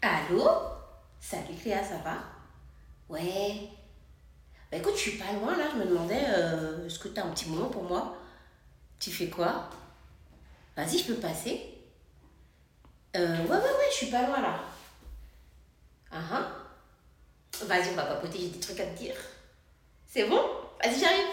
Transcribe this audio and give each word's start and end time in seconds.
Allô? 0.00 0.48
Salut 1.20 1.54
Cléa, 1.60 1.82
ça 1.82 1.96
va? 2.04 2.18
Ouais. 3.08 3.68
Bah 4.70 4.76
écoute, 4.76 4.94
je 4.94 5.00
suis 5.00 5.18
pas 5.18 5.32
loin 5.32 5.56
là, 5.56 5.64
je 5.72 5.78
me 5.78 5.86
demandais, 5.86 6.22
euh, 6.28 6.86
est-ce 6.86 6.98
que 6.98 7.08
tu 7.08 7.18
as 7.18 7.24
un 7.24 7.30
petit 7.30 7.48
moment 7.48 7.68
pour 7.68 7.82
moi? 7.82 8.14
Tu 9.00 9.10
fais 9.10 9.28
quoi? 9.28 9.68
Vas-y, 10.76 10.98
je 10.98 11.06
peux 11.06 11.14
passer 11.20 11.74
euh, 13.16 13.38
Ouais, 13.44 13.48
ouais, 13.48 13.56
ouais, 13.56 13.88
je 13.90 13.96
suis 13.96 14.06
pas 14.10 14.26
loin 14.26 14.40
là. 14.40 14.60
Ah 16.12 16.20
ah. 16.32 16.46
Vas-y, 17.64 17.90
on 17.90 17.94
va 17.94 18.04
papoter, 18.04 18.38
j'ai 18.38 18.48
des 18.48 18.60
trucs 18.60 18.78
à 18.78 18.86
te 18.86 18.98
dire. 18.98 19.16
C'est 20.06 20.28
bon? 20.28 20.40
Vas-y, 20.84 21.00
j'arrive. 21.00 21.26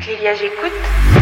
Clélia, 0.00 0.34
j'écoute. 0.34 1.21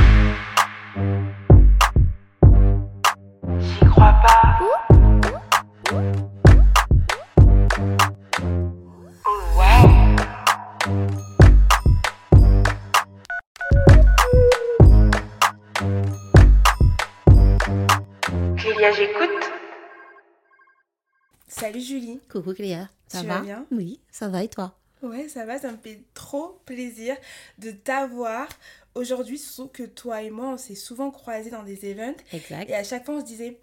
Coucou 22.30 22.54
Cléa, 22.54 22.88
ça 23.08 23.20
Tu 23.22 23.26
va 23.26 23.34
vas 23.38 23.40
bien? 23.40 23.66
Oui, 23.70 24.00
ça 24.10 24.28
va 24.28 24.42
et 24.44 24.48
toi? 24.48 24.76
Ouais, 25.02 25.28
ça 25.28 25.44
va, 25.46 25.58
ça 25.58 25.72
me 25.72 25.78
fait 25.78 26.00
trop 26.14 26.60
plaisir 26.66 27.16
de 27.58 27.70
t'avoir. 27.70 28.46
Aujourd'hui, 28.94 29.38
surtout 29.38 29.68
que 29.72 29.82
toi 29.84 30.22
et 30.22 30.30
moi, 30.30 30.48
on 30.48 30.56
s'est 30.56 30.74
souvent 30.74 31.10
croisés 31.10 31.50
dans 31.50 31.62
des 31.62 31.90
events. 31.90 32.16
Exact. 32.32 32.68
Et 32.68 32.74
à 32.74 32.84
chaque 32.84 33.06
fois, 33.06 33.14
on 33.16 33.20
se 33.20 33.24
disait, 33.24 33.58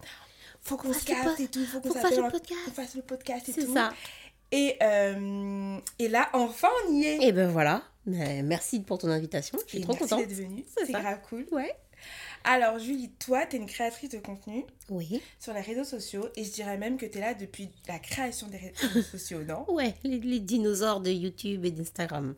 faut 0.62 0.78
qu'on 0.78 0.94
se 0.94 1.06
capte 1.06 1.24
pod- 1.26 1.40
et 1.40 1.48
tout, 1.48 1.64
faut 1.66 1.80
qu'on 1.80 1.90
faut 1.90 1.94
qu'on 1.94 2.00
fasse 2.02 2.16
s'appelle 2.16 2.32
qu'on 2.66 2.72
fasse 2.72 2.96
le 2.96 3.02
podcast 3.04 3.48
et 3.50 3.52
C'est 3.54 3.66
tout. 3.66 3.74
ça. 3.74 3.94
Et, 4.52 4.78
euh, 4.82 5.78
et 6.00 6.08
là, 6.08 6.30
enfin, 6.34 6.70
on 6.88 6.94
y 6.94 7.06
est. 7.06 7.28
Et 7.28 7.32
ben 7.34 7.50
voilà, 7.50 7.84
Euh, 8.08 8.42
merci 8.44 8.80
pour 8.80 8.98
ton 8.98 9.10
invitation, 9.10 9.58
je 9.66 9.70
suis 9.70 9.78
Et 9.80 9.82
trop 9.82 9.92
merci 9.94 10.04
contente. 10.10 10.26
d'être 10.28 10.38
venue, 10.38 10.64
C'est 10.78 10.86
c'est 10.86 10.94
grave 10.94 11.20
cool. 11.30 11.46
Ouais. 11.52 11.76
Alors, 12.50 12.80
Julie, 12.80 13.10
toi, 13.20 13.46
t'es 13.46 13.58
une 13.58 13.66
créatrice 13.66 14.10
de 14.10 14.20
contenu 14.20 14.64
Oui. 14.90 15.22
sur 15.38 15.54
les 15.54 15.60
réseaux 15.60 15.84
sociaux 15.84 16.30
et 16.38 16.46
je 16.46 16.52
dirais 16.52 16.78
même 16.78 16.98
que 16.98 17.06
t'es 17.06 17.20
là 17.20 17.34
depuis 17.34 17.70
la 17.90 18.00
création 18.00 18.48
des 18.48 18.58
réseaux 18.58 19.02
sociaux, 19.12 19.44
non? 19.44 19.70
Ouais, 19.70 19.94
les, 20.04 20.18
les 20.20 20.40
dinosaures 20.40 21.02
de 21.02 21.12
YouTube 21.12 21.66
et 21.66 21.72
d'Instagram. 21.72 22.36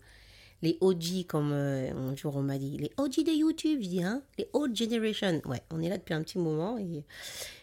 Les 0.64 0.78
OG, 0.82 1.26
comme 1.28 1.52
euh, 1.54 1.92
un 1.94 2.16
jour 2.16 2.36
on 2.36 2.42
m'a 2.42 2.58
dit. 2.58 2.78
Les 2.78 2.92
OG 2.98 3.24
de 3.24 3.32
YouTube, 3.32 3.80
je 3.84 3.88
dis, 3.88 4.04
hein. 4.04 4.24
Les 4.40 4.50
old 4.54 4.76
generation. 4.76 5.42
Ouais, 5.46 5.62
on 5.70 5.80
est 5.82 5.90
là 5.90 5.98
depuis 5.98 6.16
un 6.16 6.24
petit 6.24 6.40
moment 6.40 6.78
et, 6.80 7.04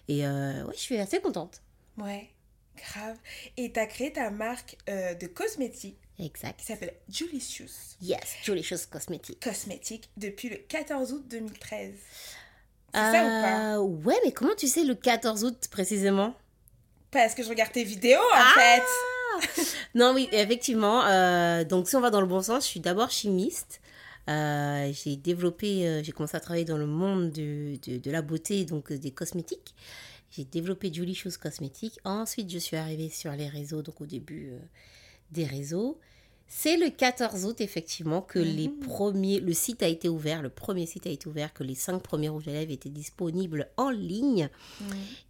et 0.09 0.25
euh, 0.27 0.65
ouais, 0.65 0.73
je 0.75 0.81
suis 0.81 0.97
assez 0.99 1.21
contente. 1.21 1.61
Ouais, 1.99 2.29
grave. 2.77 3.19
Et 3.57 3.73
t'as 3.73 3.87
créé 3.87 4.13
ta 4.13 4.31
marque 4.31 4.77
euh, 4.89 5.15
de 5.15 5.27
cosmétiques 5.27 5.99
Exact. 6.19 6.59
qui 6.61 6.67
s'appelle 6.67 6.95
Julicious 7.11 7.97
Yes, 8.01 8.21
Jolicious 8.43 8.87
Cosmetics. 8.91 9.41
Cosmétiques 9.43 10.09
depuis 10.17 10.49
le 10.49 10.57
14 10.57 11.13
août 11.13 11.25
2013. 11.29 11.93
C'est 12.95 12.99
ça 13.01 13.11
ou 13.11 13.43
pas? 13.43 13.75
Euh, 13.75 13.79
Ouais, 13.81 14.17
mais 14.25 14.33
comment 14.33 14.55
tu 14.57 14.67
sais 14.67 14.85
le 14.85 14.95
14 14.95 15.45
août 15.45 15.69
précisément? 15.71 16.35
Parce 17.11 17.35
que 17.35 17.43
je 17.43 17.49
regarde 17.49 17.73
tes 17.73 17.85
vidéos 17.85 18.19
en 18.19 18.35
Ah 18.35 18.53
fait. 18.55 18.83
Non, 19.95 20.15
oui, 20.15 20.29
effectivement. 20.33 21.05
euh, 21.07 21.65
donc, 21.65 21.89
si 21.89 21.97
on 21.97 22.01
va 22.01 22.09
dans 22.11 22.21
le 22.23 22.27
bon 22.27 22.41
sens, 22.43 22.65
je 22.65 22.69
suis 22.71 22.81
d'abord 22.81 23.11
chimiste. 23.11 23.81
Euh, 24.29 24.91
j'ai 24.93 25.17
développé, 25.17 25.87
euh, 25.87 26.03
j'ai 26.03 26.13
commencé 26.13 26.37
à 26.37 26.41
travailler 26.41 26.65
dans 26.65 26.79
le 26.79 26.87
monde 26.87 27.31
de, 27.31 27.77
de, 27.87 27.99
de 27.99 28.11
la 28.11 28.23
beauté, 28.23 28.65
donc 28.65 28.91
euh, 28.91 28.99
des 28.99 29.11
cosmétiques. 29.11 29.75
J'ai 30.31 30.45
développé 30.45 30.93
Julie 30.93 31.15
Shoes 31.15 31.37
Cosmétiques. 31.41 31.99
Ensuite, 32.05 32.51
je 32.51 32.59
suis 32.59 32.77
arrivée 32.77 33.09
sur 33.11 33.31
les 33.33 33.49
réseaux, 33.49 33.83
donc 33.83 34.01
au 34.01 34.07
début 34.07 34.51
euh, 34.53 34.59
des 35.33 35.45
réseaux. 35.45 35.99
C'est 36.49 36.77
le 36.77 36.91
14 36.91 37.45
août, 37.45 37.61
effectivement, 37.61 38.23
que 38.23 38.39
les 38.39 38.69
premiers, 38.69 39.41
le 39.41 39.53
site 39.53 39.83
a 39.83 39.89
été 39.89 40.09
ouvert, 40.09 40.43
le 40.43 40.49
premier 40.49 40.87
site 40.87 41.07
a 41.09 41.11
été 41.11 41.29
ouvert, 41.29 41.53
que 41.53 41.65
les 41.65 41.75
cinq 41.75 42.01
premiers 42.03 42.29
rouges 42.29 42.47
à 42.47 42.53
lèvres 42.53 42.71
étaient 42.71 42.89
disponibles 42.89 43.69
en 43.77 43.91
ligne. 43.91 44.49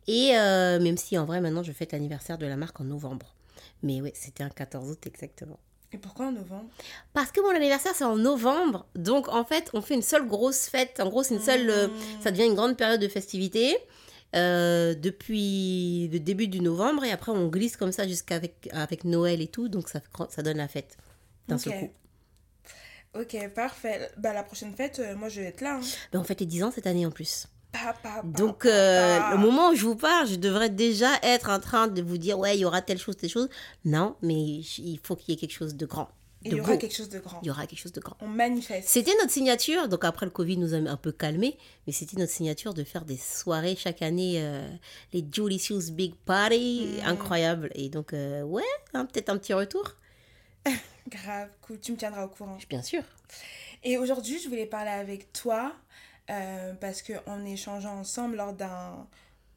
Et 0.07 0.37
euh, 0.37 0.79
même 0.79 0.99
si 0.99 1.17
en 1.17 1.25
vrai, 1.25 1.41
maintenant, 1.41 1.63
je 1.63 1.73
fête 1.73 1.93
l'anniversaire 1.93 2.37
de 2.37 2.45
la 2.47 2.57
marque 2.57 2.81
en 2.81 2.85
novembre. 2.85 3.35
Mais 3.83 4.03
oui, 4.03 4.11
c'était 4.15 4.43
un 4.45 4.51
14 4.51 4.91
août 4.91 5.07
exactement. 5.07 5.59
Et 5.93 5.99
pourquoi 5.99 6.27
en 6.27 6.33
novembre? 6.33 6.67
Parce 7.15 7.33
que 7.33 7.41
mon 7.41 7.49
anniversaire, 7.57 7.93
c'est 7.95 8.05
en 8.05 8.17
novembre. 8.17 8.85
Donc, 8.95 9.29
en 9.29 9.45
fait, 9.45 9.71
on 9.73 9.81
fait 9.81 9.95
une 9.95 10.03
seule 10.03 10.27
grosse 10.27 10.67
fête. 10.67 11.01
En 11.01 11.09
gros, 11.09 11.23
c'est 11.23 11.35
une 11.35 11.41
seule. 11.41 11.71
euh, 11.71 11.89
ça 12.21 12.31
devient 12.31 12.47
une 12.47 12.55
grande 12.57 12.77
période 12.77 13.01
de 13.01 13.09
festivité. 13.09 13.77
Euh, 14.35 14.95
depuis 14.95 16.09
le 16.13 16.19
début 16.19 16.49
du 16.49 16.61
novembre 16.61 17.05
et 17.05 17.13
après 17.13 17.33
on 17.33 17.49
glisse 17.49 17.77
comme 17.77 17.93
ça 17.93 18.07
jusqu'à 18.09 18.41
avec, 18.73 19.05
Noël 19.05 19.41
et 19.41 19.47
tout 19.49 19.69
donc 19.69 19.89
ça, 19.89 20.01
ça 20.29 20.43
donne 20.43 20.57
la 20.59 20.69
fête 20.69 20.97
d'un 21.49 21.59
seul 21.59 21.79
coup. 21.79 21.91
Ok, 23.19 23.37
parfait. 23.55 24.11
Bah 24.19 24.33
la 24.35 24.43
prochaine 24.43 24.75
fête, 24.75 24.99
euh, 24.99 25.17
moi 25.17 25.29
je 25.29 25.41
vais 25.41 25.47
être 25.49 25.63
là. 25.63 25.77
hein. 25.77 25.81
Ben, 26.13 26.21
on 26.21 26.25
fait 26.25 26.39
les 26.41 26.47
10 26.47 26.65
ans 26.65 26.71
cette 26.71 26.87
année 26.87 27.07
en 27.07 27.11
plus. 27.11 27.47
Pa, 27.73 27.95
pa, 28.03 28.21
pa, 28.21 28.23
Donc, 28.25 28.67
euh, 28.67 29.19
le 29.31 29.39
moment 29.39 29.71
où 29.71 29.75
je 29.75 29.85
vous 29.85 29.97
parle, 29.97 30.27
je 30.27 30.37
devrais 30.37 30.71
déjà 30.71 31.09
être 31.23 31.51
en 31.51 31.59
train 31.61 31.89
de 31.89 32.03
vous 32.03 32.19
dire, 32.19 32.39
ouais, 32.39 32.57
il 32.57 32.61
y 32.61 32.65
aura 32.65 32.83
telle 32.83 32.99
chose, 32.99 33.17
telle 33.17 33.31
chose. 33.31 33.49
Non, 33.85 34.17
mais 34.23 34.35
il 34.35 35.01
faut 35.03 35.17
qu'il 35.17 35.31
y 35.35 35.37
ait 35.37 35.41
quelque 35.41 35.53
chose 35.57 35.77
de 35.77 35.87
grand. 35.87 36.09
Il 36.47 36.57
y 36.57 36.61
aura 36.61 36.77
quelque 36.77 36.95
chose 36.95 37.09
de 37.09 37.19
grand. 37.19 37.41
Il 37.43 37.47
y 37.49 37.51
aura 37.51 37.67
quelque 37.67 37.79
chose 37.81 37.93
de 37.93 38.01
grand. 38.01 38.17
On 38.21 38.27
manifeste. 38.29 38.89
C'était 38.89 39.13
notre 39.21 39.31
signature, 39.31 39.89
donc 39.89 40.05
après 40.05 40.27
le 40.27 40.33
Covid 40.33 40.57
nous 40.59 40.75
a 40.75 40.79
un 40.79 40.97
peu 40.97 41.13
calmé, 41.13 41.57
mais 41.87 41.93
c'était 41.93 42.17
notre 42.17 42.33
signature 42.33 42.75
de 42.75 42.85
faire 42.85 43.05
des 43.05 43.17
soirées 43.17 43.77
chaque 43.77 44.03
année, 44.03 44.37
euh, 44.39 44.69
les 45.13 45.25
Julie 45.31 45.59
Shoes 45.59 45.91
Big 45.93 46.15
Party, 46.25 46.99
Mm. 47.03 47.07
incroyable. 47.07 47.71
Et 47.75 47.89
donc, 47.89 48.13
euh, 48.13 48.43
ouais, 48.43 48.63
hein, 48.95 49.07
peut-être 49.07 49.29
un 49.31 49.39
petit 49.39 49.53
retour, 49.55 49.95
Grave, 51.09 51.51
cool. 51.63 51.79
Tu 51.81 51.93
me 51.93 51.97
tiendras 51.97 52.25
au 52.25 52.29
courant. 52.29 52.59
bien 52.69 52.83
sûr. 52.83 53.03
Et 53.85 53.97
aujourd'hui, 53.99 54.41
je 54.41 54.49
voulais 54.49 54.67
parler 54.67 54.91
avec 54.91 55.33
toi 55.33 55.73
euh, 56.31 56.73
parce 56.81 57.03
qu'en 57.03 57.45
échangeant 57.45 57.99
ensemble 57.99 58.37
lors 58.37 58.53
d'un 58.53 59.07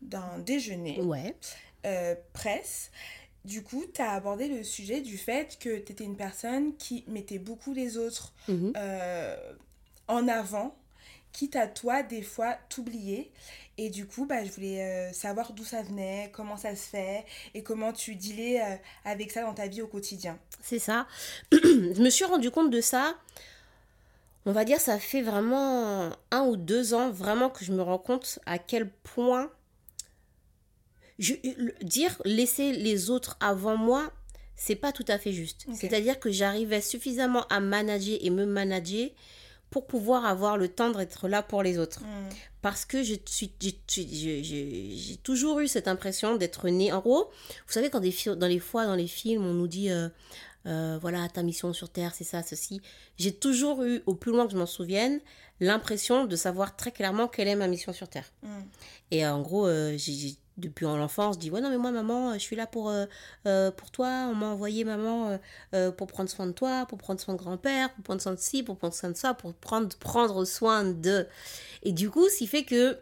d'un 0.01 0.37
déjeuner 0.39 1.01
Ouais, 1.01 1.35
euh, 1.85 2.15
presse, 2.31 2.91
du 3.49 3.63
coup, 3.63 3.83
tu 3.93 4.01
as 4.01 4.11
abordé 4.11 4.47
le 4.47 4.63
sujet 4.63 5.01
du 5.01 5.17
fait 5.17 5.57
que 5.59 5.77
tu 5.79 5.91
étais 5.91 6.03
une 6.03 6.15
personne 6.15 6.75
qui 6.77 7.03
mettait 7.07 7.39
beaucoup 7.39 7.73
les 7.73 7.97
autres 7.97 8.31
Mhm. 8.47 8.73
euh, 8.77 9.35
en 10.07 10.27
avant, 10.27 10.75
quitte 11.33 11.55
à 11.55 11.67
toi, 11.67 12.03
des 12.03 12.21
fois, 12.21 12.57
t'oublier. 12.69 13.31
Et 13.77 13.89
du 13.89 14.05
coup, 14.05 14.25
bah, 14.25 14.43
je 14.43 14.51
voulais 14.51 14.81
euh, 14.83 15.13
savoir 15.13 15.53
d'où 15.53 15.63
ça 15.63 15.81
venait, 15.81 16.29
comment 16.33 16.57
ça 16.57 16.75
se 16.75 16.87
fait 16.89 17.25
et 17.53 17.63
comment 17.63 17.93
tu 17.93 18.15
dealais 18.15 18.61
euh, 18.61 18.75
avec 19.05 19.31
ça 19.31 19.41
dans 19.43 19.53
ta 19.53 19.67
vie 19.67 19.81
au 19.81 19.87
quotidien. 19.87 20.37
c'est 20.61 20.79
ça. 20.79 21.07
je 21.51 22.01
me 22.01 22.09
suis 22.09 22.25
rendu 22.25 22.51
compte 22.51 22.69
de 22.71 22.81
ça. 22.81 23.15
On 24.45 24.51
va 24.51 24.63
dire, 24.65 24.79
ça 24.81 24.99
fait 24.99 25.21
vraiment 25.21 26.09
un 26.31 26.41
ou 26.45 26.55
deux 26.57 26.93
ans, 26.93 27.09
vraiment 27.11 27.49
que 27.49 27.63
je 27.65 27.71
me 27.71 27.81
rends 27.81 27.97
compte 27.99 28.39
à 28.45 28.57
quel 28.57 28.89
point 28.89 29.49
je, 31.19 31.33
dire 31.83 32.19
laisser 32.25 32.71
les 32.73 33.09
autres 33.11 33.37
avant 33.39 33.77
moi, 33.77 34.11
c'est 34.55 34.75
pas 34.75 34.91
tout 34.91 35.05
à 35.07 35.17
fait 35.17 35.31
juste. 35.33 35.65
C'est-à-dire 35.73 36.19
que 36.19 36.31
j'arrivais 36.31 36.81
suffisamment 36.81 37.45
à 37.49 37.59
manager 37.59 38.17
et 38.21 38.29
me 38.29 38.45
manager 38.45 39.09
pour 39.69 39.85
pouvoir 39.85 40.25
avoir 40.25 40.57
le 40.57 40.67
temps 40.67 40.89
d'être 40.89 41.27
là 41.27 41.43
pour 41.43 41.61
les 41.61 41.77
autres. 41.77 42.01
Hmm. 42.01 42.29
Parce 42.61 42.85
que 42.85 43.03
je 43.03 43.13
suis, 43.25 43.51
j'ai- 43.59 45.17
toujours 45.23 45.59
eu 45.59 45.67
cette 45.67 45.87
impression 45.87 46.35
d'être 46.37 46.67
née. 46.69 46.91
En 46.91 46.99
gros, 46.99 47.25
vous 47.67 47.73
savez, 47.73 47.89
quand 47.89 47.99
des, 47.99 48.13
dans 48.35 48.47
les 48.47 48.59
fois, 48.59 48.85
dans 48.85 48.95
les 48.95 49.07
films, 49.07 49.45
on 49.45 49.53
nous 49.53 49.67
dit 49.67 49.91
euh, 49.91 50.09
euh, 50.65 50.97
voilà, 51.01 51.27
ta 51.29 51.43
mission 51.43 51.71
sur 51.71 51.89
Terre, 51.89 52.13
c'est 52.15 52.23
ça, 52.23 52.41
ceci. 52.43 52.81
J'ai 53.17 53.31
toujours 53.31 53.83
eu, 53.83 54.01
au 54.07 54.15
plus 54.15 54.31
loin 54.31 54.45
que 54.45 54.51
je 54.53 54.57
m'en 54.57 54.65
souvienne, 54.65 55.19
l'impression 55.59 56.25
de 56.25 56.35
savoir 56.35 56.75
très 56.75 56.91
clairement 56.91 57.27
quelle 57.27 57.47
est 57.47 57.55
ma 57.55 57.67
mission 57.67 57.93
sur 57.93 58.07
Terre. 58.09 58.31
Hmm. 58.43 58.61
Et 59.11 59.25
en 59.25 59.41
gros, 59.41 59.67
euh, 59.67 59.95
j'ai- 59.97 60.35
depuis 60.59 60.85
en 60.85 60.97
l'enfance, 60.97 61.35
je 61.35 61.39
dis 61.39 61.51
Ouais, 61.51 61.61
non, 61.61 61.69
mais 61.69 61.77
moi, 61.77 61.91
maman, 61.91 62.33
je 62.33 62.39
suis 62.39 62.55
là 62.55 62.67
pour, 62.67 62.89
euh, 62.89 63.05
euh, 63.47 63.71
pour 63.71 63.91
toi. 63.91 64.27
On 64.31 64.35
m'a 64.35 64.47
envoyé, 64.47 64.83
maman, 64.83 65.39
euh, 65.73 65.91
pour 65.91 66.07
prendre 66.07 66.29
soin 66.29 66.47
de 66.47 66.51
toi, 66.51 66.85
pour 66.87 66.97
prendre 66.97 67.19
soin 67.19 67.33
de 67.33 67.39
grand-père, 67.39 67.93
pour 67.93 68.03
prendre 68.03 68.21
soin 68.21 68.33
de 68.33 68.39
ci, 68.39 68.63
pour 68.63 68.77
prendre 68.77 68.93
soin 68.93 69.09
de 69.09 69.17
ça, 69.17 69.33
pour 69.33 69.53
prendre, 69.53 69.95
prendre 69.97 70.45
soin 70.45 70.83
de. 70.83 71.27
Et 71.83 71.91
du 71.91 72.09
coup, 72.09 72.27
ce 72.29 72.37
qui 72.37 72.47
fait 72.47 72.63
que 72.63 72.97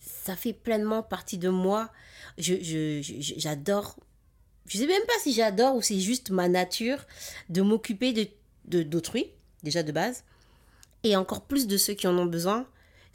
ça 0.00 0.36
fait 0.36 0.52
pleinement 0.52 1.02
partie 1.02 1.38
de 1.38 1.48
moi. 1.48 1.90
Je, 2.38 2.54
je- 2.62 3.00
je- 3.02 3.34
j'adore. 3.38 3.96
Je 4.66 4.78
sais 4.78 4.86
même 4.86 5.02
pas 5.06 5.12
si 5.22 5.32
j'adore 5.32 5.76
ou 5.76 5.82
c'est 5.82 6.00
juste 6.00 6.30
ma 6.30 6.48
nature 6.48 6.98
de 7.48 7.62
m'occuper 7.62 8.12
de- 8.64 8.82
d'autrui, 8.82 9.30
déjà 9.62 9.82
de 9.84 9.92
base, 9.92 10.24
et 11.04 11.14
encore 11.16 11.42
plus 11.42 11.66
de 11.68 11.76
ceux 11.76 11.94
qui 11.94 12.06
en 12.08 12.18
ont 12.18 12.26
besoin. 12.26 12.66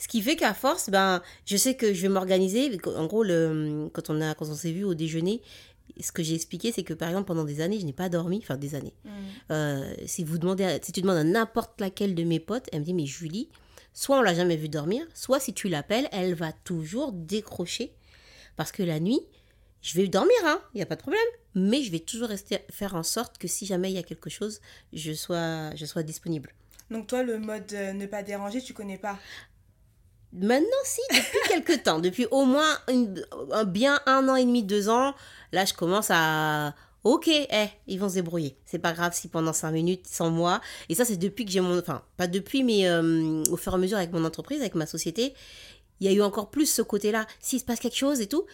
Ce 0.01 0.07
qui 0.07 0.23
fait 0.23 0.35
qu'à 0.35 0.55
force, 0.55 0.89
ben, 0.89 1.21
je 1.45 1.55
sais 1.57 1.75
que 1.75 1.93
je 1.93 2.01
vais 2.01 2.09
m'organiser. 2.09 2.75
En 2.87 3.05
gros, 3.05 3.21
le, 3.23 3.87
quand, 3.93 4.09
on 4.09 4.19
a, 4.19 4.33
quand 4.33 4.47
on 4.49 4.55
s'est 4.55 4.71
vu 4.71 4.83
au 4.83 4.95
déjeuner, 4.95 5.43
ce 5.99 6.11
que 6.11 6.23
j'ai 6.23 6.33
expliqué, 6.33 6.71
c'est 6.71 6.81
que 6.81 6.95
par 6.95 7.07
exemple, 7.09 7.27
pendant 7.27 7.43
des 7.43 7.61
années, 7.61 7.79
je 7.79 7.85
n'ai 7.85 7.93
pas 7.93 8.09
dormi. 8.09 8.39
Enfin, 8.41 8.57
des 8.57 8.73
années. 8.73 8.95
Hmm. 9.05 9.09
Euh, 9.51 9.93
si, 10.07 10.23
vous 10.23 10.39
demandez 10.39 10.63
à- 10.63 10.81
si 10.81 10.91
tu 10.91 11.01
demandes 11.01 11.17
à 11.17 11.23
n'importe 11.23 11.79
laquelle 11.79 12.15
de 12.15 12.23
mes 12.23 12.39
potes, 12.39 12.65
elle 12.71 12.79
me 12.79 12.85
dit 12.85 12.95
Mais 12.95 13.05
Julie, 13.05 13.49
soit 13.93 14.17
on 14.17 14.23
l'a 14.23 14.33
jamais 14.33 14.55
vu 14.55 14.69
dormir, 14.69 15.05
soit 15.13 15.39
si 15.39 15.53
tu 15.53 15.69
l'appelles, 15.69 16.09
elle 16.11 16.33
va 16.33 16.51
toujours 16.51 17.11
décrocher. 17.11 17.93
Parce 18.55 18.71
que 18.71 18.81
la 18.81 18.99
nuit, 18.99 19.21
je 19.83 20.01
vais 20.01 20.07
dormir, 20.07 20.35
hein, 20.45 20.59
il 20.73 20.77
n'y 20.77 20.81
a 20.81 20.87
pas 20.87 20.95
de 20.95 21.01
problème. 21.01 21.21
Mais 21.53 21.83
je 21.83 21.91
vais 21.91 21.99
toujours 21.99 22.29
rester, 22.29 22.57
faire 22.71 22.95
en 22.95 23.03
sorte 23.03 23.37
que 23.37 23.47
si 23.47 23.67
jamais 23.67 23.91
il 23.91 23.95
y 23.95 23.99
a 23.99 24.03
quelque 24.03 24.31
chose, 24.31 24.61
je 24.93 25.13
sois, 25.13 25.75
je 25.75 25.85
sois 25.85 26.01
disponible. 26.01 26.55
Donc 26.89 27.07
toi, 27.07 27.23
le 27.23 27.37
mode 27.39 27.71
euh, 27.73 27.93
ne 27.93 28.05
pas 28.05 28.21
déranger, 28.23 28.61
tu 28.61 28.73
connais 28.73 28.97
pas? 28.97 29.17
Maintenant, 30.33 30.67
si, 30.85 31.01
depuis 31.09 31.39
quelques 31.47 31.83
temps, 31.83 31.99
depuis 31.99 32.25
au 32.31 32.45
moins 32.45 32.77
un, 33.51 33.63
bien 33.65 33.99
un 34.05 34.27
an 34.29 34.35
et 34.35 34.45
demi, 34.45 34.63
deux 34.63 34.89
ans, 34.89 35.13
là, 35.51 35.65
je 35.65 35.73
commence 35.73 36.07
à. 36.09 36.73
Ok, 37.03 37.27
eh, 37.27 37.67
ils 37.87 37.99
vont 37.99 38.09
se 38.09 38.13
débrouiller. 38.13 38.55
C'est 38.65 38.77
pas 38.77 38.93
grave 38.93 39.13
si 39.15 39.27
pendant 39.27 39.53
cinq 39.53 39.71
minutes, 39.71 40.05
sans 40.07 40.29
moi. 40.29 40.61
Et 40.87 40.93
ça, 40.93 41.03
c'est 41.03 41.17
depuis 41.17 41.45
que 41.45 41.51
j'ai 41.51 41.59
mon. 41.59 41.79
Enfin, 41.79 42.03
pas 42.15 42.27
depuis, 42.27 42.63
mais 42.63 42.87
euh, 42.87 43.43
au 43.49 43.57
fur 43.57 43.73
et 43.73 43.75
à 43.75 43.77
mesure 43.79 43.97
avec 43.97 44.11
mon 44.11 44.23
entreprise, 44.23 44.61
avec 44.61 44.75
ma 44.75 44.85
société, 44.85 45.33
il 45.99 46.07
y 46.07 46.09
a 46.09 46.13
eu 46.13 46.21
encore 46.21 46.51
plus 46.51 46.67
ce 46.67 46.81
côté-là. 46.81 47.25
S'il 47.39 47.59
se 47.59 47.65
passe 47.65 47.79
quelque 47.79 47.97
chose 47.97 48.21
et 48.21 48.27
tout. 48.27 48.45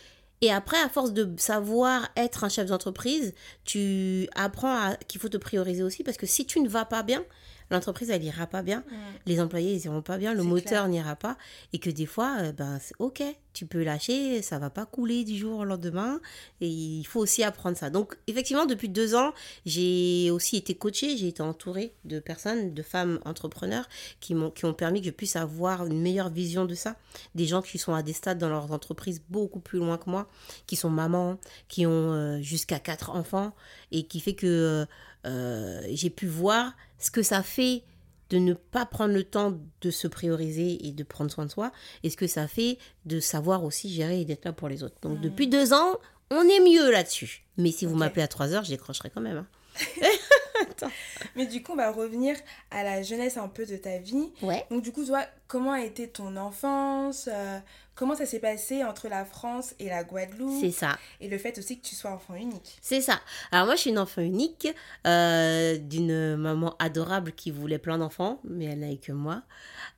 Et 0.41 0.51
après, 0.51 0.79
à 0.79 0.89
force 0.89 1.13
de 1.13 1.29
savoir 1.37 2.09
être 2.15 2.43
un 2.43 2.49
chef 2.49 2.67
d'entreprise, 2.67 3.33
tu 3.65 4.29
apprends 4.35 4.95
qu'il 5.07 5.19
faut 5.19 5.29
te 5.29 5.37
prioriser 5.37 5.81
aussi 5.81 6.03
parce 6.03 6.17
que 6.17 6.27
si 6.27 6.45
tu 6.45 6.59
ne 6.59 6.69
vas 6.69 6.85
pas 6.85 7.01
bien, 7.01 7.25
l'entreprise, 7.69 8.09
elle 8.09 8.23
ira 8.23 8.47
pas 8.47 8.61
bien, 8.61 8.83
les 9.25 9.39
employés, 9.39 9.73
ils 9.73 9.85
iront 9.85 10.01
pas 10.01 10.17
bien, 10.17 10.33
le 10.33 10.43
moteur 10.43 10.87
n'ira 10.87 11.15
pas. 11.15 11.37
Et 11.73 11.79
que 11.79 11.89
des 11.89 12.05
fois, 12.05 12.37
euh, 12.39 12.51
ben, 12.51 12.79
c'est 12.81 12.95
ok, 12.99 13.23
tu 13.53 13.65
peux 13.65 13.83
lâcher, 13.83 14.41
ça 14.41 14.59
va 14.59 14.69
pas 14.69 14.85
couler 14.85 15.23
du 15.23 15.35
jour 15.35 15.59
au 15.59 15.63
lendemain. 15.63 16.19
Et 16.61 16.67
il 16.67 17.03
faut 17.05 17.19
aussi 17.19 17.43
apprendre 17.43 17.75
ça. 17.75 17.89
Donc, 17.89 18.17
effectivement, 18.27 18.65
depuis 18.65 18.87
deux 18.89 19.15
ans, 19.15 19.33
j'ai 19.65 20.29
aussi 20.31 20.57
été 20.57 20.75
coachée, 20.75 21.17
j'ai 21.17 21.29
été 21.29 21.41
entourée 21.41 21.93
de 22.05 22.19
personnes, 22.19 22.73
de 22.73 22.81
femmes 22.83 23.19
entrepreneurs 23.25 23.89
qui, 24.19 24.35
m'ont, 24.35 24.51
qui 24.51 24.65
ont 24.65 24.73
permis 24.73 25.01
que 25.01 25.07
je 25.07 25.11
puisse 25.11 25.35
avoir 25.35 25.85
une 25.85 26.01
meilleure 26.01 26.29
vision 26.29 26.65
de 26.65 26.75
ça. 26.75 26.95
Des 27.35 27.45
gens 27.45 27.61
qui 27.61 27.77
sont 27.77 27.93
à 27.93 28.03
des 28.03 28.13
stades 28.13 28.37
dans 28.37 28.49
leurs 28.49 28.71
entreprises 28.71 29.21
beaucoup 29.29 29.59
plus 29.59 29.79
loin 29.79 29.97
que 29.97 30.09
moi, 30.09 30.29
qui 30.67 30.75
sont 30.75 30.89
mamans, 30.89 31.37
qui 31.67 31.85
ont 31.85 32.13
euh, 32.13 32.39
jusqu'à 32.41 32.79
quatre 32.79 33.09
enfants, 33.09 33.53
et 33.91 34.03
qui 34.03 34.19
fait 34.19 34.35
que 34.35 34.47
euh, 34.47 34.85
euh, 35.25 35.81
j'ai 35.91 36.09
pu 36.09 36.27
voir 36.27 36.73
ce 36.99 37.11
que 37.11 37.21
ça 37.23 37.43
fait 37.43 37.83
de 38.29 38.37
ne 38.39 38.53
pas 38.53 38.85
prendre 38.85 39.13
le 39.13 39.23
temps 39.23 39.53
de 39.81 39.89
se 39.91 40.07
prioriser 40.07 40.85
et 40.85 40.91
de 40.91 41.03
prendre 41.03 41.31
soin 41.31 41.45
de 41.45 41.51
soi, 41.51 41.71
et 42.03 42.09
ce 42.09 42.17
que 42.17 42.27
ça 42.27 42.47
fait 42.47 42.77
de 43.05 43.19
savoir 43.19 43.63
aussi 43.63 43.89
gérer 43.89 44.21
et 44.21 44.25
d'être 44.25 44.45
là 44.45 44.51
pour 44.53 44.67
les 44.67 44.83
autres. 44.83 44.97
Donc 45.01 45.21
depuis 45.21 45.47
deux 45.47 45.73
ans, 45.73 45.95
on 46.29 46.41
est 46.41 46.59
mieux 46.59 46.91
là-dessus. 46.91 47.45
Mais 47.57 47.71
si 47.71 47.85
vous 47.85 47.95
m'appelez 47.95 48.21
à 48.23 48.27
3 48.27 48.53
heures, 48.53 48.63
je 48.65 48.69
décrocherai 48.71 49.09
quand 49.09 49.21
même. 49.21 49.37
hein. 49.37 49.47
Mais 51.35 51.45
du 51.45 51.61
coup, 51.63 51.73
on 51.73 51.75
va 51.75 51.91
revenir 51.91 52.35
à 52.71 52.83
la 52.83 53.01
jeunesse 53.03 53.37
un 53.37 53.47
peu 53.47 53.65
de 53.65 53.77
ta 53.77 53.97
vie. 53.99 54.31
Ouais. 54.41 54.65
Donc 54.69 54.83
du 54.83 54.91
coup, 54.91 55.05
toi, 55.05 55.23
comment 55.47 55.71
a 55.71 55.81
été 55.81 56.09
ton 56.09 56.35
enfance 56.35 57.29
euh, 57.31 57.59
Comment 57.97 58.15
ça 58.15 58.27
s'est 58.27 58.39
passé 58.39 58.83
entre 58.83 59.07
la 59.07 59.25
France 59.25 59.73
et 59.79 59.89
la 59.89 60.03
Guadeloupe 60.03 60.61
C'est 60.61 60.71
ça. 60.71 60.99
Et 61.19 61.27
le 61.27 61.37
fait 61.39 61.57
aussi 61.57 61.79
que 61.79 61.85
tu 61.85 61.95
sois 61.95 62.11
enfant 62.11 62.35
unique. 62.35 62.77
C'est 62.79 63.01
ça. 63.01 63.19
Alors 63.51 63.65
moi, 63.65 63.75
je 63.75 63.81
suis 63.81 63.89
une 63.89 63.97
enfant 63.97 64.21
unique 64.21 64.67
euh, 65.07 65.77
d'une 65.77 66.35
maman 66.35 66.75
adorable 66.77 67.31
qui 67.31 67.49
voulait 67.49 67.79
plein 67.79 67.97
d'enfants, 67.97 68.39
mais 68.43 68.65
elle 68.65 68.79
n'a 68.81 68.91
eu 68.91 68.97
que 68.97 69.11
moi. 69.11 69.41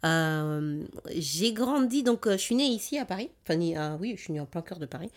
Euh, 0.06 0.82
j'ai 1.14 1.52
grandi, 1.52 2.04
donc 2.04 2.26
euh, 2.26 2.34
je 2.34 2.38
suis 2.38 2.56
née 2.56 2.68
ici 2.68 2.98
à 2.98 3.04
Paris. 3.06 3.32
Enfin, 3.44 3.98
oui, 4.00 4.14
je 4.16 4.22
suis 4.22 4.32
née 4.32 4.40
en 4.40 4.46
plein 4.46 4.62
cœur 4.62 4.80
de 4.80 4.86
Paris. 4.86 5.12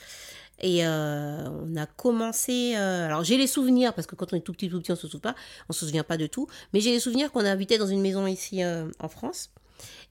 Et 0.58 0.84
euh, 0.86 1.48
on 1.48 1.76
a 1.76 1.86
commencé. 1.86 2.74
euh, 2.76 3.06
alors 3.06 3.24
j'ai 3.24 3.36
les 3.36 3.46
souvenirs 3.46 3.94
parce 3.94 4.06
que 4.06 4.14
quand 4.14 4.32
on 4.32 4.36
est 4.36 4.40
tout 4.40 4.52
petit, 4.52 4.68
tout 4.68 4.80
petit, 4.80 4.92
on 4.92 4.96
se 4.96 5.06
souvient 5.08 5.20
pas, 5.32 5.34
on 5.68 5.72
se 5.72 5.86
souvient 5.86 6.04
pas 6.04 6.16
de 6.16 6.26
tout. 6.26 6.48
Mais 6.72 6.80
j'ai 6.80 6.90
les 6.90 7.00
souvenirs 7.00 7.30
qu'on 7.32 7.44
habitait 7.44 7.78
dans 7.78 7.86
une 7.86 8.00
maison 8.00 8.26
ici 8.26 8.62
euh, 8.62 8.86
en 8.98 9.08
France 9.08 9.50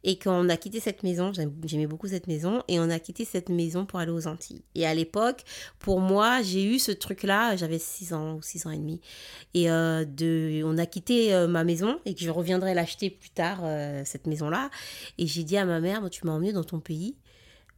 et 0.03 0.17
qu'on 0.17 0.49
a 0.49 0.57
quitté 0.57 0.79
cette 0.79 1.03
maison. 1.03 1.31
J'aimais 1.33 1.87
beaucoup 1.87 2.07
cette 2.07 2.27
maison 2.27 2.63
et 2.67 2.79
on 2.79 2.89
a 2.89 2.99
quitté 2.99 3.25
cette 3.25 3.49
maison 3.49 3.85
pour 3.85 3.99
aller 3.99 4.11
aux 4.11 4.27
Antilles. 4.27 4.61
Et 4.75 4.85
à 4.85 4.93
l'époque, 4.93 5.43
pour 5.79 5.99
moi, 5.99 6.41
j'ai 6.41 6.63
eu 6.63 6.79
ce 6.79 6.91
truc-là. 6.91 7.55
J'avais 7.55 7.79
6 7.79 8.13
ans 8.13 8.35
ou 8.35 8.41
6 8.41 8.67
ans 8.67 8.71
et 8.71 8.77
demi. 8.77 9.01
Et 9.53 9.69
euh, 9.69 10.05
de, 10.05 10.61
on 10.63 10.77
a 10.77 10.85
quitté 10.85 11.33
euh, 11.33 11.47
ma 11.47 11.63
maison 11.63 11.99
et 12.05 12.13
que 12.13 12.21
je 12.21 12.29
reviendrai 12.29 12.73
l'acheter 12.73 13.09
plus 13.09 13.29
tard 13.29 13.59
euh, 13.63 14.03
cette 14.05 14.27
maison-là. 14.27 14.69
Et 15.17 15.27
j'ai 15.27 15.43
dit 15.43 15.57
à 15.57 15.65
ma 15.65 15.79
mère, 15.79 16.09
tu 16.09 16.25
m'as 16.25 16.33
emmené 16.33 16.53
dans 16.53 16.63
ton 16.63 16.79
pays. 16.79 17.15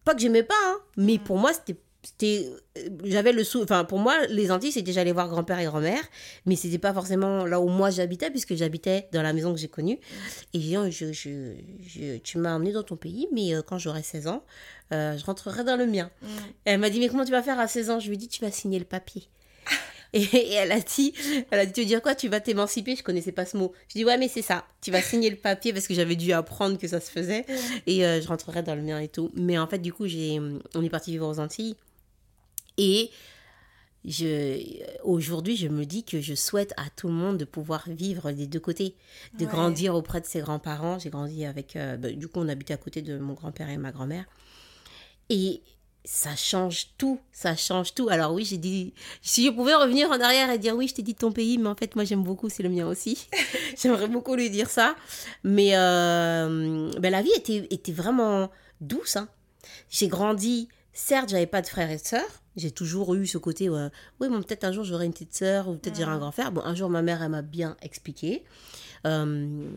Pas 0.03 0.13
que 0.13 0.21
j'aimais 0.21 0.43
pas, 0.43 0.53
hein, 0.65 0.79
mais 0.97 1.17
pour 1.17 1.37
moi, 1.37 1.53
c'était 1.53 1.79
c'était 2.03 2.49
euh, 2.77 2.89
j'avais 3.05 3.31
le 3.31 3.43
sou 3.43 3.63
enfin 3.63 3.85
pour 3.85 3.97
moi 3.99 4.25
les 4.27 4.51
Antilles 4.51 4.71
c'était 4.73 4.91
j'allais 4.91 5.13
voir 5.13 5.29
grand-père 5.29 5.57
et 5.59 5.65
grand-mère 5.65 6.03
mais 6.45 6.55
c'était 6.57 6.77
pas 6.77 6.93
forcément 6.93 7.45
là 7.45 7.59
où 7.61 7.69
moi 7.69 7.89
j'habitais 7.91 8.29
puisque 8.29 8.55
j'habitais 8.55 9.07
dans 9.13 9.21
la 9.21 9.31
maison 9.33 9.53
que 9.53 9.59
j'ai 9.59 9.69
connue. 9.69 9.99
Et 10.53 10.59
j'ai 10.59 10.77
dit 10.77 10.91
je, 10.91 11.13
je, 11.13 11.53
je- 11.87 12.17
tu 12.17 12.37
m'as 12.39 12.55
emmené 12.55 12.71
dans 12.73 12.83
ton 12.83 12.97
pays 12.97 13.27
mais 13.31 13.55
euh, 13.55 13.61
quand 13.61 13.77
j'aurai 13.77 14.03
16 14.03 14.27
ans 14.27 14.43
euh, 14.91 15.17
je 15.17 15.25
rentrerai 15.25 15.63
dans 15.63 15.77
le 15.77 15.87
mien. 15.87 16.11
Mm. 16.21 16.27
Et 16.27 16.69
elle 16.71 16.79
m'a 16.79 16.89
dit 16.89 16.99
mais 16.99 17.07
comment 17.07 17.25
tu 17.25 17.31
vas 17.31 17.41
faire 17.41 17.59
à 17.59 17.67
16 17.67 17.89
ans? 17.89 17.99
Je 17.99 18.07
lui 18.07 18.15
ai 18.15 18.17
dit 18.17 18.27
tu 18.27 18.41
vas 18.41 18.51
signer 18.51 18.79
le 18.79 18.85
papier. 18.85 19.23
Et, 20.15 20.21
et 20.21 20.53
elle 20.53 20.71
a 20.71 20.79
dit 20.79 21.11
elle 21.49 21.59
a 21.59 21.65
dit 21.65 21.73
tu 21.73 21.79
veux 21.81 21.87
dire 21.87 21.99
quoi? 21.99 22.13
Tu 22.13 22.27
vas 22.29 22.39
t'émanciper? 22.39 22.95
Je 22.95 23.01
connaissais 23.01 23.31
pas 23.31 23.47
ce 23.47 23.57
mot. 23.57 23.73
Je 23.87 23.93
dis 23.95 24.05
ouais 24.05 24.15
mais 24.19 24.27
c'est 24.27 24.43
ça. 24.43 24.63
Tu 24.81 24.91
vas 24.91 25.01
signer 25.01 25.31
le 25.31 25.37
papier 25.37 25.73
parce 25.73 25.87
que 25.87 25.95
j'avais 25.95 26.15
dû 26.15 26.31
apprendre 26.33 26.77
que 26.77 26.87
ça 26.87 26.99
se 26.99 27.09
faisait. 27.09 27.47
Et 27.87 28.05
euh, 28.05 28.21
je 28.21 28.27
rentrerai 28.27 28.61
dans 28.61 28.75
le 28.75 28.83
mien 28.83 28.99
et 28.99 29.07
tout. 29.07 29.31
Mais 29.33 29.57
en 29.57 29.65
fait, 29.65 29.79
du 29.79 29.91
coup, 29.91 30.05
j'ai, 30.05 30.39
on 30.75 30.83
est 30.83 30.89
parti 30.91 31.09
vivre 31.09 31.27
aux 31.27 31.39
Antilles. 31.39 31.75
Et 32.77 33.11
je, 34.05 34.59
aujourd'hui, 35.03 35.55
je 35.55 35.67
me 35.67 35.85
dis 35.85 36.03
que 36.03 36.19
je 36.19 36.35
souhaite 36.35 36.73
à 36.77 36.89
tout 36.95 37.07
le 37.07 37.13
monde 37.13 37.37
de 37.37 37.45
pouvoir 37.45 37.83
vivre 37.87 38.31
des 38.31 38.47
deux 38.47 38.59
côtés, 38.59 38.95
de 39.39 39.45
Ouais. 39.45 39.51
grandir 39.51 39.95
auprès 39.95 40.19
de 40.21 40.25
ses 40.25 40.41
grands-parents. 40.41 40.99
J'ai 40.99 41.09
grandi 41.09 41.45
avec, 41.45 41.75
euh, 41.75 41.95
bah, 41.97 42.09
du 42.11 42.27
coup, 42.27 42.39
on 42.41 42.49
habitait 42.49 42.73
à 42.73 42.77
côté 42.77 43.01
de 43.01 43.17
mon 43.17 43.33
grand-père 43.33 43.69
et 43.69 43.77
ma 43.77 43.91
grand-mère. 43.91 44.25
Et 45.29 45.61
ça 46.05 46.35
change 46.35 46.87
tout, 46.97 47.17
ça 47.31 47.55
change 47.55 47.93
tout. 47.93 48.09
Alors 48.09 48.33
oui, 48.33 48.43
j'ai 48.43 48.57
dit, 48.57 48.93
si 49.21 49.45
je 49.45 49.51
pouvais 49.51 49.73
revenir 49.73 50.09
en 50.09 50.19
arrière 50.19 50.51
et 50.51 50.57
dire 50.59 50.75
oui, 50.75 50.89
je 50.89 50.95
t'ai 50.95 51.01
dit 51.01 51.15
ton 51.15 51.31
pays, 51.31 51.57
mais 51.57 51.69
en 51.69 51.75
fait, 51.75 51.95
moi 51.95 52.03
j'aime 52.03 52.23
beaucoup, 52.23 52.49
c'est 52.49 52.61
le 52.63 52.67
mien 52.67 52.85
aussi. 52.87 53.29
J'aimerais 53.81 54.09
beaucoup 54.09 54.35
lui 54.35 54.49
dire 54.49 54.69
ça. 54.69 54.97
Mais 55.45 55.77
euh, 55.77 56.91
ben, 56.99 57.09
la 57.09 57.21
vie 57.21 57.31
était, 57.37 57.67
était 57.69 57.93
vraiment 57.93 58.51
douce. 58.81 59.15
hein. 59.15 59.29
J'ai 59.89 60.09
grandi, 60.09 60.67
certes, 60.91 61.29
j'avais 61.29 61.47
pas 61.47 61.61
de 61.61 61.67
frères 61.67 61.89
et 61.89 61.95
de 61.95 62.01
sœurs. 62.05 62.42
J'ai 62.55 62.71
toujours 62.71 63.15
eu 63.15 63.25
ce 63.25 63.37
côté, 63.37 63.69
ouais, 63.69 63.87
oui, 64.19 64.29
bon, 64.29 64.41
peut-être 64.43 64.63
un 64.63 64.71
jour 64.71 64.83
j'aurai 64.83 65.05
une 65.05 65.11
petite 65.13 65.33
sœur 65.33 65.67
ou 65.69 65.75
peut-être 65.75 65.97
j'aurai 65.97 66.11
un 66.11 66.19
grand 66.19 66.31
frère. 66.31 66.51
Bon, 66.51 66.61
un 66.63 66.75
jour, 66.75 66.89
ma 66.89 67.01
mère, 67.01 67.21
elle 67.23 67.31
m'a 67.31 67.41
bien 67.41 67.75
expliqué. 67.81 68.43
Euh, 69.05 69.67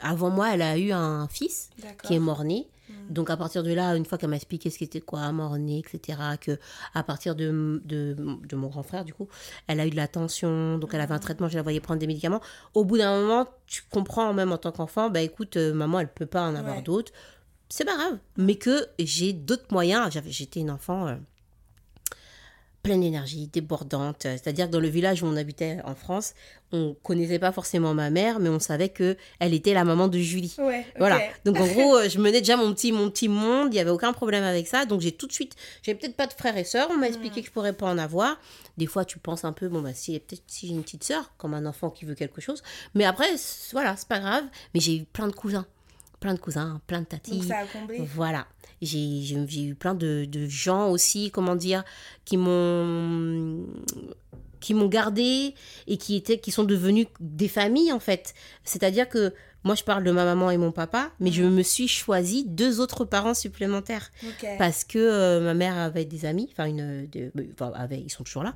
avant 0.00 0.30
moi, 0.30 0.52
elle 0.54 0.62
a 0.62 0.76
eu 0.78 0.92
un 0.92 1.28
fils 1.28 1.70
qui 2.02 2.14
est 2.14 2.18
mort-né. 2.18 2.68
Donc 3.08 3.30
à 3.30 3.38
partir 3.38 3.62
de 3.62 3.72
là, 3.72 3.96
une 3.96 4.04
fois 4.04 4.18
qu'elle 4.18 4.28
m'a 4.28 4.36
expliqué 4.36 4.68
ce 4.68 4.78
qu'était 4.78 5.00
quoi, 5.00 5.32
mort-né, 5.32 5.78
etc., 5.78 6.18
que 6.38 6.58
à 6.92 7.02
partir 7.02 7.34
de, 7.34 7.80
de, 7.86 8.14
de 8.46 8.56
mon 8.56 8.68
grand 8.68 8.82
frère, 8.82 9.04
du 9.06 9.14
coup, 9.14 9.28
elle 9.66 9.80
a 9.80 9.86
eu 9.86 9.90
de 9.90 9.96
la 9.96 10.08
tension, 10.08 10.76
donc 10.78 10.92
elle 10.92 11.00
avait 11.00 11.14
un 11.14 11.18
traitement, 11.18 11.48
je 11.48 11.56
la 11.56 11.62
voyais 11.62 11.80
prendre 11.80 12.00
des 12.00 12.06
médicaments. 12.06 12.42
Au 12.74 12.84
bout 12.84 12.98
d'un 12.98 13.18
moment, 13.18 13.46
tu 13.66 13.82
comprends 13.90 14.34
même 14.34 14.52
en 14.52 14.58
tant 14.58 14.72
qu'enfant, 14.72 15.08
bah 15.08 15.22
écoute, 15.22 15.56
euh, 15.56 15.72
maman, 15.72 16.00
elle 16.00 16.12
peut 16.12 16.26
pas 16.26 16.42
en 16.46 16.54
avoir 16.54 16.76
Ouais. 16.76 16.82
d'autres. 16.82 17.12
C'est 17.70 17.86
pas 17.86 17.96
grave, 17.96 18.18
mais 18.36 18.56
que 18.56 18.86
j'ai 18.98 19.32
d'autres 19.32 19.66
moyens. 19.70 20.10
J'étais 20.26 20.60
une 20.60 20.70
enfant 20.70 21.06
euh, 21.08 21.14
pleine 22.82 23.00
d'énergie, 23.00 23.46
débordante. 23.46 24.22
C'est-à-dire 24.22 24.66
que 24.66 24.72
dans 24.72 24.80
le 24.80 24.88
village 24.88 25.22
où 25.22 25.26
on 25.26 25.36
habitait 25.36 25.78
en 25.84 25.94
France, 25.94 26.34
on 26.72 26.96
connaissait 27.02 27.38
pas 27.38 27.52
forcément 27.52 27.94
ma 27.94 28.10
mère, 28.10 28.40
mais 28.40 28.48
on 28.48 28.58
savait 28.58 28.88
que 28.88 29.16
elle 29.38 29.54
était 29.54 29.74
la 29.74 29.84
maman 29.84 30.08
de 30.08 30.18
Julie. 30.18 30.54
Ouais. 30.58 30.86
Voilà. 30.98 31.20
Donc 31.44 31.60
en 31.60 31.66
gros, 31.66 31.96
euh, 31.96 32.08
je 32.08 32.18
menais 32.18 32.40
déjà 32.40 32.56
mon 32.56 32.72
petit, 32.72 32.92
mon 32.92 33.10
petit 33.10 33.28
monde. 33.28 33.72
Il 33.72 33.76
y 33.76 33.80
avait 33.80 33.90
aucun 33.90 34.12
problème 34.12 34.42
avec 34.42 34.66
ça. 34.66 34.84
Donc 34.84 35.00
j'ai 35.00 35.12
tout 35.12 35.26
de 35.26 35.32
suite, 35.32 35.54
j'avais 35.82 35.98
peut-être 35.98 36.16
pas 36.16 36.26
de 36.26 36.32
frères 36.32 36.56
et 36.56 36.64
sœurs. 36.64 36.88
On 36.90 36.96
m'a 36.96 37.08
expliqué 37.08 37.40
que 37.42 37.46
je 37.46 37.52
pourrais 37.52 37.74
pas 37.74 37.86
en 37.86 37.98
avoir. 37.98 38.40
Des 38.78 38.86
fois, 38.86 39.04
tu 39.04 39.18
penses 39.18 39.44
un 39.44 39.52
peu, 39.52 39.68
bon 39.68 39.82
bah 39.82 39.94
si 39.94 40.18
peut-être 40.18 40.42
si 40.46 40.66
j'ai 40.66 40.74
une 40.74 40.82
petite 40.82 41.04
sœur, 41.04 41.32
comme 41.36 41.54
un 41.54 41.66
enfant 41.66 41.90
qui 41.90 42.04
veut 42.04 42.14
quelque 42.14 42.40
chose. 42.40 42.62
Mais 42.94 43.04
après, 43.04 43.28
voilà, 43.72 43.96
c'est 43.96 44.08
pas 44.08 44.18
grave. 44.18 44.44
Mais 44.74 44.80
j'ai 44.80 44.96
eu 44.96 45.04
plein 45.04 45.28
de 45.28 45.34
cousins, 45.34 45.66
plein 46.22 46.34
de 46.34 46.38
cousins, 46.38 46.80
plein 46.86 47.00
de 47.00 47.06
tatis. 47.06 47.32
Donc 47.32 47.44
ça 47.44 47.58
a 47.58 47.66
comblé. 47.66 47.98
Voilà. 48.14 48.46
J'ai 48.80 49.34
eu 49.62 49.74
plein 49.74 49.94
de, 49.94 50.24
de 50.24 50.46
gens 50.48 50.88
aussi, 50.90 51.30
comment 51.30 51.54
dire, 51.56 51.84
qui 52.24 52.36
m'ont 52.36 53.66
qui 54.60 54.74
m'ont 54.74 54.86
gardé 54.86 55.54
et 55.88 55.96
qui 55.96 56.14
étaient 56.16 56.38
qui 56.38 56.52
sont 56.52 56.62
devenus 56.64 57.06
des 57.20 57.48
familles 57.48 57.92
en 57.92 57.98
fait. 58.00 58.32
C'est-à-dire 58.64 59.08
que 59.08 59.34
moi 59.64 59.74
je 59.74 59.82
parle 59.84 60.04
de 60.04 60.10
ma 60.12 60.24
maman 60.24 60.50
et 60.52 60.56
mon 60.56 60.70
papa, 60.72 61.10
mais 61.20 61.32
je 61.32 61.42
me 61.42 61.62
suis 61.62 61.88
choisi 61.88 62.44
deux 62.44 62.80
autres 62.80 63.04
parents 63.04 63.34
supplémentaires 63.34 64.10
parce 64.58 64.84
que 64.84 64.98
euh, 64.98 65.40
ma 65.40 65.54
mère 65.54 65.76
avait 65.76 66.04
des 66.04 66.24
amis, 66.26 66.48
enfin 66.52 66.66
une 66.66 67.08
de- 67.10 67.32
enfin, 67.54 67.72
avait, 67.74 68.00
ils 68.00 68.10
sont 68.10 68.22
toujours 68.24 68.44
là. 68.44 68.54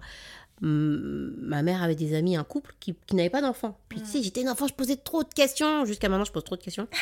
Hum, 0.62 1.34
Ma 1.40 1.62
mère 1.62 1.82
avait 1.82 1.94
des 1.96 2.14
amis, 2.14 2.36
un 2.36 2.44
couple 2.44 2.72
qui, 2.80 2.94
qui 3.06 3.14
n'avait 3.16 3.28
pas 3.30 3.42
d'enfants. 3.42 3.76
Puis 3.88 4.00
tu 4.00 4.06
sais, 4.06 4.22
j'étais 4.22 4.40
une 4.42 4.48
enfant, 4.48 4.66
je 4.66 4.74
posais 4.74 4.96
trop 4.96 5.22
de 5.22 5.28
questions. 5.34 5.84
Jusqu'à 5.84 6.08
maintenant, 6.08 6.24
je 6.24 6.32
pose 6.32 6.44
trop 6.44 6.56
de 6.56 6.62
questions. 6.62 6.88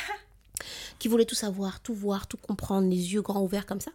qui 0.99 1.09
voulaient 1.09 1.25
tout 1.25 1.35
savoir, 1.35 1.81
tout 1.81 1.95
voir, 1.95 2.27
tout 2.27 2.37
comprendre, 2.37 2.89
les 2.89 3.13
yeux 3.15 3.23
grands 3.23 3.43
ouverts 3.43 3.67
comme 3.67 3.81
ça. 3.81 3.91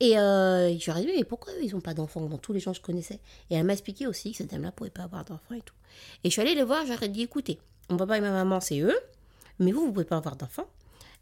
Et 0.00 0.18
euh, 0.18 0.76
je 0.78 0.90
leur 0.90 0.98
ai 0.98 1.06
dit, 1.06 1.12
mais 1.16 1.24
pourquoi 1.24 1.52
ils 1.62 1.72
n'ont 1.74 1.80
pas 1.80 1.94
d'enfants 1.94 2.20
dans 2.20 2.38
tous 2.38 2.52
les 2.52 2.60
gens 2.60 2.72
que 2.72 2.76
je 2.78 2.82
connaissais 2.82 3.18
Et 3.50 3.54
elle 3.56 3.64
m'a 3.64 3.72
expliqué 3.72 4.06
aussi 4.06 4.32
que 4.32 4.36
cette 4.38 4.50
dame-là 4.50 4.68
ne 4.68 4.72
pouvait 4.72 4.90
pas 4.90 5.04
avoir 5.04 5.24
d'enfants 5.24 5.54
et 5.54 5.62
tout. 5.62 5.74
Et 6.22 6.28
je 6.28 6.32
suis 6.32 6.42
allée 6.42 6.54
les 6.54 6.64
voir, 6.64 6.84
ai 7.02 7.08
dit, 7.08 7.22
écoutez, 7.22 7.58
mon 7.88 7.96
papa 7.96 8.18
et 8.18 8.20
ma 8.20 8.30
maman, 8.30 8.60
c'est 8.60 8.80
eux, 8.80 8.96
mais 9.58 9.72
vous, 9.72 9.80
vous 9.80 9.86
ne 9.86 9.92
pouvez 9.92 10.04
pas 10.04 10.16
avoir 10.18 10.36
d'enfants. 10.36 10.66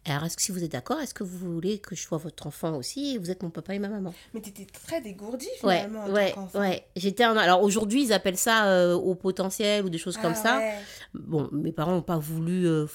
Alors, 0.07 0.25
est-ce 0.25 0.37
que 0.37 0.43
si 0.43 0.52
vous 0.52 0.62
êtes 0.62 0.73
d'accord, 0.73 1.00
est-ce 1.00 1.14
que 1.14 1.25
vous 1.25 1.38
voulez 1.54 1.78
que 1.78 1.95
je 1.97 2.02
sois 2.02 2.19
votre 2.19 2.47
enfant 2.47 2.76
aussi 2.76 3.14
et 3.14 3.19
vous 3.19 3.31
êtes 3.31 3.43
mon 3.43 3.49
papa 3.49 3.75
et 3.75 3.78
ma 3.78 3.88
maman? 3.88 4.12
Mais 4.35 4.40
t'étais 4.43 4.66
très 4.66 5.00
dégourdie 5.00 5.47
Ouais, 5.62 5.76
finalement 5.78 6.04
en 6.04 6.11
ouais, 6.11 6.33
tant 6.33 6.43
qu'enfant. 6.43 6.61
ouais. 6.61 6.85
J'étais. 6.95 7.25
Alors 7.25 7.62
aujourd'hui, 7.62 8.02
ils 8.04 8.12
appellent 8.12 8.37
ça 8.37 8.66
euh, 8.66 8.93
au 8.95 9.14
potentiel 9.14 9.83
ou 9.83 9.88
des 9.88 9.97
choses 9.97 10.19
comme 10.19 10.35
Ah 10.37 10.43
ça. 10.43 10.62
Bon, 11.14 11.49
mes 11.52 11.73
parents 11.73 11.93
n'ont 11.93 12.02
pas 12.02 12.19
voulu, 12.19 12.66
euh, 12.66 12.87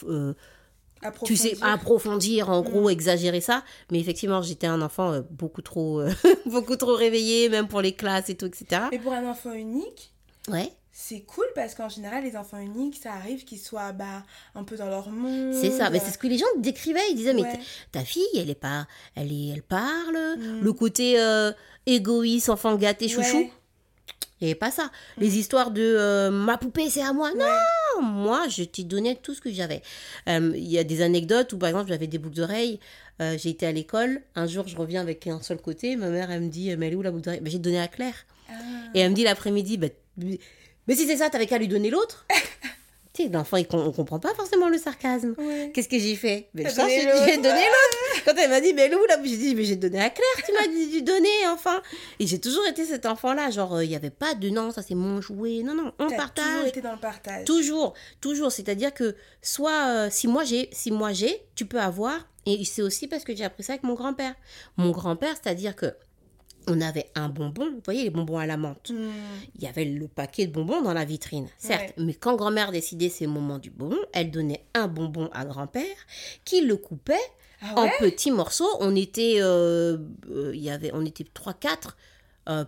tu 1.24 1.36
sais, 1.36 1.56
Approfondir. 1.62 2.50
en 2.50 2.62
gros, 2.62 2.88
Mm. 2.88 2.92
exagérer 2.92 3.42
ça. 3.42 3.64
Mais 3.92 4.00
effectivement, 4.00 4.42
j'étais 4.42 4.68
un 4.68 4.82
enfant 4.82 5.12
euh, 5.14 5.22
beaucoup 5.32 5.62
trop, 5.62 6.02
euh, 6.02 6.12
beaucoup 6.46 6.76
trop 6.76 6.96
réveillé, 6.96 7.50
même 7.50 7.68
pour 7.68 7.82
les 7.82 7.94
classes 7.94 8.30
et 8.30 8.36
tout, 8.36 8.46
etc. 8.48 8.84
Mais 8.92 9.00
pour 9.00 9.14
un 9.14 9.30
enfant 9.30 9.54
unique, 9.54 10.14
Ouais, 10.50 10.72
c'est 10.92 11.22
cool 11.22 11.46
parce 11.54 11.76
qu'en 11.76 11.90
général, 11.90 12.24
les 12.24 12.36
enfants 12.36 12.58
uniques, 12.58 12.98
ça 13.04 13.14
arrive 13.14 13.44
qu'ils 13.46 13.60
soient 13.60 13.92
bah, 13.92 14.24
un 14.56 14.64
peu 14.64 14.78
dans 14.78 14.88
leur 14.90 15.10
monde. 15.10 15.54
c'est 15.54 15.70
ça. 15.70 15.90
Mais 15.92 16.00
c'est 16.00 16.12
ce 16.12 16.18
que 16.18 16.28
les 16.28 16.38
gens 16.40 16.46
décrivaient. 16.58 17.00
Ils 17.12 17.16
disaient, 17.16 17.34
mais 17.34 17.44
ta 17.92 18.04
fille, 18.04 18.24
elle 18.36 18.50
est 18.50 18.56
pas, 18.56 18.88
elle 19.16 19.32
est, 19.32 19.50
elle 19.54 19.62
parle. 19.62 20.18
Mm. 20.38 20.62
Le 20.62 20.74
côté 20.74 21.20
euh, 21.20 21.52
égoïste, 21.86 22.50
enfant 22.50 22.76
gâté, 22.76 23.08
chouchou. 23.08 23.38
Ouais. 23.38 23.52
Il 24.42 24.46
n'y 24.46 24.52
avait 24.52 24.60
pas 24.60 24.72
ça. 24.72 24.90
Les 25.18 25.38
histoires 25.38 25.72
de 25.72 25.82
euh, 25.82 26.32
ma 26.32 26.58
poupée, 26.58 26.90
c'est 26.90 27.02
à 27.02 27.12
moi. 27.14 27.32
Ouais. 27.32 27.40
Non, 27.40 28.02
moi, 28.02 28.48
je 28.48 28.64
t'y 28.64 28.86
donnais 28.86 29.16
tout 29.22 29.34
ce 29.34 29.42
que 29.42 29.52
j'avais. 29.52 29.82
Euh, 30.30 30.54
Il 30.56 30.70
y 30.70 30.78
a 30.78 30.84
des 30.84 31.02
anecdotes 31.02 31.52
où, 31.54 31.58
par 31.58 31.70
exemple, 31.70 31.90
j'avais 31.90 32.08
des 32.08 32.18
boucles 32.18 32.36
d'oreilles. 32.38 32.80
Euh, 33.22 33.38
j'ai 33.38 33.50
été 33.50 33.66
à 33.68 33.72
l'école. 33.74 34.22
Un 34.36 34.48
jour, 34.48 34.66
je 34.68 34.78
reviens 34.78 35.02
avec 35.02 35.28
un 35.28 35.42
seul 35.42 35.58
côté. 35.58 35.98
Ma 35.98 36.08
mère, 36.10 36.32
elle 36.32 36.42
me 36.42 36.48
dit 36.48 36.74
Mais 36.78 36.88
elle 36.88 36.94
est 36.94 36.96
où 36.96 37.02
la 37.02 37.12
boucle 37.12 37.24
d'oreille? 37.24 37.42
Ben, 37.42 37.52
J'ai 37.52 37.60
donné 37.60 37.80
à 37.82 37.88
Claire. 37.90 38.26
Ah. 38.50 38.54
Et 38.96 39.00
elle 39.02 39.10
me 39.12 39.16
dit 39.16 39.24
l'après-midi 39.24 39.78
Ben, 39.78 39.92
Mais 40.18 40.96
si 40.96 41.06
c'est 41.06 41.18
ça, 41.18 41.30
t'avais 41.30 41.46
qu'à 41.46 41.58
lui 41.58 41.68
donner 41.68 41.90
l'autre? 41.90 42.26
sais, 43.24 43.30
l'enfant, 43.30 43.58
on 43.74 43.92
comprend 43.92 44.20
pas 44.20 44.34
forcément 44.34 44.70
le 44.70 44.78
sarcasme. 44.78 45.36
Ouais. 45.38 45.72
Qu'est-ce 45.74 45.90
que 45.90 46.00
j'ai 46.00 46.16
fait? 46.16 46.50
Donné 46.54 46.70
j'ai 46.70 47.06
l'autre. 47.06 47.26
donné 47.42 47.66
l'autre. 47.66 48.24
Quand 48.26 48.34
elle 48.38 48.50
m'a 48.50 48.62
dit, 48.62 48.74
mais 48.74 48.94
où 48.94 49.06
là? 49.06 49.18
J'ai 49.24 49.38
dit, 49.38 49.56
mais 49.56 49.64
j'ai 49.64 49.76
donné 49.76 50.00
à 50.00 50.10
Claire, 50.10 50.46
tu 50.46 50.52
m'as 50.54 50.68
dit 50.68 51.02
donner, 51.02 51.48
enfin. 51.48 51.82
Et 52.20 52.28
j'ai 52.28 52.40
toujours 52.40 52.66
été 52.68 52.86
cet 52.86 53.06
enfant-là, 53.06 53.50
genre, 53.52 53.76
euh, 53.76 53.84
il 53.84 53.90
n'y 53.90 53.96
avait 53.96 54.10
pas 54.10 54.34
de 54.36 54.50
non, 54.50 54.72
ça 54.72 54.82
c'est 54.82 54.96
mon 54.96 55.22
jouet. 55.22 55.62
Non, 55.64 55.74
non, 55.74 55.94
on 56.00 56.08
T'as 56.08 56.16
toujours 56.16 56.18
partage. 56.18 56.68
été 56.68 56.82
dans 56.82 56.94
le 56.94 57.00
partage. 57.00 57.46
Toujours, 57.46 57.94
toujours. 58.22 58.52
C'est-à-dire 58.52 58.94
que 58.94 59.16
soit 59.42 59.88
euh, 59.88 60.08
si 60.12 60.28
moi 60.28 60.44
j'ai, 60.44 60.70
si 60.72 60.92
moi 60.92 61.14
j'ai, 61.14 61.42
tu 61.56 61.66
peux 61.66 61.80
avoir. 61.80 62.28
Et 62.46 62.64
c'est 62.66 62.82
aussi 62.82 63.08
parce 63.08 63.24
que 63.24 63.36
j'ai 63.36 63.44
appris 63.44 63.64
ça 63.64 63.74
avec 63.74 63.84
mon 63.84 63.94
grand-père. 63.94 64.34
Mon 64.78 64.92
grand-père, 64.92 65.36
c'est-à-dire 65.42 65.76
que 65.76 65.94
on 66.70 66.80
avait 66.82 67.10
un 67.16 67.30
bonbon, 67.30 67.66
vous 67.72 67.82
voyez 67.84 68.04
les 68.04 68.10
bonbons 68.10 68.38
à 68.38 68.46
la 68.46 68.58
menthe. 68.58 68.92
Hmm. 68.92 69.10
Il 69.56 69.64
y 69.64 69.68
avait 69.68 69.86
le 69.86 70.08
paquet 70.08 70.48
de 70.48 70.52
bonbons 70.52 70.82
dans 70.82 70.94
la 70.94 71.04
vitrine, 71.04 71.48
certes. 71.58 71.94
Ouais. 71.98 72.06
Mais 72.06 72.14
quand 72.14 72.36
grand-mère 72.36 72.72
décidait 72.72 73.10
ces 73.10 73.28
moments 73.28 73.58
du 73.58 73.72
bonbon, 73.72 73.98
elle 74.14 74.32
donnait 74.32 74.64
un 74.74 74.88
bonbon 74.88 75.30
à 75.34 75.46
grand-père 75.46 75.96
qui 76.46 76.62
le 76.62 76.78
coupait 76.78 77.16
Ah 77.62 77.74
en 77.76 77.90
petits 78.00 78.32
morceaux. 78.32 78.70
On 78.80 78.96
était, 78.96 79.38
euh, 79.40 79.98
euh, 80.30 80.52
il 80.54 80.62
y 80.62 80.70
avait, 80.70 80.92
on 80.94 81.06
était 81.06 81.26
3-4 81.26 81.96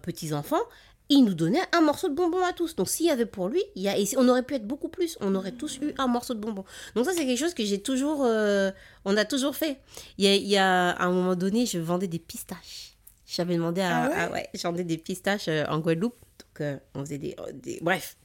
petits 0.01 0.33
enfants. 0.33 0.61
Il 1.09 1.25
nous 1.25 1.33
donnait 1.33 1.61
un 1.73 1.81
morceau 1.81 2.07
de 2.07 2.13
bonbon 2.13 2.41
à 2.45 2.53
tous. 2.53 2.75
Donc 2.75 2.87
s'il 2.87 3.07
y 3.07 3.09
avait 3.09 3.25
pour 3.25 3.49
lui, 3.49 3.61
il 3.75 3.81
y 3.81 3.89
a, 3.89 3.97
et 3.97 4.07
on 4.15 4.29
aurait 4.29 4.43
pu 4.43 4.53
être 4.53 4.65
beaucoup 4.65 4.87
plus. 4.87 5.17
On 5.19 5.35
aurait 5.35 5.51
tous 5.51 5.77
eu 5.81 5.93
un 5.97 6.07
morceau 6.07 6.33
de 6.33 6.39
bonbon. 6.39 6.63
Donc 6.95 7.05
ça 7.05 7.11
c'est 7.11 7.25
quelque 7.25 7.37
chose 7.37 7.53
que 7.53 7.65
j'ai 7.65 7.81
toujours, 7.81 8.23
euh, 8.23 8.71
on 9.03 9.17
a 9.17 9.25
toujours 9.25 9.55
fait. 9.55 9.81
Il 10.17 10.23
y 10.23 10.27
a, 10.29 10.35
il 10.35 10.47
y 10.47 10.57
a 10.57 10.91
à 10.91 11.05
un 11.05 11.11
moment 11.11 11.35
donné, 11.35 11.65
je 11.65 11.79
vendais 11.79 12.07
des 12.07 12.19
pistaches. 12.19 12.90
J'avais 13.33 13.55
demandé 13.55 13.79
à, 13.81 14.03
Ah 14.03 14.09
ouais 14.09 14.15
à- 14.15 14.31
ouais, 14.31 14.49
je 14.53 14.61
vendais 14.63 14.83
des 14.83 14.97
pistaches 14.97 15.47
euh, 15.47 15.63
en 15.69 15.79
Guadeloupe. 15.79 16.15
Donc 16.39 16.61
euh, 16.61 16.77
on 16.95 17.01
faisait 17.01 17.17
des, 17.19 17.35
des- 17.53 17.79
bref, 17.81 18.17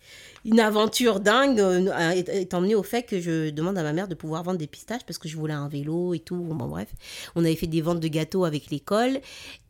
une 0.44 0.58
aventure 0.58 1.20
dingue 1.20 1.60
euh, 1.60 2.10
est, 2.10 2.28
est 2.28 2.54
emmenée 2.54 2.74
au 2.74 2.82
fait 2.82 3.02
que 3.04 3.20
je 3.20 3.50
demande 3.50 3.78
à 3.78 3.82
ma 3.84 3.92
mère 3.92 4.08
de 4.08 4.14
pouvoir 4.16 4.42
vendre 4.42 4.58
des 4.58 4.66
pistaches 4.66 5.02
parce 5.06 5.18
que 5.18 5.28
je 5.28 5.36
voulais 5.36 5.52
un 5.54 5.68
vélo 5.68 6.12
et 6.14 6.18
tout. 6.18 6.34
Bon, 6.36 6.66
bref, 6.66 6.88
on 7.36 7.44
avait 7.44 7.54
fait 7.54 7.66
des 7.68 7.82
ventes 7.82 8.00
de 8.00 8.08
gâteaux 8.08 8.44
avec 8.44 8.70
l'école. 8.70 9.20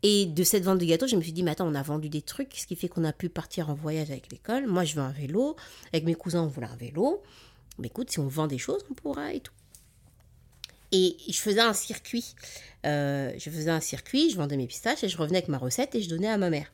Et 0.01 0.25
de 0.25 0.43
cette 0.43 0.63
vente 0.63 0.79
de 0.79 0.85
gâteaux, 0.85 1.07
je 1.07 1.15
me 1.17 1.21
suis 1.21 1.33
dit, 1.33 1.43
mais 1.43 1.51
attends, 1.51 1.67
on 1.67 1.75
a 1.75 1.83
vendu 1.83 2.09
des 2.09 2.21
trucs, 2.23 2.55
ce 2.55 2.65
qui 2.65 2.75
fait 2.75 2.87
qu'on 2.87 3.03
a 3.03 3.13
pu 3.13 3.29
partir 3.29 3.69
en 3.69 3.75
voyage 3.75 4.09
avec 4.09 4.31
l'école. 4.31 4.65
Moi, 4.65 4.85
je 4.85 4.95
veux 4.95 5.01
un 5.01 5.11
vélo. 5.11 5.55
Avec 5.93 6.05
mes 6.05 6.15
cousins, 6.15 6.41
on 6.41 6.47
voulait 6.47 6.67
un 6.67 6.75
vélo. 6.77 7.21
Mais 7.77 7.87
écoute, 7.87 8.09
si 8.09 8.19
on 8.19 8.27
vend 8.27 8.47
des 8.47 8.57
choses, 8.57 8.83
on 8.89 8.95
pourra 8.95 9.33
et 9.33 9.39
tout. 9.41 9.53
Et 10.91 11.17
je 11.27 11.37
faisais 11.37 11.61
un 11.61 11.73
circuit. 11.73 12.35
Euh, 12.85 13.33
je 13.37 13.49
faisais 13.49 13.71
un 13.71 13.81
circuit, 13.81 14.29
je 14.29 14.37
vendais 14.37 14.57
mes 14.57 14.67
pistaches 14.67 15.03
et 15.03 15.09
je 15.09 15.17
revenais 15.17 15.39
avec 15.39 15.49
ma 15.49 15.57
recette 15.57 15.95
et 15.95 16.01
je 16.01 16.09
donnais 16.09 16.29
à 16.29 16.37
ma 16.37 16.49
mère. 16.49 16.71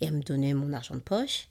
Et 0.00 0.06
elle 0.06 0.14
me 0.14 0.22
donnait 0.22 0.54
mon 0.54 0.72
argent 0.72 0.94
de 0.94 1.00
poche. 1.00 1.48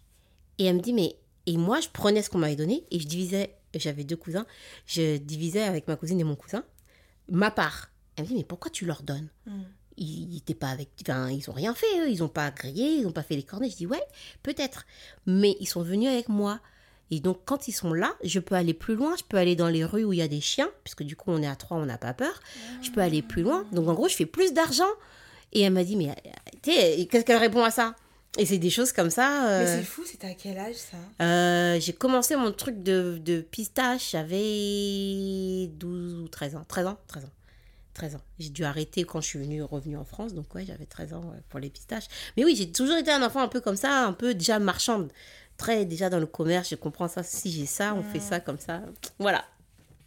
Et 0.58 0.66
elle 0.66 0.78
me 0.78 0.82
dit, 0.82 0.94
mais. 0.94 1.16
Et 1.46 1.58
moi, 1.58 1.80
je 1.80 1.89
prenais 1.89 2.22
ce 2.22 2.30
qu'on 2.30 2.38
m'avait 2.38 2.56
donné 2.56 2.84
et 2.92 3.00
je 3.00 3.08
divisais. 3.08 3.56
J'avais 3.74 4.04
deux 4.04 4.16
cousins. 4.16 4.46
Je 4.86 5.18
divisais 5.18 5.63
avec 5.63 5.88
ma 5.88 5.96
cousine 5.96 6.20
et 6.20 6.24
mon 6.24 6.36
cousin 6.36 6.63
ma 7.32 7.51
part. 7.51 7.89
Elle 8.16 8.24
me 8.24 8.30
dit, 8.30 8.36
mais 8.36 8.44
pourquoi 8.44 8.72
tu 8.72 8.86
leur 8.86 9.04
donnes? 9.04 9.30
Hmm. 9.46 9.63
ils 9.98 10.30
n'étaient 10.30 10.54
pas 10.54 10.70
avec. 10.70 10.89
Enfin, 11.01 11.30
ils 11.30 11.50
ont 11.50 11.54
rien 11.54 11.74
fait, 11.74 12.00
eux. 12.00 12.10
Ils 12.10 12.20
n'ont 12.20 12.30
pas 12.30 12.51
grillé, 12.51 12.96
ils 12.98 13.04
n'ont 13.04 13.12
pas 13.12 13.24
fait 13.24 13.36
les 13.36 13.44
cornets. 13.44 13.70
Je 13.70 13.75
dis, 13.75 13.86
ouais, 13.86 14.04
peut-être. 14.44 14.86
Mais 15.25 15.56
ils 15.60 15.68
sont 15.68 15.84
venus 15.84 16.10
avec 16.10 16.30
moi. 16.30 16.62
Et 17.12 17.20
donc, 17.20 17.39
quand 17.46 17.68
ils 17.68 17.72
sont 17.72 17.94
là, 17.94 18.13
je 18.24 18.39
peux 18.39 18.56
aller 18.56 18.74
plus 18.74 18.96
loin. 18.96 19.16
Je 19.18 19.24
peux 19.24 19.38
aller 19.38 19.56
dans 19.56 19.68
les 19.68 19.84
rues 19.84 20.04
où 20.04 20.13
il 20.13 20.20
y 20.20 20.22
a 20.22 20.28
des 20.28 20.42
chiens, 20.42 20.70
puisque 20.84 21.04
du 21.04 21.16
coup, 21.16 21.32
on 21.32 21.42
est 21.42 21.48
à 21.48 21.56
trois, 21.56 21.78
on 21.78 21.86
n'a 21.86 21.98
pas 21.98 22.13
peur. 22.13 22.39
Je 22.82 22.92
peux 22.92 23.01
aller 23.01 23.22
plus 23.22 23.42
loin. 23.42 23.66
Donc, 23.72 23.88
en 23.88 23.94
gros, 23.94 24.08
je 24.08 24.16
fais 24.16 24.25
plus 24.28 24.54
d'argent. 24.54 24.89
Et 25.54 25.62
elle 25.62 25.74
m'a 25.74 25.84
dit, 25.84 25.96
mais 25.96 26.10
euh, 26.10 26.13
qu'est-ce 26.62 27.25
qu'elle 27.25 27.38
répond 27.38 27.63
à 27.63 27.72
ça? 27.72 27.96
Et 28.38 28.46
c'est 28.46 28.60
des 28.60 28.70
choses 28.70 28.92
comme 28.92 29.10
ça. 29.10 29.42
Mais 29.48 29.66
euh, 29.66 29.78
c'est 29.80 29.84
fou, 29.84 30.04
c'était 30.06 30.28
à 30.28 30.34
quel 30.36 30.60
âge 30.60 30.75
ça? 30.75 30.98
euh, 31.25 31.80
j'ai 31.80 31.94
commencé 31.94 32.36
mon 32.36 32.51
truc 32.51 32.84
de, 32.84 33.20
de 33.20 33.42
pistache, 33.42 34.12
j'avais 34.12 35.68
12 35.74 36.16
ou 36.22 36.28
13 36.28 36.56
ans. 36.56 36.66
13 36.68 36.88
ans 36.88 36.98
13 37.08 37.25
ans. 37.25 37.30
13 37.96 38.16
ans. 38.16 38.22
J'ai 38.38 38.50
dû 38.50 38.63
arrêter 38.63 39.04
quand 39.04 39.20
je 39.20 39.28
suis 39.28 39.39
venue, 39.39 39.63
revenue 39.63 39.98
en 39.98 40.06
France, 40.06 40.34
donc 40.34 40.54
ouais, 40.56 40.63
j'avais 40.66 40.86
13 40.86 41.13
ans 41.13 41.22
ouais, 41.22 41.39
pour 41.50 41.60
les 41.60 41.70
pistaches. 41.70 42.06
Mais 42.38 42.46
oui, 42.46 42.56
j'ai 42.56 42.72
toujours 42.72 42.98
été 42.98 43.12
un 43.12 43.24
enfant 43.24 43.42
un 43.42 43.48
peu 43.48 43.62
comme 43.62 43.75
ça, 43.75 44.06
un 44.06 44.13
peu 44.13 44.34
déjà 44.36 44.60
marchande. 44.60 45.12
Très 45.60 45.86
déjà 45.86 46.10
dans 46.10 46.20
le 46.20 46.25
commerce, 46.25 46.70
je 46.70 46.75
comprends 46.75 47.08
ça. 47.08 47.22
Si 47.22 47.51
j'ai 47.51 47.66
ça, 47.68 47.94
on 47.94 48.01
fait 48.01 48.20
ça 48.22 48.39
comme 48.39 48.58
ça. 48.58 48.82
Voilà. 49.20 49.44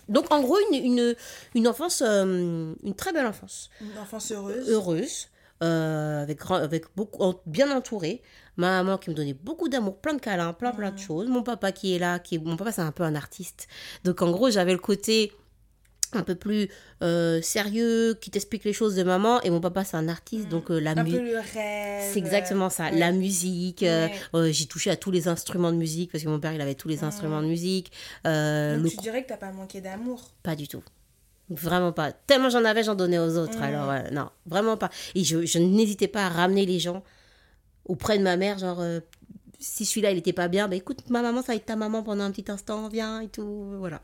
Donc 0.08 0.32
en 0.32 0.40
gros, 0.42 0.58
une, 0.72 0.84
une, 0.84 1.14
une 1.54 1.68
enfance, 1.68 2.02
euh, 2.04 2.74
une 2.82 2.94
très 2.96 3.12
belle 3.12 3.26
enfance 3.26 3.70
Une 3.80 3.96
enfance 3.98 4.32
heureuse. 4.32 4.68
heureuse, 4.68 5.28
euh, 5.62 6.22
avec, 6.22 6.40
avec 6.50 6.86
beaucoup, 6.96 7.22
en- 7.22 7.40
bien 7.46 7.70
entourée. 7.76 8.20
Ma 8.56 8.82
maman 8.82 8.98
qui 8.98 9.08
me 9.10 9.14
donnait 9.14 9.32
beaucoup 9.34 9.68
d'amour, 9.68 9.96
plein 9.98 10.14
de 10.14 10.20
câlins, 10.20 10.52
plein 10.52 10.72
plein 10.72 10.90
de 10.90 10.98
choses. 10.98 11.28
Mon 11.28 11.42
papa 11.42 11.70
qui 11.72 11.94
est 11.94 11.98
là, 11.98 12.18
qui 12.18 12.38
mon 12.38 12.56
papa 12.56 12.72
c'est 12.72 12.82
un 12.82 12.92
peu 12.92 13.02
un 13.04 13.14
artiste. 13.14 13.68
Donc 14.04 14.20
en 14.22 14.30
gros 14.30 14.50
j'avais 14.50 14.72
le 14.72 14.78
côté 14.78 15.32
un 16.16 16.22
peu 16.22 16.34
plus 16.34 16.68
euh, 17.02 17.40
sérieux, 17.42 18.14
qui 18.20 18.30
t'explique 18.30 18.64
les 18.64 18.72
choses 18.72 18.94
de 18.94 19.02
maman, 19.02 19.40
et 19.42 19.50
mon 19.50 19.60
papa 19.60 19.84
c'est 19.84 19.96
un 19.96 20.08
artiste, 20.08 20.48
donc 20.48 20.70
euh, 20.70 20.78
la 20.80 20.94
musique. 20.94 21.20
C'est 21.54 22.16
exactement 22.16 22.70
ça, 22.70 22.84
ouais. 22.90 22.98
la 22.98 23.12
musique. 23.12 23.82
euh, 23.82 24.06
Ouais. 24.06 24.12
euh, 24.34 24.52
j'ai 24.52 24.66
touché 24.66 24.90
à 24.90 24.96
tous 24.96 25.10
les 25.10 25.28
instruments 25.28 25.72
de 25.72 25.76
musique 25.76 26.10
parce 26.12 26.24
que 26.24 26.28
mon 26.28 26.40
père 26.40 26.52
il 26.52 26.60
avait 26.60 26.74
tous 26.74 26.88
les 26.88 27.04
instruments 27.04 27.40
de 27.42 27.46
musique. 27.46 27.92
Donc 28.24 28.32
le 28.82 28.88
tu 28.90 28.96
dirais 28.98 29.22
que 29.22 29.28
t'as 29.28 29.36
pas 29.36 29.52
manqué 29.52 29.80
d'amour? 29.80 30.30
pas 30.42 30.56
du 30.56 30.68
tout. 30.68 30.82
Vraiment 31.50 31.92
pas. 31.92 32.12
Tellement 32.12 32.48
j'en 32.50 32.64
avais, 32.64 32.82
j'en 32.82 32.94
donnais 32.94 33.18
aux 33.18 33.36
autres. 33.36 33.60
Alors, 33.60 33.92
non, 34.12 34.30
vraiment 34.46 34.76
pas. 34.76 34.90
Et 35.14 35.22
je, 35.24 35.44
je 35.44 35.58
n'hésitais 35.58 36.08
pas 36.08 36.26
à 36.26 36.28
ramener 36.28 36.64
les 36.66 36.78
gens 36.78 37.02
auprès 37.84 38.16
de 38.18 38.22
ma 38.22 38.36
mère. 38.36 38.58
Genre, 38.58 38.82
si 39.58 39.84
celui-là, 39.84 40.12
il 40.12 40.18
était 40.18 40.32
pas 40.32 40.48
bien, 40.48 40.66
bah 40.68 40.76
écoute, 40.76 40.98
ma 41.10 41.20
maman, 41.22 41.40
ça 41.42 41.48
va 41.52 41.56
être 41.56 41.66
ta 41.66 41.76
maman 41.76 42.02
pendant 42.02 42.24
un 42.24 42.30
petit 42.30 42.50
instant, 42.50 42.88
viens 42.88 43.20
et 43.20 43.28
tout. 43.28 43.74
Voilà. 43.78 44.00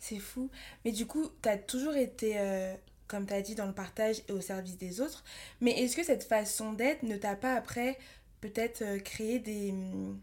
C'est 0.00 0.18
fou. 0.18 0.50
Mais 0.84 0.92
du 0.92 1.06
coup, 1.06 1.28
t'as 1.42 1.58
toujours 1.58 1.94
été, 1.94 2.34
euh, 2.38 2.74
comme 3.06 3.26
t'as 3.26 3.42
dit, 3.42 3.54
dans 3.54 3.66
le 3.66 3.74
partage 3.74 4.22
et 4.28 4.32
au 4.32 4.40
service 4.40 4.78
des 4.78 5.00
autres. 5.00 5.22
Mais 5.60 5.72
est-ce 5.72 5.94
que 5.94 6.02
cette 6.02 6.24
façon 6.24 6.72
d'être 6.72 7.02
ne 7.04 7.16
t'a 7.16 7.36
pas 7.36 7.54
après 7.54 7.98
peut-être 8.40 8.82
euh, 8.82 8.98
créé 8.98 9.38
des... 9.38 9.70
hum, 9.70 10.18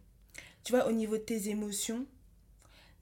Tu 0.64 0.74
vois, 0.74 0.88
au 0.88 0.92
niveau 0.92 1.18
de 1.18 1.22
tes 1.22 1.50
émotions, 1.50 2.06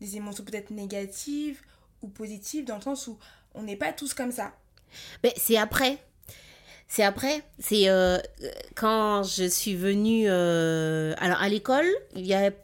des 0.02 0.18
émotions 0.18 0.44
peut-être 0.44 0.72
négatives 0.72 1.62
ou 2.02 2.10
positives, 2.10 2.66
dans 2.66 2.76
le 2.76 2.82
sens 2.82 3.08
où 3.08 3.18
on 3.54 3.64
n'est 3.64 3.78
pas 3.78 3.94
tous 3.94 4.14
comme 4.14 4.34
ça. 4.34 4.54
Mais 5.24 5.34
c'est 5.38 5.58
après. 5.58 5.98
C'est 6.88 7.04
après. 7.04 7.42
C'est 7.60 7.90
euh, 7.90 8.18
quand 8.76 9.24
je 9.24 9.46
suis 9.46 9.76
venue. 9.76 10.26
euh, 10.28 11.14
alors, 11.18 11.42
à 11.42 11.50
l'école, 11.50 11.88
il 12.16 12.26
y 12.26 12.34
avait. 12.34 12.56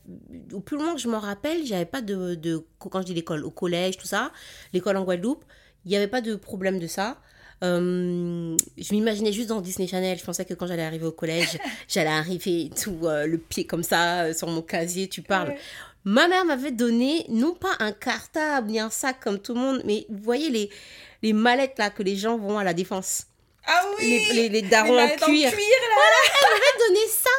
Au 0.53 0.59
plus 0.59 0.77
loin 0.77 0.93
que 0.93 1.01
je 1.01 1.07
me 1.07 1.17
rappelle, 1.17 1.65
j'avais 1.65 1.85
pas 1.85 2.01
de, 2.01 2.35
de. 2.35 2.63
Quand 2.79 3.01
je 3.01 3.07
dis 3.07 3.13
l'école, 3.13 3.43
au 3.43 3.51
collège, 3.51 3.97
tout 3.97 4.07
ça, 4.07 4.31
l'école 4.73 4.97
en 4.97 5.03
Guadeloupe, 5.03 5.43
il 5.85 5.89
n'y 5.89 5.97
avait 5.97 6.07
pas 6.07 6.21
de 6.21 6.35
problème 6.35 6.79
de 6.79 6.87
ça. 6.87 7.17
Euh, 7.63 8.55
je 8.77 8.93
m'imaginais 8.93 9.31
juste 9.31 9.49
dans 9.49 9.61
Disney 9.61 9.87
Channel. 9.87 10.17
Je 10.17 10.23
pensais 10.23 10.45
que 10.45 10.53
quand 10.53 10.67
j'allais 10.67 10.83
arriver 10.83 11.05
au 11.05 11.11
collège, 11.11 11.59
j'allais 11.87 12.09
arriver 12.09 12.69
tout 12.81 12.99
le 13.01 13.37
pied 13.37 13.65
comme 13.65 13.83
ça 13.83 14.33
sur 14.33 14.47
mon 14.47 14.61
casier. 14.61 15.09
Tu 15.09 15.21
parles. 15.21 15.49
Ouais. 15.49 15.59
Ma 16.03 16.27
mère 16.27 16.45
m'avait 16.45 16.71
donné 16.71 17.25
non 17.29 17.53
pas 17.53 17.73
un 17.79 17.91
cartable 17.91 18.71
ni 18.71 18.79
un 18.79 18.89
sac 18.89 19.19
comme 19.19 19.39
tout 19.39 19.53
le 19.53 19.59
monde, 19.59 19.81
mais 19.85 20.05
vous 20.09 20.17
voyez 20.23 20.49
les, 20.49 20.69
les 21.21 21.33
mallettes 21.33 21.77
là 21.77 21.91
que 21.91 22.01
les 22.01 22.15
gens 22.15 22.37
vont 22.37 22.57
à 22.57 22.63
la 22.63 22.73
défense. 22.73 23.27
Ah 23.67 23.83
oui 23.99 24.05
Les, 24.29 24.33
les, 24.33 24.49
les 24.49 24.61
darons 24.63 24.97
en 24.97 25.07
cuir. 25.07 25.51
cuir, 25.51 25.67
là 25.89 26.49
m'avait 26.49 26.87
donné 26.87 27.07
ça. 27.09 27.29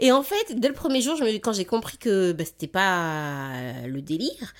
Et 0.00 0.12
en 0.12 0.22
fait, 0.22 0.58
dès 0.58 0.68
le 0.68 0.74
premier 0.74 1.00
jour, 1.00 1.16
je 1.16 1.24
me- 1.24 1.30
quand 1.38 1.52
j'ai 1.52 1.64
compris 1.64 1.96
que 1.98 2.32
bah, 2.32 2.44
c'était 2.44 2.66
pas 2.66 3.52
euh, 3.54 3.86
le 3.86 4.02
délire, 4.02 4.52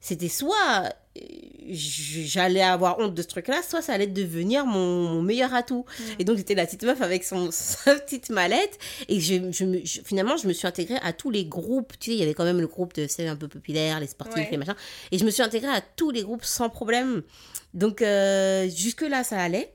c'était 0.00 0.28
soit 0.28 0.84
euh, 1.18 1.20
j'allais 1.68 2.62
avoir 2.62 2.98
honte 3.00 3.14
de 3.14 3.22
ce 3.22 3.26
truc-là, 3.28 3.62
soit 3.68 3.82
ça 3.82 3.92
allait 3.92 4.06
devenir 4.06 4.64
mon, 4.64 5.08
mon 5.08 5.22
meilleur 5.22 5.52
atout. 5.54 5.84
Et 6.18 6.24
donc, 6.24 6.36
j'étais 6.38 6.54
la 6.54 6.66
petite 6.66 6.84
meuf 6.84 7.00
avec 7.02 7.24
son, 7.24 7.48
sa 7.52 7.94
petite 7.96 8.30
mallette. 8.30 8.78
Et 9.08 9.20
je, 9.20 9.50
je 9.52 9.64
me- 9.64 9.84
je- 9.84 10.00
finalement, 10.04 10.36
je 10.36 10.46
me 10.46 10.52
suis 10.52 10.66
intégrée 10.66 10.98
à 11.02 11.12
tous 11.12 11.30
les 11.30 11.44
groupes. 11.44 11.92
Tu 11.98 12.10
sais, 12.10 12.16
il 12.16 12.20
y 12.20 12.22
avait 12.22 12.34
quand 12.34 12.44
même 12.44 12.60
le 12.60 12.66
groupe 12.68 12.94
de 12.94 13.06
celles 13.06 13.28
un 13.28 13.36
peu 13.36 13.48
populaires, 13.48 14.00
les 14.00 14.06
sportifs, 14.06 14.36
Ouais. 14.36 14.48
les 14.50 14.56
machins. 14.56 14.76
Et 15.12 15.18
je 15.18 15.24
me 15.24 15.30
suis 15.30 15.42
intégrée 15.42 15.68
à 15.72 15.80
tous 15.80 16.10
les 16.10 16.22
groupes 16.22 16.44
sans 16.44 16.68
problème. 16.70 17.22
Donc, 17.74 18.02
euh, 18.02 18.68
jusque-là, 18.68 19.24
ça 19.24 19.38
allait. 19.40 19.72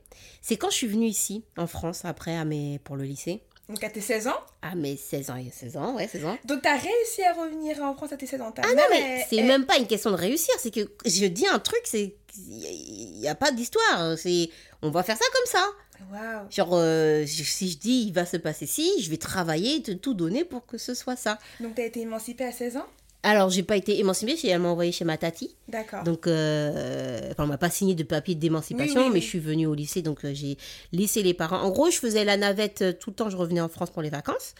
C'est 0.47 0.57
quand 0.57 0.69
je 0.69 0.75
suis 0.75 0.85
venue 0.85 1.07
ici, 1.07 1.43
en 1.57 1.65
France, 1.65 2.05
après, 2.05 2.37
à 2.37 2.45
mes, 2.45 2.77
pour 2.83 2.95
le 2.95 3.03
lycée, 3.03 3.41
Donc 3.67 3.83
à 3.83 3.89
tes 3.89 3.99
16 3.99 4.27
ans? 4.27 4.39
à 4.61 4.75
mes 4.75 4.95
16 4.95 5.31
ans, 5.31 5.37
il 5.37 5.47
y 5.47 5.49
a 5.49 5.51
16 5.51 5.75
ans, 5.75 5.95
ouais, 5.95 6.07
16 6.07 6.23
ans. 6.25 6.37
Donc 6.45 6.61
t'as 6.61 6.77
réussi 6.77 7.23
à 7.23 7.33
revenir 7.33 7.81
en 7.81 7.95
France 7.95 8.11
à 8.11 8.17
tes 8.17 8.27
16 8.27 8.41
ans. 8.41 8.51
Ta 8.51 8.61
Ah 8.63 8.75
non, 8.75 8.83
mais 8.91 9.25
c'est 9.27 9.41
même 9.41 9.65
pas 9.65 9.77
une 9.77 9.87
question 9.87 10.11
de 10.11 10.15
réussir, 10.15 10.53
c'est 10.59 10.69
que 10.69 10.81
je 11.03 11.25
dis 11.25 11.47
un 11.47 11.57
truc, 11.57 11.81
c'est 11.85 12.13
il 12.37 13.17
n'y 13.19 13.27
a 13.27 13.33
pas 13.33 13.51
d'histoire, 13.51 14.15
c'est 14.19 14.51
on 14.83 14.91
va 14.91 15.01
faire 15.01 15.17
ça 15.17 15.25
comme 15.33 15.47
ça. 15.47 15.67
Waouh. 16.11 16.51
Genre, 16.51 16.73
euh, 16.73 17.25
si 17.25 17.71
je 17.71 17.79
dis 17.79 18.03
il 18.07 18.13
va 18.13 18.27
se 18.27 18.37
passer 18.37 18.67
ci, 18.67 19.01
je 19.01 19.09
vais 19.09 19.17
travailler, 19.17 19.81
te 19.81 19.93
tout 19.93 20.13
donner 20.13 20.45
pour 20.45 20.67
que 20.67 20.77
ce 20.77 20.93
soit 20.93 21.15
ça. 21.15 21.39
Donc 21.59 21.73
t'as 21.73 21.85
été 21.85 22.01
émancipée 22.01 22.45
à 22.45 22.51
16 22.51 22.77
ans? 22.77 22.85
Alors, 23.27 23.49
j'ai 23.49 23.63
pas 23.63 23.75
été 23.75 23.97
émancipée, 23.99 24.35
elle 24.47 24.59
m'a 24.59 24.69
envoyée 24.69 24.91
chez 24.91 25.03
ma 25.03 25.17
tati. 25.17 25.55
D'accord. 25.67 26.03
Donc, 26.03 26.27
euh, 26.27 27.31
enfin, 27.31 27.45
on 27.45 27.47
m'a 27.47 27.57
pas 27.57 27.71
signé 27.71 27.95
de 27.95 28.03
papier 28.03 28.35
d'émancipation, 28.35 29.01
Oui, 29.01 29.07
oui, 29.07 29.09
mais 29.13 29.15
oui. 29.15 29.21
je 29.21 29.27
suis 29.27 29.39
venue 29.39 29.65
au 29.65 29.73
lycée, 29.73 30.03
donc 30.03 30.23
euh, 30.25 30.31
j'ai 30.33 30.57
laissé 30.91 31.23
les 31.23 31.33
parents. 31.33 31.59
En 31.59 31.71
gros, 31.71 31.89
je 31.89 31.97
faisais 31.97 32.23
la 32.23 32.37
navette 32.37 32.81
euh, 32.83 32.93
tout 32.93 33.09
le 33.09 33.15
temps, 33.15 33.29
je 33.31 33.35
revenais 33.37 33.61
en 33.61 33.67
France 33.69 33.89
pour 33.89 34.03
les 34.03 34.11
vacances. 34.11 34.53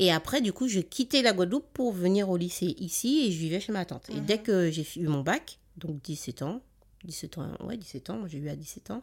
Et 0.00 0.10
après, 0.10 0.40
du 0.40 0.52
coup, 0.52 0.66
je 0.66 0.80
quittais 0.80 1.22
la 1.22 1.32
Guadeloupe 1.32 1.66
pour 1.72 1.92
venir 1.92 2.28
au 2.28 2.36
lycée 2.36 2.74
ici 2.78 3.26
et 3.26 3.30
je 3.30 3.38
vivais 3.38 3.60
chez 3.60 3.70
ma 3.72 3.84
tante. 3.84 4.10
Et 4.10 4.14
Mhm. 4.14 4.24
dès 4.26 4.38
que 4.38 4.70
j'ai 4.72 4.84
eu 4.96 5.06
mon 5.06 5.20
bac, 5.20 5.58
donc 5.76 6.02
17 6.02 6.42
ans, 6.42 6.60
17 7.04 7.38
ans, 7.38 7.46
ouais, 7.64 7.76
17 7.76 8.10
ans, 8.10 8.22
j'ai 8.26 8.38
eu 8.38 8.48
à 8.48 8.56
17 8.56 8.90
ans, 8.90 9.02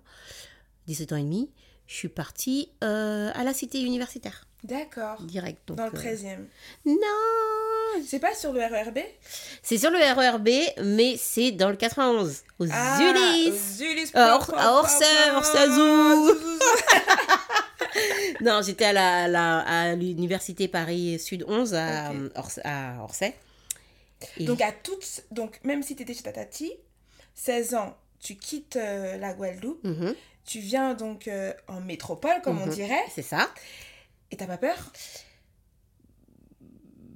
17 0.87 1.13
ans 1.13 1.17
et 1.17 1.23
demi, 1.23 1.49
je 1.87 1.95
suis 1.95 2.09
partie 2.09 2.69
euh, 2.83 3.31
à 3.33 3.43
la 3.45 3.53
cité 3.53 3.81
universitaire, 3.81 4.45
D'accord. 4.65 5.21
direct. 5.23 5.59
Donc, 5.67 5.77
Dans 5.77 5.85
le 5.85 5.91
euh, 5.95 6.01
13e. 6.01 6.39
non 6.85 6.95
C'est 8.07 8.19
pas 8.19 8.33
sur 8.33 8.51
le 8.53 8.61
RERB 8.61 8.99
C'est 9.63 9.77
sur 9.77 9.91
le 9.91 9.97
RERB, 9.97 10.49
mais 10.85 11.15
c'est 11.17 11.51
dans 11.51 11.69
le 11.69 11.75
91, 11.75 12.43
aux 12.59 12.65
Ah, 12.71 12.97
aux 12.99 13.03
Ulysse. 13.83 14.11
À 14.15 14.35
Or- 14.35 14.53
Orsay, 14.79 15.05
pom, 15.27 15.37
Orsay-Azou. 15.37 15.75
Zou, 15.75 16.25
zou, 16.25 16.39
zou. 16.39 16.59
Non, 18.41 18.61
j'étais 18.61 18.85
à 18.85 18.93
la, 18.93 19.27
la- 19.27 19.59
à 19.59 19.95
l'université 19.95 20.67
Paris 20.67 21.19
Sud 21.19 21.43
11 21.47 21.73
à, 21.73 22.11
Ok. 22.11 22.15
euh, 22.15 22.29
à 22.63 23.03
Orsay. 23.03 23.35
Et- 24.37 24.45
Donc 24.45 24.61
à 24.61 24.71
toutes, 24.71 25.23
donc 25.31 25.59
même 25.63 25.81
si 25.83 25.95
t'étais 25.95 26.13
chez 26.13 26.23
ta 26.23 26.31
tati, 26.31 26.71
16 27.35 27.73
ans, 27.75 27.95
tu 28.19 28.35
quittes 28.35 28.75
euh, 28.75 29.17
la 29.17 29.33
Guadeloupe, 29.33 29.83
Mhm, 29.83 30.13
tu 30.45 30.59
viens 30.59 30.93
donc 30.93 31.27
euh, 31.27 31.53
en 31.67 31.79
métropole 31.81 32.41
comme 32.43 32.61
on 32.61 32.65
Mhm. 32.67 32.73
dirait, 32.73 33.03
c'est 33.13 33.21
ça. 33.21 33.49
et 34.31 34.37
t'as 34.37 34.45
pas 34.47 34.57
peur? 34.57 34.91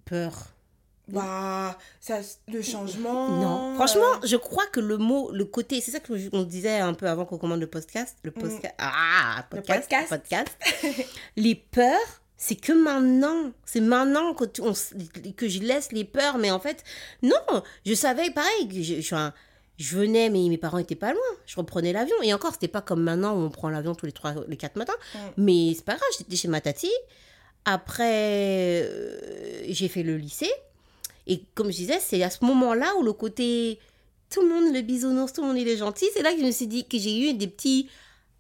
Peur. 0.06 0.53
Bah, 1.10 1.78
ça, 2.00 2.20
le 2.48 2.62
changement. 2.62 3.28
Non. 3.30 3.76
Franchement, 3.76 4.22
je 4.24 4.38
crois 4.38 4.66
que 4.68 4.80
le 4.80 4.98
mot, 4.98 5.32
le 5.32 5.44
côté, 5.46 5.82
c'est 5.82 5.92
ça 5.92 6.00
que 6.00 6.18
je- 6.18 6.30
on 6.32 6.44
disait 6.44 6.80
un 6.80 6.94
peu 6.94 7.08
avant 7.10 7.26
qu'on 7.26 7.38
commande 7.38 7.60
le 7.60 7.68
podcast. 7.68 8.18
Le 8.24 8.32
podcast. 8.32 8.74
Ah, 8.78 9.46
Mm. 9.52 9.56
Le 9.56 9.62
podcast. 9.62 10.10
podcast. 10.10 10.10
podcast. 10.58 11.08
les 11.36 11.56
peurs, 11.56 12.22
c'est 12.38 12.56
que 12.56 12.72
maintenant. 12.72 13.52
C'est 13.66 13.82
maintenant 13.82 14.34
que, 14.34 14.46
on 14.62 14.74
que 15.36 15.48
je 15.50 15.60
laisse 15.60 15.92
les 15.92 16.06
peurs. 16.06 16.38
Mais 16.38 16.52
en 16.52 16.60
fait, 16.60 16.84
non. 17.22 17.36
Je 17.86 17.94
savais, 17.94 18.30
pareil, 18.32 18.70
que 18.70 18.82
je, 18.82 19.02
je 19.78 19.98
venais, 19.98 20.30
mais 20.30 20.48
mes 20.48 20.58
parents 20.58 20.78
étaient 20.78 20.96
pas 20.96 21.12
loin. 21.12 21.22
Je 21.46 21.56
reprenais 21.58 21.92
l'avion. 21.92 22.16
Et 22.24 22.34
encore, 22.34 22.54
c'était 22.54 22.68
pas 22.70 22.82
comme 22.82 23.04
maintenant 23.04 23.34
où 23.36 23.40
on 23.42 23.50
prend 23.50 23.70
l'avion 23.70 23.94
tous 23.94 24.06
les 24.06 24.12
trois, 24.14 24.34
les 24.48 24.56
quatre 24.58 24.78
matins. 24.78 24.94
Mm. 25.16 25.18
Mais 25.38 25.74
c'est 25.76 25.84
pas 25.86 25.96
grave, 25.96 26.10
j'étais 26.18 26.38
chez 26.38 26.48
ma 26.48 26.62
tati. 26.62 26.90
Après, 27.66 28.84
euh, 28.84 29.64
j'ai 29.70 29.88
fait 29.88 30.04
le 30.04 30.18
lycée. 30.18 30.52
Et 31.28 31.44
comme 31.56 31.72
je 31.72 31.78
disais, 31.78 32.00
c'est 32.00 32.22
à 32.24 32.30
ce 32.30 32.44
moment-là 32.46 32.96
où 32.98 33.04
le 33.04 33.14
côté 33.14 33.80
tout 34.30 34.42
le 34.42 34.50
monde, 34.50 34.74
le 34.74 34.82
bisounours, 34.82 35.32
tout 35.32 35.42
le 35.42 35.48
monde 35.48 35.58
il 35.58 35.68
est 35.68 35.78
gentil, 35.78 36.08
c'est 36.14 36.24
là 36.24 36.34
que 36.34 36.40
je 36.40 36.46
me 36.46 36.52
suis 36.52 36.68
dit 36.68 36.88
que 36.88 36.98
j'ai 36.98 37.30
eu 37.30 37.34
des 37.36 37.48
petits. 37.48 37.90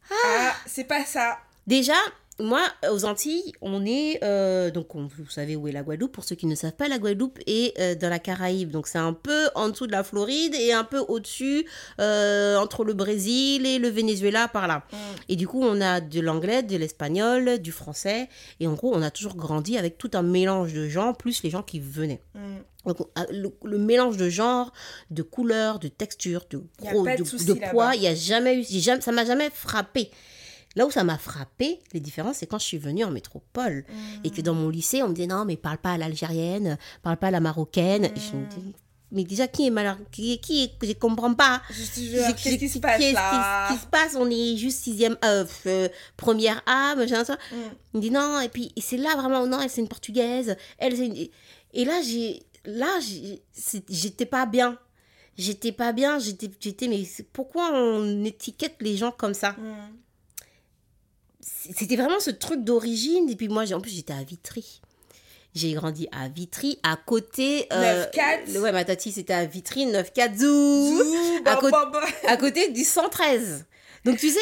Ah, 0.10 0.54
c'est 0.66 0.86
pas 0.86 1.06
ça. 1.06 1.38
Déjà, 1.68 1.94
moi, 2.40 2.62
aux 2.92 3.06
Antilles, 3.06 3.54
on 3.62 3.86
est. 3.86 4.20
euh, 4.24 4.72
donc, 4.72 4.96
on- 4.96 5.06
vous 5.08 5.30
savez 5.30 5.56
où 5.56 5.68
est 5.68 5.72
la 5.72 5.84
Guadeloupe. 5.84 6.12
Pour 6.12 6.24
ceux 6.24 6.36
qui 6.36 6.48
ne 6.48 6.56
savent 6.56 6.74
pas, 6.74 6.88
la 6.88 6.98
Guadeloupe 6.98 7.38
est 7.46 7.80
euh, 7.80 7.94
dans 7.96 8.10
la 8.10 8.18
Caraïbe. 8.20 8.72
Donc, 8.72 8.88
c'est 8.88 8.98
un 8.98 9.14
peu 9.14 9.50
en 9.56 9.70
dessous 9.70 9.86
de 9.86 9.92
la 9.92 10.04
Floride 10.04 10.56
et 10.56 10.74
un 10.74 10.84
peu 10.84 10.98
au-dessus, 11.00 11.66
euh, 12.02 12.58
entre 12.58 12.84
le 12.86 12.94
Brésil 12.94 13.66
et 13.68 13.78
le 13.78 13.88
Venezuela, 13.90 14.48
par 14.48 14.68
là. 14.68 14.84
Mm. 14.92 14.96
Et 15.30 15.36
du 15.36 15.48
coup, 15.48 15.62
on 15.64 15.80
a 15.80 16.02
de 16.02 16.20
l'anglais, 16.22 16.64
de 16.64 16.76
l'espagnol, 16.76 17.60
du 17.60 17.72
français. 17.72 18.30
Et 18.60 18.66
en 18.68 18.74
gros, 18.74 18.92
on 18.96 19.02
a 19.04 19.12
toujours 19.12 19.36
grandi 19.36 19.78
avec 19.78 19.98
tout 20.00 20.12
un 20.14 20.24
mélange 20.24 20.74
de 20.74 20.88
gens, 20.90 21.14
plus 21.14 21.44
les 21.44 21.52
gens 21.52 21.62
qui 21.64 21.80
venaient. 21.80 22.22
Mm. 22.34 22.58
Donc, 22.88 23.00
euh, 23.00 23.24
le, 23.32 23.50
le 23.64 23.78
mélange 23.78 24.18
de 24.18 24.28
genres, 24.30 24.74
de 25.12 25.22
couleurs, 25.22 25.80
de 25.80 25.88
textures, 25.88 26.46
de, 26.50 26.64
gros, 26.82 27.04
de 27.46 27.54
poids, 27.72 27.96
il 27.96 28.02
y 28.02 28.08
a 28.08 28.16
jamais 28.16 28.60
eu, 28.60 28.64
jamais, 28.68 29.02
ça 29.02 29.12
m'a 29.12 29.24
jamais 29.24 29.50
frappé. 29.54 30.10
Là 30.76 30.86
où 30.86 30.92
ça 30.92 31.04
m'a 31.04 31.18
frappé, 31.18 31.80
les 31.94 32.00
différences, 32.00 32.38
c'est 32.38 32.48
quand 32.48 32.60
je 32.60 32.66
suis 32.66 32.78
venue 32.78 33.04
en 33.04 33.12
métropole 33.12 33.86
et 34.24 34.32
que 34.32 34.42
dans 34.42 34.56
mon 34.56 34.70
lycée, 34.70 35.04
on 35.04 35.10
me 35.10 35.14
disait 35.14 35.28
non, 35.28 35.46
mais 35.46 35.56
parle 35.56 35.78
pas 35.78 35.92
à 35.92 35.98
l'algérienne, 35.98 36.78
parle 37.04 37.18
pas 37.18 37.28
à 37.28 37.32
la 37.32 37.40
marocaine. 37.40 38.06
Et 38.06 38.20
je 38.20 38.36
me 38.36 38.46
dis, 38.48 38.74
mais 39.14 39.24
déjà, 39.24 39.48
qui 39.48 39.68
est 39.68 39.70
mal, 39.70 39.96
qui 40.12 40.34
est, 40.34 40.38
qui 40.40 40.64
est, 40.64 40.86
je 40.86 40.94
comprends 40.94 41.34
pas. 41.36 41.62
Qu'est-ce 41.68 42.58
qui 42.58 42.68
se 42.68 42.80
passe 42.80 43.00
là 43.00 43.70
Qu'est-ce 43.70 43.74
qui 43.78 43.86
se 43.86 43.88
passe? 43.88 44.16
On 44.16 44.28
est 44.30 44.58
juste 44.58 44.84
sixième, 44.84 45.16
euh, 45.24 45.46
euh, 45.68 45.88
première 46.18 46.64
A, 46.66 46.96
machin, 46.96 47.24
ça. 47.24 47.36
Mm. 47.36 47.56
Il 47.94 47.98
me 47.98 48.02
dit 48.02 48.12
non, 48.12 48.40
et 48.40 48.50
puis 48.50 48.74
c'est 48.82 48.98
là 48.98 49.16
vraiment, 49.16 49.46
non, 49.46 49.62
elle 49.62 49.70
c'est 49.70 49.82
une 49.82 49.88
portugaise, 49.88 50.58
elle 50.80 50.98
c'est 50.98 51.06
une... 51.06 51.28
Et 51.76 51.86
là, 51.86 52.02
j'ai, 52.02 52.42
là, 52.66 53.00
j'étais 53.88 54.26
pas 54.26 54.48
bien. 54.48 54.80
J'étais 55.38 55.72
pas 55.72 55.94
bien, 55.94 56.18
j'étais, 56.18 56.50
j'étais, 56.60 56.88
mais 56.88 57.04
pourquoi 57.34 57.72
on 57.72 58.24
étiquette 58.24 58.76
les 58.82 58.98
gens 58.98 59.12
comme 59.12 59.36
ça? 59.36 59.52
Mm. 59.52 60.03
C'était 61.46 61.96
vraiment 61.96 62.20
ce 62.20 62.32
truc 62.32 62.64
d'origine, 62.64 63.30
et 63.30 63.36
puis 63.36 63.48
moi, 63.50 63.64
en 63.74 63.82
plus, 63.82 63.92
j'étais 63.92 64.14
à 64.14 64.24
Vitry. 64.24 64.82
J'ai 65.56 65.74
grandi 65.74 66.08
à 66.12 66.30
Vitry, 66.30 66.80
à 66.84 66.96
côté... 66.96 67.68
euh, 67.72 68.06
9-4. 68.12 68.54
le- 68.54 68.62
Ouais, 68.62 68.72
ma 68.72 68.84
tati, 68.86 69.12
c'était 69.12 69.34
à 69.34 69.46
Vitry, 69.46 69.86
9-4, 69.86 70.36
zou, 70.38 70.98
Zou, 70.98 71.04
à 71.46 71.56
côté- 71.58 71.72
bah, 71.72 71.90
bah. 71.94 72.06
à 72.28 72.38
côté 72.38 72.72
du 72.72 72.84
113. 72.84 73.66
Donc, 74.04 74.18
tu 74.18 74.30
sais, 74.30 74.40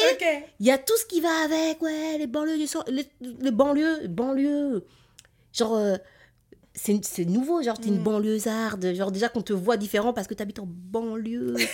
il 0.58 0.66
y 0.66 0.70
a 0.70 0.78
tout 0.78 0.96
ce 0.96 1.04
qui 1.06 1.20
va 1.20 1.30
avec, 1.44 1.82
ouais, 1.82 2.16
les 2.18 2.26
banlieues 2.26 2.56
du 2.58 2.66
cent- 2.66 2.82
les, 2.88 3.06
les 3.40 3.50
banlieues, 3.50 4.08
banlieues. 4.08 4.84
Genre, 5.52 5.74
euh, 5.76 5.96
c'est 6.74 7.24
nouveau, 7.26 7.62
genre, 7.62 7.78
t'es 7.78 7.88
une 7.88 8.00
Mm. 8.00 8.04
banlieusarde. 8.04 8.94
Genre, 8.94 9.12
déjà 9.12 9.28
qu'on 9.28 9.42
te 9.42 9.52
voit 9.52 9.76
différent 9.76 10.12
parce 10.14 10.26
que 10.26 10.34
t'habites 10.34 10.58
en 10.60 10.66
banlieue. 10.66 11.54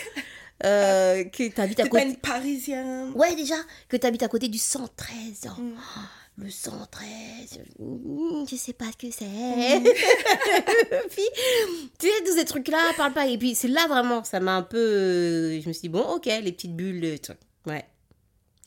euh, 0.64 1.24
que 1.24 1.48
t'habites 1.50 1.80
à 1.80 1.84
T'es 1.84 1.88
pas 1.90 1.98
côté. 2.00 2.10
une 2.10 2.16
parisienne. 2.16 3.12
Ouais, 3.14 3.34
déjà, 3.34 3.56
que 3.88 3.96
t'habites 3.96 4.22
à 4.22 4.28
côté 4.28 4.48
du 4.48 4.58
113. 4.58 5.44
genre, 5.44 5.58
Mm. 5.58 6.44
Le 6.44 6.50
113, 6.50 7.58
mm, 7.80 8.44
je 8.48 8.54
sais 8.54 8.72
pas 8.72 8.84
ce 8.92 9.06
que 9.06 9.12
c'est. 9.12 9.24
Mm. 9.24 9.82
puis, 11.10 11.24
tu 11.98 12.06
sais, 12.06 12.24
tous 12.24 12.36
ces 12.36 12.44
trucs-là, 12.44 12.78
parle 12.96 13.12
pas. 13.12 13.26
Et 13.26 13.36
puis, 13.36 13.56
c'est 13.56 13.66
là 13.68 13.86
vraiment, 13.88 14.22
ça 14.22 14.38
m'a 14.38 14.54
un 14.54 14.62
peu. 14.62 14.78
euh, 14.78 15.60
Je 15.60 15.66
me 15.68 15.72
suis 15.72 15.82
dit, 15.82 15.88
bon, 15.88 16.02
ok, 16.02 16.26
les 16.26 16.52
petites 16.52 16.76
bulles, 16.76 17.00
le 17.00 17.18
truc. 17.18 17.38
Ouais, 17.66 17.84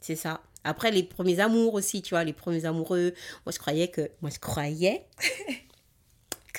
c'est 0.01 0.17
ça. 0.17 0.41
Après, 0.65 0.91
les 0.91 1.03
premiers 1.03 1.39
amours 1.39 1.73
aussi, 1.73 2.01
tu 2.01 2.09
vois, 2.13 2.23
les 2.25 2.33
premiers 2.33 2.65
amoureux. 2.65 3.13
Moi, 3.45 3.53
je 3.53 3.57
croyais 3.59 3.87
que. 3.87 4.11
Moi, 4.21 4.31
je 4.33 4.39
croyais. 4.39 5.05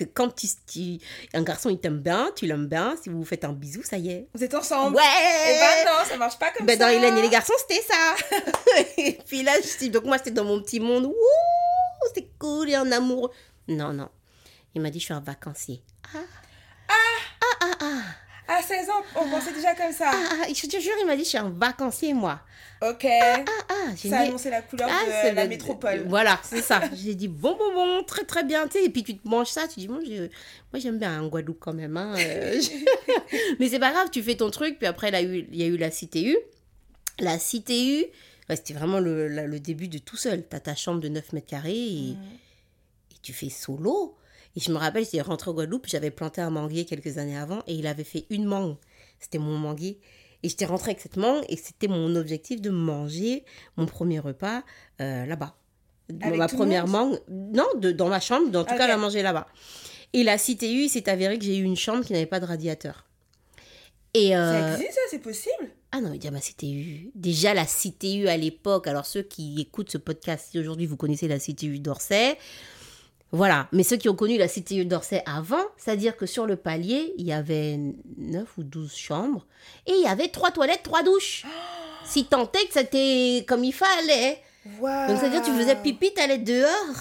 que 0.07 0.11
quand 0.13 0.35
tu, 0.35 0.47
tu- 0.67 0.99
un 1.35 1.43
garçon 1.43 1.71
il 1.71 1.79
t'aime 1.79 1.99
bien, 2.01 2.31
tu 2.37 2.47
l'aimes 2.47 2.67
bien, 2.67 2.95
si 3.03 3.09
vous 3.09 3.19
vous 3.19 3.25
faites 3.25 3.45
un 3.45 3.53
bisou, 3.53 3.83
ça 3.83 3.97
y 3.99 4.11
est. 4.11 4.29
Vous 4.35 4.43
êtes 4.45 4.55
ensemble 4.55 4.97
Ouais 4.97 5.03
Eh 5.49 5.59
ben 5.61 5.91
non, 5.93 6.05
ça 6.09 6.17
marche 6.17 6.39
pas 6.39 6.51
comme 6.53 6.67
ben, 6.67 6.79
ça. 6.79 6.85
dans 6.87 6.91
Hélène 6.91 7.17
et 7.19 7.23
les 7.23 7.29
garçons, 7.29 7.53
c'était 7.59 7.83
ça. 7.83 8.15
et 8.99 9.19
puis 9.27 9.43
là, 9.43 9.53
je 9.63 9.67
suis... 9.69 9.91
donc 9.91 10.05
moi, 10.05 10.17
j'étais 10.19 10.31
dans 10.31 10.45
mon 10.45 10.61
petit 10.63 10.81
monde. 10.81 11.07
Wouh, 11.07 12.09
c'est 12.15 12.29
cool, 12.39 12.71
et 12.71 12.75
un 12.75 12.91
amoureux. 12.93 13.31
Non, 13.69 13.93
non. 13.93 14.09
Il 14.75 14.81
m'a 14.83 14.91
dit, 14.91 14.99
je 15.01 15.05
suis 15.05 15.15
un 15.15 15.21
vacancier. 15.21 15.83
Ah. 16.15 16.19
À 18.59 18.63
16 18.63 18.91
ans, 18.91 19.03
on 19.17 19.31
pensait 19.31 19.53
déjà 19.53 19.75
comme 19.75 19.93
ça. 19.93 20.11
Ah, 20.13 20.35
ah, 20.43 20.47
je 20.49 20.67
te 20.67 20.79
jure, 20.81 20.93
il 21.01 21.07
m'a 21.07 21.17
dit, 21.17 21.25
je 21.25 21.29
suis 21.31 21.39
un 21.39 21.49
vacancier, 21.51 22.13
moi. 22.13 22.41
Ok. 22.83 23.07
Ah, 23.07 23.45
ah, 23.69 23.75
j'ai 23.97 24.11
ça 24.11 24.19
a 24.19 24.21
annoncé 24.23 24.51
la 24.51 24.61
couleur 24.61 24.89
Ah, 24.91 25.31
de 25.31 25.35
la 25.37 25.45
le- 25.45 25.49
métropole. 25.49 26.05
Voilà, 26.09 26.39
c'est 26.43 26.61
ça. 26.63 26.83
J'ai 26.95 27.15
dit, 27.15 27.29
bon, 27.29 27.57
bon, 27.57 27.73
bon, 27.73 28.03
très, 28.05 28.25
très 28.25 28.43
bien. 28.45 28.67
Tu 28.67 28.79
sais, 28.79 28.85
et 28.85 28.91
puis 28.91 29.05
tu 29.05 29.17
te 29.17 29.27
manges 29.29 29.47
ça, 29.49 29.69
tu 29.69 29.79
dis, 29.81 29.87
bon, 29.89 30.01
je- 30.05 30.23
moi, 30.73 30.81
j'aime 30.81 30.99
bien 30.99 31.19
un 31.21 31.29
Guadeloupe 31.29 31.61
quand 31.61 31.73
même. 31.73 31.97
hein, 31.97 32.15
euh, 32.19 32.61
Mais 33.61 33.69
c'est 33.69 33.79
pas 33.79 33.93
grave, 33.93 34.09
tu 34.11 34.23
fais 34.23 34.35
ton 34.35 34.51
truc. 34.51 34.79
Puis 34.79 34.87
après, 34.89 35.09
il 35.11 35.57
y 35.57 35.63
a 35.63 35.67
eu, 35.67 35.77
la 35.77 35.91
CTU. 35.91 36.37
La 37.21 37.39
CTU, 37.39 38.05
c'était 38.51 38.75
vraiment 38.75 38.99
le, 38.99 39.29
la- 39.29 39.47
le 39.47 39.61
début 39.61 39.87
de 39.89 39.99
tout 39.99 40.17
seul. 40.17 40.45
Tu 40.49 40.57
as 40.57 40.61
ta 40.61 40.75
chambre 40.75 41.01
de 41.01 41.09
9 41.09 41.33
mètres 41.33 41.47
carrés 41.47 41.73
et, 41.73 42.11
et 42.11 43.17
tu 43.23 43.33
fais 43.33 43.49
solo. 43.51 44.17
Et 44.57 44.61
je 44.61 44.71
me 44.71 44.77
rappelle, 44.77 45.05
j'étais 45.05 45.21
rentrée 45.23 45.51
au 45.51 45.55
Guadeloupe, 45.55 45.87
j'avais 45.89 46.11
planté 46.11 46.41
un 46.41 46.51
manguier 46.51 46.85
quelques 46.85 47.19
années 47.19 47.37
avant 47.39 47.61
et 47.67 47.75
il 47.75 47.87
avait 47.87 48.05
fait 48.05 48.27
une 48.31 48.45
mangue. 48.45 48.77
C'était 49.19 49.39
mon 49.39 49.73
gay. 49.75 49.99
Et 50.43 50.49
j'étais 50.49 50.67
rentrée 50.67 50.91
avec 50.91 51.01
cette 51.01 51.17
mangue 51.17 51.45
et 51.49 51.57
c'était 51.57 51.89
mon 51.89 52.15
objectif 52.17 52.61
de 52.61 52.71
manger 52.71 53.45
mon 53.77 53.87
premier 53.87 54.19
repas 54.19 54.63
euh, 55.01 55.25
là-bas. 55.25 55.55
Ma 56.37 56.49
première 56.49 56.87
mangue, 56.89 57.19
non, 57.29 57.67
de, 57.77 57.93
dans 57.93 58.09
ma 58.09 58.21
chambre, 58.21 58.51
dans 58.51 58.65
tout 58.65 58.73
Ok. 58.73 58.79
cas, 58.79 58.89
la 58.89 58.97
manger 58.99 59.23
là-bas. 59.23 59.47
Et 60.13 60.25
la 60.25 60.37
CTU, 60.37 60.83
il 60.85 60.89
s'est 60.91 61.09
avéré 61.09 61.39
que 61.39 61.45
j'ai 61.45 61.57
eu 61.57 61.63
une 61.63 61.77
chambre 61.77 62.05
qui 62.05 62.13
n'avait 62.13 62.27
pas 62.27 62.41
de 62.41 62.45
radiateur. 62.45 63.07
Et 64.13 64.31
Ça 64.31 64.55
euh, 64.55 64.75
existe, 64.77 64.93
ça, 64.93 65.01
c'est 65.11 65.21
possible? 65.21 65.71
Ah 65.91 66.01
non, 66.03 66.11
déjà 66.11 66.31
ma 66.31 66.41
CTU. 66.41 67.11
Déjà 67.15 67.55
la 67.55 67.65
CTU 67.65 68.29
à 68.29 68.37
l'époque. 68.37 68.87
Alors 68.89 69.07
ceux 69.07 69.23
qui 69.23 69.59
écoutent 69.61 69.91
ce 69.91 69.99
podcast, 69.99 70.49
si 70.51 70.59
aujourd'hui 70.59 70.85
vous 70.87 70.97
connaissez 70.99 71.29
la 71.29 71.39
CTU 71.39 71.79
d'Orsay, 71.79 72.37
voilà. 73.33 73.69
Mais 73.73 73.83
ceux 73.83 73.97
qui 73.97 74.09
ont 74.09 74.15
connu 74.15 74.37
la 74.39 74.47
CTU 74.49 74.85
d'Orsay 74.85 75.23
avant, 75.27 75.65
c'est-à-dire 75.77 76.17
que 76.17 76.27
sur 76.27 76.47
le 76.47 76.57
palier, 76.57 77.15
il 77.19 77.27
y 77.27 77.33
avait 77.33 77.79
9 78.19 78.47
ou 78.59 78.63
12 78.63 78.95
chambres 78.95 79.47
et 79.87 79.93
il 79.93 80.03
y 80.03 80.07
avait 80.07 80.29
trois 80.29 80.51
toilettes, 80.51 80.83
trois 80.85 81.03
douches. 81.03 81.45
Si 82.05 82.25
tant 82.25 82.51
est 82.51 82.67
que 82.67 82.73
c'était 82.73 83.45
comme 83.47 83.63
il 83.63 83.73
fallait. 83.73 84.43
Donc 84.67 85.19
c'est-à-dire 85.21 85.41
que 85.41 85.47
tu 85.47 85.53
faisais 85.53 85.77
pipi, 85.77 86.13
t'allais 86.13 86.39
dehors. 86.39 86.97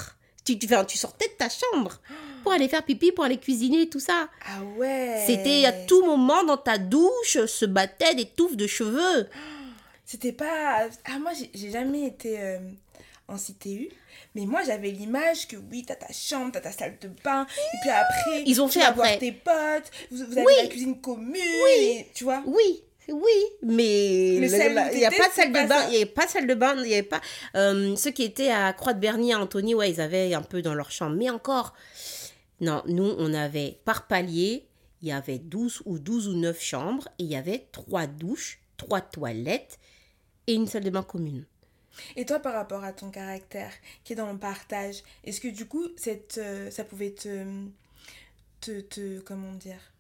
Tu, 0.46 0.60
tu, 0.60 0.68
enfin, 0.68 0.86
tu 0.86 0.96
sortais 0.98 1.28
de 1.28 1.34
ta 1.34 1.48
chambre 1.50 2.00
pour 2.44 2.52
aller 2.52 2.68
faire 2.68 2.84
pipi, 2.84 3.12
pour 3.12 3.24
aller 3.26 3.38
cuisiner, 3.38 3.90
tout 3.90 4.00
ça. 4.00 4.30
Ah 4.46 4.62
ouais 4.78 5.24
C'était 5.26 5.66
à 5.66 5.72
tout 5.72 6.06
moment 6.06 6.44
dans 6.44 6.58
ta 6.58 6.78
douche, 6.78 7.44
se 7.48 7.66
battaient 7.66 8.14
des 8.14 8.26
touffes 8.28 8.56
de 8.56 8.68
cheveux. 8.68 9.28
C'était 10.06 10.34
pas. 10.34 10.88
Ah, 11.06 11.20
moi, 11.20 11.32
j'ai- 11.38 11.50
j'ai 11.56 11.72
jamais 11.72 12.06
été 12.06 12.40
euh, 12.40 12.60
en 13.32 13.38
CTU. 13.38 13.90
Mais 14.36 14.46
moi, 14.46 14.62
j'avais 14.66 14.92
l'image 14.92 15.48
que 15.48 15.56
oui, 15.58 15.84
t'as 15.86 15.96
ta 15.96 16.12
chambre, 16.14 16.52
t'as 16.54 16.62
ta 16.62 16.72
salle 16.72 16.98
de 17.02 17.10
bain. 17.24 17.46
Et 17.58 17.78
puis 17.82 17.90
après, 17.90 18.44
Ils 18.46 18.62
ont 18.62 18.68
tu 18.68 18.80
fait 18.80 18.86
vas 18.86 18.92
voir 18.92 19.08
après. 19.08 19.20
tes 19.20 19.32
potes. 19.32 19.92
Vous, 20.12 20.18
vous 20.26 20.38
avez 20.38 20.46
Oui. 20.46 20.54
la 20.62 20.68
cuisine 20.68 21.02
commune. 21.02 21.36
et- 21.80 22.08
tu 22.14 22.24
vois 22.24 22.44
Oui, 22.46 22.84
oui, 23.10 23.30
mais 23.64 24.36
il 24.36 24.42
n'y 24.42 25.06
a 25.06 25.12
pas 25.12 25.28
de 25.28 25.34
salle 25.34 25.52
de 25.52 25.68
bain, 25.68 25.84
il 25.88 25.90
n'y 25.90 25.96
avait 25.98 26.06
pas 26.06 26.26
de 26.26 26.30
salle 26.32 26.48
de 26.48 26.54
bain, 26.54 26.76
il 26.78 26.84
n'y 26.84 26.94
avait 26.94 27.04
pas... 27.04 27.20
euh, 27.56 27.96
ceux 27.98 28.12
qui 28.12 28.24
étaient 28.24 28.52
à 28.52 28.72
Croix-de-Berny, 28.74 29.34
à 29.34 29.40
Antony, 29.40 29.76
ouais, 29.76 29.90
ils 29.92 30.00
avaient 30.00 30.34
un 30.34 30.42
peu 30.44 30.62
dans 30.62 30.74
leur 30.76 30.92
chambre. 30.92 31.16
Mais 31.18 31.30
encore, 31.30 31.74
non, 32.62 32.84
nous, 32.88 33.16
on 33.18 33.34
avait 33.34 33.80
par 33.86 34.08
palier, 34.08 34.68
il 35.02 35.08
y 35.10 35.12
avait 35.12 35.40
12 35.40 35.82
ou 35.86 35.98
12 36.00 36.28
ou 36.30 36.34
9 36.36 36.62
chambres, 36.62 37.08
et 37.20 37.24
il 37.24 37.32
y 37.32 37.36
avait 37.36 37.68
trois 37.72 38.06
douches, 38.08 38.60
trois 38.78 39.02
toilettes 39.02 39.80
et 40.48 40.54
une 40.54 40.68
salle 40.68 40.84
de 40.84 40.90
bain 40.92 41.04
commune. 41.04 41.46
Et 42.16 42.26
toi, 42.26 42.40
par 42.40 42.54
rapport 42.54 42.84
à 42.84 42.94
ton 42.94 43.10
caractère 43.10 43.72
qui 44.04 44.14
est 44.14 44.16
dans 44.16 44.32
le 44.32 44.38
partage, 44.38 45.04
est-ce 45.24 45.42
que 45.42 45.48
du 45.48 45.66
coup, 45.68 45.88
cette, 45.98 46.38
euh, 46.38 46.72
ça 46.72 46.84
pouvait 46.84 47.12
te, 47.12 47.46
te, 48.62 48.82
te. 48.82 49.20
Comment 49.20 49.54
dire 49.54 49.92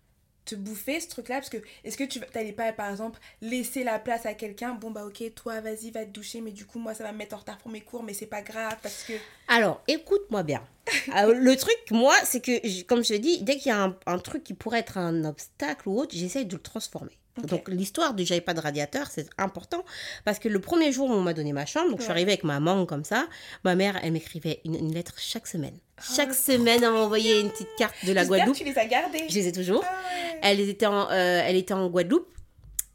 te 0.45 0.55
bouffer 0.55 0.99
ce 0.99 1.07
truc-là? 1.09 1.35
Parce 1.35 1.49
que 1.49 1.57
est-ce 1.83 1.97
que 1.97 2.03
tu 2.03 2.19
n'allais 2.35 2.51
pas, 2.51 2.73
par 2.73 2.89
exemple, 2.89 3.19
laisser 3.41 3.83
la 3.83 3.99
place 3.99 4.25
à 4.25 4.33
quelqu'un? 4.33 4.73
Bon, 4.73 4.91
bah 4.91 5.05
ok, 5.05 5.23
toi, 5.35 5.61
vas-y, 5.61 5.91
va 5.91 6.05
te 6.05 6.11
doucher, 6.11 6.41
mais 6.41 6.51
du 6.51 6.65
coup, 6.65 6.79
moi, 6.79 6.93
ça 6.93 7.03
va 7.03 7.11
me 7.11 7.17
mettre 7.17 7.35
en 7.35 7.39
retard 7.39 7.57
pour 7.57 7.71
mes 7.71 7.81
cours, 7.81 8.03
mais 8.03 8.13
c'est 8.13 8.25
pas 8.25 8.41
grave 8.41 8.77
parce 8.81 9.03
que. 9.03 9.13
Alors, 9.47 9.81
écoute-moi 9.87 10.43
bien. 10.43 10.63
Euh, 11.15 11.33
le 11.33 11.55
truc, 11.55 11.77
moi, 11.91 12.13
c'est 12.25 12.41
que, 12.41 12.83
comme 12.83 13.03
je 13.03 13.09
te 13.09 13.17
dis, 13.17 13.41
dès 13.43 13.57
qu'il 13.57 13.69
y 13.69 13.71
a 13.71 13.81
un, 13.81 13.97
un 14.05 14.17
truc 14.17 14.43
qui 14.43 14.53
pourrait 14.53 14.79
être 14.79 14.97
un 14.97 15.23
obstacle 15.25 15.87
ou 15.87 15.99
autre, 15.99 16.15
j'essaye 16.15 16.45
de 16.45 16.55
le 16.55 16.61
transformer. 16.61 17.17
Donc, 17.47 17.69
l'histoire 17.69 18.13
du 18.13 18.25
j'avais 18.25 18.41
pas 18.41 18.53
de 18.53 18.59
radiateur, 18.59 19.07
c'est 19.09 19.27
important. 19.37 19.83
Parce 20.25 20.37
que 20.37 20.49
le 20.49 20.59
premier 20.59 20.91
jour 20.91 21.09
où 21.09 21.13
on 21.13 21.21
m'a 21.21 21.33
donné 21.33 21.53
ma 21.53 21.65
chambre, 21.65 21.89
donc 21.89 21.99
je 21.99 22.03
suis 22.03 22.11
arrivée 22.11 22.33
avec 22.33 22.43
ma 22.43 22.59
mangue 22.59 22.87
comme 22.87 23.05
ça, 23.05 23.27
ma 23.63 23.75
mère, 23.75 23.99
elle 24.03 24.11
m'écrivait 24.11 24.59
une, 24.65 24.75
une 24.75 24.93
lettre 24.93 25.13
chaque 25.17 25.47
semaine. 25.47 25.77
Chaque 26.15 26.29
Ah, 26.31 26.33
semaine, 26.33 26.83
elle 26.83 26.91
m'envoyait 26.91 27.39
une 27.41 27.49
petite 27.51 27.73
carte 27.77 27.95
de 28.05 28.11
la 28.11 28.25
Guadeloupe. 28.25 28.53
que 28.57 28.63
tu 28.63 28.65
les 28.65 28.77
as 28.77 28.85
gardés. 28.85 29.25
Je 29.29 29.35
les 29.35 29.47
ai 29.47 29.51
toujours. 29.51 29.83
Ah. 29.87 30.01
Elle 30.41 30.59
était 30.59 30.85
en, 30.87 31.09
euh, 31.09 31.41
elle 31.45 31.55
était 31.55 31.73
en 31.73 31.87
Guadeloupe 31.89 32.27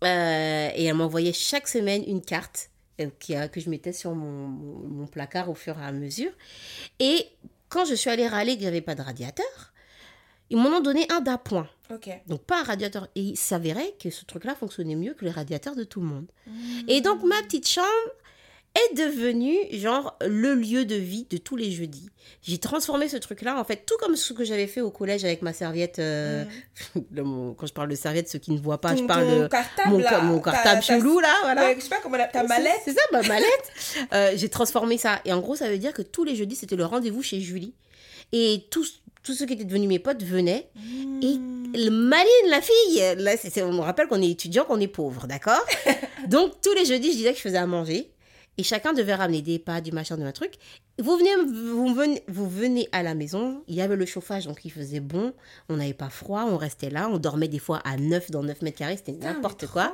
euh, 0.04 0.68
et 0.74 0.84
elle 0.84 0.94
m'envoyait 0.94 1.32
chaque 1.32 1.68
semaine 1.68 2.04
une 2.06 2.20
carte 2.20 2.70
euh, 3.00 3.08
qui 3.18 3.34
que 3.52 3.60
je 3.60 3.70
mettais 3.70 3.92
sur 3.92 4.14
mon, 4.14 4.48
mon- 4.48 4.88
mon 4.88 5.06
placard 5.06 5.48
au 5.48 5.54
fur 5.54 5.78
et 5.78 5.84
à 5.84 5.92
mesure. 5.92 6.30
Et 7.00 7.26
quand 7.68 7.84
je 7.84 7.94
suis 7.94 8.10
allée 8.10 8.28
râler 8.28 8.56
que 8.56 8.62
j'avais 8.64 8.80
pas 8.82 8.94
de 8.94 9.02
radiateur, 9.02 9.72
ils 10.50 10.56
m'en 10.56 10.68
ont 10.70 10.80
donné 10.80 11.06
un 11.10 11.20
d'appoint. 11.20 11.68
Donc 12.26 12.42
pas 12.42 12.60
un 12.60 12.64
radiateur. 12.64 13.08
Et 13.14 13.20
il 13.20 13.36
s'avérait 13.36 13.94
que 14.02 14.10
ce 14.10 14.24
truc-là 14.24 14.54
fonctionnait 14.54 14.96
mieux 14.96 15.14
que 15.14 15.24
les 15.24 15.30
radiateurs 15.30 15.76
de 15.76 15.84
tout 15.84 16.00
le 16.00 16.06
monde. 16.06 16.26
Et 16.88 17.00
donc 17.00 17.22
ma 17.24 17.40
petite 17.42 17.68
chambre 17.68 17.86
est 18.74 18.94
devenue 18.94 19.56
genre 19.72 20.18
le 20.26 20.54
lieu 20.54 20.84
de 20.84 20.96
vie 20.96 21.26
de 21.30 21.38
tous 21.38 21.56
les 21.56 21.70
jeudis. 21.70 22.10
J'ai 22.42 22.58
transformé 22.58 23.08
ce 23.08 23.16
truc-là 23.16 23.58
en 23.58 23.64
fait 23.64 23.86
tout 23.86 23.94
comme 24.00 24.16
ce 24.16 24.34
que 24.34 24.44
j'avais 24.44 24.66
fait 24.66 24.82
au 24.82 24.90
collège 24.90 25.24
avec 25.24 25.40
ma 25.40 25.54
serviette. 25.54 25.98
euh, 25.98 26.44
le- 27.10 27.22
mon- 27.22 27.54
quand 27.54 27.66
je 27.66 27.72
parle 27.72 27.88
de 27.88 27.94
serviette, 27.94 28.28
ceux 28.28 28.38
qui 28.38 28.50
ne 28.50 28.58
voient 28.58 28.80
pas, 28.80 28.94
je 28.94 29.04
parle 29.04 29.26
de 29.44 29.48
cartable, 29.48 29.90
mon, 29.90 29.98
là, 29.98 30.20
mon 30.22 30.40
ta- 30.40 30.50
cartable 30.52 30.80
ta- 30.84 30.98
chelou 30.98 31.20
là, 31.20 31.34
voilà. 31.42 31.62
Ouais, 31.64 31.74
je 31.76 31.80
sais 31.80 31.88
pas 31.88 32.00
comment 32.02 32.18
la- 32.18 32.26
ta 32.26 32.42
mallette. 32.42 32.80
C'est 32.84 32.92
ça, 32.92 33.00
ma 33.12 33.22
mallette. 33.22 33.72
Euh, 34.12 34.32
j'ai 34.36 34.50
transformé 34.50 34.98
ça. 34.98 35.20
Et 35.24 35.32
en 35.32 35.40
gros, 35.40 35.56
ça 35.56 35.70
veut 35.70 35.78
dire 35.78 35.94
que 35.94 36.02
tous 36.02 36.24
les 36.24 36.36
jeudis, 36.36 36.56
c'était 36.56 36.76
le 36.76 36.84
rendez-vous 36.84 37.22
chez 37.22 37.40
Julie. 37.40 37.72
Et 38.32 38.66
tous, 38.70 39.02
tous 39.26 39.34
ceux 39.34 39.44
qui 39.44 39.54
étaient 39.54 39.64
devenus 39.64 39.88
mes 39.88 39.98
potes 39.98 40.22
venaient. 40.22 40.68
Et 41.20 41.34
le 41.74 41.90
maline, 41.90 42.48
la 42.48 42.60
fille, 42.60 43.02
là, 43.18 43.32
on 43.64 43.72
me 43.72 43.80
rappelle 43.80 44.06
qu'on 44.06 44.22
est 44.22 44.30
étudiant, 44.30 44.64
qu'on 44.64 44.78
est 44.78 44.86
pauvre, 44.86 45.26
d'accord? 45.26 45.64
Donc, 46.28 46.52
tous 46.62 46.72
les 46.74 46.84
jeudis, 46.84 47.10
je 47.10 47.16
disais 47.16 47.32
que 47.32 47.38
je 47.38 47.42
faisais 47.42 47.58
à 47.58 47.66
manger. 47.66 48.08
Et 48.58 48.62
chacun 48.62 48.92
devait 48.94 49.14
ramener 49.14 49.42
des 49.42 49.58
pâtes, 49.58 49.84
du 49.84 49.92
machin, 49.92 50.16
de 50.16 50.22
un 50.24 50.32
truc. 50.32 50.54
Vous 50.98 51.18
venez, 51.18 51.30
vous, 51.36 51.94
venez, 51.94 52.22
vous 52.26 52.48
venez 52.48 52.88
à 52.90 53.02
la 53.02 53.14
maison, 53.14 53.62
il 53.68 53.74
y 53.74 53.82
avait 53.82 53.96
le 53.96 54.06
chauffage, 54.06 54.46
donc 54.46 54.64
il 54.64 54.70
faisait 54.70 55.00
bon. 55.00 55.34
On 55.68 55.76
n'avait 55.76 55.92
pas 55.92 56.08
froid, 56.08 56.46
on 56.48 56.56
restait 56.56 56.88
là. 56.88 57.08
On 57.10 57.18
dormait 57.18 57.48
des 57.48 57.58
fois 57.58 57.80
à 57.84 57.98
9 57.98 58.30
dans 58.30 58.42
9 58.42 58.62
mètres 58.62 58.78
carrés, 58.78 58.96
c'était 58.96 59.12
n'importe 59.12 59.66
quoi. 59.66 59.92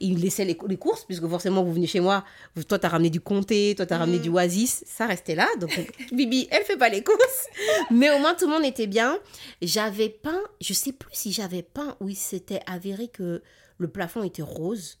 Il 0.00 0.18
laissait 0.20 0.44
les, 0.44 0.58
les 0.68 0.76
courses, 0.76 1.04
puisque 1.04 1.28
forcément, 1.28 1.62
vous 1.62 1.72
venez 1.72 1.86
chez 1.86 2.00
moi. 2.00 2.24
Vous- 2.56 2.64
toi, 2.64 2.80
t'as 2.80 2.88
ramené 2.88 3.10
du 3.10 3.20
comté, 3.20 3.74
toi, 3.76 3.86
t'as 3.86 3.98
ramené 3.98 4.18
Mm. 4.18 4.22
du 4.22 4.28
oasis. 4.30 4.82
Ça 4.88 5.06
restait 5.06 5.36
là. 5.36 5.46
Donc, 5.60 5.70
Bibi, 6.12 6.48
elle 6.50 6.64
fait 6.64 6.76
pas 6.76 6.88
les 6.88 7.04
courses. 7.04 7.46
Mais 7.92 8.10
au 8.10 8.18
moins, 8.18 8.34
tout 8.34 8.46
le 8.46 8.52
monde 8.52 8.64
était 8.64 8.88
bien. 8.88 9.18
J'avais 9.62 10.08
peint, 10.08 10.42
je 10.60 10.72
sais 10.74 10.92
plus 10.92 11.10
si 11.12 11.30
j'avais 11.32 11.62
peint 11.62 11.96
ou 12.00 12.08
il 12.08 12.16
s'était 12.16 12.60
avéré 12.66 13.06
que 13.06 13.40
le 13.78 13.88
plafond 13.88 14.24
était 14.24 14.42
rose. 14.42 14.98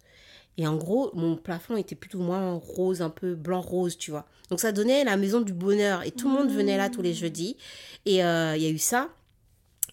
Et 0.56 0.66
en 0.66 0.76
gros, 0.76 1.10
mon 1.14 1.36
plafond 1.36 1.76
était 1.76 1.94
plutôt 1.94 2.18
moins 2.18 2.52
rose, 2.54 3.00
un 3.02 3.08
peu 3.10 3.34
blanc-rose, 3.34 3.96
tu 3.96 4.10
vois. 4.10 4.26
Donc 4.50 4.60
ça 4.60 4.72
donnait 4.72 5.04
la 5.04 5.16
maison 5.16 5.40
du 5.40 5.52
bonheur. 5.54 6.02
Et 6.04 6.10
tout 6.10 6.28
le 6.28 6.34
monde 6.36 6.50
venait 6.50 6.76
là 6.76 6.90
tous 6.90 7.02
les 7.02 7.14
jeudis. 7.14 7.56
Et 8.04 8.22
euh, 8.24 8.56
il 8.56 8.62
y 8.62 8.66
a 8.66 8.70
eu 8.70 8.78
ça. 8.78 9.08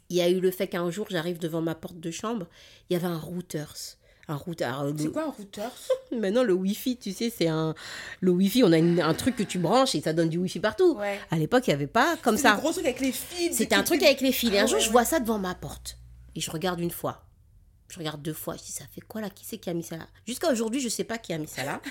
Il 0.10 0.18
y 0.18 0.22
a 0.22 0.30
eu 0.30 0.40
le 0.40 0.52
fait 0.52 0.68
qu'un 0.68 0.90
jour, 0.90 1.06
j'arrive 1.10 1.38
devant 1.40 1.62
ma 1.62 1.76
porte 1.76 2.00
de 2.00 2.12
chambre, 2.12 2.48
il 2.90 2.94
y 2.94 2.96
avait 2.96 3.08
un 3.08 3.18
routers. 3.20 3.74
Un 4.30 4.36
routeur. 4.36 4.82
euh, 4.82 4.94
C'est 4.98 5.10
quoi 5.12 5.24
un 5.24 5.30
routeur 5.32 5.72
Maintenant, 6.12 6.44
le 6.44 6.52
Wi-Fi, 6.52 6.98
tu 6.98 7.14
sais, 7.14 7.30
c'est 7.30 7.48
un. 7.48 7.74
Le 8.20 8.32
Wi-Fi, 8.32 8.62
on 8.66 8.74
a 8.74 8.78
une- 8.78 9.00
un 9.00 9.14
truc 9.14 9.38
que 9.38 9.44
tu 9.44 9.58
branches 9.58 9.96
et 9.96 10.02
ça 10.02 10.12
donne 10.12 10.28
du 10.28 10.38
Wi-Fi 10.38 10.60
partout. 10.60 10.96
Ouais. 10.98 11.18
À 11.32 11.38
l'époque, 11.38 11.66
il 11.68 11.70
n'y 11.70 11.76
avait 11.76 11.88
pas 11.88 12.18
comme 12.24 12.36
ça. 12.38 12.56
le 12.56 12.60
gros 12.60 12.74
truc 12.74 12.84
avec 12.86 13.00
les 13.00 13.14
fils. 13.14 13.56
C'était 13.56 13.76
un 13.76 13.84
truc 13.84 14.04
avec 14.04 14.20
les 14.20 14.34
fils. 14.34 14.52
Et 14.54 14.60
un 14.60 14.64
Ah 14.64 14.68
jour, 14.68 14.80
je 14.80 14.90
vois 14.90 15.06
ça 15.06 15.22
devant 15.22 15.40
ma 15.40 15.56
porte. 15.56 15.98
Et 16.36 16.42
je 16.42 16.52
regarde 16.52 16.82
une 16.82 16.92
fois. 16.92 17.24
Je 17.90 18.00
regarde 18.00 18.22
deux 18.22 18.34
fois. 18.34 18.56
Je 18.58 18.64
dis, 18.64 18.72
ça 18.72 18.86
fait 18.94 19.02
quoi 19.02 19.22
là? 19.22 19.30
Qui 19.30 19.46
c'est 19.46 19.58
qui 19.58 19.70
a 19.70 19.74
mis 19.74 19.84
ça 19.84 19.98
là? 19.98 20.08
Jusqu'à 20.26 20.52
aujourd'hui, 20.52 20.80
je 20.80 20.86
ne 20.86 20.92
sais 20.92 21.04
pas 21.04 21.18
qui 21.18 21.34
a 21.34 21.38
mis 21.38 21.48
ça 21.48 21.64
là. 21.64 21.82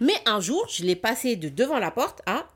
Mais 0.00 0.14
un 0.26 0.40
jour, 0.40 0.66
je 0.68 0.84
l'ai 0.84 0.96
passé 0.96 1.36
de 1.36 1.48
devant 1.48 1.78
la 1.78 1.90
porte 1.90 2.22
à 2.26 2.46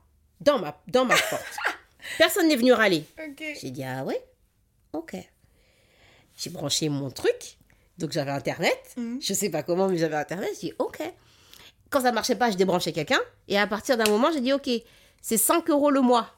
dans 0.41 0.59
ma, 0.59 0.81
dans 0.89 1.05
ma 1.05 1.17
porte. 1.17 1.57
Personne 2.19 2.49
n'est 2.49 2.57
venu 2.57 2.73
râler. 2.73 3.05
J'ai 3.61 3.71
dit, 3.71 3.83
ah 3.83 4.05
ouais? 4.05 4.23
Ok. 4.93 5.17
J'ai 6.37 6.51
branché 6.51 6.89
mon 6.89 7.11
truc. 7.11 7.59
Donc 7.99 8.13
j'avais 8.13 8.31
Internet. 8.31 8.79
Mhm. 8.97 9.21
Je 9.21 9.35
sais 9.35 9.51
pas 9.51 9.63
comment, 9.63 9.89
mais 9.89 9.99
j'avais 9.99 10.17
Internet. 10.17 10.51
J'ai 10.61 10.69
dit, 10.69 10.75
ok. 10.79 11.01
Quand 11.91 12.01
ça 12.03 12.13
marchait 12.13 12.37
pas, 12.37 12.51
je 12.51 12.57
débranchais 12.57 12.93
quelqu'un. 12.93 13.21
Et 13.49 13.59
à 13.59 13.67
partir 13.67 13.97
d'un 13.97 14.11
moment, 14.11 14.31
j'ai 14.33 14.41
dit, 14.41 14.53
ok, 14.53 14.69
c'est 15.23 15.37
5 15.37 15.69
euros 15.71 15.91
le 15.91 16.01
mois. 16.01 16.29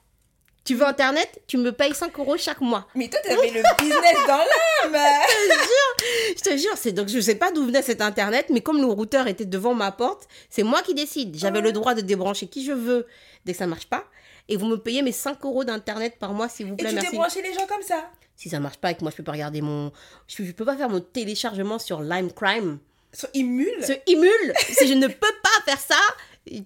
Tu 0.66 0.74
veux 0.74 0.84
Internet 0.86 1.40
Tu 1.46 1.56
me 1.56 1.70
payes 1.72 1.94
5 1.94 2.18
euros 2.18 2.36
chaque 2.36 2.60
mois. 2.60 2.86
Mais 2.94 3.08
toi, 3.08 3.20
t'avais 3.24 3.50
le 3.50 3.62
business 3.78 4.16
dans 4.26 4.36
l'âme. 4.36 4.96
Je 6.36 6.42
te 6.42 6.56
jure, 6.56 6.76
c'est 6.76 6.92
donc 6.92 7.08
je 7.08 7.20
sais 7.20 7.36
pas 7.36 7.50
d'où 7.52 7.64
venait 7.64 7.82
cet 7.82 8.00
Internet, 8.00 8.46
mais 8.50 8.60
comme 8.60 8.78
le 8.78 8.86
routeur 8.86 9.26
était 9.28 9.44
devant 9.44 9.74
ma 9.74 9.92
porte, 9.92 10.28
c'est 10.50 10.62
moi 10.62 10.82
qui 10.82 10.92
décide. 10.94 11.36
J'avais 11.38 11.60
le 11.60 11.72
droit 11.72 11.94
de 11.94 12.00
débrancher 12.02 12.46
qui 12.48 12.64
je 12.64 12.72
veux 12.72 13.06
dès 13.44 13.52
que 13.52 13.58
ça 13.58 13.66
marche 13.66 13.86
pas. 13.86 14.04
Et 14.48 14.56
vous 14.56 14.66
me 14.66 14.76
payez 14.76 15.02
mes 15.02 15.12
5 15.12 15.38
euros 15.44 15.64
d'Internet 15.64 16.18
par 16.18 16.32
mois, 16.32 16.48
s'il 16.48 16.66
vous 16.66 16.74
Et 16.74 16.76
plaît, 16.76 16.88
tu 16.90 16.94
merci. 16.96 17.10
t'es 17.10 17.16
branché 17.16 17.42
les 17.42 17.52
gens 17.54 17.66
comme 17.66 17.82
ça. 17.82 18.10
Si 18.36 18.48
ça 18.50 18.60
marche 18.60 18.76
pas 18.76 18.90
et 18.90 18.94
que 18.94 19.00
moi 19.02 19.10
je 19.10 19.16
peux 19.16 19.22
pas 19.24 19.32
regarder 19.32 19.62
mon. 19.62 19.90
Je, 20.28 20.44
je 20.44 20.52
peux 20.52 20.64
pas 20.64 20.76
faire 20.76 20.90
mon 20.90 21.00
téléchargement 21.00 21.78
sur 21.78 22.02
Lime 22.02 22.30
Crime. 22.32 22.78
Sur 23.12 23.28
Imul. 23.34 23.68
Ce 23.82 23.92
Imul, 24.08 24.52
si 24.58 24.86
je 24.86 24.92
ne 24.94 25.06
peux 25.06 25.14
pas 25.42 25.64
faire 25.64 25.80
ça, 25.80 25.96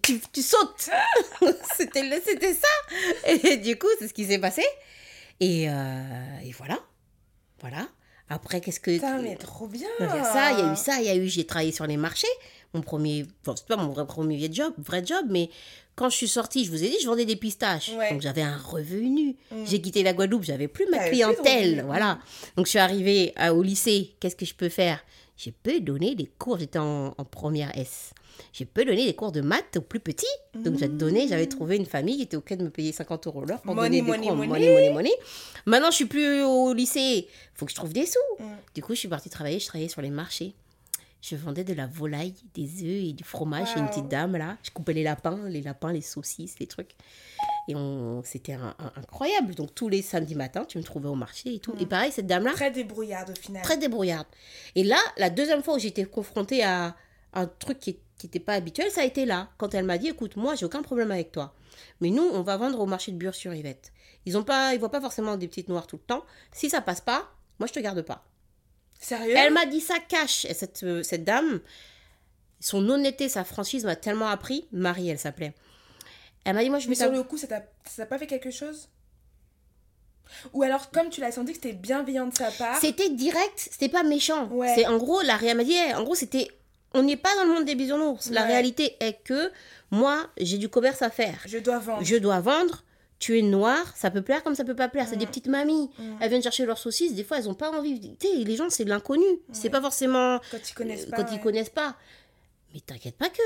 tu, 0.02 0.20
tu 0.32 0.42
sautes. 0.42 0.90
C'était 1.76 2.52
ça. 2.54 3.26
Et 3.26 3.56
du 3.56 3.78
coup, 3.78 3.88
c'est 3.98 4.08
ce 4.08 4.14
qui 4.14 4.24
s'est 4.26 4.38
passé. 4.38 4.62
Et, 5.40 5.68
euh, 5.70 6.02
et 6.44 6.52
voilà. 6.52 6.78
Voilà. 7.60 7.88
Après, 8.28 8.60
qu'est-ce 8.60 8.78
que. 8.80 8.92
Putain, 8.92 9.20
mais 9.22 9.36
trop 9.36 9.66
bien. 9.66 9.88
Il 9.98 10.06
y 10.06 10.08
a 10.08 10.24
ça, 10.24 10.52
il 10.52 10.58
y 10.58 10.62
a 10.62 10.72
eu 10.72 10.76
ça, 10.76 11.00
il 11.00 11.06
y 11.06 11.08
a 11.08 11.16
eu, 11.16 11.28
j'ai 11.28 11.44
travaillé 11.44 11.72
sur 11.72 11.86
les 11.86 11.96
marchés. 11.96 12.28
Mon 12.74 12.80
premier, 12.82 13.26
bon, 13.44 13.56
c'est 13.56 13.66
pas 13.66 13.76
mon 13.76 13.88
vrai 13.88 14.06
premier 14.06 14.48
job, 14.52 14.72
vrai 14.78 15.04
job, 15.04 15.26
mais 15.28 15.50
quand 15.96 16.08
je 16.08 16.16
suis 16.16 16.28
sortie, 16.28 16.64
je 16.64 16.70
vous 16.70 16.84
ai 16.84 16.88
dit, 16.88 16.96
je 17.02 17.06
vendais 17.08 17.24
des 17.24 17.34
pistaches. 17.34 17.88
Ouais. 17.98 18.10
Donc 18.12 18.20
j'avais 18.20 18.42
un 18.42 18.56
revenu. 18.56 19.34
Mm. 19.50 19.64
J'ai 19.66 19.80
quitté 19.80 20.04
la 20.04 20.12
Guadeloupe, 20.12 20.44
j'avais 20.44 20.68
plus 20.68 20.86
ma 20.88 20.98
plus 20.98 21.10
clientèle. 21.10 21.82
Voilà. 21.84 22.20
Donc 22.56 22.66
je 22.66 22.70
suis 22.70 22.78
arrivée 22.78 23.32
à- 23.34 23.52
au 23.52 23.62
lycée, 23.64 24.14
qu'est-ce 24.20 24.36
que 24.36 24.46
je 24.46 24.54
peux 24.54 24.68
faire? 24.68 25.00
Je 25.36 25.50
peux 25.50 25.80
donner 25.80 26.14
des 26.14 26.26
cours, 26.38 26.58
j'étais 26.60 26.78
en, 26.78 27.12
en 27.18 27.24
première 27.24 27.76
S. 27.76 28.12
Je 28.52 28.64
peux 28.64 28.84
donner 28.84 29.06
des 29.06 29.14
cours 29.14 29.32
de 29.32 29.40
maths 29.40 29.76
aux 29.76 29.80
plus 29.80 30.00
petits. 30.00 30.26
Donc, 30.54 30.78
j'ai 30.78 30.88
donné, 30.88 31.28
j'avais 31.28 31.46
trouvé 31.46 31.76
une 31.76 31.86
famille 31.86 32.16
qui 32.16 32.22
était 32.22 32.36
OK 32.36 32.52
de 32.54 32.64
me 32.64 32.70
payer 32.70 32.92
50 32.92 33.26
euros 33.26 33.44
l'heure 33.44 33.60
pour 33.62 33.74
Money, 33.74 34.00
donner 34.00 34.02
des 34.02 34.06
money, 34.10 34.26
cours. 34.28 34.36
money. 34.36 34.48
money, 34.48 34.74
money, 34.74 34.90
money. 34.92 35.12
Maintenant, 35.66 35.90
je 35.90 35.96
suis 35.96 36.06
plus 36.06 36.42
au 36.42 36.72
lycée. 36.72 37.28
faut 37.54 37.66
que 37.66 37.70
je 37.70 37.76
trouve 37.76 37.92
des 37.92 38.06
sous. 38.06 38.18
Mm. 38.38 38.44
Du 38.74 38.82
coup, 38.82 38.94
je 38.94 39.00
suis 39.00 39.08
partie 39.08 39.30
travailler. 39.30 39.58
Je 39.58 39.66
travaillais 39.66 39.88
sur 39.88 40.02
les 40.02 40.10
marchés. 40.10 40.54
Je 41.22 41.36
vendais 41.36 41.64
de 41.64 41.74
la 41.74 41.86
volaille, 41.86 42.32
des 42.54 42.64
œufs 42.82 43.08
et 43.10 43.12
du 43.12 43.24
fromage 43.24 43.68
chez 43.68 43.78
une 43.78 43.82
Wow. 43.84 43.90
petite 43.90 44.08
dame 44.08 44.36
là. 44.36 44.56
Je 44.62 44.70
coupais 44.70 44.94
les 44.94 45.02
lapins, 45.02 45.38
les 45.48 45.60
lapins, 45.60 45.92
les 45.92 46.00
saucisses, 46.00 46.58
les 46.58 46.66
trucs. 46.66 46.92
Et 47.68 47.74
on... 47.74 48.22
c'était 48.24 48.54
un- 48.54 48.74
un- 48.78 48.92
incroyable. 48.96 49.54
Donc 49.54 49.74
tous 49.74 49.90
les 49.90 50.00
samedis 50.00 50.34
matins, 50.34 50.64
tu 50.64 50.78
me 50.78 50.82
trouvais 50.82 51.10
au 51.10 51.14
marché 51.14 51.54
et 51.56 51.58
tout. 51.58 51.74
Et 51.78 51.84
pareil, 51.84 52.10
cette 52.10 52.26
dame-là, 52.26 52.52
Très 52.52 52.70
débrouillarde 52.70 53.34
au 53.36 53.38
final. 53.38 53.60
très 53.62 53.76
débrouillarde. 53.76 54.26
Et 54.76 54.82
là, 54.82 54.96
la 55.18 55.28
deuxième 55.28 55.62
fois 55.62 55.74
où 55.74 55.78
j'étais 55.78 56.06
confrontée 56.06 56.64
à 56.64 56.96
un 57.32 57.46
truc 57.46 57.78
qui 57.78 57.98
n'était 58.22 58.40
pas 58.40 58.54
habituel, 58.54 58.90
ça 58.90 59.02
a 59.02 59.04
été 59.04 59.24
là. 59.24 59.50
Quand 59.58 59.74
elle 59.74 59.84
m'a 59.84 59.98
dit, 59.98 60.08
écoute, 60.08 60.36
moi, 60.36 60.54
j'ai 60.54 60.66
aucun 60.66 60.82
problème 60.82 61.10
avec 61.10 61.32
toi. 61.32 61.54
Mais 62.00 62.10
nous, 62.10 62.22
on 62.22 62.42
va 62.42 62.56
vendre 62.56 62.80
au 62.80 62.86
marché 62.86 63.12
de 63.12 63.16
Bure-sur-Yvette. 63.16 63.92
Ils 64.26 64.36
ont 64.36 64.44
pas, 64.44 64.74
ils 64.74 64.80
voient 64.80 64.90
pas 64.90 65.00
forcément 65.00 65.36
des 65.36 65.48
petites 65.48 65.68
noires 65.68 65.86
tout 65.86 65.96
le 65.96 66.02
temps. 66.02 66.24
Si 66.52 66.68
ça 66.68 66.80
passe 66.80 67.00
pas, 67.00 67.30
moi, 67.58 67.66
je 67.66 67.72
te 67.72 67.80
garde 67.80 68.02
pas. 68.02 68.24
Sérieux? 69.00 69.34
Elle 69.36 69.52
m'a 69.52 69.66
dit 69.66 69.80
ça 69.80 69.94
cash. 70.08 70.44
Et 70.44 70.54
cette, 70.54 70.82
euh, 70.82 71.02
cette 71.02 71.24
dame, 71.24 71.60
son 72.60 72.86
honnêteté, 72.88 73.28
sa 73.28 73.44
franchise 73.44 73.84
m'a 73.84 73.96
tellement 73.96 74.28
appris. 74.28 74.66
Marie, 74.72 75.08
elle 75.08 75.18
s'appelait. 75.18 75.54
Elle 76.44 76.54
m'a 76.54 76.62
dit, 76.62 76.70
moi, 76.70 76.78
je 76.78 76.84
vais 76.84 76.90
Mais 76.90 76.96
sur 76.96 77.10
le 77.10 77.22
coup, 77.22 77.38
ça 77.38 77.46
t'a 77.46 78.06
pas 78.06 78.18
fait 78.18 78.26
quelque 78.26 78.50
chose? 78.50 78.88
Ou 80.52 80.62
alors, 80.62 80.90
comme 80.90 81.10
tu 81.10 81.20
l'as 81.20 81.32
senti 81.32 81.52
que 81.52 81.58
c'était 81.62 81.72
bienveillant 81.72 82.26
de 82.26 82.36
sa 82.36 82.50
part, 82.50 82.78
C'était 82.80 83.10
direct, 83.10 83.68
c'était 83.70 83.88
pas 83.88 84.02
méchant. 84.04 84.46
Ouais. 84.48 84.72
C'est 84.74 84.86
en 84.86 84.96
gros, 84.96 85.20
la 85.22 85.36
réalité, 85.36 85.54
m'a 85.54 85.64
dit, 85.64 85.94
en 85.94 86.04
gros, 86.04 86.14
c'était. 86.14 86.48
On 86.94 87.02
n'est 87.02 87.16
pas 87.16 87.34
dans 87.36 87.44
le 87.44 87.50
monde 87.54 87.64
des 87.64 87.74
bisounours. 87.74 88.30
La 88.30 88.42
Ouais. 88.42 88.48
réalité 88.48 88.96
est 89.00 89.22
que 89.24 89.50
moi, 89.90 90.26
j'ai 90.38 90.58
du 90.58 90.68
commerce 90.68 91.02
à 91.02 91.10
faire. 91.10 91.38
je 91.46 91.58
dois 91.58 91.78
vendre. 91.78 92.04
Je 92.04 92.16
dois 92.16 92.40
vendre. 92.40 92.82
Tu 93.18 93.38
es 93.38 93.42
noire, 93.42 93.84
ça 93.96 94.10
peut 94.10 94.22
plaire 94.22 94.42
comme 94.42 94.54
ça 94.54 94.64
peut 94.64 94.74
pas 94.74 94.88
plaire. 94.88 95.06
C'est 95.08 95.16
des 95.16 95.26
petites 95.26 95.46
mamies. 95.46 95.90
Elles 96.20 96.30
viennent 96.30 96.42
chercher 96.42 96.64
leurs 96.64 96.78
saucisses. 96.78 97.14
Des 97.14 97.22
fois, 97.22 97.36
elles 97.38 97.48
ont 97.50 97.54
pas 97.54 97.70
envie. 97.70 98.00
Tu 98.18 98.26
sais, 98.26 98.34
les 98.34 98.56
gens, 98.56 98.70
c'est 98.70 98.84
de 98.84 98.88
l'inconnu. 98.88 99.26
C'est 99.52 99.68
pas 99.68 99.80
forcément 99.82 100.40
Quand 100.50 100.56
ils 100.70 100.74
connaissent 100.74 101.06
euh, 101.06 101.10
pas. 101.10 101.16
quand 101.18 101.30
ils 101.30 101.34
ouais. 101.34 101.40
connaissent 101.40 101.68
pas. 101.68 101.96
Mais 102.72 102.80
t'inquiète 102.80 103.16
pas 103.18 103.28
que 103.28 103.42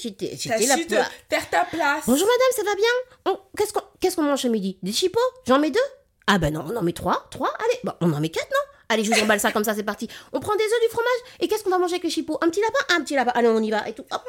j'étais 0.00 0.36
j'étais 0.36 0.64
là. 0.66 0.76
pour- 0.76 1.12
faire 1.28 1.50
ta 1.50 1.64
place. 1.64 2.04
Bonjour 2.06 2.26
madame, 2.26 2.52
ça 2.56 2.62
va 2.62 2.74
bien? 2.76 3.32
On- 3.34 3.38
Qu'est-ce 3.56 3.72
qu'on 3.72 3.82
qu'est-ce 3.98 4.14
qu'on 4.16 4.22
mange 4.22 4.40
ce 4.42 4.48
midi? 4.48 4.78
Des 4.82 4.92
chipots? 4.92 5.18
J'en 5.46 5.58
mets 5.58 5.72
deux? 5.72 5.80
Ah 6.28 6.38
ben 6.38 6.54
non, 6.54 6.64
on 6.68 6.76
en 6.76 6.82
met 6.82 6.92
trois, 6.92 7.26
trois, 7.32 7.52
allez, 7.58 7.80
bon, 7.82 7.92
on 8.00 8.12
en 8.12 8.20
met 8.20 8.28
quatre, 8.28 8.48
non? 8.48 8.78
Allez, 8.90 9.04
je 9.04 9.10
vous 9.10 9.20
emballe 9.22 9.40
ça 9.40 9.52
comme 9.52 9.64
ça, 9.64 9.74
c'est 9.74 9.84
parti. 9.84 10.08
On 10.32 10.40
prend 10.40 10.54
des 10.56 10.64
œufs, 10.64 10.80
du 10.82 10.88
fromage, 10.90 11.38
et 11.40 11.48
qu'est-ce 11.48 11.62
qu'on 11.64 11.70
va 11.70 11.78
manger 11.78 11.94
avec 11.94 12.04
les 12.04 12.10
chipots? 12.10 12.38
Un 12.42 12.50
petit 12.50 12.60
lapin? 12.60 12.94
Un 12.96 13.02
petit 13.02 13.14
lapin, 13.14 13.30
allez, 13.34 13.48
on 13.48 13.62
y 13.62 13.70
va, 13.70 13.88
et 13.88 13.94
tout, 13.94 14.04
hop 14.10 14.22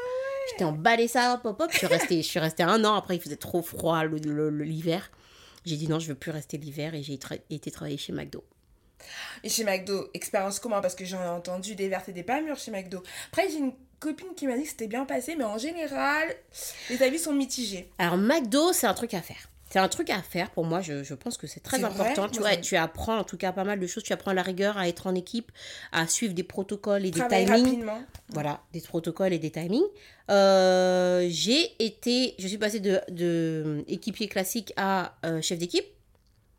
J'étais 0.52 0.64
emballé 0.64 1.08
ça, 1.08 1.34
hop, 1.44 1.56
hop, 1.60 1.70
je 1.72 1.78
suis 1.80 1.88
restée, 1.88 2.22
je 2.22 2.28
suis 2.28 2.40
restée 2.40 2.64
un 2.64 2.84
an, 2.86 2.96
après 2.96 3.16
il 3.16 3.22
faisait 3.22 3.36
trop 3.38 3.62
froid 3.62 4.04
l'hiver. 4.06 5.12
J'ai 5.66 5.76
dit 5.78 5.88
non, 5.88 6.00
je 6.00 6.08
veux 6.08 6.16
plus 6.16 6.32
rester 6.32 6.58
l'hiver, 6.58 6.96
et 6.96 7.04
j'ai 7.04 7.16
tra- 7.18 7.40
été 7.50 7.70
travailler 7.72 7.98
chez 7.98 8.14
McDo. 8.14 8.44
Et 9.44 9.50
chez 9.50 9.64
McDo, 9.64 10.10
expérience 10.14 10.60
comment? 10.60 10.80
Parce 10.82 10.96
que 10.96 11.06
j'en 11.06 11.24
ai 11.24 11.28
entendu 11.28 11.76
des 11.76 11.90
vertes 11.90 12.10
et 12.10 12.14
des 12.14 12.24
pas 12.24 12.40
mûres 12.42 12.58
chez 12.58 12.72
McDo. 12.72 13.02
Après, 13.32 13.50
j'ai 13.50 13.58
une 13.58 13.74
copine 14.00 14.34
qui 14.36 14.48
m'a 14.48 14.56
dit 14.58 14.64
que 14.64 14.70
c'était 14.70 14.88
bien 14.88 15.06
passé, 15.06 15.36
mais 15.36 15.44
en 15.44 15.58
général, 15.58 16.28
les 16.90 17.02
avis 17.04 17.20
sont 17.20 17.34
mitigés. 17.34 17.90
Alors, 18.00 18.18
McDo, 18.18 18.74
c'est 18.74 18.88
un 18.88 18.94
truc 18.94 19.14
à 19.14 19.22
faire. 19.22 19.50
C'est 19.72 19.80
un 19.80 19.88
truc 19.88 20.10
à 20.10 20.22
faire 20.22 20.52
pour 20.52 20.66
moi, 20.66 20.82
je, 20.82 21.02
je 21.02 21.14
pense 21.14 21.38
que 21.38 21.48
c'est 21.48 21.62
très 21.62 21.80
vrai 21.80 21.90
important. 21.90 22.28
Tu, 22.28 22.42
vois, 22.42 22.82
apprends 22.82 23.20
en 23.20 23.24
tout 23.24 23.38
cas 23.38 23.54
pas 23.54 23.64
mal 23.64 23.80
de 23.80 23.88
choses. 23.88 24.04
Tu 24.04 24.12
apprends 24.12 24.34
la 24.34 24.42
rigueur 24.42 24.78
à 24.78 24.90
être 24.90 25.08
en 25.08 25.16
équipe, 25.16 25.50
à 25.94 26.08
suivre 26.08 26.34
des 26.34 26.44
protocoles 26.44 27.06
et 27.06 27.12
des 27.12 27.26
timings. 27.26 27.48
rapidement. 27.50 28.04
Voilà, 28.28 28.60
des 28.74 28.82
protocoles 28.82 29.32
et 29.32 29.40
des 29.40 29.50
timings. 29.50 29.86
Euh, 30.30 31.26
j'ai 31.30 31.72
été, 31.80 32.36
je 32.38 32.50
suis 32.50 32.58
passée 32.58 32.82
de, 32.82 33.00
de 33.10 33.86
équipier 33.88 34.28
classique 34.28 34.74
à 34.76 35.16
euh, 35.26 35.42
chef 35.42 35.58
d'équipe. 35.58 35.86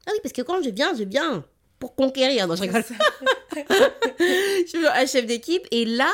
Ah 0.07 0.11
oui, 0.14 0.18
parce 0.22 0.33
que 0.33 0.40
quand 0.40 0.62
je 0.62 0.70
viens, 0.70 0.94
je 0.96 1.05
viens 1.05 1.44
pour 1.79 1.94
conquérir. 1.94 2.48
Non, 2.48 2.57
je 2.57 2.62
rigole. 2.62 2.83
je 3.55 4.64
suis 4.66 4.87
un 4.87 5.07
chef 5.07 5.27
d'équipe. 5.27 5.66
Et 5.70 5.85
là, 5.85 6.11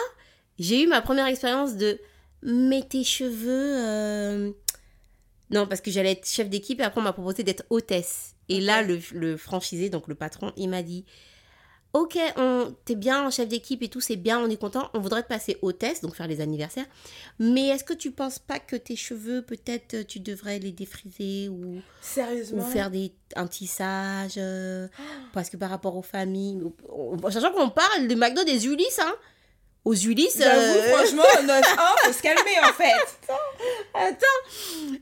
j'ai 0.58 0.82
eu 0.82 0.88
ma 0.88 1.00
première 1.00 1.28
expérience 1.28 1.76
de 1.76 2.00
mais 2.42 2.82
tes 2.82 3.04
cheveux. 3.04 3.76
euh, 3.76 4.50
Non, 5.50 5.66
parce 5.66 5.80
que 5.80 5.90
j'allais 5.90 6.12
être 6.12 6.26
chef 6.28 6.48
d'équipe 6.48 6.80
et 6.80 6.84
après 6.84 7.00
on 7.00 7.04
m'a 7.04 7.12
proposé 7.12 7.42
d'être 7.42 7.64
hôtesse. 7.70 8.34
Et 8.48 8.61
là, 8.61 8.82
le, 8.82 9.00
le 9.12 9.37
franchisé, 9.37 9.90
donc 9.90 10.08
le 10.08 10.14
patron, 10.14 10.52
il 10.56 10.68
m'a 10.68 10.82
dit 10.82 11.04
Ok, 11.94 12.18
t'es 12.84 12.94
bien 12.94 13.26
en 13.26 13.30
chef 13.30 13.48
d'équipe 13.48 13.82
et 13.82 13.88
tout, 13.88 14.00
c'est 14.02 14.16
bien, 14.16 14.38
on 14.38 14.50
est 14.50 14.58
content. 14.61 14.90
On 14.92 15.00
voudrait 15.00 15.22
te 15.22 15.28
passer 15.28 15.56
hôtesse, 15.62 16.02
donc 16.02 16.14
faire 16.14 16.26
les 16.28 16.42
anniversaires. 16.42 16.84
Mais 17.38 17.68
est-ce 17.68 17.82
que 17.82 17.94
tu 17.94 18.11
penses 18.11 18.38
pas 18.38 18.58
que 18.58 18.76
tes 18.76 18.94
cheveux, 18.94 19.40
peut-être, 19.40 20.02
tu 20.06 20.20
devrais 20.20 20.58
les 20.58 20.70
défriser 20.70 21.48
ou, 21.48 21.76
ou 21.76 21.80
Sérieusement? 22.02 22.62
faire 22.62 22.90
des, 22.90 23.12
un 23.37 23.46
tissage 23.46 24.34
euh, 24.37 24.87
Parce 25.32 25.48
que 25.48 25.56
par 25.56 25.70
rapport 25.70 25.96
aux 25.96 26.02
familles. 26.02 26.61
Sachant 27.30 27.52
qu'on 27.52 27.70
parle 27.70 28.06
de 28.06 28.14
McDo 28.14 28.44
des 28.44 28.66
Ulysses, 28.66 29.00
hein 29.02 29.14
Aux 29.84 29.94
Ulysses. 29.94 30.40
Euh, 30.42 30.92
franchement, 30.92 31.22
9-1, 31.42 31.62
faut 32.04 32.12
se 32.12 32.20
calmer 32.22 32.58
en 32.62 32.72
fait. 32.74 32.92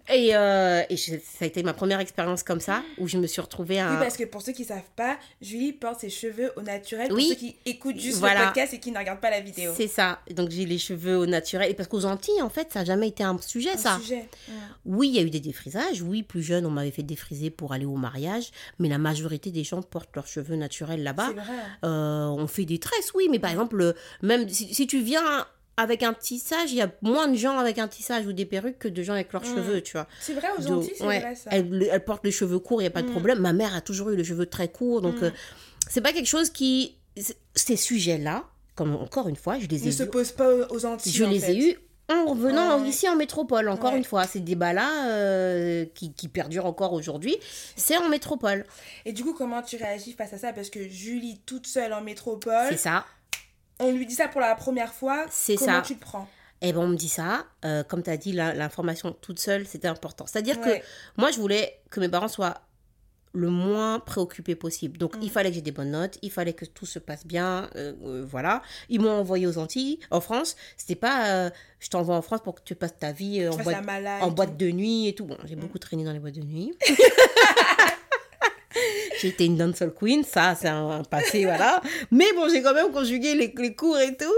Et, 0.09 0.37
euh, 0.37 0.83
et 0.89 0.97
je- 0.97 1.15
ça 1.17 1.43
a 1.43 1.45
été 1.47 1.63
ma 1.63 1.73
première 1.73 2.01
expérience 2.01 2.43
comme 2.43 2.61
ça, 2.61 2.83
où 2.99 3.09
je 3.09 3.17
me 3.19 3.27
suis 3.27 3.41
retrouvée 3.41 3.81
à. 3.81 3.91
Oui, 3.91 3.97
parce 3.99 4.17
que 4.17 4.25
pour 4.25 4.43
ceux 4.43 4.53
qui 4.53 4.65
savent 4.65 4.81
pas, 4.95 5.19
Julie 5.41 5.73
porte 5.73 6.01
ses 6.01 6.11
cheveux 6.11 6.53
au 6.57 6.63
naturel. 6.63 7.09
Pour 7.09 7.17
Oui. 7.17 7.29
ceux 7.31 7.35
qui 7.35 7.57
écoutent 7.67 7.99
juste 7.99 8.19
Voilà. 8.19 8.41
le 8.41 8.47
podcast 8.47 8.75
et 8.75 8.81
qui 8.81 8.93
ne 8.93 8.99
regardent 8.99 9.21
pas 9.21 9.31
la 9.31 9.41
vidéo. 9.41 9.73
C'est 9.77 9.89
ça. 9.89 10.21
Donc 10.31 10.51
j'ai 10.51 10.65
les 10.67 10.79
cheveux 10.79 11.17
au 11.17 11.27
naturel. 11.27 11.71
Et 11.71 11.75
parce 11.75 11.89
qu'aux 11.89 12.05
Antilles, 12.05 12.41
en 12.43 12.49
fait, 12.51 12.73
ça 12.73 12.81
n'a 12.81 12.85
jamais 12.85 13.09
été 13.09 13.25
un 13.25 13.37
sujet, 13.41 13.71
Un 13.73 13.77
ça. 13.79 13.99
sujet. 14.01 14.29
Ouais. 14.49 14.55
Oui, 14.85 15.09
il 15.09 15.15
y 15.17 15.19
a 15.19 15.23
eu 15.23 15.31
des 15.31 15.41
défrisages. 15.41 16.03
Oui, 16.03 16.23
plus 16.23 16.43
jeune, 16.43 16.65
on 16.67 16.71
m'avait 16.71 16.91
fait 16.93 17.03
défriser 17.03 17.51
pour 17.51 17.73
aller 17.73 17.87
au 17.87 17.97
mariage. 17.97 18.51
Mais 18.79 18.89
la 18.89 18.99
majorité 18.99 19.51
des 19.51 19.65
gens 19.65 19.83
portent 19.83 20.15
leurs 20.15 20.27
cheveux 20.29 20.57
naturels 20.57 21.03
là-bas. 21.03 21.29
C'est 21.29 21.35
vrai. 21.41 21.53
Euh, 21.85 22.27
on 22.27 22.47
fait 22.47 22.65
des 22.65 22.79
tresses, 22.79 23.13
oui. 23.15 23.29
Mais 23.31 23.39
par 23.39 23.51
exemple, 23.51 23.81
euh, 23.81 23.93
même 24.23 24.49
si, 24.49 24.66
si 24.73 24.87
tu 24.87 25.01
viens 25.01 25.47
avec 25.79 26.03
un 26.03 26.15
tissage, 26.15 26.73
il 26.73 26.77
y 26.77 26.83
a 26.83 26.91
moins 27.03 27.29
de 27.29 27.37
gens 27.37 27.59
avec 27.59 27.79
un 27.79 27.87
tissage 27.89 28.27
ou 28.27 28.33
des 28.33 28.47
perruques 28.47 28.79
que 28.79 28.89
de 28.89 29.03
gens 29.03 29.13
avec 29.13 29.33
leurs 29.33 29.43
Mm. 29.43 29.55
cheveux, 29.57 29.81
tu 29.83 29.93
vois. 29.93 30.07
C'est 30.21 30.33
vrai, 30.33 30.49
aux 30.59 30.71
Antilles, 30.73 30.95
c'est 30.97 31.05
ouais, 31.07 31.21
vrai 31.21 31.35
ça. 31.35 31.51
Elle, 31.53 31.87
elle 31.91 32.05
porte 32.05 32.25
les 32.25 32.31
cheveux 32.33 32.59
courts, 32.59 32.81
il 32.81 32.85
n'y 32.85 32.89
a 32.89 32.93
pas 32.93 33.03
de 33.03 33.09
Mm. 33.09 33.13
problème. 33.13 33.39
Ma 33.41 33.53
mère 33.53 33.75
a 33.75 33.81
toujours 33.83 34.09
eu 34.11 34.17
les 34.17 34.25
cheveux 34.25 34.47
très 34.47 34.69
courts. 34.69 35.03
Donc, 35.03 35.21
Mm. 35.21 35.25
euh, 35.25 35.31
c'est 35.89 36.01
pas 36.01 36.13
quelque 36.13 36.27
chose 36.29 36.51
qui. 36.51 36.97
Ces 37.55 37.77
sujets-là, 37.77 38.45
comme 38.75 38.95
encore 38.97 39.29
une 39.29 39.37
fois, 39.37 39.59
je 39.59 39.67
les 39.67 39.83
ai 39.85 39.87
Ne 39.87 39.91
se 39.91 40.03
eus 40.03 40.07
pose 40.11 40.33
pas 40.33 40.51
aux 40.71 40.85
Antilles. 40.87 41.13
je 41.13 41.25
en 41.25 41.31
les 41.31 41.41
fait. 41.41 41.53
ai 41.55 41.71
eus 41.73 41.79
en 42.09 42.27
revenant 42.27 42.81
ouais. 42.81 42.89
ici 42.89 43.09
en 43.09 43.17
métropole, 43.17 43.69
encore 43.69 43.93
Ouais. 43.93 43.99
une 43.99 44.05
fois. 44.05 44.25
Ces 44.27 44.41
débats-là 44.41 45.09
euh, 45.11 45.85
qui, 45.95 46.13
qui 46.13 46.29
perdurent 46.29 46.67
encore 46.67 46.93
aujourd'hui, 46.93 47.37
c'est 47.75 47.97
en 47.97 48.09
métropole. 48.09 48.65
Et 49.05 49.13
du 49.13 49.25
coup, 49.25 49.33
comment 49.35 49.61
tu 49.63 49.77
réagis 49.77 50.13
face 50.13 50.33
à 50.33 50.39
ça? 50.39 50.53
Parce 50.53 50.71
que 50.71 50.89
Julie, 50.89 51.41
toute 51.47 51.67
seule 51.67 51.93
en 51.93 52.01
métropole, 52.03 52.67
C'est 52.69 52.77
ça. 52.77 53.05
On 53.81 53.93
lui 53.93 54.07
dit 54.07 54.15
ça 54.15 54.29
pour 54.29 54.41
la 54.41 54.55
première 54.55 54.93
fois. 54.93 55.27
C'est 55.31 55.57
comment 55.57 55.73
ça. 55.77 55.83
tu 55.83 55.97
te 55.97 56.01
prends? 56.01 56.29
Et 56.63 56.73
ben 56.73 56.81
on 56.81 56.89
me 56.89 56.97
dit 56.97 57.09
ça. 57.11 57.45
Euh, 57.65 57.83
comme 57.85 58.03
tu 58.03 58.11
as 58.11 58.17
dit, 58.17 58.33
l'information 58.33 59.13
toute 59.21 59.39
seule, 59.39 59.67
c'était 59.67 59.89
important. 59.89 60.27
C'est-à-dire 60.27 60.59
Ouais. 60.61 60.81
que 60.81 61.21
moi, 61.21 61.31
je 61.31 61.39
voulais 61.39 61.79
que 61.91 62.01
mes 62.01 62.09
parents 62.09 62.29
soient 62.29 62.63
le 63.35 63.51
moins 63.51 63.99
préoccupés 64.01 64.55
possible. 64.55 64.97
Donc, 64.97 65.17
Mm. 65.17 65.21
il 65.23 65.31
fallait 65.31 65.51
que 65.51 65.57
j'ai 65.57 65.61
des 65.61 65.71
bonnes 65.71 65.91
notes, 65.91 66.17
il 66.23 66.31
fallait 66.31 66.55
que 66.55 66.65
tout 66.65 66.87
se 66.87 66.99
passe 66.99 67.27
bien, 67.27 67.69
euh, 67.77 67.93
euh, 68.07 68.25
voilà. 68.27 68.63
Ils 68.89 68.99
m'ont 68.99 69.11
envoyé 69.11 69.47
aux 69.47 69.59
Antilles, 69.59 70.01
en 70.11 70.23
France. 70.23 70.57
C'était 70.79 70.95
pas, 70.95 71.29
euh, 71.29 71.51
je 71.79 71.91
t'envoie 71.91 72.17
en 72.17 72.23
France 72.23 72.41
pour 72.43 72.55
que 72.55 72.63
tu 72.65 72.75
passes 72.75 72.99
ta 72.99 73.13
vie 73.13 73.47
en 73.47 73.55
boîte 73.59 73.85
en 74.23 74.31
boîte 74.31 74.57
de 74.57 74.71
nuit 74.71 75.09
et 75.09 75.15
tout. 75.15 75.27
Bon, 75.27 75.37
j'ai 75.45 75.57
beaucoup 75.57 75.79
traîné 75.79 76.03
dans 76.05 76.13
les 76.13 76.19
boîtes 76.21 76.37
de 76.37 76.41
nuit. 76.41 76.73
j'ai 79.21 79.29
été 79.29 79.45
une 79.45 79.57
dancehall 79.57 79.93
queen, 79.95 80.25
ça, 80.25 80.55
c'est 80.55 80.69
un, 80.69 81.03
passé, 81.05 81.45
voilà. 81.45 81.81
Mais 82.11 82.33
bon, 82.35 82.49
j'ai 82.49 82.63
quand 82.63 82.75
même 82.75 82.93
conjugué 82.93 83.35
les, 83.35 83.53
les 83.57 83.75
cours 83.75 83.99
et 83.99 84.17
tout. 84.17 84.35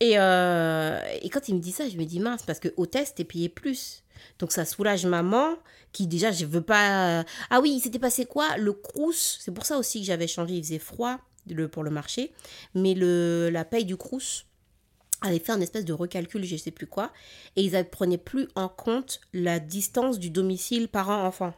Et, 0.00 0.18
euh, 0.18 0.98
quand 1.32 1.48
il 1.48 1.56
me 1.56 1.60
dit 1.60 1.72
ça, 1.72 1.88
je 1.88 1.96
me 1.96 2.04
dis 2.04 2.20
mince, 2.20 2.42
parce 2.42 2.58
que 2.58 2.68
hôtesse, 2.76 3.14
t'es 3.14 3.24
payé 3.24 3.48
plus. 3.48 4.02
Donc 4.38 4.52
ça 4.52 4.64
soulage 4.64 5.06
maman, 5.06 5.56
qui 5.92 6.06
déjà, 6.06 6.32
je 6.32 6.44
veux 6.46 6.62
pas. 6.62 7.24
Ah 7.50 7.60
oui, 7.60 7.72
il 7.76 7.80
s'était 7.80 7.98
passé 7.98 8.24
quoi? 8.26 8.56
Le 8.56 8.72
crous, 8.72 9.38
c'est 9.40 9.52
pour 9.52 9.66
ça 9.66 9.78
aussi 9.78 10.00
que 10.00 10.06
j'avais 10.06 10.26
changé, 10.26 10.54
il 10.54 10.62
faisait 10.62 10.78
froid 10.78 11.18
pour 11.72 11.82
le 11.82 11.90
marché. 11.90 12.32
Mais 12.74 12.94
le, 12.94 13.50
la 13.50 13.64
paye 13.64 13.84
du 13.84 13.96
crous 13.96 14.46
avait 15.22 15.38
fait 15.38 15.52
un 15.52 15.60
espèce 15.60 15.84
de 15.84 15.92
recalcul, 15.92 16.44
je 16.44 16.56
sais 16.56 16.70
plus 16.70 16.86
quoi, 16.86 17.12
et 17.56 17.62
ils 17.62 17.84
prenaient 17.84 18.18
plus 18.18 18.48
en 18.54 18.68
compte 18.68 19.20
la 19.32 19.60
distance 19.60 20.18
du 20.18 20.30
domicile 20.30 20.88
parent-enfant. 20.88 21.52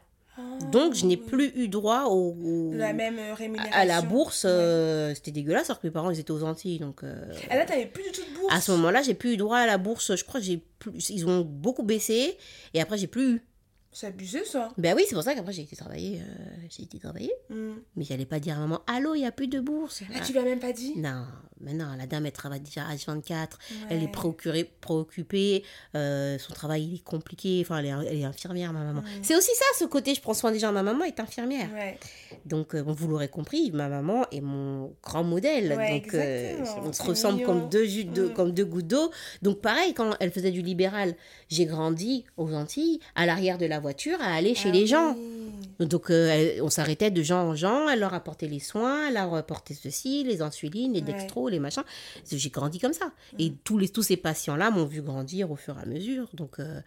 Ah, 0.65 0.71
Donc 0.71 0.95
je 0.95 1.05
n'ai 1.07 1.17
plus 1.17 1.53
eu 1.57 1.69
droit 1.69 2.05
au, 2.07 2.37
au- 2.43 2.73
La 2.75 2.93
même 2.93 3.19
euh, 3.19 3.35
rémunération. 3.35 3.73
à 3.75 3.85
la 3.85 4.03
bourse. 4.03 4.45
Euh, 4.49 5.13
C'était 5.15 5.31
dégueulasse, 5.31 5.71
alors 5.71 5.81
que 5.81 5.87
mes 5.87 5.91
parents 5.93 6.11
ils 6.11 6.19
étaient 6.21 6.31
aux 6.31 6.45
Antilles. 6.45 6.79
Donc 6.79 7.03
euh, 7.05 7.15
Et 7.51 7.55
là, 7.57 7.65
t'avais 7.65 7.87
plus 7.87 8.03
du 8.05 8.11
tout 8.13 8.23
de 8.23 8.39
bourse. 8.41 8.55
à 8.55 8.61
ce 8.61 8.73
moment-là, 8.73 9.03
j'ai 9.03 9.15
plus 9.15 9.33
eu 9.35 9.37
droit 9.37 9.59
à 9.59 9.67
la 9.67 9.79
bourse. 9.79 10.15
Je 10.17 10.25
crois 10.25 10.41
que 10.41 10.47
j'ai 10.47 10.63
plus, 10.79 11.11
ils 11.11 11.27
ont 11.27 11.41
beaucoup 11.43 11.83
baissé, 11.83 12.37
et 12.75 12.81
après 12.81 12.99
j'ai 12.99 13.07
plus 13.07 13.35
eu. 13.37 13.43
C'est 13.93 14.07
abusé 14.07 14.45
ça. 14.45 14.71
Ben 14.79 14.95
oui, 14.97 15.05
c'est 15.07 15.15
pour 15.15 15.23
ça 15.25 15.35
qu'après 15.35 15.53
j'ai 15.53 15.63
été 15.63 15.77
travailler. 15.77 16.21
euh, 16.21 16.25
j'ai 16.71 16.85
été 16.85 16.99
travailler. 16.99 17.33
Mm. 17.51 17.73
Mais 17.97 18.05
j'allais 18.05 18.25
pas 18.25 18.41
dire 18.41 18.57
à 18.57 18.61
maman 18.61 18.81
Allô, 18.87 19.15
il 19.15 19.21
n'y 19.21 19.27
a 19.27 19.33
plus 19.33 19.49
de 19.49 19.61
bourse. 19.61 20.03
Ah, 20.15 20.21
tu 20.21 20.33
l'as 20.33 20.43
même 20.43 20.61
pas 20.61 20.73
dit? 20.73 20.95
Non, 20.97 21.25
mais 21.61 21.75
non, 21.75 21.95
la 21.99 22.07
dame, 22.07 22.25
elle 22.27 22.33
travaille 22.33 22.61
déjà 22.61 22.87
à 22.87 22.95
H24. 22.95 23.49
Elle 23.91 23.99
est 23.99 24.07
Ouais. 24.07 24.11
préoccupée, 24.11 24.65
préoccupée 24.81 25.63
euh, 25.95 26.39
son 26.39 26.55
travail 26.55 26.85
il 26.85 26.95
est 26.97 27.05
compliqué. 27.05 27.59
Enfin, 27.63 27.79
elle 27.79 27.87
est, 27.87 27.91
elle 28.09 28.19
est 28.21 28.25
infirmière, 28.25 28.73
ma 28.73 28.83
maman. 28.83 29.01
Mm. 29.03 29.05
C'est 29.23 29.37
aussi 29.37 29.51
ça, 29.55 29.65
ce 29.79 29.85
côté, 29.85 30.15
je 30.15 30.21
prends 30.23 30.35
soin 30.35 30.53
des 30.53 30.59
gens. 30.59 30.73
Ma 30.73 30.83
maman 30.83 31.05
est 31.05 31.21
infirmière. 31.21 31.69
Ouais. 31.75 31.99
Donc, 32.47 32.75
euh, 32.75 32.83
bon, 32.83 32.93
vous 32.93 33.09
l'aurez 33.09 33.29
compris, 33.29 33.71
ma 33.73 33.89
maman 33.89 34.25
est 34.33 34.41
mon 34.41 34.95
grand 35.03 35.23
modèle. 35.25 35.75
Ouais, 35.77 36.01
Donc, 36.01 36.15
euh, 36.15 36.65
on 36.83 36.93
se 36.95 37.03
ressemble 37.03 37.43
comme 37.43 37.69
deux, 37.69 37.85
jus 37.85 38.05
de- 38.05 38.29
Mm. 38.29 38.33
comme 38.33 38.53
deux 38.53 38.65
gouttes 38.65 38.87
d'eau. 38.87 39.11
Donc, 39.43 39.61
pareil, 39.61 39.93
quand 39.93 40.13
elle 40.21 40.31
faisait 40.33 40.51
du 40.51 40.63
libéral, 40.63 41.15
j'ai 41.49 41.67
grandi 41.67 42.25
aux 42.39 42.53
Antilles, 42.55 43.01
à 43.15 43.27
l'arrière 43.27 43.59
de 43.59 43.67
la 43.67 43.81
voiture, 43.83 44.19
à 44.23 44.33
aller 44.35 44.55
chez 44.55 44.71
Ah 44.71 44.73
les 44.73 44.87
gens. 44.87 45.15
oui. 45.15 45.87
Donc, 45.87 46.11
euh, 46.11 46.59
on 46.63 46.71
s'arrêtait 46.71 47.11
de 47.11 47.23
gens 47.23 47.43
en 47.49 47.55
gens, 47.57 47.89
elle 47.89 47.99
leur 48.01 48.15
apportait 48.15 48.47
les 48.47 48.61
soins, 48.61 49.09
elle 49.09 49.15
leur 49.15 49.35
apportait 49.35 49.75
ceci, 49.75 50.23
les 50.23 50.41
insulines, 50.41 50.93
les 50.93 51.01
Ouais. 51.01 51.07
dextro, 51.13 51.49
les 51.49 51.59
machins. 51.59 51.83
J'ai 52.31 52.51
grandi 52.51 52.79
comme 52.79 52.93
ça. 52.93 53.11
Et 53.39 53.53
tous, 53.65 53.79
les, 53.79 53.89
tous 53.89 54.03
ces 54.03 54.17
patients-là 54.17 54.71
m'ont 54.71 54.85
vu 54.85 55.03
grandir 55.03 55.51
au 55.51 55.57
fur 55.57 55.77
et 55.79 55.83
à 55.83 55.87
mesure. 55.87 56.29
Donc, 56.35 56.61
euh, 56.61 56.81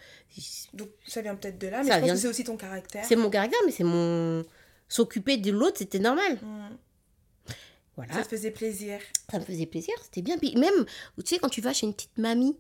Donc 0.74 0.90
ça 1.06 1.22
vient 1.22 1.36
peut-être 1.36 1.58
de 1.60 1.68
là, 1.68 1.84
mais 1.84 1.90
Ça 1.90 1.96
je 1.96 2.00
pense 2.00 2.06
vient- 2.06 2.14
que 2.16 2.20
c'est 2.22 2.28
aussi 2.30 2.44
ton 2.46 2.58
caractère. 2.58 3.04
c'est 3.06 3.16
mon 3.18 3.30
caractère, 3.30 3.60
mais 3.66 3.72
c'est 3.72 3.84
mon. 3.84 4.44
S'occuper 4.88 5.38
de 5.38 5.52
l'autre, 5.52 5.78
c'était 5.80 6.00
normal. 6.00 6.38
Mm. 6.42 6.76
Voilà. 7.96 8.14
Ça 8.14 8.24
te 8.24 8.28
faisait 8.28 8.52
plaisir. 8.52 9.00
Ça 9.32 9.40
me 9.40 9.44
faisait 9.46 9.66
plaisir, 9.66 9.94
c'était 10.04 10.22
bien. 10.22 10.38
Puis 10.38 10.56
même, 10.58 10.86
tu 11.18 11.24
sais, 11.26 11.40
quand 11.40 11.50
tu 11.50 11.62
vas 11.62 11.74
chez 11.74 11.86
une 11.88 11.94
petite 11.94 12.18
mamie, 12.18 12.56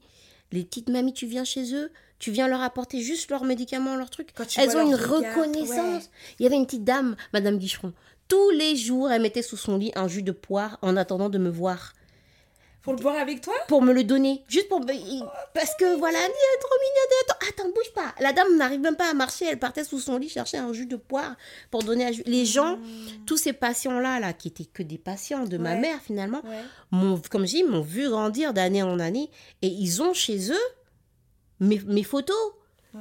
les 0.52 0.64
petites 0.64 0.90
mamies, 0.90 1.14
tu 1.14 1.28
viens 1.28 1.44
chez 1.44 1.74
eux, 1.76 1.92
tu 2.20 2.32
viens 2.32 2.48
leur 2.48 2.62
apporter 2.62 3.02
juste 3.02 3.30
leurs 3.30 3.44
médicaments, 3.44 3.96
leurs 3.96 4.10
trucs. 4.10 4.34
Quand 4.34 4.46
tu 4.46 4.60
Elles 4.60 4.76
ont 4.78 4.86
une 4.88 4.96
reconnaissance. 4.96 6.04
ouais. 6.04 6.10
Il 6.40 6.44
y 6.44 6.46
avait 6.46 6.56
une 6.56 6.66
petite 6.66 6.84
dame, 6.84 7.16
Madame 7.34 7.58
Guicheron. 7.58 7.94
Tous 8.28 8.50
les 8.52 8.76
jours, 8.76 9.12
elle 9.12 9.22
mettait 9.22 9.42
sous 9.44 9.58
son 9.58 9.78
lit 9.78 9.92
un 9.96 10.08
jus 10.08 10.24
de 10.24 10.32
poire 10.32 10.80
en 10.82 10.98
attendant 10.98 11.30
de 11.30 11.38
me 11.38 11.50
voir. 11.50 11.94
Pour 12.82 12.94
le 12.94 13.00
boire 13.02 13.16
avec 13.18 13.42
toi? 13.42 13.56
Pour 13.68 13.82
me 13.82 13.92
le 13.94 14.04
donner. 14.04 14.44
Juste 14.48 14.70
pour. 14.70 14.80
Parce 14.80 15.74
que 15.76 15.98
voilà, 15.98 16.20
elle 16.20 16.30
est 16.30 16.60
trop 16.60 16.76
mignonne. 16.80 17.24
Attends, 17.24 17.48
attends, 17.64 17.70
bouge 17.74 17.92
pas. 17.96 18.14
La 18.22 18.32
dame 18.32 18.58
n'arrive 18.58 18.80
même 18.80 18.96
pas 18.96 19.10
à 19.10 19.14
marcher. 19.16 19.46
Elle 19.46 19.58
partait 19.58 19.84
sous 19.84 20.00
son 20.00 20.18
lit 20.20 20.30
chercher 20.30 20.58
un 20.58 20.72
jus 20.72 20.86
de 20.86 20.96
poire 20.96 21.36
pour 21.72 21.82
donner 21.82 22.06
à. 22.06 22.12
Les 22.28 22.46
gens, 22.46 22.78
tous 23.26 23.38
ces 23.38 23.54
patients-là, 23.54 24.20
là, 24.20 24.34
qui 24.34 24.50
étaient 24.50 24.66
que 24.66 24.84
des 24.84 25.00
patients 25.00 25.46
de 25.46 25.58
ma 25.58 25.74
mère 25.76 26.00
finalement, 26.04 26.42
Ouais. 26.46 26.62
m'ont, 26.92 27.20
comme 27.32 27.48
je 27.48 27.54
dis, 27.56 27.64
m'ont 27.64 27.82
vu 27.82 28.08
grandir 28.08 28.54
d'année 28.54 28.84
en 28.84 29.00
année. 29.00 29.32
Et 29.64 29.68
ils 29.68 30.04
ont 30.04 30.14
chez 30.14 30.52
eux 30.52 30.66
mes, 31.60 31.80
mes 31.86 32.04
photos. 32.04 32.36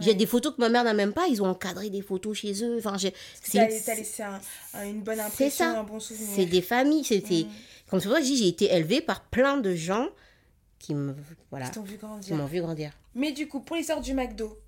J'ai 0.01 0.11
Ouais. 0.11 0.15
des 0.17 0.27
photos 0.27 0.55
que 0.57 0.61
ma 0.61 0.69
mère 0.69 0.83
n'a 0.83 0.93
même 0.93 1.13
pas. 1.13 1.29
Ils 1.29 1.41
ont 1.41 1.47
encadré 1.47 1.89
des 1.89 2.03
photos 2.03 2.37
chez 2.37 2.65
eux. 2.65 2.79
Enfin, 2.79 2.97
j'ai, 2.99 3.15
c'est, 3.41 3.59
T'as 3.87 3.95
laissé 3.95 4.23
un- 4.25 4.41
un- 4.75 4.87
une 4.89 5.03
bonne 5.03 5.21
impression, 5.21 5.65
ça. 5.73 5.79
un 5.79 5.85
bon 5.85 6.01
souvenir. 6.01 6.29
c'est 6.35 6.47
des 6.47 6.63
familles. 6.63 7.05
C'était, 7.05 7.45
Mm. 7.45 7.49
comme 7.89 8.01
que 8.03 8.09
je 8.09 8.21
dis, 8.23 8.37
j'ai 8.37 8.49
été 8.49 8.73
élevée 8.75 9.01
par 9.01 9.23
plein 9.23 9.57
de 9.59 9.73
gens 9.75 10.09
qui 10.81 10.95
me, 10.95 11.15
voilà, 11.51 11.67
Qui 11.67 11.73
qui 12.23 12.33
m'ont 12.35 12.47
vu 12.47 12.61
grandir. 12.61 12.91
Mais 13.15 13.31
du 13.31 13.47
coup, 13.47 13.61
pour 13.61 13.77
l'histoire 13.77 14.01
du 14.01 14.15
McDo, 14.15 14.59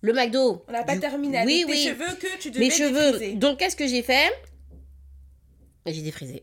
Le 0.00 0.12
McDo. 0.12 0.64
on 0.66 0.72
n'a 0.72 0.82
pas 0.82 0.94
du- 0.94 1.00
terminé 1.00 1.38
avec 1.38 1.48
Oui, 1.48 1.64
tes 1.64 1.72
oui. 1.72 1.84
cheveux 1.84 2.16
que 2.16 2.38
tu 2.40 2.50
devais 2.50 2.64
Mes 2.64 2.70
cheveux. 2.72 3.12
défriser. 3.12 3.34
Donc, 3.34 3.58
qu'est-ce 3.60 3.76
que 3.76 3.86
j'ai 3.86 4.02
fait? 4.02 4.32
J'ai 5.86 6.02
défrisé. 6.02 6.42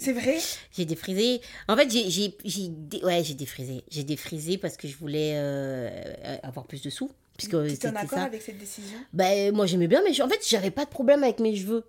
C'est 0.00 0.12
vrai? 0.12 0.38
J'ai 0.76 0.84
défrisé. 0.84 1.40
En 1.68 1.76
fait, 1.76 1.90
j'ai, 1.90 2.10
j'ai, 2.10 2.36
j'ai 2.44 2.68
dé- 2.68 3.02
ouais, 3.04 3.22
j'ai 3.24 3.34
défrisé. 3.34 3.82
J'ai 3.90 4.04
défrisé 4.04 4.58
parce 4.58 4.76
que 4.76 4.88
je 4.88 4.96
voulais 4.96 5.32
euh, 5.36 6.36
avoir 6.42 6.66
plus 6.66 6.82
de 6.82 6.90
sous. 6.90 7.10
Puisque 7.36 7.52
Tu 7.78 7.86
es 7.86 7.90
en 7.90 7.94
accord 7.94 8.18
ça. 8.18 8.24
avec 8.24 8.42
cette 8.42 8.58
décision? 8.58 8.98
Ben, 9.12 9.54
moi, 9.54 9.66
j'aimais 9.66 9.86
bien, 9.88 10.02
mais 10.04 10.12
je- 10.12 10.22
en 10.22 10.28
fait, 10.28 10.40
j'avais 10.48 10.70
pas 10.72 10.84
de 10.84 10.90
problème 10.90 11.22
avec 11.22 11.38
mes 11.40 11.54
cheveux. 11.54 11.84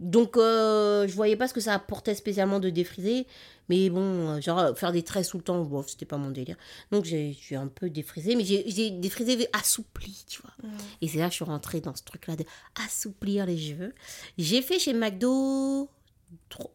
Donc, 0.00 0.36
euh, 0.36 1.06
je 1.06 1.14
voyais 1.14 1.36
pas 1.36 1.46
ce 1.46 1.54
que 1.54 1.60
ça 1.60 1.74
apportait 1.74 2.14
spécialement 2.16 2.58
de 2.58 2.70
défriser. 2.70 3.26
Mais 3.68 3.88
bon, 3.88 4.00
euh, 4.30 4.40
genre, 4.40 4.58
euh, 4.58 4.74
faire 4.74 4.90
des 4.90 5.02
traits 5.04 5.28
tout 5.28 5.36
le 5.38 5.44
temps, 5.44 5.60
bof, 5.62 5.88
c'était 5.88 6.04
pas 6.06 6.16
mon 6.16 6.30
délire. 6.30 6.56
Donc, 6.90 7.04
j'ai 7.04 7.36
j'ai 7.40 7.54
un 7.54 7.68
peu 7.68 7.88
défrisé, 7.88 8.34
mais 8.34 8.44
j'ai 8.44 8.64
j'ai 8.68 8.90
défrisé 8.90 9.46
assoupli, 9.52 10.24
tu 10.28 10.40
vois. 10.42 10.52
Mm. 10.68 10.76
Et 11.02 11.08
c'est 11.08 11.18
là 11.18 11.26
que 11.26 11.30
je 11.30 11.36
suis 11.36 11.44
rentrée 11.44 11.80
dans 11.80 11.94
ce 11.94 12.02
truc-là 12.02 12.34
de 12.34 12.44
assouplir 12.84 13.46
les 13.46 13.56
cheveux. 13.58 13.94
J'ai 14.38 14.60
fait 14.62 14.78
chez 14.80 14.92
McDo 14.92 15.88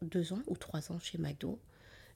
deux 0.02 0.34
ans 0.34 0.40
ou 0.48 0.56
trois 0.58 0.92
ans 0.92 1.00
chez 1.02 1.18
McDo. 1.18 1.60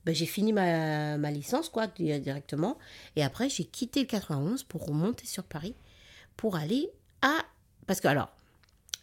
Ben, 0.05 0.15
j'ai 0.15 0.25
fini 0.25 0.51
ma, 0.51 1.17
ma 1.17 1.29
licence, 1.31 1.69
quoi, 1.69 1.87
di- 1.87 2.19
directement. 2.19 2.77
Et 3.15 3.23
après, 3.23 3.49
j'ai 3.49 3.65
quitté 3.65 3.99
le 4.01 4.07
91 4.07 4.63
pour 4.63 4.85
remonter 4.87 5.27
sur 5.27 5.43
Paris 5.43 5.75
pour 6.37 6.55
aller 6.55 6.89
à. 7.21 7.35
Parce 7.85 8.01
que, 8.01 8.07
alors, 8.07 8.31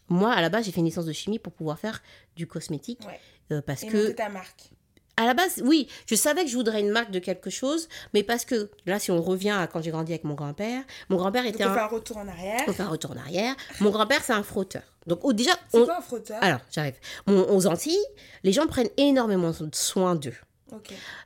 moi, 0.09 0.33
à 0.33 0.41
la 0.41 0.49
base, 0.49 0.65
j'ai 0.65 0.71
fait 0.71 0.79
une 0.81 0.85
licence 0.87 1.05
de 1.05 1.13
chimie 1.13 1.39
pour 1.39 1.53
pouvoir 1.53 1.79
faire 1.79 2.01
du 2.35 2.47
cosmétique. 2.47 2.99
Ouais. 3.07 3.19
euh, 3.51 3.61
parce 3.61 3.83
Et 3.83 3.87
que 3.87 4.11
ta 4.11 4.27
marque. 4.27 4.71
à 5.15 5.25
la 5.25 5.33
base, 5.33 5.61
oui, 5.63 5.87
je 6.05 6.15
savais 6.15 6.43
que 6.43 6.49
je 6.49 6.55
voudrais 6.57 6.81
une 6.81 6.89
marque 6.91 7.11
de 7.11 7.19
quelque 7.19 7.49
chose, 7.49 7.87
mais 8.13 8.23
parce 8.23 8.43
que 8.43 8.69
là, 8.85 8.99
si 8.99 9.11
on 9.11 9.21
revient 9.21 9.51
à 9.51 9.67
quand 9.67 9.81
j'ai 9.81 9.91
grandi 9.91 10.11
avec 10.11 10.23
mon 10.25 10.33
grand-père, 10.33 10.83
mon 11.09 11.15
grand-père 11.17 11.43
Donc 11.43 11.53
était 11.53 11.63
on 11.65 11.69
un. 11.69 11.73
fait 11.75 11.79
un 11.79 11.87
retour 11.87 12.17
en 12.17 12.27
arrière. 12.27 12.61
On 12.67 12.73
fait 12.73 12.83
un 12.83 12.89
retour 12.89 13.11
en 13.11 13.17
arrière. 13.17 13.55
Mon 13.79 13.91
grand-père, 13.91 14.21
c'est 14.23 14.33
un 14.33 14.43
frotteur. 14.43 14.83
Donc, 15.07 15.23
au- 15.25 15.33
déjà, 15.33 15.51
C'est 15.71 15.79
on- 15.79 15.85
quoi 15.85 15.97
un 15.97 16.01
frotteur? 16.01 16.37
Alors, 16.41 16.59
j'arrive. 16.71 16.95
Aux 17.27 17.67
Antilles, 17.67 17.97
les 18.43 18.51
gens 18.51 18.67
prennent 18.67 18.89
énormément 18.97 19.51
soin 19.73 20.15
d'eux. 20.15 20.33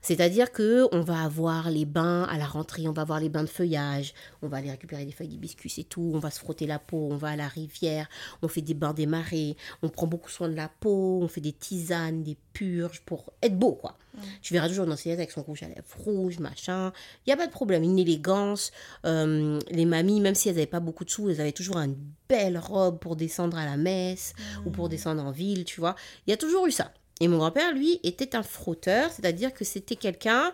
C'est-à-dire 0.02 0.52
que 0.52 0.88
on 0.92 1.02
va 1.02 1.24
avoir 1.24 1.70
les 1.70 1.86
bains 1.86 2.24
à 2.24 2.38
la 2.38 2.46
rentrée, 2.46 2.88
on 2.88 2.92
va 2.92 3.04
avoir 3.04 3.20
les 3.20 3.30
bains 3.30 3.44
de 3.44 3.50
feuillage, 3.50 4.14
on 4.42 4.48
va 4.48 4.58
aller 4.58 4.72
récupérer 4.72 5.06
des 5.06 5.12
feuilles 5.12 5.28
d'hibiscus 5.28 5.78
et 5.78 5.84
tout, 5.84 6.12
on 6.14 6.20
va 6.20 6.32
se 6.32 6.40
frotter 6.40 6.66
la 6.66 6.80
peau, 6.80 7.10
on 7.12 7.18
va 7.18 7.30
à 7.30 7.36
la 7.36 7.48
rivière, 7.48 8.08
on 8.42 8.48
fait 8.48 8.62
des 8.62 8.74
bains 8.74 8.94
des 8.94 9.06
marées, 9.06 9.58
on 9.82 9.90
prend 9.90 10.08
beaucoup 10.08 10.30
soin 10.30 10.50
de 10.50 10.56
la 10.56 10.70
peau, 10.70 11.20
on 11.22 11.28
fait 11.28 11.42
des 11.42 11.54
tisanes, 11.54 12.24
des 12.24 12.38
purges 12.54 13.02
pour 13.02 13.34
être 13.42 13.58
beau, 13.58 13.74
quoi. 13.74 13.98
Tu 14.42 14.54
verras 14.54 14.68
toujours 14.68 14.86
dans 14.86 14.96
ses 14.96 15.12
avec 15.12 15.32
son 15.32 15.42
rouge 15.42 15.64
à 15.64 15.68
lèvres 15.68 15.84
rouge, 15.98 16.40
machin. 16.40 16.94
Il 17.26 17.30
n'y 17.30 17.34
a 17.34 17.38
pas 17.38 17.48
de 17.48 17.52
problème, 17.52 17.84
une 17.84 17.98
élégance. 17.98 18.72
Euh, 19.06 19.60
les 19.72 19.86
mamies, 19.86 20.22
même 20.22 20.36
si 20.36 20.50
elles 20.50 20.56
n'avaient 20.56 20.68
pas 20.68 20.80
beaucoup 20.80 21.04
de 21.04 21.10
sous, 21.10 21.30
elles 21.30 21.42
avaient 21.42 21.52
toujours 21.52 21.78
une 21.78 21.96
belle 22.30 22.58
robe 22.58 23.00
pour 23.00 23.16
descendre 23.16 23.58
à 23.58 23.66
la 23.66 23.78
messe 23.78 24.34
ou 24.66 24.70
pour 24.70 24.90
descendre 24.90 25.24
en 25.24 25.32
ville, 25.32 25.66
tu 25.66 25.80
vois. 25.80 25.96
Il 26.28 26.30
y 26.30 26.34
a 26.34 26.38
toujours 26.38 26.68
eu 26.68 26.72
ça. 26.72 26.92
Et 27.24 27.28
mon 27.30 27.38
grand-père, 27.38 27.72
lui, 27.74 28.02
était 28.04 28.36
un 28.36 28.44
frotteur, 28.44 29.10
c'est-à-dire 29.12 29.54
que 29.54 29.64
c'était 29.64 29.96
quelqu'un. 29.96 30.52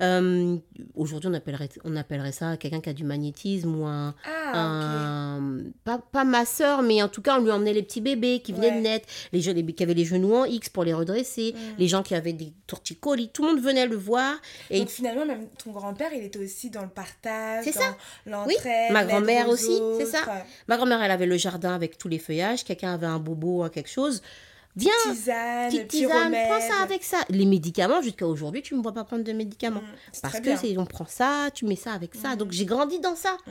euh, 0.00 0.56
Aujourd'hui, 0.94 1.28
on 1.28 1.34
appellerait, 1.34 1.68
on 1.84 1.94
appellerait 1.96 2.30
ça 2.32 2.56
quelqu'un 2.56 2.80
qui 2.80 2.88
a 2.88 2.92
du 2.92 3.02
magnétisme 3.04 3.74
ou 3.80 3.84
un. 3.86 4.14
Ah, 4.24 4.52
un- 4.56 5.58
pas, 5.84 5.98
pas 5.98 6.24
masseur, 6.24 6.82
mais 6.82 7.02
en 7.02 7.08
tout 7.08 7.20
cas, 7.22 7.38
on 7.38 7.42
lui 7.42 7.50
emmenait 7.50 7.72
les 7.72 7.82
petits 7.82 8.00
bébés 8.00 8.40
qui 8.40 8.52
venaient 8.52 8.70
Ouais. 8.70 8.76
de 8.78 8.80
naître, 8.82 9.06
les 9.32 9.40
gens 9.40 9.52
les- 9.52 9.64
qui 9.66 9.82
avaient 9.82 9.94
les 9.94 10.04
genoux 10.04 10.34
en 10.34 10.44
X 10.44 10.68
pour 10.70 10.84
les 10.84 10.94
redresser, 10.94 11.52
Mm. 11.54 11.58
les 11.78 11.88
gens 11.88 12.02
qui 12.04 12.14
avaient 12.14 12.32
des 12.32 12.52
torticolis, 12.68 13.28
tout 13.30 13.42
le 13.44 13.54
monde 13.54 13.60
venait 13.60 13.86
le 13.86 13.96
voir. 13.96 14.34
Et 14.70 14.78
Donc 14.80 14.88
finalement, 14.88 15.24
même 15.26 15.46
ton 15.62 15.70
grand-père, 15.72 16.10
il 16.12 16.22
était 16.24 16.38
aussi 16.38 16.70
dans 16.70 16.82
le 16.82 16.88
partage, 16.88 17.64
C'est 17.64 17.74
dans 17.74 17.80
ça. 17.80 17.96
l'entraide. 18.26 18.92
ma 18.92 19.04
grand-mère 19.04 19.48
aussi, 19.48 19.78
c'est 19.98 20.06
ça. 20.06 20.20
ma 20.68 20.76
grand-mère, 20.76 21.00
elle 21.02 21.10
avait 21.12 21.26
le 21.26 21.36
jardin 21.36 21.74
avec 21.74 21.98
tous 21.98 22.08
les 22.08 22.18
feuillages, 22.18 22.64
quelqu'un 22.64 22.94
avait 22.94 23.06
un 23.06 23.18
bobo 23.20 23.64
ou 23.64 23.68
quelque 23.68 23.90
chose. 23.90 24.22
Viens, 24.78 25.12
Tisane, 25.12 25.68
petite 25.70 25.88
petit 25.88 25.98
tisane, 26.02 26.32
prends 26.46 26.60
ça 26.60 26.82
avec 26.82 27.02
ça. 27.04 27.18
Les 27.28 27.44
médicaments, 27.46 28.00
jusqu'à 28.02 28.26
aujourd'hui, 28.26 28.62
tu 28.62 28.74
ne 28.74 28.78
me 28.78 28.82
vois 28.82 28.92
pas 28.92 29.04
prendre 29.04 29.24
de 29.24 29.32
médicaments. 29.32 29.80
Mm, 29.82 30.20
Parce 30.22 30.40
que 30.40 30.56
c'est 30.56 30.78
on 30.78 30.86
prend 30.86 31.06
ça, 31.06 31.48
tu 31.54 31.64
mets 31.66 31.76
ça 31.76 31.92
avec 31.92 32.14
ça. 32.14 32.34
Mm. 32.34 32.38
Donc 32.38 32.52
j'ai 32.52 32.64
grandi 32.64 33.00
dans 33.00 33.16
ça. 33.16 33.36
Mm. 33.46 33.50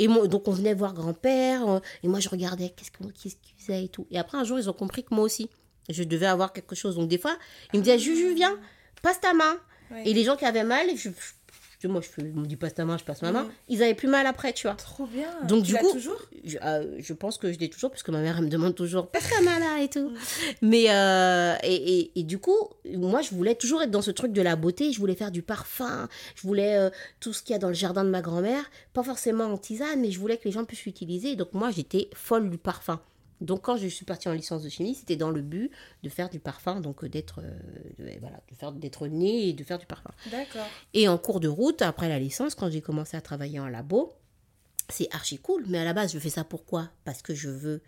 Et 0.00 0.08
moi, 0.08 0.26
donc 0.28 0.46
on 0.48 0.52
venait 0.52 0.74
voir 0.74 0.94
grand-père, 0.94 1.68
euh, 1.68 1.80
et 2.02 2.08
moi 2.08 2.20
je 2.20 2.28
regardais 2.28 2.70
qu'est-ce 2.70 2.90
qu'on- 2.92 3.08
qu'est-ce 3.10 3.34
qu'il 3.36 3.54
faisait 3.58 3.84
et 3.84 3.88
tout. 3.88 4.06
Et 4.10 4.18
après 4.18 4.38
un 4.38 4.44
jour, 4.44 4.58
ils 4.58 4.70
ont 4.70 4.72
compris 4.74 5.02
que 5.04 5.12
moi 5.14 5.24
aussi, 5.24 5.50
je 5.88 6.02
devais 6.04 6.26
avoir 6.26 6.52
quelque 6.52 6.74
chose. 6.76 6.94
Donc 6.96 7.08
des 7.08 7.18
fois, 7.18 7.36
ils 7.72 7.78
me 7.80 7.84
disaient, 7.84 7.98
Juju, 7.98 8.34
viens, 8.34 8.56
passe 9.02 9.20
ta 9.20 9.34
main. 9.34 9.56
Et 10.04 10.12
les 10.12 10.22
gens 10.22 10.36
qui 10.36 10.44
avaient 10.44 10.64
mal, 10.64 10.86
je, 10.96 11.08
je- 11.08 11.12
moi 11.86 12.00
je 12.00 12.08
fais, 12.08 12.22
on 12.34 12.40
me 12.40 12.46
dit 12.46 12.56
passe 12.56 12.74
ta 12.74 12.84
main, 12.84 12.98
je 12.98 13.04
passe 13.04 13.22
ma 13.22 13.30
main. 13.30 13.44
Mm. 13.44 13.50
Ils 13.68 13.82
avaient 13.84 13.94
plus 13.94 14.08
mal 14.08 14.26
après, 14.26 14.52
tu 14.52 14.66
vois. 14.66 14.74
Trop 14.74 15.06
bien. 15.06 15.28
Donc, 15.46 15.64
tu 15.64 15.72
du 15.72 15.78
coup- 15.78 15.92
toujours 15.92 16.20
Je, 16.44 16.56
euh, 16.64 16.96
je 16.98 17.12
pense 17.12 17.38
que 17.38 17.52
je 17.52 17.58
l'ai 17.58 17.68
toujours, 17.70 17.90
parce 17.90 18.02
que 18.02 18.10
ma 18.10 18.20
mère, 18.20 18.38
elle 18.38 18.44
me 18.46 18.50
demande 18.50 18.74
toujours, 18.74 19.06
passe 19.08 19.28
ta 19.30 19.40
main 19.42 19.58
là 19.60 19.80
et 19.82 19.88
tout. 19.88 20.10
Mais, 20.62 20.86
euh, 20.90 21.54
et, 21.62 21.98
et, 22.00 22.20
et 22.20 22.22
du 22.24 22.38
coup, 22.38 22.56
moi, 22.94 23.22
je 23.22 23.30
voulais 23.34 23.54
toujours 23.54 23.82
être 23.82 23.90
dans 23.90 24.02
ce 24.02 24.10
truc 24.10 24.32
de 24.32 24.42
la 24.42 24.56
beauté. 24.56 24.90
Je 24.92 24.98
voulais 24.98 25.14
faire 25.14 25.30
du 25.30 25.42
parfum. 25.42 26.08
Je 26.34 26.42
voulais 26.42 26.76
euh, 26.76 26.90
tout 27.20 27.32
ce 27.32 27.42
qu'il 27.42 27.52
y 27.52 27.56
a 27.56 27.58
dans 27.60 27.68
le 27.68 27.74
jardin 27.74 28.02
de 28.04 28.10
ma 28.10 28.22
grand-mère. 28.22 28.64
Pas 28.94 29.02
forcément 29.02 29.44
en 29.44 29.58
tisane, 29.58 30.00
mais 30.00 30.10
je 30.10 30.18
voulais 30.18 30.36
que 30.38 30.44
les 30.46 30.52
gens 30.52 30.64
puissent 30.64 30.84
l'utiliser. 30.84 31.36
Donc, 31.36 31.52
moi, 31.52 31.70
j'étais 31.70 32.08
folle 32.14 32.50
du 32.50 32.58
parfum. 32.58 33.00
Donc, 33.40 33.62
quand 33.62 33.76
je 33.76 33.86
suis 33.86 34.04
partie 34.04 34.28
en 34.28 34.32
licence 34.32 34.62
de 34.62 34.68
chimie, 34.68 34.94
c'était 34.94 35.16
dans 35.16 35.30
le 35.30 35.42
but 35.42 35.70
de 36.02 36.08
faire 36.08 36.28
du 36.28 36.40
parfum, 36.40 36.80
donc 36.80 37.04
euh, 37.04 37.08
d'être 37.08 37.40
euh, 37.42 37.50
de- 37.98 38.18
voilà, 38.20 38.40
de 38.50 38.54
faire 38.56 38.72
d'être 38.72 39.06
née 39.06 39.48
et 39.48 39.52
de 39.52 39.62
faire 39.64 39.78
du 39.78 39.86
parfum. 39.86 40.10
D'accord. 40.30 40.66
Et 40.94 41.08
en 41.08 41.18
cours 41.18 41.40
de 41.40 41.48
route, 41.48 41.82
après 41.82 42.08
la 42.08 42.18
licence, 42.18 42.54
quand 42.54 42.70
j'ai 42.70 42.80
commencé 42.80 43.16
à 43.16 43.20
travailler 43.20 43.60
en 43.60 43.68
labo, 43.68 44.12
c'est 44.88 45.08
archi 45.14 45.38
cool. 45.38 45.64
Mais 45.68 45.78
à 45.78 45.84
la 45.84 45.92
base, 45.92 46.12
je 46.12 46.18
fais 46.18 46.30
ça 46.30 46.44
pourquoi? 46.44 46.90
Parce 47.04 47.22
que 47.22 47.34
je 47.34 47.48
veux 47.48 47.82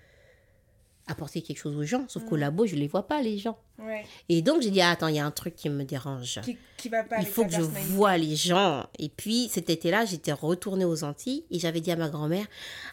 apporter 1.11 1.43
quelque 1.43 1.59
chose 1.59 1.77
aux 1.77 1.85
gens. 1.85 2.05
Sauf 2.09 2.25
qu'au 2.25 2.37
labo, 2.37 2.67
je 2.67 2.77
les 2.77 2.89
vois 2.89 3.07
pas, 3.07 3.21
les 3.21 3.39
gens. 3.39 3.59
Ouais. 3.79 4.05
Et 4.29 4.43
donc, 4.43 4.63
j'ai 4.63 4.71
dit, 4.71 4.81
ah, 4.81 4.91
attends, 4.91 5.09
il 5.09 5.17
y 5.17 5.19
a 5.19 5.27
un 5.27 5.31
truc 5.31 5.57
qui 5.57 5.69
me 5.69 5.85
dérange. 5.85 6.41
Qui, 6.43 6.57
qui 6.77 6.89
va 6.89 7.03
pas 7.03 7.17
Il 7.19 7.27
faut 7.27 7.45
que 7.45 7.53
je 7.53 7.61
vois 7.61 8.17
les 8.17 8.37
gens. 8.37 8.87
Et 8.99 9.09
puis, 9.09 9.49
cet 9.49 9.71
été-là, 9.71 10.05
j'étais 10.05 10.33
retournée 10.33 10.85
aux 10.85 11.05
Antilles 11.05 11.45
et 11.51 11.59
j'avais 11.59 11.81
dit 11.81 11.91
à 11.91 11.97
ma 11.97 12.09
grand-mère 12.09 12.47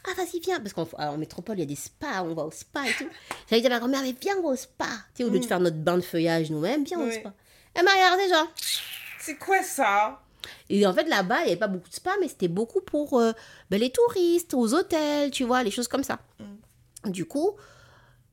Ah, 0.05 0.13
vas-y, 0.17 0.39
viens. 0.39 0.59
Parce 0.59 0.73
qu'en 0.73 0.87
en 0.97 1.17
métropole, 1.17 1.57
il 1.57 1.61
y 1.61 1.63
a 1.63 1.67
des 1.67 1.75
spas, 1.75 2.23
on 2.23 2.33
va 2.33 2.43
au 2.43 2.51
spa 2.51 2.87
et 2.87 2.93
tout. 2.97 3.09
J'avais 3.49 3.61
dit 3.61 3.67
à 3.67 3.71
ma 3.71 3.79
grand-mère 3.79 4.01
Mais 4.01 4.15
viens, 4.19 4.37
au 4.37 4.55
spa. 4.55 4.85
Tu 5.15 5.17
sais, 5.17 5.23
au 5.23 5.29
lieu 5.29 5.39
de 5.39 5.45
faire 5.45 5.59
notre 5.59 5.77
bain 5.77 5.97
de 5.97 6.01
feuillage 6.01 6.49
nous-mêmes, 6.49 6.83
viens 6.83 6.99
au 6.99 7.11
spa. 7.11 7.33
Elle 7.73 7.85
m'a 7.85 7.91
regardé, 7.91 8.29
genre. 8.29 8.47
C'est 9.19 9.37
quoi 9.37 9.61
ça? 9.61 10.21
Et 10.69 10.85
en 10.85 10.93
fait, 10.93 11.07
là-bas, 11.07 11.41
il 11.41 11.45
n'y 11.45 11.51
avait 11.51 11.59
pas 11.59 11.67
beaucoup 11.67 11.89
de 11.89 11.93
spas, 11.93 12.15
mais 12.19 12.27
c'était 12.27 12.47
beaucoup 12.47 12.81
pour 12.81 13.19
euh, 13.19 13.31
ben, 13.69 13.79
les 13.79 13.89
touristes, 13.89 14.53
aux 14.53 14.73
hôtels, 14.73 15.31
tu 15.31 15.43
vois, 15.43 15.63
les 15.63 15.71
choses 15.71 15.87
comme 15.87 16.03
ça. 16.03 16.19
Du 17.05 17.25
coup, 17.25 17.51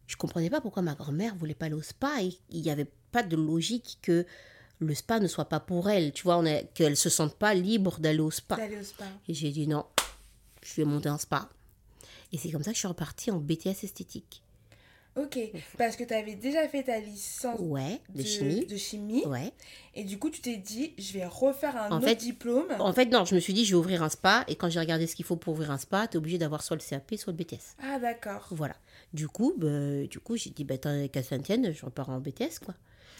je 0.06 0.16
comprenais 0.16 0.50
pas 0.50 0.60
pourquoi 0.60 0.82
ma 0.82 0.94
grand-mère 0.94 1.34
voulait 1.36 1.54
pas 1.54 1.66
aller 1.66 1.74
au 1.74 1.82
spa 1.82 2.22
et 2.22 2.36
il 2.50 2.62
n'y 2.62 2.70
avait 2.70 2.90
pas 3.12 3.22
de 3.22 3.36
logique 3.36 3.98
que 4.02 4.26
le 4.80 4.94
spa 4.94 5.20
ne 5.20 5.28
soit 5.28 5.46
pas 5.46 5.60
pour 5.60 5.88
elle, 5.88 6.12
tu 6.12 6.24
vois, 6.24 6.42
qu'elle 6.74 6.96
se 6.96 7.08
sente 7.08 7.34
pas 7.36 7.54
libre 7.54 7.98
d'aller 8.00 8.18
au 8.20 8.30
spa. 8.30 8.56
D'aller 8.56 8.78
au 8.78 8.82
spa. 8.84 9.04
Et 9.28 9.34
j'ai 9.34 9.50
dit 9.50 9.66
non, 9.68 9.86
je 10.62 10.74
vais 10.74 10.84
monter 10.84 11.08
un 11.08 11.18
spa. 11.18 11.48
Et 12.32 12.38
c'est 12.38 12.50
comme 12.50 12.62
ça 12.64 12.70
que 12.70 12.74
je 12.74 12.80
suis 12.80 12.88
repartie 12.88 13.30
en 13.30 13.38
BTS 13.38 13.84
esthétique. 13.84 14.42
Ok, 15.16 15.38
parce 15.78 15.94
que 15.94 16.02
tu 16.02 16.12
avais 16.12 16.34
déjà 16.34 16.66
fait 16.66 16.82
ta 16.82 16.98
licence 16.98 17.60
Ouais, 17.60 18.00
de, 18.16 18.24
chimie. 18.24 18.66
de 18.66 18.76
chimie, 18.76 19.24
Ouais. 19.26 19.52
et 19.94 20.02
du 20.02 20.18
coup 20.18 20.28
tu 20.28 20.40
t'es 20.40 20.56
dit 20.56 20.92
je 20.98 21.12
vais 21.12 21.24
refaire 21.24 21.76
un 21.76 21.92
En 21.92 21.98
autre 21.98 22.08
fait- 22.08 22.16
diplôme. 22.16 22.66
En 22.80 22.92
fait, 22.92 23.04
non, 23.06 23.24
je 23.24 23.36
me 23.36 23.40
suis 23.40 23.52
dit, 23.54 23.64
je 23.64 23.70
vais 23.70 23.78
ouvrir 23.78 24.02
un 24.02 24.08
spa. 24.08 24.44
Et 24.48 24.56
quand 24.56 24.68
j'ai 24.70 24.80
regardé 24.80 25.06
ce 25.06 25.14
qu'il 25.14 25.24
faut 25.24 25.36
pour 25.36 25.52
ouvrir 25.52 25.70
un 25.70 25.78
spa, 25.78 26.08
tu 26.08 26.14
es 26.14 26.18
obligé 26.18 26.36
d'avoir 26.36 26.64
soit 26.64 26.74
le 26.74 26.82
CAP, 26.82 27.14
soit 27.16 27.32
le 27.32 27.36
BTS. 27.36 27.76
Ah 27.80 28.00
d'accord. 28.00 28.48
Voilà. 28.50 28.74
Du 29.14 29.28
coup, 29.28 29.54
bah, 29.56 30.06
du 30.10 30.18
coup 30.20 30.36
j'ai 30.36 30.50
dit, 30.50 30.64
bah, 30.64 30.76
tant 30.76 31.08
qu'à 31.08 31.22
ça 31.22 31.38
ne 31.38 31.42
tienne, 31.42 31.72
je 31.72 31.84
repars 31.86 32.10
en 32.10 32.18
BTS, 32.20 32.58
quoi. 32.64 32.74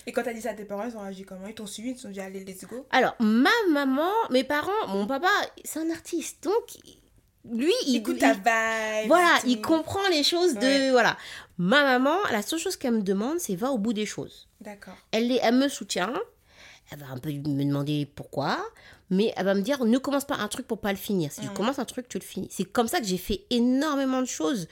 Et 0.07 0.13
quand 0.13 0.23
t'as 0.23 0.35
dit 0.35 0.43
ça 0.43 0.51
à 0.51 0.55
tes 0.55 0.65
parents, 0.67 0.87
ils 0.87 0.95
ont 0.97 1.01
réagi 1.01 1.23
comment? 1.25 1.47
Ils 1.47 1.55
t'ont 1.55 1.67
suivi, 1.67 1.91
ils 1.91 1.95
te 1.97 2.01
sont 2.01 2.11
dit 2.11 2.21
allez 2.21 2.45
let's 2.45 2.65
go. 2.67 2.87
Alors, 2.91 3.15
ma 3.21 3.49
maman, 3.71 4.11
mes 4.31 4.45
parents, 4.45 4.87
mon 4.89 5.07
papa, 5.07 5.31
c'est 5.65 5.79
un 5.79 5.89
artiste. 5.91 6.45
Donc, 6.45 6.53
lui, 7.51 7.73
il, 7.87 7.97
Écoute 7.97 8.19
ta 8.19 8.33
vibe. 8.35 9.07
Voilà, 9.07 9.39
tout. 9.41 9.47
il 9.49 9.63
comprend 9.63 10.07
les 10.11 10.23
choses 10.23 10.55
de... 10.55 10.61
Ouais. 10.61 10.91
Voilà. 10.91 11.17
Ma 11.59 11.85
maman, 11.85 12.17
la 12.33 12.43
seule 12.43 12.59
chose 12.59 12.77
qu'elle 12.77 12.95
me 12.95 13.03
demande, 13.03 13.39
c'est 13.39 13.55
va 13.55 13.71
au 13.71 13.79
bout 13.79 13.93
des 13.95 14.05
choses. 14.07 14.49
D'accord. 14.61 14.95
Elle, 15.13 15.31
elle 15.43 15.55
me 15.55 15.69
soutient. 15.69 16.13
Elle 16.91 16.99
va 16.99 17.07
un 17.11 17.19
peu 17.19 17.31
me 17.31 17.65
demander 17.65 18.07
pourquoi. 18.15 18.59
Mais 19.11 19.33
elle 19.37 19.45
va 19.47 19.55
me 19.55 19.63
dire, 19.63 19.85
ne 19.85 19.99
commence 19.99 20.25
pas 20.27 20.37
un 20.37 20.49
truc 20.49 20.67
pour 20.67 20.81
pas 20.81 20.91
le 20.91 20.99
finir. 20.99 21.33
Si 21.33 21.41
tu 21.41 21.47
Mhm. 21.47 21.55
commences 21.55 21.79
un 21.79 21.85
truc, 21.85 22.09
tu 22.09 22.19
le 22.19 22.25
finis. 22.25 22.49
C'est 22.51 22.65
comme 22.65 22.89
ça 22.89 23.01
que 23.01 23.07
j'ai 23.07 23.17
fait 23.19 23.45
énormément 23.51 24.21
de 24.21 24.27
choses. 24.27 24.69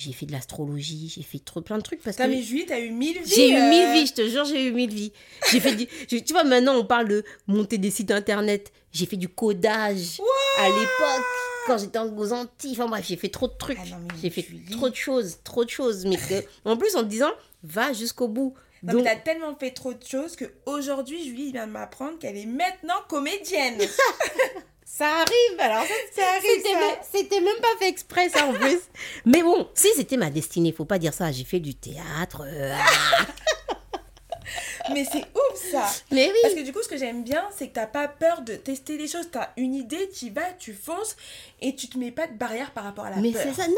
J'ai 0.00 0.12
fait 0.12 0.26
de 0.26 0.32
l'astrologie, 0.32 1.12
j'ai 1.12 1.22
fait 1.22 1.40
trop, 1.40 1.60
plein 1.60 1.76
de 1.76 1.82
trucs. 1.82 2.00
Parce 2.00 2.16
T'as 2.16 2.26
que 2.26 2.30
mais 2.30 2.40
Julie, 2.40 2.64
t'as 2.66 2.78
eu 2.78 2.90
mille 2.92 3.18
vies. 3.20 3.34
j'ai 3.34 3.50
eu 3.50 3.56
euh, 3.56 3.68
mille 3.68 3.92
vies, 4.00 4.06
je 4.06 4.12
te 4.14 4.28
jure, 4.28 4.44
j'ai 4.44 4.66
eu 4.66 4.72
mille 4.72 4.94
vies. 4.94 5.12
J'ai 5.50 5.58
fait 5.58 5.74
du... 5.74 5.86
tu 6.06 6.32
vois, 6.32 6.44
maintenant, 6.44 6.76
on 6.76 6.84
parle 6.84 7.08
de 7.08 7.24
monter 7.48 7.78
des 7.78 7.90
sites 7.90 8.12
internet. 8.12 8.70
J'ai 8.92 9.06
fait 9.06 9.16
du 9.16 9.28
codage 9.28 10.20
à 10.58 10.68
l'époque, 10.68 11.24
quand 11.66 11.78
j'étais 11.78 11.98
en- 11.98 12.16
aux 12.16 12.32
Antilles. 12.32 12.72
Enfin 12.72 12.86
bref, 12.86 13.04
j'ai 13.08 13.16
fait 13.16 13.28
trop 13.28 13.48
de 13.48 13.54
trucs. 13.58 13.76
Ah 13.80 13.96
j'ai 14.22 14.30
fait 14.30 14.42
Julie. 14.42 14.70
trop 14.70 14.88
de 14.88 14.94
choses, 14.94 15.38
trop 15.42 15.64
de 15.64 15.70
choses. 15.70 16.06
Mais 16.06 16.16
que- 16.16 16.44
en 16.64 16.76
plus, 16.76 16.94
en 16.94 17.00
te 17.00 17.06
disant, 17.08 17.30
va 17.64 17.92
jusqu'au 17.92 18.28
bout. 18.28 18.54
Non, 18.84 18.92
Donc, 18.92 19.02
mais 19.02 19.10
t'as 19.12 19.20
tellement 19.20 19.56
fait 19.56 19.72
trop 19.72 19.92
de 19.92 20.04
choses 20.06 20.36
que 20.36 20.44
aujourd'hui 20.64 21.24
Julie 21.24 21.50
vient 21.50 21.66
de 21.66 21.72
m'apprendre 21.72 22.16
qu'elle 22.20 22.36
est 22.36 22.46
maintenant 22.46 22.94
comédienne. 23.08 23.78
ça 24.90 25.06
arrive, 25.18 25.60
alors 25.60 25.82
ça, 25.84 26.22
Ça 26.22 26.28
arrive, 26.36 26.96
C'était 27.12 27.40
même, 27.40 27.60
pas 27.60 27.68
fait 27.78 27.88
exprès, 27.88 28.28
ça, 28.30 28.46
en 28.46 28.54
plus. 28.54 28.78
Mais 29.26 29.42
bon, 29.42 29.68
si 29.74 29.88
c'était 29.94 30.16
ma 30.16 30.30
destinée, 30.30 30.72
faut 30.72 30.86
pas 30.86 30.98
dire 30.98 31.12
ça. 31.14 31.30
J'ai 31.30 31.44
fait 31.44 31.60
du 31.60 31.74
théâtre. 31.74 32.42
euh, 32.46 32.74
mais 34.92 35.04
c'est 35.04 35.18
ouf 35.20 35.70
ça. 35.70 35.86
Mais 36.10 36.32
Parce 36.42 36.54
oui. 36.54 36.60
que 36.60 36.64
du 36.64 36.72
coup, 36.72 36.82
ce 36.82 36.88
que 36.88 36.96
j'aime 36.96 37.22
bien, 37.22 37.46
c'est 37.54 37.68
que 37.68 37.74
t'as 37.74 37.86
pas 37.86 38.08
peur 38.08 38.40
de 38.40 38.54
tester 38.54 38.96
les 38.96 39.06
choses. 39.06 39.28
T'as 39.30 39.50
une 39.58 39.74
idée, 39.74 40.08
tu 40.08 40.30
vas, 40.30 40.50
tu 40.58 40.72
fonces 40.72 41.16
et 41.60 41.76
tu 41.76 41.88
te 41.88 41.98
mets 41.98 42.10
pas 42.10 42.26
de 42.26 42.32
barrière 42.32 42.70
par 42.72 42.84
rapport 42.84 43.04
à 43.04 43.10
la 43.10 43.16
Mais 43.16 43.32
peur. 43.32 43.42
c'est 43.44 43.60
ça, 43.62 43.68
non. 43.68 43.74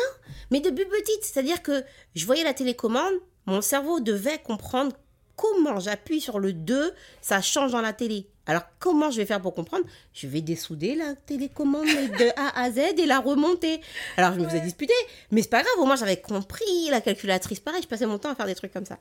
Mais 0.52 0.60
depuis 0.60 0.84
petite, 0.84 1.24
c'est-à-dire 1.24 1.62
que 1.62 1.82
je 2.14 2.24
voyais 2.24 2.44
la 2.44 2.54
télécommande, 2.54 3.14
mon 3.46 3.60
cerveau 3.60 3.98
devait 3.98 4.38
comprendre 4.38 4.92
comment 5.34 5.80
j'appuie 5.80 6.20
sur 6.20 6.38
le 6.38 6.52
2, 6.52 6.94
ça 7.20 7.42
change 7.42 7.72
dans 7.72 7.80
la 7.80 7.92
télé. 7.92 8.28
Alors, 8.50 8.64
comment 8.80 9.12
je 9.12 9.18
vais 9.18 9.26
faire 9.26 9.40
pour 9.40 9.54
comprendre? 9.54 9.84
Je 10.12 10.26
vais 10.26 10.40
dessouder 10.40 10.96
la 10.96 11.14
télécommande 11.14 11.86
de 11.86 12.30
A 12.36 12.60
à 12.60 12.70
Z 12.72 12.78
et 12.98 13.06
la 13.06 13.20
remonter. 13.20 13.80
Alors, 14.16 14.34
je 14.34 14.40
me 14.40 14.44
faisais 14.48 14.60
disputer, 14.60 14.92
mais 15.30 15.42
c'est 15.42 15.48
pas 15.50 15.62
grave, 15.62 15.72
au 15.78 15.86
moins 15.86 15.94
j'avais 15.94 16.20
compris 16.20 16.88
la 16.90 17.00
calculatrice. 17.00 17.60
Pareil, 17.60 17.80
je 17.80 17.86
passais 17.86 18.06
mon 18.06 18.18
temps 18.18 18.32
à 18.32 18.34
faire 18.34 18.46
des 18.46 18.56
trucs 18.56 18.72
comme 18.72 18.86
ça. 18.86 18.98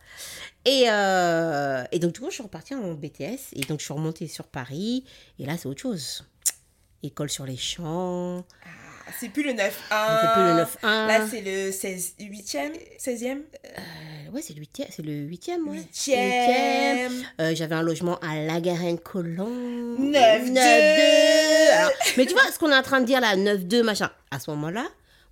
Et, 0.66 0.84
euh, 0.88 1.84
et 1.92 1.98
donc, 1.98 2.14
du 2.14 2.20
coup, 2.20 2.28
je 2.30 2.36
suis 2.36 2.44
repartie 2.44 2.76
en 2.76 2.94
BTS, 2.94 3.54
et 3.54 3.62
donc 3.62 3.80
je 3.80 3.86
suis 3.86 3.94
remontée 3.94 4.28
sur 4.28 4.46
Paris, 4.46 5.04
et 5.40 5.48
là, 5.48 5.58
c'est 5.58 5.68
autre 5.68 5.82
chose. 5.82 6.26
École 7.02 7.32
sur 7.32 7.46
les 7.48 7.58
champs, 7.58 8.46
Ah, 8.64 8.68
c'est 9.20 9.30
plus 9.30 9.44
le 9.44 9.52
9-1. 9.54 9.58
c'est 9.62 10.34
plus 10.34 10.44
le 10.44 10.64
9-1. 10.64 11.08
Là, 11.08 11.28
c'est 11.30 11.42
le 11.42 11.72
16... 11.72 12.14
8e 12.20 12.72
16e 13.00 13.42
Euh, 13.66 14.32
ouais, 14.34 14.42
c'est 14.42 14.54
le 14.54 14.60
huitième. 14.60 14.88
C'est 14.92 15.04
le 15.06 15.14
huitième, 15.14 15.68
ouais. 15.68 15.78
8e. 15.94 17.12
Euh, 17.42 17.56
J'avais 17.56 17.76
un 17.76 17.82
logement 17.82 18.18
à 18.20 18.36
La 18.38 18.60
Garenne-Colomb. 18.62 19.98
9-2. 20.00 20.54
9-2. 20.54 20.58
Alors, 21.78 21.92
Mais 22.18 22.26
tu 22.26 22.34
vois, 22.34 22.44
ce 22.52 22.60
qu'on 22.60 22.72
est 22.72 22.76
en 22.78 22.82
train 22.84 23.02
de 23.02 23.06
dire 23.06 23.22
là, 23.22 23.36
9-2, 23.36 23.84
machin. 23.84 24.10
À 24.32 24.40
ce 24.40 24.50
moment-là, 24.52 24.86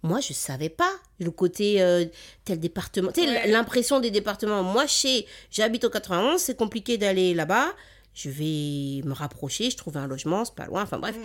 moi, 0.03 0.19
je 0.21 0.33
savais 0.33 0.69
pas 0.69 0.91
le 1.19 1.31
côté 1.31 1.81
euh, 1.81 2.05
tel 2.45 2.59
département. 2.59 3.11
Tu 3.11 3.21
sais, 3.23 3.27
Ouais. 3.29 3.47
l'impression 3.47 3.99
des 3.99 4.11
départements. 4.11 4.63
Moi, 4.63 4.87
chez, 4.87 5.25
j'habite 5.51 5.83
au 5.83 5.89
91, 5.89 6.39
c'est 6.39 6.55
compliqué 6.55 6.97
d'aller 6.97 7.33
là-bas. 7.33 7.67
Je 8.13 8.29
vais 8.29 9.03
me 9.07 9.13
rapprocher, 9.13 9.69
je 9.69 9.77
trouve 9.77 9.97
un 9.97 10.07
logement, 10.07 10.43
c'est 10.45 10.55
pas 10.55 10.65
loin. 10.65 10.83
Enfin 10.83 10.97
bref. 10.97 11.15
Mm. 11.15 11.21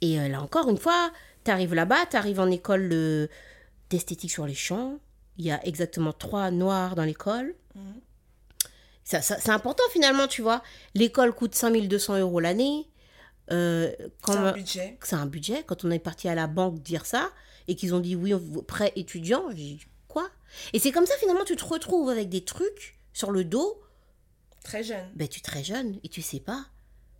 Et 0.00 0.18
euh, 0.20 0.28
là 0.28 0.40
encore, 0.42 0.68
une 0.68 0.78
fois, 0.78 1.12
tu 1.44 1.50
arrives 1.50 1.74
là-bas, 1.74 2.06
tu 2.10 2.16
arrives 2.16 2.40
en 2.40 2.50
école 2.50 2.88
euh, 2.92 3.26
d'esthétique 3.90 4.30
sur 4.30 4.46
les 4.46 4.54
champs. 4.54 4.98
Il 5.38 5.44
y 5.44 5.50
a 5.50 5.64
exactement 5.66 6.12
trois 6.12 6.50
noirs 6.50 6.94
dans 6.94 7.04
l'école. 7.04 7.54
Mhm. 7.74 8.00
Ça, 9.04 9.20
ça- 9.20 9.38
c'est 9.38 9.50
important 9.50 9.82
finalement, 9.92 10.26
tu 10.26 10.40
vois. 10.42 10.62
L'école 10.94 11.32
coûte 11.34 11.54
5200 11.54 12.18
euros 12.18 12.40
l'année. 12.40 12.88
Euh, 13.52 13.92
quand 14.22 14.32
C'est 14.32 14.38
un 14.38 14.52
budget. 14.52 14.98
c'est 15.02 15.16
un 15.16 15.26
budget. 15.26 15.62
Quand 15.66 15.84
on 15.84 15.90
est 15.90 15.98
parti 15.98 16.28
à 16.28 16.34
la 16.34 16.46
banque 16.46 16.80
dire 16.82 17.04
ça 17.04 17.30
et 17.68 17.76
qu'ils 17.76 17.94
ont 17.94 18.00
dit 18.00 18.16
oui, 18.16 18.32
on 18.32 18.40
prêt 18.62 18.92
étudiant, 18.96 19.44
j'ai 19.50 19.54
dit 19.56 19.86
quoi? 20.08 20.30
Et 20.72 20.78
c'est 20.78 20.92
comme 20.92 21.04
ça 21.04 21.14
finalement 21.18 21.44
tu 21.44 21.54
te 21.56 21.64
retrouves 21.64 22.08
avec 22.08 22.30
des 22.30 22.42
trucs 22.44 22.98
sur 23.12 23.30
le 23.30 23.44
dos. 23.44 23.82
Très 24.62 24.82
jeune. 24.82 25.10
Ben 25.14 25.28
tu 25.28 25.40
es 25.40 25.42
très 25.42 25.62
jeune 25.62 25.98
et 26.02 26.08
tu 26.08 26.22
sais 26.22 26.40
pas. 26.40 26.64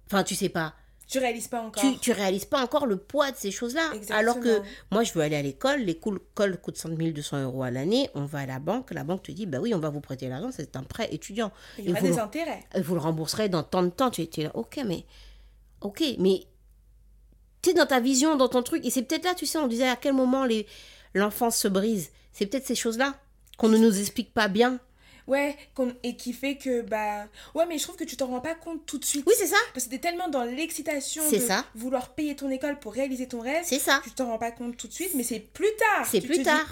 Enfin, 0.06 0.24
tu 0.24 0.34
sais 0.34 0.48
pas. 0.48 0.74
Tu 1.06 1.18
réalises 1.18 1.48
pas 1.48 1.60
encore. 1.60 1.82
Tu, 1.82 1.98
tu 1.98 2.12
réalises 2.12 2.44
pas 2.46 2.62
encore 2.62 2.86
le 2.86 2.96
poids 2.96 3.30
de 3.30 3.36
ces 3.36 3.50
choses-là. 3.50 3.90
Alors 4.10 4.40
que 4.40 4.60
moi, 4.90 5.04
je 5.04 5.12
veux 5.12 5.20
aller 5.20 5.36
à 5.36 5.42
l'école, 5.42 5.80
l'école 5.80 6.20
coûte 6.60 6.76
5200 6.78 7.42
euros 7.42 7.62
à 7.62 7.70
l'année, 7.70 8.08
on 8.14 8.24
va 8.24 8.40
à 8.40 8.46
la 8.46 8.58
banque, 8.58 8.90
la 8.92 9.04
banque 9.04 9.22
te 9.24 9.32
dit, 9.32 9.46
bah 9.46 9.58
oui, 9.60 9.74
on 9.74 9.78
va 9.78 9.90
vous 9.90 10.00
prêter 10.00 10.28
l'argent, 10.28 10.50
c'est 10.50 10.76
un 10.76 10.82
prêt 10.82 11.08
étudiant. 11.12 11.52
Il 11.78 11.86
y 11.88 11.90
aura 11.92 12.00
des 12.00 12.08
le- 12.08 12.18
intérêts. 12.18 12.64
Vous 12.82 12.94
le 12.94 13.00
rembourserez 13.00 13.48
dans 13.48 13.62
tant 13.62 13.82
de 13.82 13.90
temps. 13.90 14.10
Tu 14.10 14.22
es 14.22 14.42
là, 14.42 14.50
ok, 14.54 14.80
mais. 14.86 15.04
Ok, 15.82 16.02
mais. 16.18 16.44
Tu 17.62 17.70
es 17.70 17.74
dans 17.74 17.86
ta 17.86 18.00
vision, 18.00 18.36
dans 18.36 18.48
ton 18.48 18.62
truc. 18.62 18.84
Et 18.84 18.90
c'est 18.90 19.02
peut-être 19.02 19.24
là, 19.24 19.34
tu 19.34 19.46
sais, 19.46 19.58
on 19.58 19.66
disait 19.68 19.88
à 19.88 19.96
quel 19.96 20.12
moment 20.14 20.44
les 20.44 20.66
l'enfance 21.14 21.56
se 21.56 21.68
brise. 21.68 22.10
C'est 22.32 22.46
peut-être 22.46 22.66
ces 22.66 22.74
choses-là 22.74 23.14
qu'on 23.58 23.68
ne 23.68 23.78
nous 23.78 24.00
explique 24.00 24.34
pas 24.34 24.48
bien. 24.48 24.80
Ouais, 25.26 25.56
et 26.02 26.16
qui 26.16 26.32
fait 26.32 26.56
que, 26.56 26.82
bah... 26.82 27.26
Ouais, 27.54 27.64
mais 27.66 27.78
je 27.78 27.82
trouve 27.84 27.96
que 27.96 28.04
tu 28.04 28.16
t'en 28.16 28.26
rends 28.26 28.40
pas 28.40 28.54
compte 28.54 28.84
tout 28.84 28.98
de 28.98 29.04
suite. 29.04 29.24
Oui, 29.26 29.32
c'est 29.36 29.46
ça. 29.46 29.56
Parce 29.72 29.86
que 29.86 29.90
t'es 29.90 29.98
tellement 29.98 30.28
dans 30.28 30.44
l'excitation 30.44 31.22
C'est 31.28 31.38
de 31.38 31.42
ça. 31.46 31.64
vouloir 31.74 32.10
payer 32.14 32.36
ton 32.36 32.50
école 32.50 32.78
pour 32.78 32.92
réaliser 32.92 33.26
ton 33.26 33.40
rêve, 33.40 33.64
C'est 33.64 33.78
ça. 33.78 34.00
tu 34.04 34.10
t'en 34.10 34.26
rends 34.26 34.38
pas 34.38 34.50
compte 34.50 34.76
tout 34.76 34.86
de 34.88 34.92
suite, 34.92 35.12
mais 35.14 35.22
c'est 35.22 35.40
plus 35.40 35.70
tard. 35.78 36.06
C'est 36.10 36.20
plus 36.20 36.38
dis, 36.38 36.42
tard. 36.44 36.66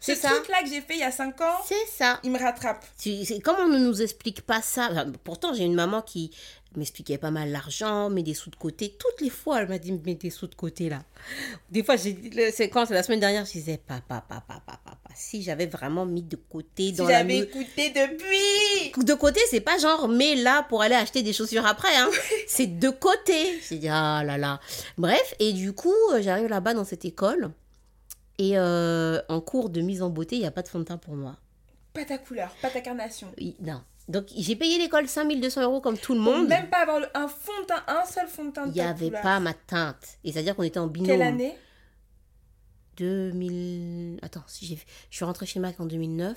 ce 0.00 0.14
c'est 0.14 0.20
ça. 0.20 0.30
truc-là 0.30 0.62
que 0.62 0.68
j'ai 0.68 0.80
fait 0.80 0.94
il 0.94 1.00
y 1.00 1.04
a 1.04 1.12
5 1.12 1.40
ans, 1.40 1.58
C'est 1.66 1.86
ça. 1.86 2.18
il 2.24 2.30
me 2.32 2.38
rattrape. 2.38 2.84
C'est- 2.96 3.40
Comme 3.42 3.56
on 3.60 3.68
ne 3.68 3.78
nous 3.78 4.02
explique 4.02 4.42
pas 4.42 4.60
ça, 4.60 4.88
enfin, 4.90 5.10
pourtant 5.24 5.54
j'ai 5.54 5.64
une 5.64 5.74
maman 5.74 6.02
qui 6.02 6.30
m'expliquait 6.76 7.18
pas 7.18 7.30
mal 7.30 7.50
l'argent, 7.50 8.10
met 8.10 8.22
des 8.22 8.34
sous 8.34 8.50
de 8.50 8.56
côté. 8.56 8.96
Toutes 8.98 9.20
les 9.20 9.28
fois, 9.30 9.60
elle 9.60 9.68
m'a 9.68 9.78
dit 9.78 9.92
mets 9.92 10.14
des 10.14 10.30
sous 10.30 10.46
de 10.46 10.54
côté 10.54 10.88
là. 10.88 11.02
Des 11.70 11.84
fois, 11.84 11.96
j'ai 11.96 12.50
c'est 12.52 12.68
quand 12.70 12.86
c'est 12.86 12.94
la 12.94 13.02
semaine 13.02 13.20
dernière, 13.20 13.44
je 13.44 13.52
disais 13.52 13.78
papa, 13.78 14.24
papa, 14.28 14.60
papa, 14.66 14.80
papa. 14.84 15.01
Si 15.14 15.42
j'avais 15.42 15.66
vraiment 15.66 16.06
mis 16.06 16.22
de 16.22 16.36
côté 16.36 16.86
Si 16.88 16.92
dans 16.92 17.04
la 17.04 17.18
j'avais 17.18 17.38
écouté 17.38 17.90
depuis 17.90 19.04
de 19.04 19.14
côté, 19.14 19.40
c'est 19.50 19.60
pas 19.60 19.78
genre 19.78 20.08
mais 20.08 20.34
là 20.36 20.64
pour 20.68 20.82
aller 20.82 20.94
acheter 20.94 21.22
des 21.22 21.32
chaussures 21.32 21.66
après, 21.66 21.94
hein. 21.96 22.10
c'est 22.46 22.66
de 22.78 22.90
côté. 22.90 23.60
J'ai 23.68 23.78
dit 23.78 23.88
ah 23.88 24.22
là 24.24 24.38
là. 24.38 24.60
Bref, 24.98 25.34
et 25.38 25.52
du 25.52 25.72
coup, 25.72 25.94
euh, 26.12 26.20
j'arrive 26.22 26.48
là-bas 26.48 26.74
dans 26.74 26.84
cette 26.84 27.04
école 27.04 27.50
et 28.38 28.58
euh, 28.58 29.20
en 29.28 29.40
cours 29.40 29.70
de 29.70 29.80
mise 29.80 30.02
en 30.02 30.10
beauté, 30.10 30.36
il 30.36 30.40
n'y 30.40 30.46
a 30.46 30.50
pas 30.50 30.62
de 30.62 30.68
fond 30.68 30.78
de 30.78 30.84
teint 30.84 30.96
pour 30.98 31.14
moi. 31.14 31.36
Pas 31.92 32.04
ta 32.04 32.18
couleur, 32.18 32.50
pas 32.62 32.70
ta 32.70 32.80
carnation. 32.80 33.28
Oui, 33.38 33.56
Non. 33.60 33.80
Donc 34.08 34.24
j'ai 34.36 34.56
payé 34.56 34.78
l'école 34.78 35.06
5200 35.06 35.62
euros 35.62 35.80
comme 35.80 35.96
tout 35.96 36.12
le 36.14 36.18
monde. 36.20 36.48
Même 36.48 36.68
pas 36.68 36.78
avoir 36.78 37.00
un 37.14 37.28
fond 37.28 37.52
de 37.62 37.66
teint, 37.66 37.84
un 37.86 38.04
seul 38.04 38.26
fond 38.26 38.46
de 38.46 38.50
teint 38.50 38.64
Il 38.66 38.72
n'y 38.72 38.80
avait 38.80 39.06
couleur. 39.06 39.22
pas 39.22 39.38
ma 39.38 39.54
teinte. 39.54 40.18
Et 40.24 40.32
c'est-à-dire 40.32 40.56
qu'on 40.56 40.64
était 40.64 40.80
en 40.80 40.88
binôme. 40.88 41.06
Quelle 41.08 41.22
année? 41.22 41.56
2000. 42.96 44.18
Attends, 44.22 44.42
si 44.46 44.66
j'ai... 44.66 44.76
je 45.10 45.16
suis 45.16 45.24
rentrée 45.24 45.46
chez 45.46 45.58
Mac 45.60 45.80
en 45.80 45.86
2009. 45.86 46.36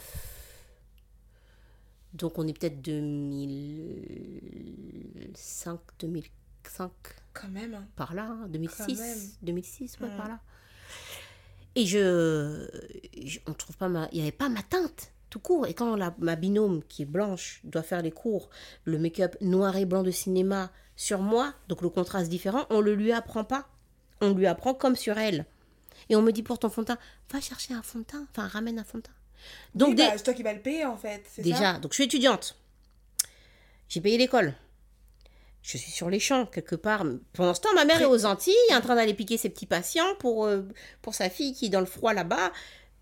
Donc 2.13 2.37
on 2.39 2.47
est 2.47 2.57
peut-être 2.57 2.81
2005, 2.81 5.79
2005, 5.99 6.91
Quand 7.33 7.49
même. 7.49 7.73
hein. 7.73 7.85
par 7.95 8.13
là, 8.13 8.27
hein, 8.29 8.39
Quand 8.43 8.49
2006, 8.49 8.99
même. 8.99 9.17
2006, 9.41 9.97
ouais, 9.99 10.07
par 10.17 10.27
là. 10.29 10.39
Et 11.75 11.85
je, 11.85 12.67
je- 13.25 13.39
on 13.47 13.53
trouve 13.53 13.75
pas 13.75 13.89
ma, 13.89 14.07
il 14.13 14.19
y 14.19 14.21
avait 14.21 14.31
pas 14.31 14.47
ma 14.49 14.63
teinte 14.63 15.11
tout 15.29 15.39
court. 15.39 15.67
Et 15.67 15.73
quand 15.73 15.97
la, 15.97 16.15
ma 16.19 16.37
binôme 16.37 16.81
qui 16.87 17.01
est 17.01 17.05
blanche 17.05 17.59
doit 17.65 17.83
faire 17.83 18.01
les 18.01 18.11
cours, 18.11 18.49
le 18.85 18.97
make-up 18.97 19.35
noir 19.41 19.75
et 19.75 19.83
blanc 19.85 20.03
de 20.03 20.11
cinéma 20.11 20.71
sur 20.95 21.19
moi, 21.21 21.53
donc 21.67 21.81
le 21.81 21.89
contraste 21.89 22.29
différent, 22.29 22.65
on 22.69 22.79
le 22.79 22.95
lui 22.95 23.11
apprend 23.11 23.43
pas. 23.43 23.67
On 24.21 24.33
lui 24.33 24.47
apprend 24.47 24.73
comme 24.73 24.95
sur 24.95 25.17
elle. 25.17 25.45
Et 26.09 26.15
on 26.15 26.21
me 26.21 26.31
dit 26.31 26.43
pour 26.43 26.59
ton 26.59 26.69
fond 26.69 26.81
de 26.81 26.87
teint, 26.87 26.97
va 27.31 27.41
chercher 27.41 27.73
un 27.73 27.81
fond 27.81 27.99
de 27.99 28.03
teint, 28.03 28.27
enfin 28.31 28.47
ramène 28.47 28.77
un 28.79 28.83
fond 28.83 28.97
de 28.99 29.03
teint. 29.03 29.11
Donc 29.73 29.89
Oui, 29.89 29.95
bah, 29.95 30.13
c'est 30.17 30.23
toi 30.23 30.33
qui 30.33 30.43
vas 30.43 30.53
le 30.53 30.61
payer 30.61 30.85
en 30.85 30.97
fait. 30.97 31.23
c'est 31.29 31.41
ça 31.43 31.49
Déjà, 31.49 31.73
donc 31.79 31.91
je 31.91 31.95
suis 31.95 32.03
étudiante. 32.05 32.55
J'ai 33.89 34.01
payé 34.01 34.17
l'école. 34.17 34.53
Je 35.61 35.77
suis 35.77 35.91
sur 35.91 36.09
les 36.11 36.19
champs, 36.19 36.45
quelque 36.45 36.75
part. 36.75 37.03
Pendant 37.33 37.53
ce 37.55 37.61
temps, 37.61 37.73
ma 37.73 37.85
mère 37.85 37.99
est 38.01 38.05
aux 38.05 38.25
Antilles, 38.25 38.53
en 38.71 38.81
train 38.81 38.95
d'aller 38.95 39.15
piquer 39.15 39.37
ses 39.37 39.49
petits 39.49 39.65
patients 39.65 40.13
pour, 40.19 40.45
euh, 40.45 40.61
pour 41.01 41.15
sa 41.15 41.29
fille 41.29 41.53
qui 41.55 41.65
est 41.65 41.69
dans 41.69 41.79
le 41.79 41.85
froid 41.87 42.13
là-bas. 42.13 42.51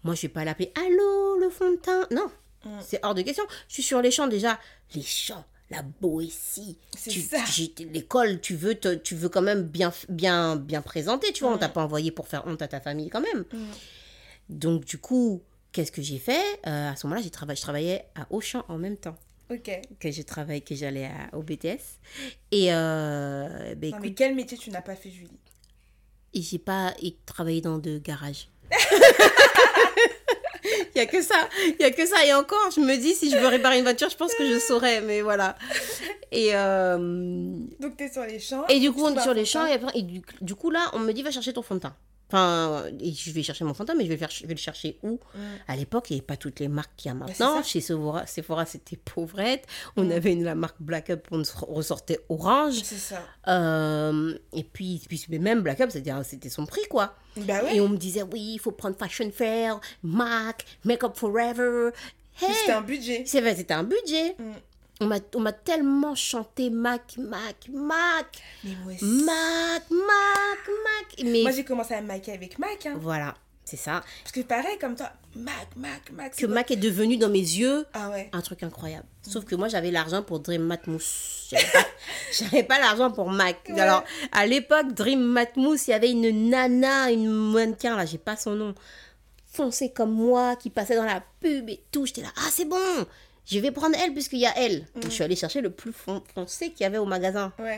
Moi, 0.04 0.16
je 0.16 0.22
vais 0.24 0.30
pas 0.30 0.46
l'appeler 0.46 0.72
Allô, 0.76 1.38
le 1.40 1.50
fond 1.50 1.72
de 1.72 1.76
teint? 1.78 2.08
Non, 2.12 2.32
Mm. 2.66 2.80
c'est 2.82 3.00
hors 3.04 3.14
de 3.14 3.22
question. 3.22 3.44
Je 3.68 3.74
suis 3.74 3.84
sur 3.84 4.02
les 4.02 4.12
champs 4.12 4.28
déjà. 4.28 4.58
Les 4.96 5.02
champs, 5.02 5.44
la 5.76 5.82
Boétie. 6.02 6.78
C'est 6.98 7.12
ça. 7.12 7.44
L'école, 7.92 8.40
tu 8.42 8.56
veux, 8.56 8.76
te- 8.76 8.96
tu 8.96 9.16
veux 9.16 9.30
quand 9.30 9.42
même 9.42 9.64
bien, 9.64 9.92
bien, 10.10 10.56
bien 10.56 10.82
présenter, 10.82 11.32
tu 11.34 11.44
vois. 11.44 11.54
On 11.54 11.58
t'a 11.58 11.70
pas 11.70 11.84
envoyé 11.84 12.12
pour 12.12 12.28
faire 12.28 12.46
honte 12.48 12.62
à 12.62 12.68
ta 12.68 12.80
famille 12.80 13.10
quand 13.10 13.22
même. 13.22 13.46
Donc, 14.50 14.86
du 14.86 14.98
coup, 14.98 15.42
qu'est-ce 15.72 15.92
que 15.92 16.02
j'ai 16.02 16.20
fait? 16.20 16.42
Euh, 16.68 16.92
À 16.92 16.96
ce 16.96 17.08
moment-là, 17.08 17.22
j'ai 17.24 17.30
trava- 17.30 17.56
je 17.56 17.62
travaillais 17.62 18.06
à 18.16 18.28
Auchan 18.30 18.64
en 18.68 18.78
même 18.78 18.98
temps 18.98 19.16
Ok. 19.52 19.70
que 20.00 20.12
je 20.12 20.22
travaille, 20.22 20.62
que 20.62 20.76
j'allais 20.76 21.10
au 21.34 21.42
BTS. 21.44 22.00
Et 22.52 22.74
euh, 22.74 23.76
ben, 23.76 23.92
Non, 23.92 24.00
mais 24.02 24.14
quel 24.14 24.36
métier 24.36 24.58
tu 24.58 24.70
n'as 24.70 24.82
pas 24.82 24.96
fait, 24.96 25.10
Julie? 25.10 25.30
Et 26.34 26.42
j'ai 26.42 26.60
pas 26.60 26.94
et 27.02 27.16
travaillé 27.26 27.62
dans 27.62 27.78
de 27.78 27.98
garages. 28.00 28.48
Il 30.96 30.98
y 30.98 31.02
a 31.02 31.06
que 31.06 31.22
ça, 31.22 31.36
il 31.68 31.82
y 31.82 31.84
a 31.84 31.92
que 31.92 32.06
ça. 32.06 32.26
Et 32.26 32.34
encore, 32.34 32.70
je 32.76 32.80
me 32.80 32.96
dis, 32.98 33.14
si 33.14 33.30
je 33.30 33.38
veux 33.38 33.48
réparer 33.48 33.78
une 33.78 33.84
voiture, 33.84 34.10
je 34.10 34.16
pense 34.18 34.34
que 34.34 34.46
je 34.46 34.60
saurais, 34.60 35.02
mais 35.02 35.22
voilà. 35.22 35.56
Et, 36.32 36.52
euh, 36.56 36.98
Donc, 37.80 37.98
t'es 37.98 38.10
sur 38.12 38.24
les 38.24 38.40
champs. 38.40 38.66
et 38.68 38.80
du 38.80 38.92
coup, 38.92 39.04
on 39.04 39.16
est 39.16 39.22
sur 39.22 39.34
les 39.34 39.46
champs, 39.46 39.64
de 39.64 39.70
et, 39.70 39.74
après- 39.74 39.98
et 39.98 40.02
du, 40.04 40.22
du 40.42 40.56
coup, 40.56 40.70
là, 40.70 40.90
on 40.94 41.00
me 41.00 41.12
dit, 41.12 41.22
va 41.24 41.32
chercher 41.32 41.54
ton 41.54 41.62
fond 41.62 41.76
de 41.76 41.80
teint. 41.82 41.96
Enfin, 42.34 42.86
je 43.00 43.32
vais 43.32 43.44
chercher 43.44 43.64
mon 43.64 43.74
teint, 43.74 43.94
mais 43.96 44.06
je 44.06 44.10
vais, 44.10 44.16
le 44.16 44.20
faire, 44.20 44.32
je 44.32 44.48
vais 44.48 44.56
le 44.56 44.60
chercher 44.60 44.98
où? 45.04 45.20
Mm. 45.36 45.40
À 45.68 45.76
l'époque, 45.76 46.10
il 46.10 46.14
n'y 46.14 46.20
avait 46.20 46.26
pas 46.26 46.36
toutes 46.36 46.60
les 46.60 46.68
marques 46.68 46.92
qu'il 46.98 47.10
y 47.10 47.12
a 47.12 47.18
c'est 47.28 47.40
maintenant. 47.44 47.62
Chez 47.62 47.80
Sephora, 47.80 48.26
Sephora 48.26 48.66
c'était 48.66 48.98
pauvrette. 48.98 49.66
On 49.98 50.06
Mm. 50.06 50.12
avait 50.12 50.32
une, 50.34 50.44
la 50.44 50.56
marque 50.56 50.78
Black 50.80 51.12
Up, 51.12 51.28
on 51.30 51.44
ressortait 51.68 52.20
orange. 52.30 52.82
C'est 52.84 52.96
ça. 52.98 53.22
Euh, 53.48 54.36
et 54.52 54.64
puis, 54.64 55.00
même 55.30 55.62
Black 55.62 55.80
Up, 55.82 55.92
c'est-à-dire, 55.92 56.22
c'était 56.26 56.50
son 56.50 56.66
prix, 56.66 56.82
quoi. 56.90 57.14
Bah. 57.38 57.72
Et 57.72 57.80
on 57.82 57.90
me 57.90 57.98
disait, 57.98 58.24
oui, 58.24 58.54
il 58.56 58.60
faut 58.60 58.72
prendre 58.72 58.96
Fashion 58.98 59.30
Fair, 59.32 59.80
MAC, 60.02 60.66
Make 60.86 61.04
Up 61.04 61.16
Forever. 61.16 61.90
Hey, 62.42 62.52
C'était 62.62 62.72
un 62.72 62.82
budget. 62.82 63.24
c'est 63.28 63.42
vrai, 63.42 63.56
c'était 63.56 63.76
un 63.76 63.84
budget. 63.84 64.36
Mm. 64.40 64.52
On 65.02 65.08
m'a- 65.08 65.52
tellement 65.52 66.16
chanté 66.16 66.70
Mac, 66.70 67.16
Mac, 67.18 67.56
Mac, 67.72 68.28
Mais 68.64 68.72
moi 68.84 68.94
aussi. 68.94 69.04
Mac, 69.06 69.84
Mac, 69.90 70.68
Mac. 70.68 71.24
Mais 71.26 71.42
Moi, 71.42 71.52
j'ai 71.52 71.66
commencé 71.66 71.94
à 71.94 72.02
me 72.02 72.08
maquiller 72.08 72.38
avec 72.38 72.58
Mac. 72.60 72.86
Hein. 72.86 72.96
voilà, 73.02 73.36
c'est 73.66 73.76
ça. 73.78 74.04
Parce 74.24 74.32
que 74.32 74.42
pareil, 74.42 74.78
comme 74.80 74.96
toi, 74.96 75.10
Mac, 75.36 75.68
Mac, 75.76 76.12
Mac. 76.12 76.36
Que 76.36 76.46
Mac 76.46 76.70
est 76.72 76.76
devenu 76.78 77.18
dans 77.18 77.30
mes 77.30 77.40
yeux 77.40 77.86
Ah 77.94 78.10
ouais. 78.12 78.30
un 78.32 78.42
truc 78.42 78.62
incroyable. 78.64 79.06
Sauf 79.24 79.46
que 79.46 79.56
moi, 79.56 79.68
j'avais 79.68 79.90
l'argent 79.92 80.22
pour 80.22 80.40
Dream 80.40 80.62
Matmousse. 80.64 81.52
J'avais 82.32 82.64
pas, 82.64 82.76
pas 82.76 82.80
l'argent 82.80 83.12
pour 83.12 83.30
Mac. 83.30 83.58
Ouais. 83.70 83.80
Alors, 83.82 84.04
à 84.32 84.46
l'époque, 84.46 84.94
Dream 84.94 85.22
Matmousse, 85.22 85.88
il 85.88 85.92
y 85.92 85.94
avait 85.96 86.12
une 86.12 86.50
nana, 86.50 87.12
une 87.12 87.30
mannequin, 87.30 87.98
là, 87.98 88.06
j'ai 88.06 88.20
pas 88.20 88.38
son 88.38 88.52
nom, 88.56 88.76
foncée 89.52 89.92
comme 89.92 90.12
moi, 90.14 90.56
qui 90.56 90.70
passait 90.70 90.96
dans 90.96 91.04
la 91.06 91.22
pub 91.42 91.68
et 91.70 91.84
tout. 91.92 92.06
J'étais 92.06 92.22
là, 92.22 92.30
ah, 92.38 92.50
c'est 92.52 92.66
bon, 92.66 93.06
je 93.46 93.60
vais 93.60 93.72
prendre 93.72 93.96
elle 94.00 94.14
puisqu'il 94.14 94.40
y 94.40 94.46
a 94.46 94.58
elle. 94.58 94.82
Mm. 94.96 95.02
Je 95.06 95.10
suis 95.10 95.24
allée 95.24 95.36
chercher 95.36 95.62
le 95.62 95.70
plus 95.70 95.92
fon- 95.94 96.24
foncé 96.34 96.72
qu'il 96.72 96.82
y 96.82 96.86
avait 96.86 96.98
au 96.98 97.06
magasin. 97.06 97.52
Ouais. 97.60 97.78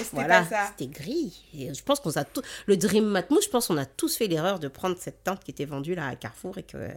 Et 0.00 0.02
c'était 0.02 0.16
Voilà, 0.16 0.42
pas 0.42 0.48
ça. 0.48 0.66
c'était 0.76 0.90
gris. 0.90 1.44
Et 1.56 1.72
je 1.72 1.82
pense 1.84 2.00
qu'on 2.00 2.10
a 2.12 2.24
tout. 2.24 2.42
Le 2.66 2.76
Dream 2.76 3.04
Matmousse, 3.06 3.44
je 3.44 3.50
pense 3.50 3.68
qu'on 3.68 3.76
a 3.76 3.86
tous 3.86 4.16
fait 4.16 4.26
l'erreur 4.26 4.58
de 4.58 4.66
prendre 4.68 4.96
cette 4.98 5.22
teinte 5.22 5.44
qui 5.44 5.52
était 5.52 5.64
vendue 5.66 5.94
là 5.94 6.08
à 6.08 6.16
Carrefour 6.16 6.58
et 6.58 6.64
que 6.64 6.88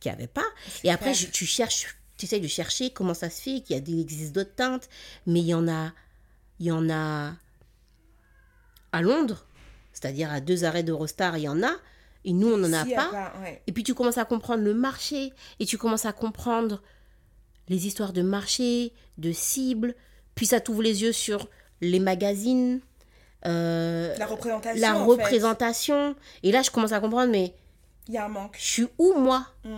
qu'il 0.00 0.10
n'y 0.10 0.16
avait 0.16 0.26
pas. 0.28 0.44
Et 0.82 0.90
après, 0.90 1.12
je- 1.12 1.26
tu 1.26 1.44
cherches, 1.44 1.96
tu 2.16 2.24
essayes 2.24 2.40
de 2.40 2.48
chercher 2.48 2.90
comment 2.90 3.12
ça 3.14 3.28
se 3.28 3.42
fait 3.42 3.60
qu'il 3.60 3.76
y 3.76 3.78
a 3.78 3.80
des, 3.82 3.92
il 3.92 4.00
existe 4.00 4.32
d'autres 4.32 4.54
teintes, 4.54 4.88
mais 5.26 5.40
il 5.40 5.46
y 5.46 5.52
en 5.54 5.68
a, 5.68 5.92
il 6.58 6.66
y 6.66 6.70
en 6.72 6.88
a 6.88 7.34
à 8.92 9.02
Londres, 9.02 9.44
c'est-à-dire 9.92 10.32
à 10.32 10.40
deux 10.40 10.64
arrêts 10.64 10.82
d'Eurostar, 10.82 11.36
il 11.36 11.42
y 11.42 11.48
en 11.48 11.62
a. 11.62 11.72
Et 12.24 12.32
nous, 12.32 12.48
on 12.52 12.56
n'en 12.56 12.72
a 12.72 12.84
pas. 12.84 13.32
ouais. 13.42 13.62
Et 13.66 13.72
puis 13.72 13.84
tu 13.84 13.94
commences 13.94 14.18
à 14.18 14.24
comprendre 14.24 14.62
le 14.64 14.74
marché 14.74 15.32
et 15.60 15.66
tu 15.66 15.78
commences 15.78 16.04
à 16.06 16.12
comprendre 16.12 16.82
les 17.68 17.86
histoires 17.86 18.12
de 18.12 18.22
marché, 18.22 18.92
de 19.18 19.32
cibles. 19.32 19.94
Puis 20.34 20.46
ça 20.46 20.60
t'ouvre 20.60 20.82
les 20.82 21.02
yeux 21.02 21.12
sur 21.12 21.48
les 21.80 22.00
magazines, 22.00 22.80
euh, 23.46 24.16
La 24.18 24.26
représentation. 24.26 24.80
la 24.80 24.94
fait. 24.94 25.02
représentation. 25.04 26.16
Et 26.42 26.52
là, 26.52 26.62
je 26.62 26.70
commence 26.70 26.92
à 26.92 27.00
comprendre, 27.00 27.30
mais 27.30 27.54
Il 28.08 28.14
y 28.14 28.18
a 28.18 28.24
un 28.24 28.28
manque. 28.28 28.56
je 28.58 28.64
suis 28.64 28.86
où 28.98 29.14
moi? 29.18 29.46
Mm. 29.64 29.76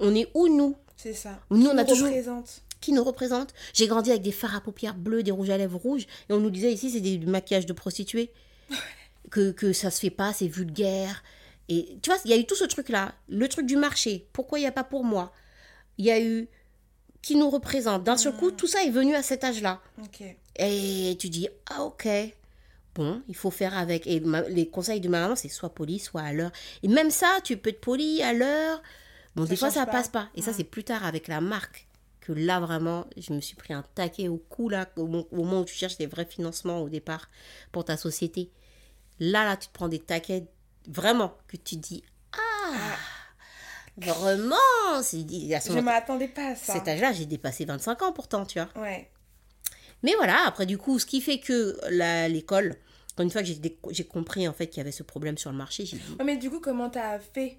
On 0.00 0.14
est 0.14 0.28
où 0.34 0.48
nous? 0.48 0.76
C'est 0.96 1.14
ça. 1.14 1.40
Nous, 1.50 1.66
on 1.66 1.70
Qui 1.74 1.78
a 1.78 1.82
nous 1.82 1.88
toujours- 1.88 2.06
représente? 2.08 2.62
Qui 2.80 2.92
nous 2.92 3.02
représente? 3.02 3.54
J'ai 3.72 3.88
grandi 3.88 4.10
avec 4.10 4.22
des 4.22 4.30
fards 4.32 4.54
à 4.54 4.60
paupières 4.60 4.94
bleues, 4.94 5.24
des 5.24 5.32
rouges 5.32 5.50
à 5.50 5.58
lèvres 5.58 5.78
rouges. 5.78 6.06
Et 6.28 6.32
on 6.32 6.38
nous 6.38 6.50
disait 6.50 6.72
ici, 6.72 6.90
c'est 6.90 7.00
des 7.00 7.18
maquillages 7.18 7.66
de 7.66 7.72
prostituées. 7.72 8.30
que, 9.30 9.50
que 9.50 9.72
ça 9.72 9.90
se 9.90 10.00
fait 10.00 10.10
pas, 10.10 10.32
c'est 10.32 10.46
vulgaire. 10.46 11.22
Et 11.68 11.98
tu 12.02 12.08
vois, 12.10 12.18
il 12.24 12.30
y 12.30 12.34
a 12.34 12.36
eu 12.36 12.46
tout 12.46 12.54
ce 12.54 12.64
truc-là. 12.64 13.12
Le 13.28 13.46
truc 13.48 13.66
du 13.66 13.76
marché. 13.76 14.26
Pourquoi 14.32 14.58
il 14.58 14.62
n'y 14.62 14.68
a 14.68 14.72
pas 14.72 14.84
pour 14.84 15.04
moi? 15.04 15.32
Il 15.98 16.04
y 16.06 16.10
a 16.10 16.20
eu 16.20 16.48
qui 17.22 17.36
nous 17.36 17.50
représente. 17.50 18.04
D'un 18.04 18.16
seul 18.16 18.34
coup, 18.34 18.50
tout 18.50 18.66
ça 18.66 18.82
est 18.84 18.90
venu 18.90 19.14
à 19.14 19.22
cet 19.22 19.44
âge-là. 19.44 19.80
Et 20.56 21.16
tu 21.18 21.28
dis, 21.28 21.48
ah 21.70 21.82
ok, 21.84 22.08
bon, 22.94 23.22
il 23.28 23.36
faut 23.36 23.50
faire 23.50 23.76
avec. 23.76 24.06
Et 24.06 24.20
ma- 24.20 24.42
les 24.48 24.68
conseils 24.68 25.00
de 25.00 25.08
ma 25.08 25.20
maman, 25.20 25.36
c'est 25.36 25.48
soit 25.48 25.74
poli, 25.74 25.98
soit 25.98 26.22
à 26.22 26.32
l'heure. 26.32 26.52
Et 26.82 26.88
même 26.88 27.10
ça, 27.10 27.38
tu 27.44 27.56
peux 27.56 27.70
être 27.70 27.80
poli 27.80 28.22
à 28.22 28.32
l'heure. 28.32 28.82
Bon, 29.36 29.44
Ça 29.44 29.50
des 29.50 29.56
fois, 29.56 29.70
ça 29.70 29.86
pas. 29.86 29.92
passe 29.92 30.08
pas. 30.08 30.28
Et 30.34 30.42
ça, 30.42 30.52
c'est 30.52 30.64
plus 30.64 30.84
tard 30.84 31.04
avec 31.04 31.28
la 31.28 31.40
marque 31.40 31.86
que 32.20 32.32
là, 32.32 32.60
vraiment, 32.60 33.06
je 33.16 33.32
me 33.32 33.40
suis 33.40 33.56
pris 33.56 33.72
un 33.72 33.84
taquet 33.94 34.28
au 34.28 34.36
cou, 34.36 34.68
là, 34.68 34.86
au, 34.96 35.06
mo- 35.06 35.28
au 35.30 35.36
moment 35.44 35.60
où 35.60 35.64
tu 35.64 35.74
cherches 35.74 35.96
des 35.96 36.06
vrais 36.06 36.26
financements 36.26 36.80
au 36.82 36.88
départ 36.88 37.28
pour 37.72 37.84
ta 37.84 37.96
société. 37.96 38.50
Là, 39.20 39.44
là, 39.44 39.56
tu 39.56 39.68
te 39.68 39.72
prends 39.72 39.88
des 39.88 39.98
taquets, 39.98 40.46
vraiment, 40.88 41.34
que 41.48 41.56
tu 41.56 41.76
dis, 41.76 42.02
ah, 42.32 42.96
vraiment, 43.98 45.02
c'est 45.02 45.24
à 45.54 45.60
ce 45.60 45.72
Je 45.72 45.78
m'attendais 45.78 46.28
pas 46.28 46.48
à 46.48 46.54
ça. 46.56 46.72
cet 46.74 46.88
âge-là, 46.88 47.12
j'ai 47.12 47.26
dépassé 47.26 47.64
25 47.64 48.02
ans 48.02 48.12
pourtant, 48.12 48.44
tu 48.46 48.58
vois. 48.60 48.68
Ouais. 48.82 49.10
Mais 50.02 50.14
voilà, 50.16 50.38
après 50.46 50.66
du 50.66 50.78
coup, 50.78 50.98
ce 50.98 51.06
qui 51.06 51.20
fait 51.20 51.38
que 51.40 51.76
l'école, 52.28 52.76
une 53.18 53.30
fois 53.30 53.42
que 53.42 53.48
j'ai 53.90 54.04
compris 54.06 54.46
en 54.46 54.52
fait 54.52 54.68
qu'il 54.68 54.78
y 54.78 54.80
avait 54.80 54.92
ce 54.92 55.02
problème 55.02 55.36
sur 55.38 55.50
le 55.50 55.56
marché, 55.56 55.84
j'ai 55.86 55.96
dit 55.96 56.16
Ouais, 56.18 56.24
mais 56.24 56.36
du 56.36 56.50
coup, 56.50 56.60
comment 56.60 56.88
t'as 56.88 57.18
fait 57.18 57.58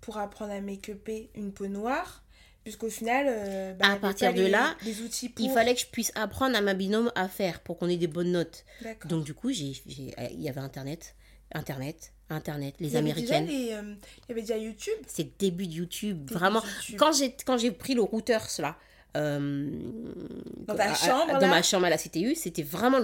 pour 0.00 0.18
apprendre 0.18 0.52
à 0.52 0.60
make-upper 0.60 1.30
une 1.34 1.52
peau 1.52 1.66
noire? 1.66 2.22
Puisqu'au 2.62 2.90
final, 2.90 3.26
euh, 3.28 3.74
bah, 3.74 3.92
À 3.92 3.96
partir 3.96 4.32
de 4.34 4.42
les- 4.42 4.48
là, 4.50 4.74
les 4.84 5.00
outils 5.00 5.28
pour. 5.28 5.44
il 5.44 5.50
fallait 5.52 5.74
que 5.74 5.80
je 5.80 5.86
puisse 5.86 6.10
apprendre 6.16 6.56
à 6.56 6.60
ma 6.60 6.74
binôme 6.74 7.12
à 7.14 7.28
faire 7.28 7.60
pour 7.60 7.78
qu'on 7.78 7.88
ait 7.88 7.96
des 7.96 8.08
bonnes 8.08 8.32
notes. 8.32 8.64
Donc 9.06 9.24
du 9.24 9.34
coup, 9.34 9.50
il 9.50 9.72
y 9.86 10.48
avait 10.48 10.60
internet, 10.60 11.14
internet, 11.54 12.12
internet, 12.30 12.74
les 12.80 12.88
Il 12.90 12.96
américaines. 12.96 13.46
les, 13.46 13.72
euh, 13.72 13.94
il 14.18 14.28
y 14.28 14.32
avait 14.32 14.40
déjà 14.42 14.56
YouTube. 14.56 14.94
C'est 15.06 15.24
le 15.24 15.30
début 15.38 15.66
de 15.66 15.72
YouTube, 15.72 16.18
Début 16.24 16.34
vraiment. 16.34 16.62
YouTube. 16.62 16.96
Quand 16.98 17.12
j'ai 17.12 17.36
quand 17.46 17.56
j'ai 17.58 17.70
pris 17.70 17.94
le 17.94 18.02
routeur 18.02 18.46
là. 18.58 18.76
euh, 19.16 19.70
Dans 20.66 20.74
ta 20.74 20.84
à- 20.84 20.90
à- 20.92 20.94
chambre, 20.94 21.38
Dans 21.38 21.48
ma 21.48 21.62
chambre 21.62 21.86
à 21.86 21.90
la 21.90 21.96
CTU, 21.98 22.34
c'était 22.34 22.62
vraiment 22.62 22.98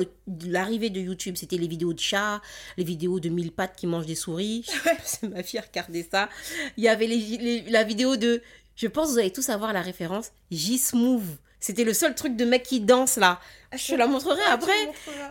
l'arrivée 0.45 0.91
de 0.91 1.01
YouTube. 1.01 1.37
C'était 1.39 1.57
les 1.57 1.69
vidéos 1.69 1.93
de 1.95 1.99
chats, 2.01 2.43
les 2.77 2.85
vidéos 2.85 3.21
de 3.21 3.29
mille 3.29 3.53
pattes 3.53 3.77
qui 3.77 3.87
mangent 3.87 4.07
des 4.07 4.15
souris. 4.15 4.67
C'est 5.05 5.29
ma 5.29 5.43
fille 5.43 5.61
regardait 5.61 6.07
ça. 6.11 6.29
Il 6.77 6.85
y 6.85 6.89
avait 6.89 7.07
les, 7.07 7.17
les- 7.39 7.63
la 7.71 7.85
vidéo 7.85 8.17
de. 8.17 8.43
Je 8.77 8.87
pense 8.89 9.09
que 9.09 9.13
vous 9.13 9.19
allez 9.19 9.33
tous 9.33 9.49
avoir 9.51 9.73
la 9.73 9.83
référence. 9.83 10.33
J-Smooth. 10.51 11.23
C'était 11.61 11.85
le 11.85 11.95
seul 11.95 12.15
truc 12.15 12.37
de 12.37 12.45
mec 12.45 12.63
qui 12.65 12.81
danse 12.81 13.17
là. 13.17 13.39
Ah, 13.73 13.77
Je 13.77 13.93
te 13.93 13.95
la 13.97 14.07
montrerai 14.07 14.41
Ah, 14.47 14.53
après. 14.53 14.73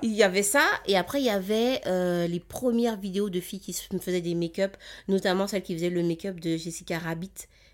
Il 0.02 0.12
y 0.12 0.24
avait 0.24 0.44
ça, 0.44 0.66
et 0.88 0.98
après 0.98 1.22
il 1.22 1.26
y 1.26 1.30
avait 1.30 1.82
euh, 1.86 2.28
les 2.28 2.40
premières 2.40 2.98
vidéos 2.98 3.30
de 3.30 3.40
filles 3.40 3.60
qui 3.60 3.74
se 3.74 3.84
faisaient 4.00 4.22
des 4.22 4.36
make-up, 4.36 4.76
notamment 5.08 5.48
celle 5.48 5.62
qui 5.62 5.76
faisait 5.76 5.90
le 5.92 6.04
make-up 6.04 6.40
de 6.40 6.58
Jessica 6.58 6.98
Rabbit, 7.00 7.32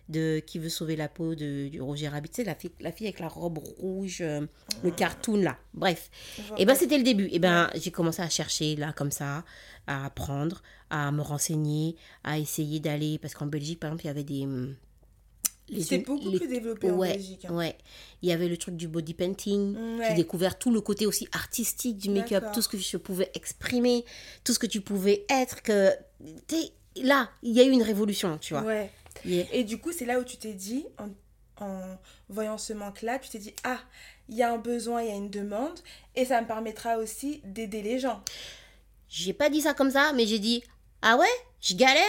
de 0.10 0.40
Qui 0.40 0.58
veut 0.60 0.70
sauver 0.70 0.96
la 0.96 1.10
peau 1.10 1.36
de, 1.36 1.68
du 1.68 1.82
Roger 1.82 2.08
Rabbit. 2.08 2.30
Tu 2.30 2.36
sais, 2.38 2.44
la 2.46 2.56
fille, 2.56 2.72
la 2.80 2.94
fille 2.94 3.08
avec 3.08 3.20
la 3.20 3.28
robe 3.28 3.58
rouge, 3.58 4.20
euh, 4.22 4.46
le 4.84 4.92
cartoon 4.92 5.36
là. 5.36 5.58
Bref. 5.74 6.10
Et 6.58 6.64
ben 6.66 6.76
c'était 6.76 6.98
le 6.98 7.04
début. 7.04 7.28
Et 7.32 7.40
ben 7.40 7.70
j'ai 7.76 7.92
commencé 7.92 8.22
à 8.22 8.30
chercher 8.30 8.78
là 8.78 8.94
comme 8.94 9.12
ça, 9.12 9.44
à 9.86 10.06
apprendre, 10.06 10.62
à 10.90 11.12
me 11.12 11.22
renseigner, 11.22 11.98
à 12.24 12.40
essayer 12.40 12.80
d'aller. 12.80 13.18
Parce 13.22 13.34
qu'en 13.34 13.48
Belgique, 13.48 13.82
par 13.82 13.90
exemple, 13.90 14.06
il 14.06 14.08
y 14.08 14.12
avait 14.12 14.24
des. 14.24 14.48
C'est 15.82 15.98
beaucoup 16.00 16.30
les- 16.30 16.38
plus 16.40 16.48
développé 16.48 16.90
en 16.90 16.98
Belgique. 16.98 17.46
hein. 17.46 17.54
Ouais. 17.56 17.78
Il 18.22 18.30
y 18.30 18.32
avait 18.32 18.48
le 18.48 18.56
truc 18.58 18.76
du 18.78 18.88
body 18.88 19.14
painting. 19.14 19.76
Ouais. 20.00 20.08
J'ai 20.10 20.14
découvert 20.16 20.58
tout 20.58 20.72
le 20.72 20.80
côté 20.82 21.06
aussi 21.06 21.28
artistique 21.34 21.98
du 21.98 22.10
make-up, 22.10 22.46
tout 22.54 22.62
ce 22.62 22.70
que 22.70 22.78
je 22.78 22.98
pouvais 22.98 23.30
exprimer, 23.34 24.06
tout 24.44 24.54
ce 24.54 24.60
que 24.60 24.68
tu 24.68 24.80
pouvais 24.82 25.26
être. 25.30 25.62
Que 25.62 25.92
là, 27.02 27.30
il 27.44 27.52
y 27.54 27.60
a 27.60 27.64
eu 27.64 27.72
une 27.72 27.84
révolution, 27.84 28.38
tu 28.38 28.54
vois. 28.54 28.64
Ouais. 28.64 28.92
Et 29.26 29.64
du 29.64 29.78
coup, 29.80 29.92
c'est 29.92 30.06
là 30.06 30.20
où 30.20 30.24
tu 30.24 30.38
t'es 30.38 30.54
dit, 30.54 30.86
en, 30.98 31.66
en 31.66 31.98
voyant 32.30 32.58
ce 32.58 32.72
manque-là, 32.74 33.20
tu 33.20 33.30
t'es 33.30 33.40
dit, 33.40 33.54
ah, 33.64 33.80
il 34.30 34.36
y 34.36 34.44
a 34.44 34.52
un 34.54 34.58
besoin, 34.58 35.02
il 35.02 35.10
y 35.10 35.12
a 35.12 35.16
une 35.16 35.30
demande, 35.30 35.80
et 36.16 36.24
ça 36.26 36.40
me 36.42 36.48
permettra 36.48 36.98
aussi 36.98 37.42
d'aider 37.44 37.82
les 37.82 38.00
gens. 38.00 38.22
J'ai 39.10 39.34
pas 39.34 39.50
dit 39.50 39.62
ça 39.62 39.74
comme 39.74 39.92
ça, 39.92 40.12
mais 40.14 40.26
j'ai 40.28 40.40
dit 40.40 40.64
ah 41.02 41.18
ouais, 41.18 41.26
je 41.62 41.76
galère, 41.76 42.04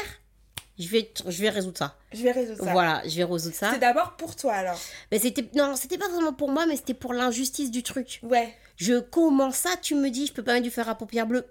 je 0.79 0.89
vais, 0.89 1.13
je 1.27 1.43
vais 1.43 1.51
résoudre 1.51 1.79
ça. 1.79 1.97
Je 2.13 2.23
vais 2.23 2.33
résoudre 2.33 2.65
ça. 2.65 2.73
Voilà, 2.73 3.03
je 3.07 3.17
vais 3.17 3.25
résoudre 3.25 3.55
ça. 3.55 3.71
C'est 3.73 3.79
d'abord 3.81 4.17
pour 4.17 4.37
toi 4.37 4.55
alors. 4.55 4.81
Mais 5.11 5.19
c'était 5.19 5.49
non, 5.55 5.75
c'était 5.77 5.99
pas 5.99 6.09
vraiment 6.09 6.33
pour 6.33 6.51
moi, 6.51 6.67
mais 6.67 6.77
c'était 6.77 6.95
pour 6.95 7.13
l'injustice 7.13 7.71
du 7.71 7.83
truc. 7.83 8.21
Ouais. 8.23 8.55
Je 8.77 9.01
comment 9.01 9.51
ça 9.51 9.71
tu 9.83 9.95
me 9.95 10.09
dis 10.09 10.27
je 10.27 10.33
peux 10.33 10.45
pas 10.45 10.53
mettre 10.53 10.65
du 10.65 10.71
fer 10.71 10.89
à 10.89 10.95
paupières 10.97 11.27
bleues? 11.27 11.47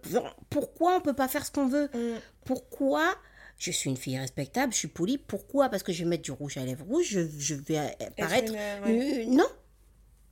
Pourquoi 0.50 0.96
on 0.96 1.02
peut 1.02 1.14
pas 1.14 1.28
faire 1.28 1.46
ce 1.46 1.52
qu'on 1.52 1.68
veut? 1.68 1.90
Mm. 1.94 2.20
Pourquoi? 2.46 3.04
Je 3.58 3.72
suis 3.72 3.90
une 3.90 3.98
fille 3.98 4.18
respectable, 4.18 4.72
je 4.72 4.78
suis 4.78 4.88
polie. 4.88 5.18
Pourquoi? 5.18 5.70
Parce 5.70 5.84
que 5.84 5.92
je 5.92 6.04
vais 6.04 6.10
mettre 6.10 6.24
du 6.24 6.32
rouge 6.32 6.58
à 6.58 6.64
lèvres 6.64 6.86
rouge, 6.86 7.08
je, 7.10 7.22
je 7.38 7.56
vais 7.56 7.80
paraître. 8.16 8.54
euh, 8.56 8.86
ouais. 8.86 9.26
Non, 9.26 9.48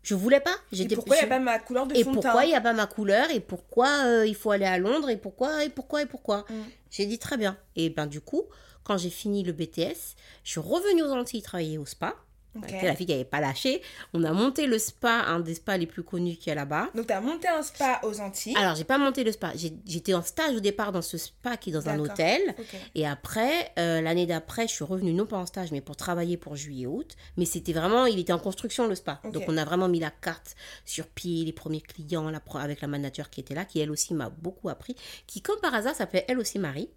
je 0.03 0.13
voulais 0.13 0.39
pas. 0.39 0.55
Et 0.71 0.87
pourquoi 0.87 1.17
il 1.17 1.19
n'y 1.19 1.25
a 1.25 1.29
pas 1.29 1.39
ma 1.39 1.57
couleur 1.59 1.87
de 1.87 1.95
et 1.95 2.03
fond 2.03 2.13
pourquoi 2.13 2.45
il 2.45 2.49
n'y 2.49 2.55
a 2.55 2.61
pas 2.61 2.73
ma 2.73 2.85
couleur? 2.85 3.29
Et 3.31 3.39
pourquoi 3.39 3.89
euh, 4.05 4.27
il 4.27 4.35
faut 4.35 4.51
aller 4.51 4.65
à 4.65 4.77
Londres? 4.77 5.09
Et 5.09 5.17
pourquoi 5.17 5.65
et 5.65 5.69
pourquoi 5.69 6.03
et 6.03 6.05
pourquoi? 6.05 6.45
Mm. 6.49 6.53
J'ai 6.91 7.07
dit 7.07 7.17
très 7.17 7.35
bien. 7.35 7.57
Et 7.75 7.89
ben 7.89 8.05
du 8.05 8.21
coup, 8.21 8.43
quand 8.85 8.97
j'ai 8.97 9.09
fini 9.09 9.43
le 9.43 9.51
BTS, 9.51 10.15
je 10.45 10.51
suis 10.51 10.59
revenue 10.61 11.03
aux 11.03 11.11
Antilles 11.11 11.41
travailler 11.41 11.77
au 11.77 11.85
spa. 11.85 12.15
Ok. 12.55 12.63
C'était 12.69 12.85
la 12.85 12.95
fille 12.95 13.05
qui 13.05 13.11
n'avait 13.11 13.25
pas 13.25 13.41
lâché. 13.41 13.81
On 14.13 14.23
a 14.23 14.31
monté 14.31 14.65
le 14.65 14.79
spa, 14.79 15.23
un 15.27 15.41
des 15.41 15.55
spas 15.55 15.75
les 15.75 15.87
plus 15.87 16.03
connus 16.03 16.37
qu'il 16.37 16.47
y 16.47 16.51
a 16.51 16.55
là-bas. 16.55 16.89
Donc, 16.95 17.07
tu 17.07 17.11
as 17.11 17.19
monté 17.19 17.49
un 17.49 17.61
spa 17.61 17.99
aux 18.03 18.21
Antilles. 18.21 18.55
Alors, 18.55 18.75
j'ai 18.75 18.85
pas 18.85 18.97
monté 18.97 19.25
le 19.25 19.33
spa. 19.33 19.51
J'étais 19.85 20.13
en 20.13 20.21
stage 20.21 20.55
au 20.55 20.61
départ 20.61 20.93
dans 20.93 21.01
ce 21.01 21.17
spa 21.17 21.57
qui 21.57 21.71
est 21.71 21.73
dans 21.73 21.89
un 21.89 21.99
hôtel. 21.99 22.55
Et 22.93 23.05
après, 23.05 23.73
euh, 23.77 23.99
l'année 23.99 24.25
d'après, 24.25 24.69
je 24.69 24.73
suis 24.73 24.85
revenue 24.85 25.11
non 25.11 25.25
pas 25.25 25.35
en 25.35 25.45
stage, 25.45 25.71
mais 25.71 25.81
pour 25.81 25.97
travailler 25.97 26.37
pour 26.37 26.55
juillet-août. 26.55 27.17
Mais 27.35 27.45
c'était 27.45 27.73
vraiment, 27.73 28.05
il 28.05 28.19
était 28.19 28.31
en 28.33 28.39
construction 28.39 28.87
le 28.87 28.95
spa. 28.95 29.19
Donc 29.33 29.43
on 29.49 29.57
a 29.57 29.65
vraiment 29.65 29.89
mis 29.89 29.99
la 29.99 30.11
carte 30.11 30.55
sur 30.85 31.07
pied, 31.07 31.43
les 31.43 31.51
premiers 31.51 31.81
clients, 31.81 32.29
la, 32.29 32.39
avec 32.53 32.79
la 32.79 32.87
manager 32.87 33.29
qui 33.29 33.41
était 33.41 33.55
là, 33.55 33.65
qui 33.65 33.79
elle 33.79 33.91
aussi 33.91 34.13
m'a 34.13 34.29
beaucoup 34.29 34.69
appris, 34.69 34.95
qui 35.27 35.41
comme 35.41 35.59
par 35.59 35.73
hasard 35.73 35.95
s'appelait 35.95 36.23
elle 36.29 36.39
aussi 36.39 36.59
Marie. 36.59 36.89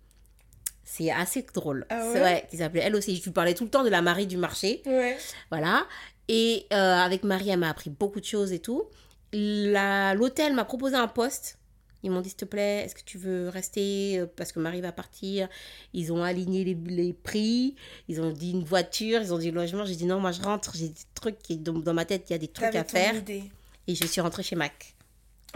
C'est 0.90 1.10
assez 1.10 1.44
drôle. 1.54 1.84
Ah 1.90 2.00
C'est 2.12 2.18
vrai, 2.18 2.46
qui 2.50 2.56
s'appelait 2.56 2.80
elle 2.80 2.96
aussi. 2.96 3.14
Je 3.14 3.22
lui 3.22 3.30
parlais 3.30 3.52
tout 3.52 3.64
le 3.64 3.70
temps 3.70 3.84
de 3.84 3.90
la 3.90 4.00
Marie 4.00 4.26
du 4.26 4.38
marché. 4.38 4.80
Ouais. 4.86 5.18
Voilà. 5.50 5.86
Et 6.28 6.66
euh, 6.72 6.76
avec 6.96 7.24
Marie, 7.24 7.50
elle 7.50 7.58
m'a 7.58 7.68
appris 7.68 7.90
beaucoup 7.90 8.20
de 8.20 8.24
choses 8.24 8.52
et 8.52 8.58
tout. 8.58 8.84
L'hôtel 9.32 10.54
m'a 10.54 10.64
proposé 10.64 10.96
un 10.96 11.06
poste. 11.08 11.58
Ils 12.02 12.10
m'ont 12.10 12.20
dit, 12.20 12.30
s'il 12.30 12.38
te 12.38 12.44
plaît, 12.46 12.84
est-ce 12.84 12.94
que 12.94 13.02
tu 13.04 13.18
veux 13.18 13.48
rester 13.48 14.18
euh, 14.18 14.26
parce 14.36 14.50
que 14.52 14.60
Marie 14.60 14.80
va 14.80 14.92
partir? 14.92 15.48
Ils 15.92 16.10
ont 16.12 16.22
aligné 16.22 16.64
les, 16.64 16.74
les 16.86 17.12
prix. 17.12 17.74
Ils 18.08 18.20
ont 18.22 18.30
dit 18.30 18.52
une 18.52 18.64
voiture. 18.64 19.20
Ils 19.20 19.34
ont 19.34 19.38
dit 19.38 19.50
logement. 19.50 19.84
J'ai 19.84 19.96
dit 19.96 20.06
non, 20.06 20.20
moi 20.20 20.32
je 20.32 20.40
rentre. 20.40 20.74
J'ai 20.74 20.88
des 20.88 20.94
trucs 21.14 21.38
qui, 21.40 21.58
dans, 21.58 21.74
dans 21.74 21.94
ma 21.94 22.04
tête, 22.06 22.30
il 22.30 22.32
y 22.32 22.36
a 22.36 22.38
des 22.38 22.48
trucs 22.48 22.74
à 22.74 22.84
faire. 22.84 23.14
idée. 23.16 23.42
Et 23.86 23.94
je 23.94 24.06
suis 24.06 24.20
rentrée 24.20 24.42
chez 24.42 24.56
Mac. 24.56 24.94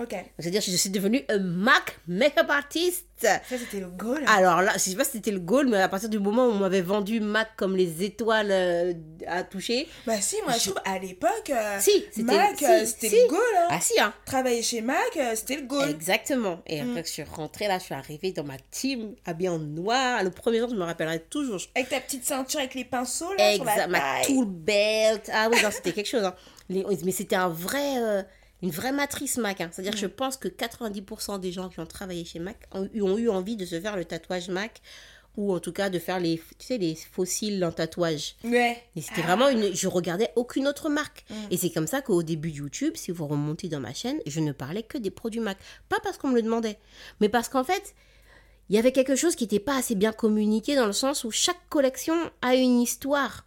Ok. 0.00 0.14
C'est-à-dire 0.38 0.64
que 0.64 0.70
je 0.70 0.76
suis 0.76 0.88
devenue 0.88 1.22
un 1.28 1.38
Mac 1.38 1.98
make-up 2.08 2.48
artist. 2.48 3.04
Ça, 3.20 3.38
c'était 3.48 3.78
le 3.78 3.86
goal. 3.88 4.24
Alors 4.26 4.62
là, 4.62 4.72
je 4.74 4.78
sais 4.78 4.96
pas 4.96 5.04
si 5.04 5.12
c'était 5.12 5.30
le 5.30 5.38
goal, 5.38 5.68
mais 5.68 5.76
à 5.76 5.88
partir 5.88 6.08
du 6.08 6.18
moment 6.18 6.46
où 6.46 6.50
on 6.50 6.54
m'avait 6.58 6.80
vendu 6.80 7.20
Mac 7.20 7.50
comme 7.56 7.76
les 7.76 8.02
étoiles 8.02 8.48
euh, 8.50 8.94
à 9.28 9.44
toucher, 9.44 9.86
Bah 10.06 10.20
si, 10.20 10.36
moi 10.44 10.54
je 10.54 10.58
Je- 10.64 10.70
trouve 10.70 10.82
à 10.86 10.98
l'époque, 10.98 11.50
euh, 11.50 11.76
si, 11.78 12.04
c'était 12.10 12.22
Mac, 12.22 12.56
si, 12.58 12.64
euh, 12.64 12.84
c'était 12.86 13.10
si. 13.10 13.16
le 13.22 13.28
goal. 13.28 13.38
Hein. 13.58 13.66
Ah 13.70 13.80
si, 13.80 14.00
hein. 14.00 14.12
Travailler 14.24 14.62
chez 14.62 14.80
Mac, 14.80 14.96
c'était 15.34 15.56
le 15.56 15.62
goal. 15.66 15.90
Exactement. 15.90 16.62
Et 16.66 16.80
après 16.80 17.00
Mm. 17.00 17.02
que 17.02 17.06
je 17.08 17.12
suis 17.12 17.22
rentrée 17.22 17.68
là, 17.68 17.78
je 17.78 17.84
suis 17.84 17.94
arrivée 17.94 18.32
dans 18.32 18.44
ma 18.44 18.56
team, 18.70 19.14
habillée 19.26 19.50
en 19.50 19.58
noir. 19.58 20.24
Le 20.24 20.30
premier 20.30 20.58
jour, 20.58 20.70
je 20.70 20.74
me 20.74 20.84
rappellerai 20.84 21.20
toujours. 21.20 21.60
Avec 21.76 21.90
ta 21.90 22.00
petite 22.00 22.24
ceinture 22.24 22.58
avec 22.60 22.74
les 22.74 22.84
pinceaux 22.86 23.32
là 23.34 23.54
sur 23.54 23.64
la 23.64 23.72
Exact, 23.74 23.88
ma 23.90 24.00
taille. 24.00 24.26
tool 24.26 24.46
belt. 24.46 25.30
Ah 25.32 25.48
oui, 25.52 25.58
non, 25.62 25.68
c'était 25.70 25.92
quelque 25.92 26.08
chose. 26.08 26.24
hein. 26.24 26.34
Les- 26.70 26.84
mais 27.04 27.12
c'était 27.12 27.36
un 27.36 27.50
vrai, 27.50 28.24
une 28.62 28.70
vraie 28.70 28.92
matrice 28.92 29.36
Mac. 29.38 29.60
hein. 29.60 29.68
C'est-à-dire 29.72 29.92
que 29.92 29.98
je 29.98 30.06
pense 30.06 30.36
que 30.36 30.48
90% 30.48 31.38
des 31.40 31.52
gens 31.52 31.68
qui 31.68 31.80
ont 31.80 31.86
travaillé 31.86 32.24
chez 32.24 32.38
Mac 32.38 32.56
ont, 32.72 32.88
eu- 32.94 33.02
ont 33.02 33.18
eu 33.18 33.28
envie 33.28 33.56
de 33.56 33.64
se 33.66 33.80
faire 33.80 33.96
le 33.96 34.04
tatouage 34.04 34.48
Mac 34.48 34.80
ou 35.36 35.54
en 35.54 35.60
tout 35.60 35.72
cas 35.72 35.88
de 35.88 35.98
faire 35.98 36.20
les, 36.20 36.36
tu 36.58 36.66
sais, 36.66 36.76
les 36.78 36.94
fossiles 36.94 37.64
en 37.64 37.72
tatouage. 37.72 38.36
Ouais. 38.44 38.76
Et 38.96 39.00
c'était 39.00 39.22
vraiment 39.22 39.48
une. 39.48 39.74
Je 39.74 39.88
regardais 39.88 40.30
aucune 40.36 40.68
autre 40.68 40.90
marque. 40.90 41.24
Mm. 41.30 41.34
Et 41.50 41.56
c'est 41.56 41.70
comme 41.70 41.86
ça 41.86 42.02
qu'au 42.02 42.22
début 42.22 42.50
YouTube, 42.50 42.92
si 42.96 43.10
vous 43.12 43.26
remontez 43.26 43.68
dans 43.68 43.80
ma 43.80 43.94
chaîne, 43.94 44.18
je 44.26 44.40
ne 44.40 44.52
parlais 44.52 44.82
que 44.82 44.98
des 44.98 45.10
produits 45.10 45.40
Mac. 45.40 45.56
Pas 45.88 46.00
parce 46.02 46.18
qu'on 46.18 46.28
me 46.28 46.34
le 46.34 46.42
demandait, 46.42 46.78
mais 47.20 47.30
parce 47.30 47.48
qu'en 47.48 47.64
fait, 47.64 47.94
il 48.68 48.76
y 48.76 48.78
avait 48.78 48.92
quelque 48.92 49.16
chose 49.16 49.34
qui 49.34 49.44
n'était 49.44 49.58
pas 49.58 49.76
assez 49.78 49.94
bien 49.94 50.12
communiqué 50.12 50.76
dans 50.76 50.86
le 50.86 50.92
sens 50.92 51.24
où 51.24 51.30
chaque 51.30 51.66
collection 51.70 52.14
a 52.42 52.54
une 52.54 52.80
histoire. 52.80 53.46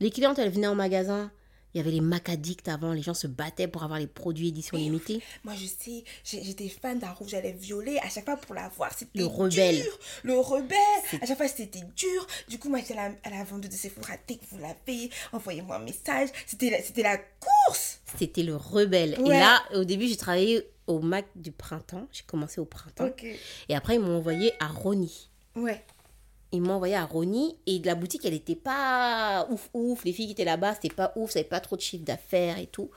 Les 0.00 0.10
clientes, 0.10 0.38
elles 0.38 0.50
venaient 0.50 0.66
en 0.66 0.74
magasin. 0.74 1.30
Il 1.74 1.78
y 1.78 1.80
avait 1.80 1.90
les 1.90 2.00
Mac 2.00 2.28
Addicts 2.30 2.66
avant, 2.68 2.92
les 2.92 3.02
gens 3.02 3.14
se 3.14 3.26
battaient 3.26 3.68
pour 3.68 3.82
avoir 3.82 3.98
les 3.98 4.06
produits 4.06 4.48
édition 4.48 4.76
limitée. 4.78 5.22
Moi 5.44 5.54
je 5.54 5.66
sais, 5.66 6.02
j'étais 6.24 6.68
fan 6.68 6.98
d'un 6.98 7.10
rouge 7.10 7.34
à 7.34 7.40
lèvres 7.40 7.58
violet. 7.58 7.98
À 8.00 8.08
chaque 8.08 8.24
fois 8.24 8.36
pour 8.36 8.54
l'avoir, 8.54 8.92
c'était 8.96 9.18
Le 9.18 9.26
rebelle. 9.26 9.82
dur. 9.82 9.98
Le 10.22 10.38
rebelle. 10.38 10.78
À 11.20 11.26
chaque 11.26 11.36
fois 11.36 11.48
c'était 11.48 11.82
dur. 11.94 12.26
Du 12.48 12.58
coup, 12.58 12.68
moi 12.70 12.78
j'étais 12.78 12.94
à 12.94 13.08
la, 13.10 13.14
à 13.24 13.30
la 13.30 13.44
vendeuse 13.44 13.70
de 13.70 13.76
Sephora. 13.76 14.14
Dès 14.26 14.36
que 14.36 14.44
vous 14.50 14.58
l'avez, 14.58 15.10
envoyez-moi 15.32 15.76
un 15.76 15.80
message. 15.84 16.30
C'était 16.46 16.70
la, 16.70 16.82
c'était 16.82 17.02
la 17.02 17.18
course. 17.18 18.00
C'était 18.18 18.42
le 18.42 18.56
rebelle. 18.56 19.18
Et 19.24 19.28
là, 19.28 19.62
au 19.74 19.84
début, 19.84 20.08
j'ai 20.08 20.16
travaillé 20.16 20.66
au 20.86 21.00
Mac 21.00 21.26
du 21.36 21.52
printemps. 21.52 22.08
J'ai 22.12 22.22
commencé 22.26 22.60
au 22.60 22.64
printemps. 22.64 23.10
Et 23.68 23.74
après, 23.76 23.96
ils 23.96 24.00
m'ont 24.00 24.16
envoyé 24.16 24.52
à 24.58 24.68
Rony. 24.68 25.28
Ouais. 25.54 25.84
Ils 26.52 26.62
m'ont 26.62 26.74
envoyé 26.74 26.94
à 26.94 27.04
Rony. 27.04 27.56
Et 27.66 27.78
de 27.78 27.86
la 27.86 27.94
boutique 27.94 28.24
elle 28.24 28.34
était 28.34 28.56
pas 28.56 29.46
ouf 29.50 29.68
ouf. 29.74 30.04
Les 30.04 30.12
filles 30.12 30.26
qui 30.26 30.32
étaient 30.32 30.44
là-bas 30.44 30.74
c'était 30.74 30.94
pas 30.94 31.12
ouf. 31.16 31.32
Ça 31.32 31.40
avait 31.40 31.48
pas 31.48 31.60
trop 31.60 31.76
de 31.76 31.80
chiffre 31.80 32.04
d'affaires 32.04 32.58
et 32.58 32.66
tout. 32.66 32.90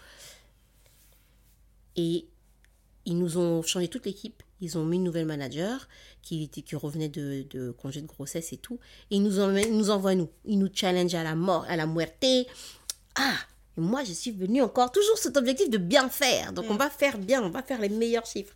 Et 1.96 2.28
ils 3.06 3.18
nous 3.18 3.38
ont 3.38 3.62
changé 3.62 3.88
toute 3.88 4.06
l'équipe. 4.06 4.44
Ils 4.62 4.78
ont 4.78 4.86
mis 4.86 4.98
une 4.98 5.04
nouvelle 5.04 5.26
manager 5.26 5.90
qui 6.22 6.44
était 6.44 6.62
qui 6.62 6.76
revenait 6.76 7.10
de, 7.10 7.46
de 7.50 7.72
congé 7.72 8.02
de 8.02 8.08
grossesse 8.08 8.54
et 8.54 8.58
tout. 8.58 8.80
Et 9.10 9.16
ils 9.16 9.24
nous 9.24 9.40
ils 9.58 9.78
nous 9.78 9.90
envoient 9.90 10.16
nous. 10.16 10.30
Ils 10.46 10.60
nous 10.60 10.70
challenge 10.74 11.14
à 11.16 11.24
la 11.24 11.36
mort 11.36 11.66
à 11.68 11.76
la 11.76 11.88
muerte. 11.88 12.26
Ah! 13.16 13.36
Et 13.78 13.82
moi 13.82 14.04
je 14.04 14.14
suis 14.14 14.32
venue 14.32 14.62
encore. 14.62 14.92
Toujours 14.92 15.18
cet 15.18 15.36
objectif 15.36 15.70
de 15.70 15.78
bien 15.78 16.10
faire. 16.10 16.54
Donc 16.54 16.66
on 16.70 16.76
va 16.76 16.90
faire 16.90 17.18
bien. 17.18 17.42
On 17.44 17.50
va 17.50 17.64
faire 17.64 17.82
les 17.82 17.90
meilleurs 17.90 18.26
chiffres. 18.26 18.54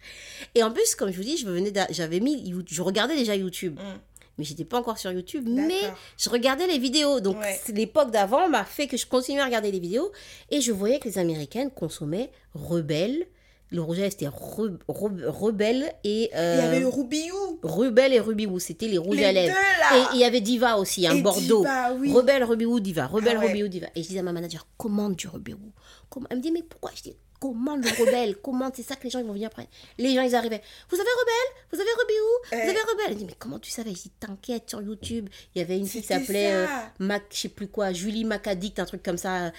Et 0.53 0.63
en 0.63 0.71
plus 0.71 0.95
comme 0.95 1.11
je 1.11 1.17
vous 1.17 1.23
dis 1.23 1.37
je 1.37 1.47
venais 1.47 1.73
j'avais 1.89 2.19
mis 2.19 2.53
je 2.67 2.81
regardais 2.81 3.15
déjà 3.15 3.35
YouTube. 3.35 3.79
Mm. 3.79 3.99
Mais 4.37 4.43
j'étais 4.43 4.65
pas 4.65 4.79
encore 4.79 4.97
sur 4.97 5.11
YouTube, 5.11 5.45
mais 5.47 5.81
je 6.17 6.29
regardais 6.29 6.67
les 6.67 6.77
vidéos. 6.79 7.19
Donc 7.19 7.37
Ouais. 7.39 7.59
l'époque 7.69 8.11
d'avant 8.11 8.49
m'a 8.49 8.65
fait 8.65 8.87
que 8.87 8.97
je 8.97 9.05
continuais 9.05 9.41
à 9.41 9.45
regarder 9.45 9.71
les 9.71 9.79
vidéos 9.79 10.11
et 10.51 10.61
je 10.61 10.71
voyais 10.71 10.99
que 10.99 11.07
les 11.07 11.17
Américaines 11.17 11.71
consommaient 11.71 12.31
Rebelle. 12.53 13.27
Le 13.71 13.81
rouge 13.81 13.97
à 13.97 14.01
lèvres, 14.01 14.11
c'était 14.11 14.27
Re- 14.27 14.77
Re- 14.87 15.25
Rebelle 15.25 15.91
et 16.03 16.29
Il 16.31 16.37
y 16.37 16.39
avait 16.39 16.77
euh, 16.77 16.79
le 16.81 16.87
Rubiou. 16.87 17.59
Rebelle 17.63 18.13
et 18.13 18.19
Ruby 18.19 18.45
Woo, 18.45 18.59
c'était 18.59 18.87
les 18.87 18.97
rouges 18.99 19.17
Les 19.17 19.25
à 19.25 19.29
deux 19.29 19.33
lèvres. 19.39 19.55
là. 19.79 19.97
Et 19.97 20.15
il 20.15 20.19
y 20.19 20.23
avait 20.23 20.41
Diva 20.41 20.77
aussi, 20.77 21.07
un 21.07 21.15
Et 21.15 21.21
Bordeaux. 21.21 21.61
Diva, 21.61 21.93
oui. 21.93 22.11
Rebelle, 22.13 22.43
Ruby 22.43 22.65
Woo, 22.65 22.79
Diva. 22.79 23.07
Rebelle, 23.07 23.37
Ah 23.37 23.39
ouais. 23.41 23.47
Ruby 23.47 23.63
Woo, 23.63 23.67
Diva. 23.69 23.87
Et 23.95 24.03
je 24.03 24.07
disais 24.07 24.19
à 24.19 24.23
ma 24.23 24.31
manager, 24.33 24.67
commande 24.77 25.15
du. 25.15 25.27
Comm- 25.27 26.25
Elle 26.29 26.37
me 26.37 26.41
dit, 26.43 26.51
mais 26.51 26.61
pourquoi? 26.63 26.91
Je 26.95 27.01
dis, 27.01 27.15
commande 27.39 27.83
le 27.83 27.89
Rebelle, 27.89 28.35
commande, 28.41 28.73
c'est 28.75 28.83
ça 28.83 28.95
que 28.95 29.03
les 29.05 29.09
gens 29.09 29.19
ils 29.19 29.25
vont 29.25 29.33
venir 29.33 29.47
après. 29.47 29.67
Les 29.97 30.13
gens, 30.13 30.21
ils 30.21 30.35
arrivaient, 30.35 30.61
vous 30.89 30.95
avez 30.95 31.09
Rebelle? 31.09 31.63
Vous 31.71 31.79
avez 31.79 31.89
Ruby 31.89 32.13
Woo 32.13 32.49
Vous 32.51 32.57
Euh. 32.57 32.69
avez 32.69 32.79
Rebelle? 32.91 33.05
Elle 33.09 33.15
dit, 33.17 33.25
mais 33.25 33.35
comment 33.37 33.59
tu 33.59 33.71
savais? 33.71 33.89
Je 33.95 34.03
dis, 34.03 34.11
t'inquiète, 34.19 34.69
sur 34.69 34.81
YouTube, 34.83 35.27
il 35.55 35.59
y 35.59 35.61
avait 35.61 35.77
une 35.77 35.87
fille 35.87 36.01
qui 36.01 36.07
s'appelait 36.07 36.53
euh. 36.53 36.67
Mac, 36.99 37.23
je 37.33 37.37
sais 37.39 37.49
plus 37.49 37.67
quoi, 37.67 37.91
Julie 37.93 38.25
Macadict, 38.25 38.79
un 38.79 38.85
truc 38.85 39.01
comme 39.01 39.17
ça. 39.17 39.51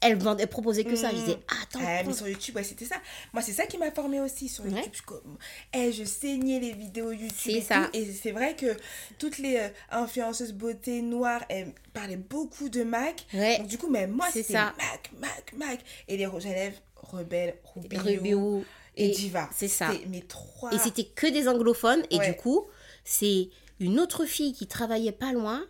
Elle, 0.00 0.16
vendait, 0.16 0.44
elle 0.44 0.48
proposait 0.48 0.84
que 0.84 0.94
ça. 0.94 1.10
Je 1.10 1.16
Mm. 1.16 1.18
disais, 1.18 1.38
attends, 1.62 1.80
Ah, 1.84 2.02
mais 2.06 2.12
sur 2.14 2.28
YouTube, 2.28 2.54
ouais, 2.54 2.62
c'était 2.62 2.84
ça. 2.84 2.96
Moi, 3.32 3.42
c'est 3.42 3.52
ça 3.52 3.66
qui 3.66 3.78
m'a 3.78 3.90
formé 3.90 4.20
aussi 4.20 4.48
sur 4.48 4.64
Ouais. 4.64 4.70
YouTube. 4.70 4.92
Je, 4.94 5.02
comme- 5.02 5.38
eh, 5.74 5.90
je 5.92 6.04
saignais 6.04 6.60
les 6.60 6.72
vidéos 6.72 7.10
YouTube. 7.10 7.32
C'est 7.36 7.52
et 7.54 7.60
ça. 7.60 7.84
tout. 7.92 7.98
Et 7.98 8.12
c'est 8.12 8.30
vrai 8.30 8.54
que 8.54 8.76
toutes 9.18 9.38
les 9.38 9.56
euh, 9.56 9.68
influenceuses 9.90 10.52
beauté 10.52 11.02
noires, 11.02 11.44
elles 11.48 11.72
parlaient 11.92 12.16
beaucoup 12.16 12.68
de 12.68 12.84
MAC. 12.84 13.26
Ouais. 13.34 13.58
Donc, 13.58 13.66
du 13.66 13.76
coup, 13.78 13.90
même 13.90 14.12
moi, 14.12 14.26
c'était. 14.32 14.52
MAC, 14.52 15.10
MAC, 15.18 15.52
MAC. 15.56 15.80
Et 16.06 16.16
les 16.16 16.26
rouges 16.26 16.46
à 16.46 16.50
lèvres, 16.52 16.78
Rebelle, 16.96 17.56
Rubio, 17.74 18.00
Rubio 18.00 18.64
et, 18.96 19.08
Diva. 19.10 19.48
C'est 19.52 19.66
ça. 19.68 19.90
Mes 20.08 20.22
trois. 20.22 20.72
Et 20.72 20.78
c'était 20.78 21.04
que 21.04 21.26
des 21.26 21.48
anglophones. 21.48 22.04
Et 22.10 22.18
Ouais. 22.18 22.30
du 22.30 22.36
coup, 22.36 22.66
c'est 23.04 23.48
une 23.80 23.98
autre 23.98 24.26
fille 24.26 24.52
qui 24.52 24.66
travaillait 24.68 25.10
pas 25.12 25.32
loin, 25.32 25.64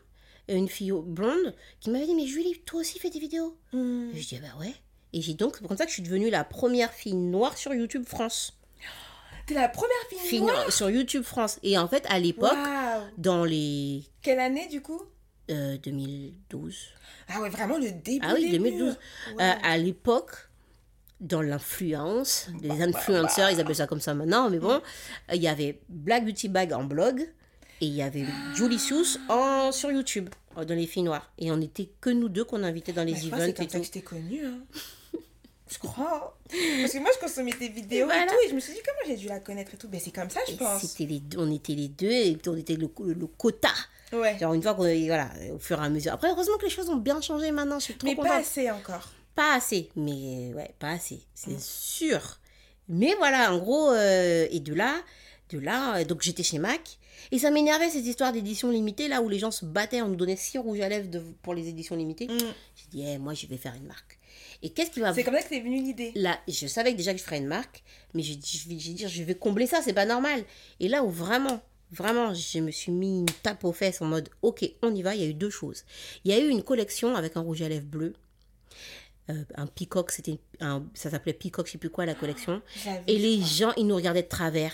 une 0.56 0.68
fille 0.68 0.92
blonde, 0.92 1.54
qui 1.80 1.90
m'avait 1.90 2.06
dit 2.06 2.14
Mais 2.14 2.26
Julie, 2.26 2.60
toi 2.64 2.80
aussi 2.80 2.98
fais 2.98 3.10
des 3.10 3.18
vidéos 3.20 3.56
Hmm. 3.72 4.10
Et 4.14 4.20
Je 4.20 4.28
dis 4.28 4.38
Bah 4.40 4.48
ouais. 4.60 4.74
Et 5.12 5.22
j'ai 5.22 5.34
donc, 5.34 5.56
c'est 5.56 5.66
comme 5.66 5.76
ça 5.76 5.84
que 5.84 5.90
je 5.90 5.94
suis 5.94 6.02
devenue 6.02 6.28
la 6.30 6.44
première 6.44 6.92
fille 6.92 7.14
noire 7.14 7.56
sur 7.56 7.72
YouTube 7.74 8.04
France. 8.06 8.58
T'es 9.46 9.54
la 9.54 9.68
première 9.68 9.96
fille, 10.10 10.18
Fille 10.18 10.40
noire. 10.40 10.54
noire 10.54 10.72
sur 10.72 10.90
YouTube 10.90 11.22
France. 11.22 11.58
Et 11.62 11.78
en 11.78 11.88
fait, 11.88 12.04
à 12.10 12.18
l'époque, 12.18 12.56
dans 13.16 13.44
les 13.44 14.02
Quelle 14.22 14.40
année, 14.40 14.68
du 14.68 14.82
coup? 14.82 15.00
Euh, 15.50 15.78
2012. 15.78 16.76
Ah 17.28 17.40
ouais, 17.40 17.48
vraiment 17.48 17.78
le 17.78 17.90
début. 17.90 18.26
Ah 18.28 18.34
oui, 18.34 18.50
début. 18.50 18.70
2012. 18.70 18.88
Ouais. 19.36 19.42
Euh, 19.44 19.52
à 19.62 19.78
l'époque, 19.78 20.32
dans 21.20 21.40
l'influence, 21.40 22.48
les 22.62 22.82
influenceurs, 22.82 23.50
ils 23.50 23.58
appellent 23.58 23.74
ça 23.74 23.86
comme 23.86 24.00
ça 24.00 24.12
maintenant, 24.12 24.50
mais 24.50 24.58
bon, 24.58 24.72
euh, 24.74 25.34
il 25.34 25.42
y 25.42 25.48
avait 25.48 25.80
Black 25.88 26.24
Beauty 26.26 26.48
Bag 26.48 26.72
en 26.74 26.84
blog 26.84 27.26
et 27.80 27.86
il 27.86 27.94
y 27.94 28.02
avait 28.02 28.24
Julie 28.54 28.78
Seuss 28.78 29.18
en, 29.28 29.70
sur 29.72 29.90
YouTube, 29.90 30.28
dans 30.56 30.74
les 30.74 30.86
filles 30.86 31.04
noires. 31.04 31.30
Et 31.38 31.50
on 31.50 31.56
n'était 31.56 31.88
que 32.00 32.10
nous 32.10 32.28
deux 32.28 32.44
qu'on 32.44 32.62
invitait 32.62 32.92
dans 32.92 33.04
les 33.04 33.12
crois 33.14 33.28
events 33.28 33.38
c'est 33.40 33.50
et 33.50 33.54
comme 33.54 33.68
ça 33.68 33.78
tout. 33.78 33.84
que 33.84 33.86
je 33.86 33.90
connue. 34.00 34.44
Hein. 34.46 34.58
je 35.70 35.78
crois. 35.78 36.38
Parce 36.48 36.92
que 36.92 36.98
moi, 36.98 37.10
je 37.14 37.20
consommais 37.20 37.52
tes 37.52 37.68
vidéos 37.68 38.02
Et 38.02 38.04
voilà. 38.04 38.24
et 38.24 38.26
tout. 38.26 38.34
Et 38.46 38.48
je 38.50 38.54
me 38.54 38.60
suis 38.60 38.72
dit, 38.72 38.80
comment 38.84 38.98
j'ai 39.06 39.16
dû 39.16 39.28
la 39.28 39.40
connaître 39.40 39.74
et 39.74 39.76
tout. 39.76 39.88
Mais 39.92 40.00
c'est 40.00 40.10
comme 40.10 40.30
ça, 40.30 40.40
je 40.48 40.52
Et 40.54 40.56
pense. 40.56 40.82
C'était 40.82 41.06
les 41.06 41.20
deux, 41.20 41.38
on 41.38 41.50
était 41.52 41.74
les 41.74 41.88
deux 41.88 42.10
et 42.10 42.36
on 42.46 42.56
était 42.56 42.76
le, 42.76 42.88
le 42.98 43.26
quota. 43.26 43.70
Ouais. 44.12 44.38
Genre 44.38 44.54
une 44.54 44.62
fois 44.62 44.74
qu'on 44.74 44.82
voilà, 45.06 45.30
au 45.54 45.58
fur 45.58 45.80
et 45.80 45.84
à 45.84 45.88
mesure. 45.90 46.12
Après, 46.12 46.30
heureusement 46.30 46.56
que 46.56 46.64
les 46.64 46.70
choses 46.70 46.88
ont 46.88 46.96
bien 46.96 47.20
changé 47.20 47.50
maintenant. 47.52 47.78
Je 47.78 47.84
suis 47.84 47.94
trop 47.94 48.08
Mais 48.08 48.14
contente. 48.16 48.30
pas 48.30 48.38
assez 48.38 48.70
encore. 48.70 49.10
Pas 49.34 49.54
assez, 49.54 49.88
mais 49.94 50.52
ouais, 50.54 50.74
pas 50.80 50.88
assez, 50.90 51.20
c'est 51.34 51.60
sûr. 51.60 52.38
Mais 52.88 53.14
voilà, 53.18 53.52
en 53.52 53.58
gros, 53.58 53.90
euh, 53.90 54.48
et 54.50 54.58
de 54.58 54.74
là, 54.74 54.96
de 55.50 55.58
là, 55.60 55.98
euh, 55.98 56.04
donc 56.04 56.22
j'étais 56.22 56.42
chez 56.42 56.58
Mac, 56.58 56.97
et 57.32 57.38
ça 57.38 57.50
m'énervait 57.50 57.90
cette 57.90 58.04
histoire 58.06 58.32
d'édition 58.32 58.70
limitée, 58.70 59.08
là 59.08 59.22
où 59.22 59.28
les 59.28 59.38
gens 59.38 59.50
se 59.50 59.64
battaient, 59.64 60.02
on 60.02 60.08
nous 60.08 60.16
donnait 60.16 60.36
six 60.36 60.58
rouges 60.58 60.80
à 60.80 60.88
lèvres 60.88 61.08
de- 61.08 61.22
pour 61.42 61.54
les 61.54 61.68
éditions 61.68 61.96
limitées. 61.96 62.26
Mm. 62.28 62.38
J'ai 62.76 62.86
dit, 62.90 63.02
eh, 63.06 63.18
moi 63.18 63.34
je 63.34 63.46
vais 63.46 63.56
faire 63.56 63.74
une 63.74 63.86
marque. 63.86 64.18
Et 64.62 64.70
qu'est-ce 64.70 64.90
qui 64.90 65.00
va... 65.00 65.14
C'est 65.14 65.22
comme 65.24 65.34
ça 65.34 65.42
que 65.42 65.48
t'es 65.48 65.60
venue 65.60 65.82
l'idée. 65.82 66.12
Là, 66.16 66.38
je 66.48 66.66
savais 66.66 66.92
déjà 66.94 67.12
que 67.12 67.18
je 67.18 67.24
ferais 67.24 67.38
une 67.38 67.46
marque, 67.46 67.82
mais 68.14 68.22
j'ai 68.22 68.34
dit, 68.36 68.58
je 68.58 68.68
vais, 68.68 69.08
je 69.08 69.22
vais 69.22 69.34
combler 69.34 69.66
ça, 69.66 69.80
c'est 69.82 69.92
pas 69.92 70.06
normal. 70.06 70.42
Et 70.80 70.88
là 70.88 71.04
où 71.04 71.10
vraiment, 71.10 71.60
vraiment, 71.92 72.34
je 72.34 72.58
me 72.58 72.70
suis 72.70 72.90
mis 72.92 73.20
une 73.20 73.26
tape 73.42 73.62
aux 73.64 73.72
fesses 73.72 74.00
en 74.02 74.06
mode, 74.06 74.28
ok, 74.42 74.68
on 74.82 74.94
y 74.94 75.02
va, 75.02 75.14
il 75.14 75.20
y 75.22 75.24
a 75.24 75.28
eu 75.28 75.34
deux 75.34 75.50
choses. 75.50 75.84
Il 76.24 76.32
y 76.32 76.34
a 76.34 76.38
eu 76.40 76.48
une 76.48 76.62
collection 76.62 77.14
avec 77.14 77.36
un 77.36 77.40
rouge 77.40 77.62
à 77.62 77.68
lèvres 77.68 77.86
bleu, 77.86 78.14
euh, 79.30 79.44
un 79.56 79.66
peacock, 79.66 80.10
c'était 80.10 80.38
un, 80.60 80.84
ça 80.94 81.10
s'appelait 81.10 81.34
peacock, 81.34 81.66
je 81.66 81.72
sais 81.72 81.78
plus 81.78 81.90
quoi 81.90 82.06
la 82.06 82.14
collection. 82.14 82.62
J'avais- 82.82 83.02
Et 83.06 83.18
les 83.18 83.42
gens, 83.42 83.72
ils 83.76 83.86
nous 83.86 83.94
regardaient 83.96 84.22
de 84.22 84.28
travers. 84.28 84.72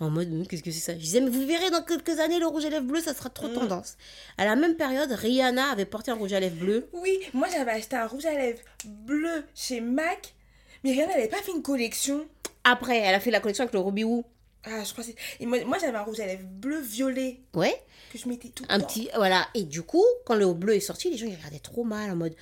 En 0.00 0.10
mode, 0.10 0.46
qu'est-ce 0.48 0.62
que 0.62 0.70
c'est 0.72 0.80
ça? 0.80 0.92
Je 0.94 0.98
disais, 0.98 1.20
mais 1.20 1.30
vous 1.30 1.46
verrez 1.46 1.70
dans 1.70 1.82
quelques 1.82 2.18
années, 2.18 2.38
le 2.40 2.46
rouge 2.46 2.64
à 2.64 2.70
lèvres 2.70 2.84
bleu, 2.86 3.00
ça 3.00 3.14
sera 3.14 3.30
trop 3.30 3.48
tendance. 3.48 3.96
À 4.36 4.44
la 4.44 4.56
même 4.56 4.74
période, 4.76 5.10
Rihanna 5.12 5.70
avait 5.70 5.84
porté 5.84 6.10
un 6.10 6.14
rouge 6.14 6.32
à 6.32 6.40
lèvres 6.40 6.56
bleu. 6.56 6.88
Oui, 6.92 7.18
moi 7.32 7.46
j'avais 7.50 7.70
acheté 7.70 7.94
un 7.96 8.06
rouge 8.08 8.26
à 8.26 8.32
lèvres 8.32 8.60
bleu 8.84 9.44
chez 9.54 9.80
MAC. 9.80 10.34
Mais 10.82 10.92
rien, 10.92 11.06
elle 11.12 11.20
avait 11.20 11.28
pas 11.28 11.38
fait 11.42 11.52
une 11.52 11.62
collection. 11.62 12.26
Après, 12.64 12.98
elle 12.98 13.14
a 13.14 13.20
fait 13.20 13.30
la 13.30 13.40
collection 13.40 13.62
avec 13.62 13.72
le 13.74 13.80
Ruby 13.80 14.02
Woo. 14.04 14.24
Ah, 14.64 14.82
je 14.82 14.92
crois 14.92 15.04
que 15.04 15.10
c'est. 15.10 15.16
Et 15.42 15.46
moi, 15.46 15.62
moi 15.64 15.78
j'avais 15.80 15.96
un 15.96 16.02
rouge 16.02 16.18
à 16.20 16.26
lèvres 16.26 16.42
bleu 16.46 16.80
violet 16.80 17.38
Ouais. 17.54 17.80
que 18.12 18.18
je 18.18 18.26
mettais 18.28 18.48
tout 18.48 18.64
un 18.68 18.80
temps. 18.80 18.86
petit 18.86 19.08
voilà 19.14 19.46
et 19.54 19.62
du 19.64 19.82
coup 19.82 20.04
quand 20.24 20.34
le 20.34 20.52
bleu 20.54 20.74
est 20.74 20.80
sorti 20.80 21.10
les 21.10 21.16
gens 21.18 21.26
ils 21.26 21.36
regardaient 21.36 21.58
trop 21.58 21.84
mal 21.84 22.10
en 22.10 22.16
mode 22.16 22.34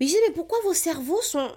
mais 0.00 0.06
je 0.06 0.12
disais 0.12 0.22
mais 0.26 0.34
pourquoi 0.34 0.58
vos 0.64 0.74
cerveaux 0.74 1.22
sont 1.22 1.48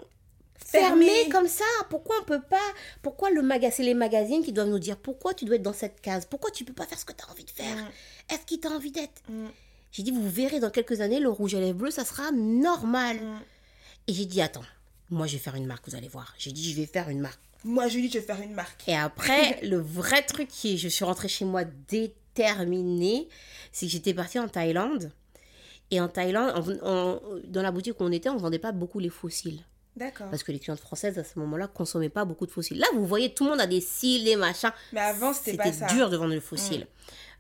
Fermés. 0.66 1.30
comme 1.30 1.48
ça 1.48 1.66
pourquoi 1.90 2.16
on 2.22 2.24
peut 2.26 2.42
pas 2.42 2.58
pourquoi 3.02 3.30
le 3.32 3.42
maga 3.42 3.72
c'est 3.72 3.84
les 3.84 3.94
magazines 3.94 4.44
qui 4.44 4.54
doivent 4.54 4.70
nous 4.70 4.80
dire 4.80 4.98
pourquoi 4.98 5.34
tu 5.34 5.46
dois 5.46 5.56
être 5.56 5.62
dans 5.64 5.74
cette 5.74 6.00
case? 6.02 6.26
Pourquoi 6.26 6.52
tu 6.52 6.64
peux 6.66 6.74
pas 6.74 6.86
faire 6.86 7.00
ce 7.00 7.06
que 7.06 7.14
tu 7.14 7.24
as 7.26 7.32
envie 7.32 7.44
de 7.46 7.50
faire? 7.52 7.76
Mm. 7.76 7.90
est-ce 8.34 8.46
qu'il 8.46 8.60
t'a 8.60 8.70
envie 8.70 8.92
d'être? 8.92 9.22
Mm. 9.30 9.48
j'ai 9.92 10.04
dit 10.04 10.12
vous 10.12 10.30
verrez 10.30 10.60
dans 10.60 10.70
quelques 10.70 11.02
années 11.02 11.20
le 11.20 11.30
rouge 11.30 11.56
à 11.56 11.60
lèvres 11.60 11.78
bleu 11.80 11.92
ça 11.92 12.06
sera 12.06 12.32
normal 12.32 13.18
Mm. 13.18 13.40
et 14.08 14.14
j'ai 14.14 14.26
dit 14.26 14.42
attends 14.42 14.64
moi 15.10 15.28
je 15.28 15.34
vais 15.34 15.40
faire 15.40 15.56
une 15.56 15.66
marque 15.66 15.88
vous 15.90 15.96
allez 15.96 16.08
voir 16.08 16.34
j'ai 16.38 16.52
dit 16.52 16.72
je 16.72 16.76
vais 16.80 16.86
faire 16.88 17.10
une 17.10 17.20
marque 17.20 17.40
Moi, 17.64 17.88
Julie, 17.90 18.10
je 18.10 18.18
vais 18.20 18.26
faire 18.26 18.42
une 18.42 18.54
marque. 18.56 18.88
et 18.88 18.96
après, 18.96 19.60
le 19.74 19.78
vrai 19.78 20.24
truc 20.24 20.48
qui 20.48 20.74
est, 20.74 20.78
je 20.78 20.88
suis 20.90 21.06
rentrée 21.06 21.28
chez 21.28 21.46
moi 21.46 21.64
déterminée, 22.34 23.28
c'est 23.72 23.86
que 23.86 23.92
j'étais 23.92 24.14
partie 24.16 24.40
en 24.40 24.48
Thaïlande. 24.48 25.12
Et 25.92 26.00
en 26.02 26.08
Thaïlande, 26.08 26.54
on- 26.56 26.80
on- 26.90 27.22
dans 27.46 27.62
la 27.62 27.72
boutique 27.72 28.00
où 28.00 28.04
on 28.04 28.12
était, 28.12 28.30
on 28.30 28.36
ne 28.36 28.40
vendait 28.40 28.58
pas 28.60 28.72
beaucoup 28.72 28.98
les 29.00 29.10
fossiles. 29.10 29.62
D'accord. 29.96 30.30
Parce 30.30 30.44
que 30.44 30.52
les 30.52 30.60
clientes 30.60 30.80
françaises, 30.80 31.20
à 31.20 31.24
ce 31.24 31.38
moment-là, 31.40 31.68
consommaient 31.68 32.10
pas 32.10 32.24
beaucoup 32.26 32.46
de 32.46 32.52
fossiles. 32.52 32.80
Là, 32.80 32.88
vous 32.94 33.06
voyez, 33.06 33.34
tout 33.34 33.44
le 33.44 33.50
monde 33.52 33.62
a 33.62 33.68
des 33.68 33.82
cils, 33.82 34.24
des 34.24 34.36
machins. 34.38 34.72
Mais 34.94 35.02
avant, 35.02 35.34
c'était 35.34 35.58
pas 35.58 35.72
ça. 35.74 35.88
dur 35.88 36.10
de 36.10 36.16
vendre 36.18 36.34
le 36.34 36.40
fossile. 36.40 36.88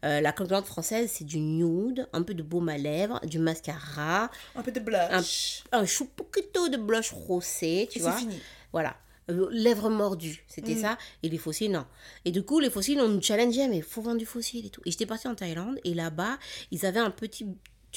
Euh, 0.04 0.20
la 0.20 0.32
cliente 0.34 0.66
française, 0.66 1.12
c'est 1.14 1.24
du 1.24 1.39
nude, 1.39 2.08
un 2.12 2.24
peu 2.24 2.34
de 2.34 2.41
baume 2.43 2.70
à 2.70 2.78
lèvres, 2.78 3.20
du 3.26 3.38
mascara, 3.39 4.30
Un 4.56 4.64
peu 4.64 4.72
de 4.72 4.80
blush. 4.80 5.64
un 5.72 5.86
chou 5.86 6.06
poquito 6.06 6.68
de 6.70 6.78
blush 6.78 7.12
rosé, 7.12 7.88
tu 7.89 7.99
Et 7.99 8.02
vois. 8.02 8.12
c'est 8.14 8.20
fini. 8.20 8.39
Voilà. 8.74 8.95
Euh, 9.30 9.47
lèvres 9.52 9.89
mordues, 9.91 10.43
c'était 10.47 10.74
Mm. 10.74 10.82
ça. 10.82 10.97
Et 11.22 11.30
les 11.30 11.38
fossiles, 11.38 11.72
non. 11.72 11.86
Et 12.26 12.32
du 12.32 12.43
coup, 12.43 12.60
les 12.60 12.72
fossiles, 12.72 12.99
on 12.99 13.08
nous 13.08 13.22
challengeait, 13.22 13.68
mais 13.68 13.78
il 13.78 13.84
faut 13.84 14.02
vendre 14.02 14.18
du 14.18 14.26
fossile 14.26 14.66
et 14.66 14.70
tout. 14.72 14.82
Et 14.86 14.91
j'étais 14.91 15.06
partie 15.06 15.28
en 15.28 15.36
Thaïlande, 15.36 15.80
et 15.84 15.93
là-bas, 15.93 16.38
ils 16.72 16.86
avaient 16.86 16.99
un 16.99 17.12
petit 17.12 17.45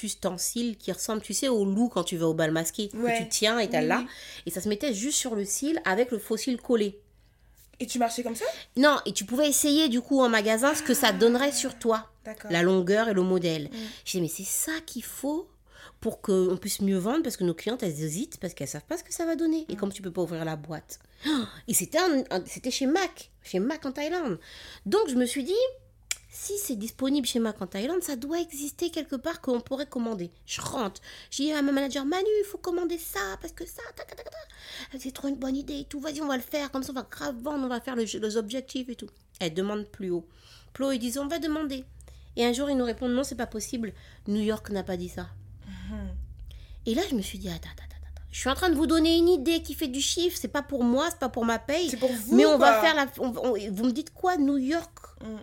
ustensile 0.03 0.77
qui 0.77 0.91
ressemble, 0.93 1.23
tu 1.23 1.33
sais, 1.35 1.49
au 1.49 1.65
loup 1.65 1.89
quand 1.89 2.05
tu 2.05 2.17
vas 2.17 2.27
au 2.27 2.35
bal 2.35 2.51
masqué, 2.51 2.91
Ouais. 2.95 3.19
que 3.19 3.23
tu 3.25 3.29
tiens 3.29 3.59
et 3.59 3.69
t'as 3.71 3.83
Oui, 3.83 3.87
là. 3.89 3.99
oui. 4.01 4.07
Et 4.47 4.51
ça 4.51 4.61
se 4.61 4.69
mettait 4.69 4.93
juste 4.95 5.19
sur 5.19 5.35
le 5.35 5.45
cil 5.45 5.81
avec 5.85 6.11
le 6.11 6.19
fossile 6.19 6.61
collé. 6.61 6.99
Et 7.81 7.87
tu 7.87 7.99
marchais 7.99 8.23
comme 8.23 8.37
ça? 8.37 8.45
Non, 8.77 8.97
et 9.07 9.13
tu 9.13 9.25
pouvais 9.25 9.49
essayer 9.49 9.89
du 9.89 10.01
coup 10.01 10.21
en 10.21 10.29
magasin 10.29 10.75
ce 10.75 10.83
que 10.83 10.95
ça 10.95 11.13
donnerait 11.13 11.51
sur 11.53 11.77
toi, 11.79 12.09
D'accord. 12.25 12.51
la 12.53 12.63
longueur 12.63 13.09
et 13.09 13.15
le 13.15 13.23
modèle. 13.23 13.65
Mm. 13.65 13.77
J'ai 14.05 14.19
dit, 14.19 14.23
mais 14.23 14.29
c'est 14.29 14.45
ça 14.45 14.73
qu'il 14.87 15.03
faut 15.03 15.49
pour 16.01 16.21
qu'on 16.21 16.57
puisse 16.61 16.81
mieux 16.83 16.99
vendre 16.99 17.23
parce 17.23 17.37
que 17.37 17.45
nos 17.45 17.55
clientes, 17.55 17.83
elles 17.83 18.01
hésitent 18.03 18.39
parce 18.39 18.55
qu'elles 18.55 18.69
savent 18.69 18.85
pas 18.85 18.97
ce 18.97 19.03
que 19.03 19.13
ça 19.13 19.25
va 19.27 19.35
donner. 19.37 19.63
Mm. 19.69 19.73
Et 19.73 19.77
comme 19.77 19.93
tu 19.93 20.03
peux 20.03 20.13
pas 20.13 20.23
ouvrir 20.23 20.45
la 20.45 20.55
boîte. 20.57 20.99
Et 21.69 21.75
c'était 21.75 21.99
c'était 22.47 22.71
chez 22.71 22.87
Mac, 22.87 23.31
chez 23.43 23.59
Mac 23.59 23.85
en 23.87 23.91
Thaïlande. 23.93 24.39
Donc 24.87 25.09
je 25.09 25.15
me 25.17 25.27
suis 25.27 25.43
dit, 25.43 25.53
si 26.37 26.59
c'est 26.59 26.75
disponible 26.75 27.27
chez 27.27 27.39
Mac 27.39 27.63
en 27.63 27.67
Thaïlande, 27.69 28.03
ça 28.03 28.17
doit 28.17 28.41
exister 28.41 28.91
quelque 28.91 29.15
part 29.15 29.41
qu'on 29.41 29.61
pourrait 29.61 29.87
commander. 29.87 30.33
Je 30.47 30.61
rentre. 30.61 31.01
J'ai 31.31 31.45
dit 31.45 31.53
à 31.53 31.63
ma 31.63 31.71
manager, 31.71 32.05
Manu, 32.05 32.27
il 32.41 32.45
faut 32.45 32.59
commander 32.59 32.99
ça, 32.99 33.21
parce 33.41 33.53
que 33.53 33.65
ça, 33.65 33.83
c'est 34.99 35.13
trop 35.13 35.29
une 35.29 35.37
bonne 35.37 35.57
idée 35.57 35.81
et 35.81 35.85
tout. 35.85 36.01
Vas-y, 36.01 36.21
on 36.21 36.27
va 36.27 36.37
le 36.37 36.43
faire. 36.43 36.71
Comme 36.73 36.83
ça, 36.83 36.91
on 36.91 36.95
va 36.97 37.07
grave 37.09 37.37
vendre, 37.41 37.65
on 37.65 37.69
va 37.69 37.81
faire 37.81 37.95
le- 37.95 38.03
les 38.03 38.37
objectifs 38.37 38.89
et 38.89 38.97
tout. 38.97 39.09
Elle 39.39 39.55
demande 39.55 39.85
plus 39.87 40.11
haut. 40.11 40.27
Plus 40.73 40.85
haut, 40.85 40.93
ils 40.93 40.99
disent, 40.99 41.19
on 41.19 41.27
va 41.29 41.39
demander. 41.39 41.85
Et 42.37 42.45
un 42.45 42.53
jour, 42.53 42.69
ils 42.69 42.77
nous 42.77 42.85
répondent, 42.85 43.13
non, 43.13 43.23
c'est 43.23 43.37
pas 43.37 43.47
possible. 43.47 43.93
New 44.27 44.41
York 44.43 44.69
n'a 44.71 44.83
pas 44.83 44.97
dit 44.97 45.09
ça. 45.09 45.29
Et 46.87 46.95
là, 46.95 47.03
je 47.09 47.15
me 47.15 47.23
suis 47.23 47.39
dit, 47.39 47.49
attends, 47.49 47.69
attends. 47.71 47.81
Je 48.31 48.41
suis 48.41 48.49
en 48.51 48.55
train 48.57 48.69
de 48.69 48.75
vous 48.75 48.89
donner 48.89 49.17
une 49.17 49.29
idée 49.29 49.63
qui 49.63 49.75
fait 49.75 49.87
du 49.87 50.01
chiffre. 50.01 50.37
C'est 50.41 50.49
pas 50.49 50.63
pour 50.63 50.83
moi, 50.83 51.07
c'est 51.09 51.21
pas 51.21 51.29
pour 51.29 51.45
ma 51.45 51.61
paye. 51.61 51.89
C'est 51.89 51.97
pour 51.97 52.11
vous. 52.13 52.35
Mais 52.35 52.45
on 52.45 52.59
va 52.59 52.73
quoi. 52.73 52.81
faire 52.83 52.95
la. 52.97 53.07
on- 53.21 53.29
on- 53.29 53.71
vous 53.73 53.85
me 53.85 53.93
dites 53.93 54.13
quoi, 54.13 54.37
New 54.37 54.57
York? 54.59 54.93
Mm. 55.23 55.37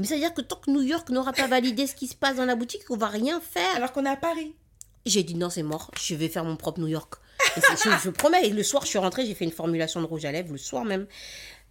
Mais 0.00 0.06
ça 0.06 0.14
veut 0.14 0.20
dire 0.20 0.32
que 0.32 0.40
tant 0.40 0.56
que 0.56 0.70
New 0.70 0.80
York 0.80 1.10
n'aura 1.10 1.32
pas 1.32 1.46
validé 1.46 1.86
ce 1.86 1.94
qui 1.94 2.06
se 2.06 2.14
passe 2.14 2.36
dans 2.36 2.46
la 2.46 2.56
boutique, 2.56 2.82
on 2.88 2.96
va 2.96 3.08
rien 3.08 3.40
faire. 3.40 3.76
Alors 3.76 3.92
qu'on 3.92 4.06
est 4.06 4.10
à 4.10 4.16
Paris. 4.16 4.54
J'ai 5.04 5.22
dit 5.22 5.34
non, 5.34 5.50
c'est 5.50 5.62
mort, 5.62 5.90
je 6.00 6.14
vais 6.14 6.28
faire 6.28 6.44
mon 6.44 6.56
propre 6.56 6.80
New 6.80 6.86
York. 6.86 7.14
Et 7.56 7.60
je, 7.60 7.90
je 8.04 8.10
promets, 8.10 8.46
et 8.46 8.50
le 8.50 8.62
soir, 8.62 8.84
je 8.84 8.88
suis 8.88 8.98
rentrée, 8.98 9.26
j'ai 9.26 9.34
fait 9.34 9.44
une 9.44 9.52
formulation 9.52 10.00
de 10.00 10.06
rouge 10.06 10.24
à 10.24 10.32
lèvres 10.32 10.52
le 10.52 10.58
soir 10.58 10.84
même. 10.84 11.06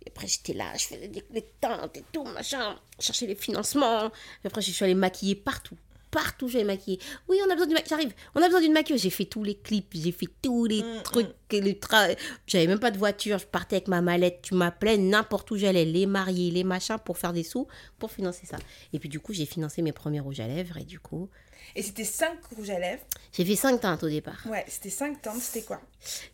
Et 0.06 0.10
après, 0.10 0.28
j'étais 0.28 0.54
là, 0.54 0.66
je 0.78 0.86
faisais 0.86 1.08
des, 1.08 1.24
les 1.32 1.46
teintes 1.60 1.98
et 1.98 2.04
tout, 2.12 2.24
machin, 2.24 2.78
chercher 3.00 3.28
les 3.28 3.36
financements. 3.36 4.08
Et 4.44 4.48
après, 4.48 4.62
je 4.62 4.72
suis 4.72 4.86
allée 4.86 4.96
maquiller 4.96 5.36
partout. 5.36 5.76
Partout, 6.12 6.48
j'allais 6.48 6.64
maquiller. 6.64 7.00
Oui, 7.28 7.38
on 7.46 7.50
a 7.50 7.54
besoin 7.54 7.68
d'une 7.68 7.76
maquilleuse. 7.76 7.90
J'arrive. 7.90 8.14
On 8.36 8.42
a 8.42 8.46
besoin 8.46 8.62
d'une 8.62 8.74
maquilleuse. 8.74 9.02
J'ai 9.02 9.10
fait 9.10 9.26
tous 9.26 9.44
les 9.44 9.56
clips, 9.56 9.92
j'ai 9.94 10.12
fait 10.12 10.28
tous 10.42 10.66
les 10.66 10.82
Mm, 10.82 11.04
trucs. 11.04 11.28
et 11.52 11.62
Les 11.62 11.78
tra... 11.78 12.08
J'avais 12.48 12.68
même 12.68 12.80
pas 12.80 12.92
de 12.92 12.98
voiture. 12.98 13.38
Je 13.38 13.46
partais 13.46 13.76
avec 13.78 13.88
ma 13.88 14.02
mallette. 14.02 14.42
Tu 14.42 14.56
m'appelais 14.56 14.98
n'importe 14.98 15.52
où 15.52 15.58
j'allais. 15.58 15.86
Les 15.86 16.06
mariés, 16.08 16.50
les 16.52 16.64
machins 16.64 16.98
pour 17.04 17.18
faire 17.18 17.34
des 17.34 17.44
sous, 17.44 17.68
pour 18.00 18.12
financer 18.12 18.46
ça. 18.46 18.58
Et 18.94 19.00
puis, 19.00 19.10
du 19.10 19.20
coup, 19.20 19.34
j'ai 19.34 19.46
financé 19.46 19.82
mes 19.82 19.92
premiers 19.92 20.20
rouges 20.20 20.40
à 20.40 20.48
lèvres. 20.48 20.78
Et 20.78 20.84
du 20.86 21.00
coup, 21.00 21.30
Et 21.76 21.84
c'était 21.84 22.04
5 22.06 22.38
rouges 22.56 22.70
à 22.72 22.80
lèvres. 22.80 23.04
j'ai 23.32 23.46
fait 23.46 23.56
cinq 23.56 23.80
teintes 23.82 24.04
au 24.04 24.10
départ. 24.10 24.40
Ouais, 24.48 24.66
c'était 24.68 24.90
5 24.90 25.22
teintes. 25.22 25.40
C'était 25.42 25.66
quoi? 25.66 25.80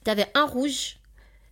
T'avais 0.04 0.28
un 0.36 0.46
rouge, 0.46 0.98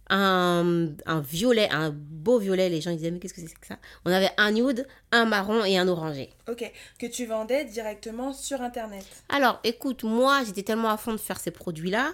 un, 0.10 0.90
un 1.06 1.22
violet, 1.22 1.70
un 1.72 1.92
beau 1.92 2.40
violet. 2.40 2.70
Les 2.70 2.82
gens 2.82 2.92
ils 2.92 2.98
disaient, 2.98 3.12
mais 3.12 3.20
qu'est-ce 3.20 3.34
que 3.34 3.42
c'est 3.42 3.54
que 3.54 3.68
ça? 3.68 3.78
On 4.06 4.12
avait 4.12 4.32
un 4.38 4.52
nude, 4.52 4.88
un 5.12 5.26
marron 5.26 5.64
et 5.64 5.78
un 5.78 5.88
orangé. 5.88 6.30
Ok. 6.50 6.72
Que 7.00 7.06
tu 7.06 7.26
vendais 7.26 7.66
directement 7.66 8.34
sur 8.34 8.62
Internet. 8.62 9.06
Alors, 9.30 9.60
écoute, 9.64 10.04
moi, 10.04 10.44
j'étais 10.46 10.64
tellement 10.64 10.90
à 10.90 10.98
fond 10.98 11.12
de 11.12 11.18
faire 11.18 11.40
ces 11.40 11.52
produits-là 11.52 12.12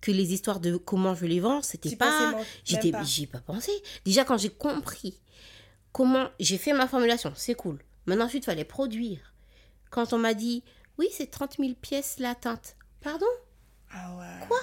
que 0.00 0.10
les 0.10 0.32
histoires 0.32 0.60
de 0.60 0.76
comment 0.76 1.14
je 1.14 1.26
les 1.26 1.40
vends, 1.40 1.62
c'était 1.62 1.94
pas. 1.96 2.34
J'étais, 2.64 2.92
j'y 3.04 3.24
ai 3.24 3.26
pas 3.26 3.40
pensé. 3.40 3.70
Déjà, 4.04 4.24
quand 4.24 4.36
j'ai 4.36 4.50
compris 4.50 5.20
comment 5.92 6.28
j'ai 6.40 6.58
fait 6.58 6.72
ma 6.72 6.88
formulation, 6.88 7.32
c'est 7.36 7.54
cool. 7.54 7.78
Maintenant, 8.06 8.24
ensuite, 8.24 8.42
il 8.42 8.46
fallait 8.46 8.64
produire. 8.64 9.32
Quand 9.90 10.12
on 10.12 10.18
m'a 10.18 10.34
dit, 10.34 10.64
oui, 10.98 11.08
c'est 11.12 11.30
30 11.30 11.56
000 11.58 11.74
pièces 11.74 12.16
la 12.18 12.34
teinte. 12.34 12.76
Pardon? 13.00 13.26
Ah 13.92 14.16
ouais. 14.18 14.46
Quoi? 14.48 14.58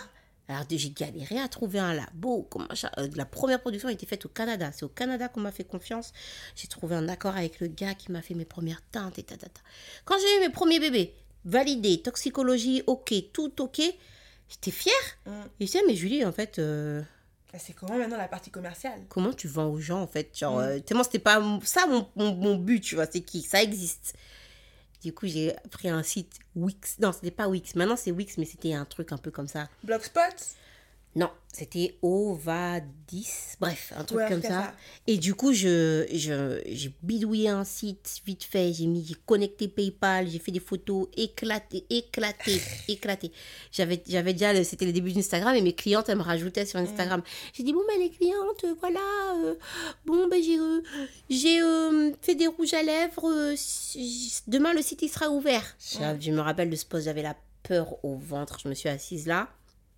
Alors, 0.50 0.64
j'ai 0.70 0.90
galéré 0.90 1.40
à 1.40 1.48
trouver 1.48 1.78
un 1.80 1.94
labo. 1.94 2.48
Comment 2.50 2.68
ça- 2.74 2.92
euh, 2.98 3.08
la 3.16 3.26
première 3.26 3.62
production 3.62 3.88
a 3.88 3.92
été 3.92 4.06
faite 4.06 4.26
au 4.26 4.30
Canada. 4.30 4.72
C'est 4.74 4.84
au 4.84 4.90
Canada 4.90 5.30
qu'on 5.30 5.42
m'a 5.42 5.52
fait 5.52 5.64
confiance. 5.64 6.12
J'ai 6.56 6.68
trouvé 6.68 6.96
un 6.96 7.08
accord 7.08 7.36
avec 7.38 7.60
le 7.60 7.68
gars 7.68 7.94
qui 7.94 8.12
m'a 8.12 8.22
fait 8.24 8.34
mes 8.34 8.46
premières 8.46 8.82
teintes 8.92 9.20
et 9.20 9.24
tatata. 9.24 9.62
Quand 10.06 10.16
j'ai 10.20 10.38
eu 10.38 10.40
mes 10.48 10.50
premiers 10.52 10.80
bébés, 10.80 11.14
validé, 11.46 12.02
toxicologie, 12.02 12.82
ok, 12.88 13.14
tout 13.32 13.62
ok, 13.62 13.80
j'étais 14.50 14.72
fière. 14.72 14.94
Mm. 15.28 15.30
Et 15.60 15.68
je 15.68 15.72
disais, 15.72 15.84
mais 15.88 15.96
Julie, 15.96 16.26
en 16.26 16.32
fait, 16.34 16.58
euh, 16.60 17.02
Ah, 17.54 17.58
C'est 17.58 17.74
comment 17.74 17.98
maintenant 17.98 18.18
la 18.18 18.28
partie 18.28 18.52
commerciale? 18.52 19.00
comment 19.10 19.34
tu 19.34 19.48
vends 19.48 19.66
aux 19.70 19.80
gens, 19.80 20.02
en 20.02 20.08
fait? 20.08 20.38
Genre, 20.38 20.58
Mm. 20.58 20.62
euh, 20.64 20.80
tellement 20.82 21.04
c'était 21.04 21.18
pas 21.20 21.42
ça 21.64 21.88
mon, 21.88 22.08
mon, 22.16 22.36
mon 22.36 22.56
but, 22.56 22.80
tu 22.82 22.94
vois, 22.96 23.06
c'est 23.12 23.22
qui? 23.22 23.42
Ça 23.42 23.62
existe. 23.64 24.14
Du 25.02 25.14
coup, 25.14 25.28
j'ai 25.28 25.56
pris 25.72 25.90
un 25.90 26.04
site 26.04 26.40
Wix. 26.56 26.98
Non, 27.00 27.12
c'était 27.12 27.32
pas 27.32 27.48
Wix. 27.48 27.76
Maintenant, 27.76 27.96
c'est 27.96 28.12
Wix, 28.12 28.38
mais 28.38 28.46
c'était 28.46 28.74
un 28.74 28.86
truc 28.86 29.12
un 29.12 29.18
peu 29.18 29.32
comme 29.32 29.48
ça. 29.48 29.70
Blogspot? 29.84 30.56
Non, 31.16 31.30
c'était 31.52 31.98
Ovadis. 32.04 33.28
Bref, 33.60 33.94
un 33.98 34.04
truc 34.04 34.20
Ouais, 34.20 34.30
comme 34.30 34.42
ça. 34.44 34.74
Et 35.08 35.18
du 35.18 35.34
coup, 35.34 35.54
je, 35.54 36.06
je, 36.14 36.62
j'ai 36.68 36.94
bidouillé 37.02 37.50
un 37.50 37.64
site 37.64 38.22
vite 38.26 38.44
fait. 38.44 38.72
J'ai 38.74 38.86
mis, 38.86 39.04
j'ai 39.04 39.16
connecté 39.26 39.68
PayPal. 39.68 40.30
J'ai 40.30 40.38
fait 40.40 40.52
des 40.52 40.60
photos 40.60 41.08
éclatées, 41.18 41.86
éclatées, 41.90 42.62
éclatées. 42.88 43.32
J'avais, 43.72 44.02
j'avais 44.08 44.34
déjà, 44.34 44.54
le- 44.54 44.64
c'était 44.64 44.86
le 44.86 44.94
début 44.94 45.12
d'Instagram 45.12 45.56
et 45.56 45.62
mes 45.62 45.74
clientes, 45.74 46.08
elles 46.10 46.18
me 46.18 46.22
rajoutaient 46.24 46.66
sur 46.68 46.80
Instagram. 46.80 47.22
J'ai 47.54 47.64
dit, 47.64 47.74
bon, 47.74 47.82
ben, 47.88 48.00
les 48.00 48.12
clientes, 48.12 48.64
euh, 48.66 48.76
voilà. 48.80 49.00
euh, 49.44 49.56
bon, 50.06 50.28
ben, 50.28 50.42
j'ai, 50.44 50.60
euh, 50.60 50.82
j'ai 51.30 51.60
euh, 51.62 52.12
fait 52.22 52.36
des 52.36 52.48
rouges 52.48 52.74
à 52.76 52.84
lèvres. 52.84 53.56
demain, 54.48 54.74
le 54.74 54.82
site, 54.84 55.02
il 55.02 55.10
sera 55.10 55.30
ouvert. 55.30 55.64
Je, 55.80 55.98
je 56.20 56.32
me 56.32 56.42
rappelle 56.42 56.70
de 56.70 56.76
ce 56.76 56.86
post, 56.86 57.06
j'avais 57.06 57.24
la 57.24 57.36
peur 57.64 57.96
au 58.06 58.16
ventre. 58.16 58.60
Je 58.64 58.70
me 58.70 58.74
suis 58.76 58.90
assise 58.90 59.26
là, 59.28 59.50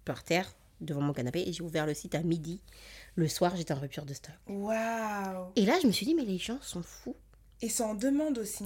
par 0.06 0.24
terre, 0.24 0.52
devant 0.82 1.02
mon 1.02 1.14
canapé, 1.14 1.44
et 1.48 1.54
j'ai 1.54 1.64
ouvert 1.64 1.86
le 1.86 1.94
site 1.94 2.16
à 2.16 2.24
midi. 2.24 2.62
Le 3.16 3.28
soir, 3.28 3.56
j'étais 3.56 3.74
en 3.74 3.80
rupture 3.80 4.06
de 4.06 4.14
stock. 4.14 4.36
Waouh 4.48 5.52
Et 5.56 5.66
là, 5.66 5.78
je 5.82 5.88
me 5.88 5.92
suis 5.92 6.06
dit, 6.06 6.16
mais 6.16 6.26
les 6.26 6.38
gens 6.38 6.60
sont 6.62 6.84
fous. 6.84 7.16
Et 7.62 7.70
ça 7.70 7.86
en 7.86 7.96
demande 7.96 8.38
aussi. 8.40 8.66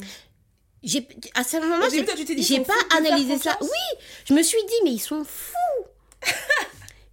J'ai, 0.84 1.08
à 1.34 1.44
ce 1.44 1.58
moment, 1.58 1.90
j'ai, 1.90 2.42
j'ai 2.42 2.60
pas 2.62 2.74
analysé 2.96 3.38
ça. 3.38 3.58
Oui, 3.62 4.00
je 4.26 4.34
me 4.34 4.44
suis 4.44 4.62
dit, 4.68 4.76
mais 4.84 4.92
ils 4.92 5.00
sont 5.00 5.24
fous. 5.24 5.86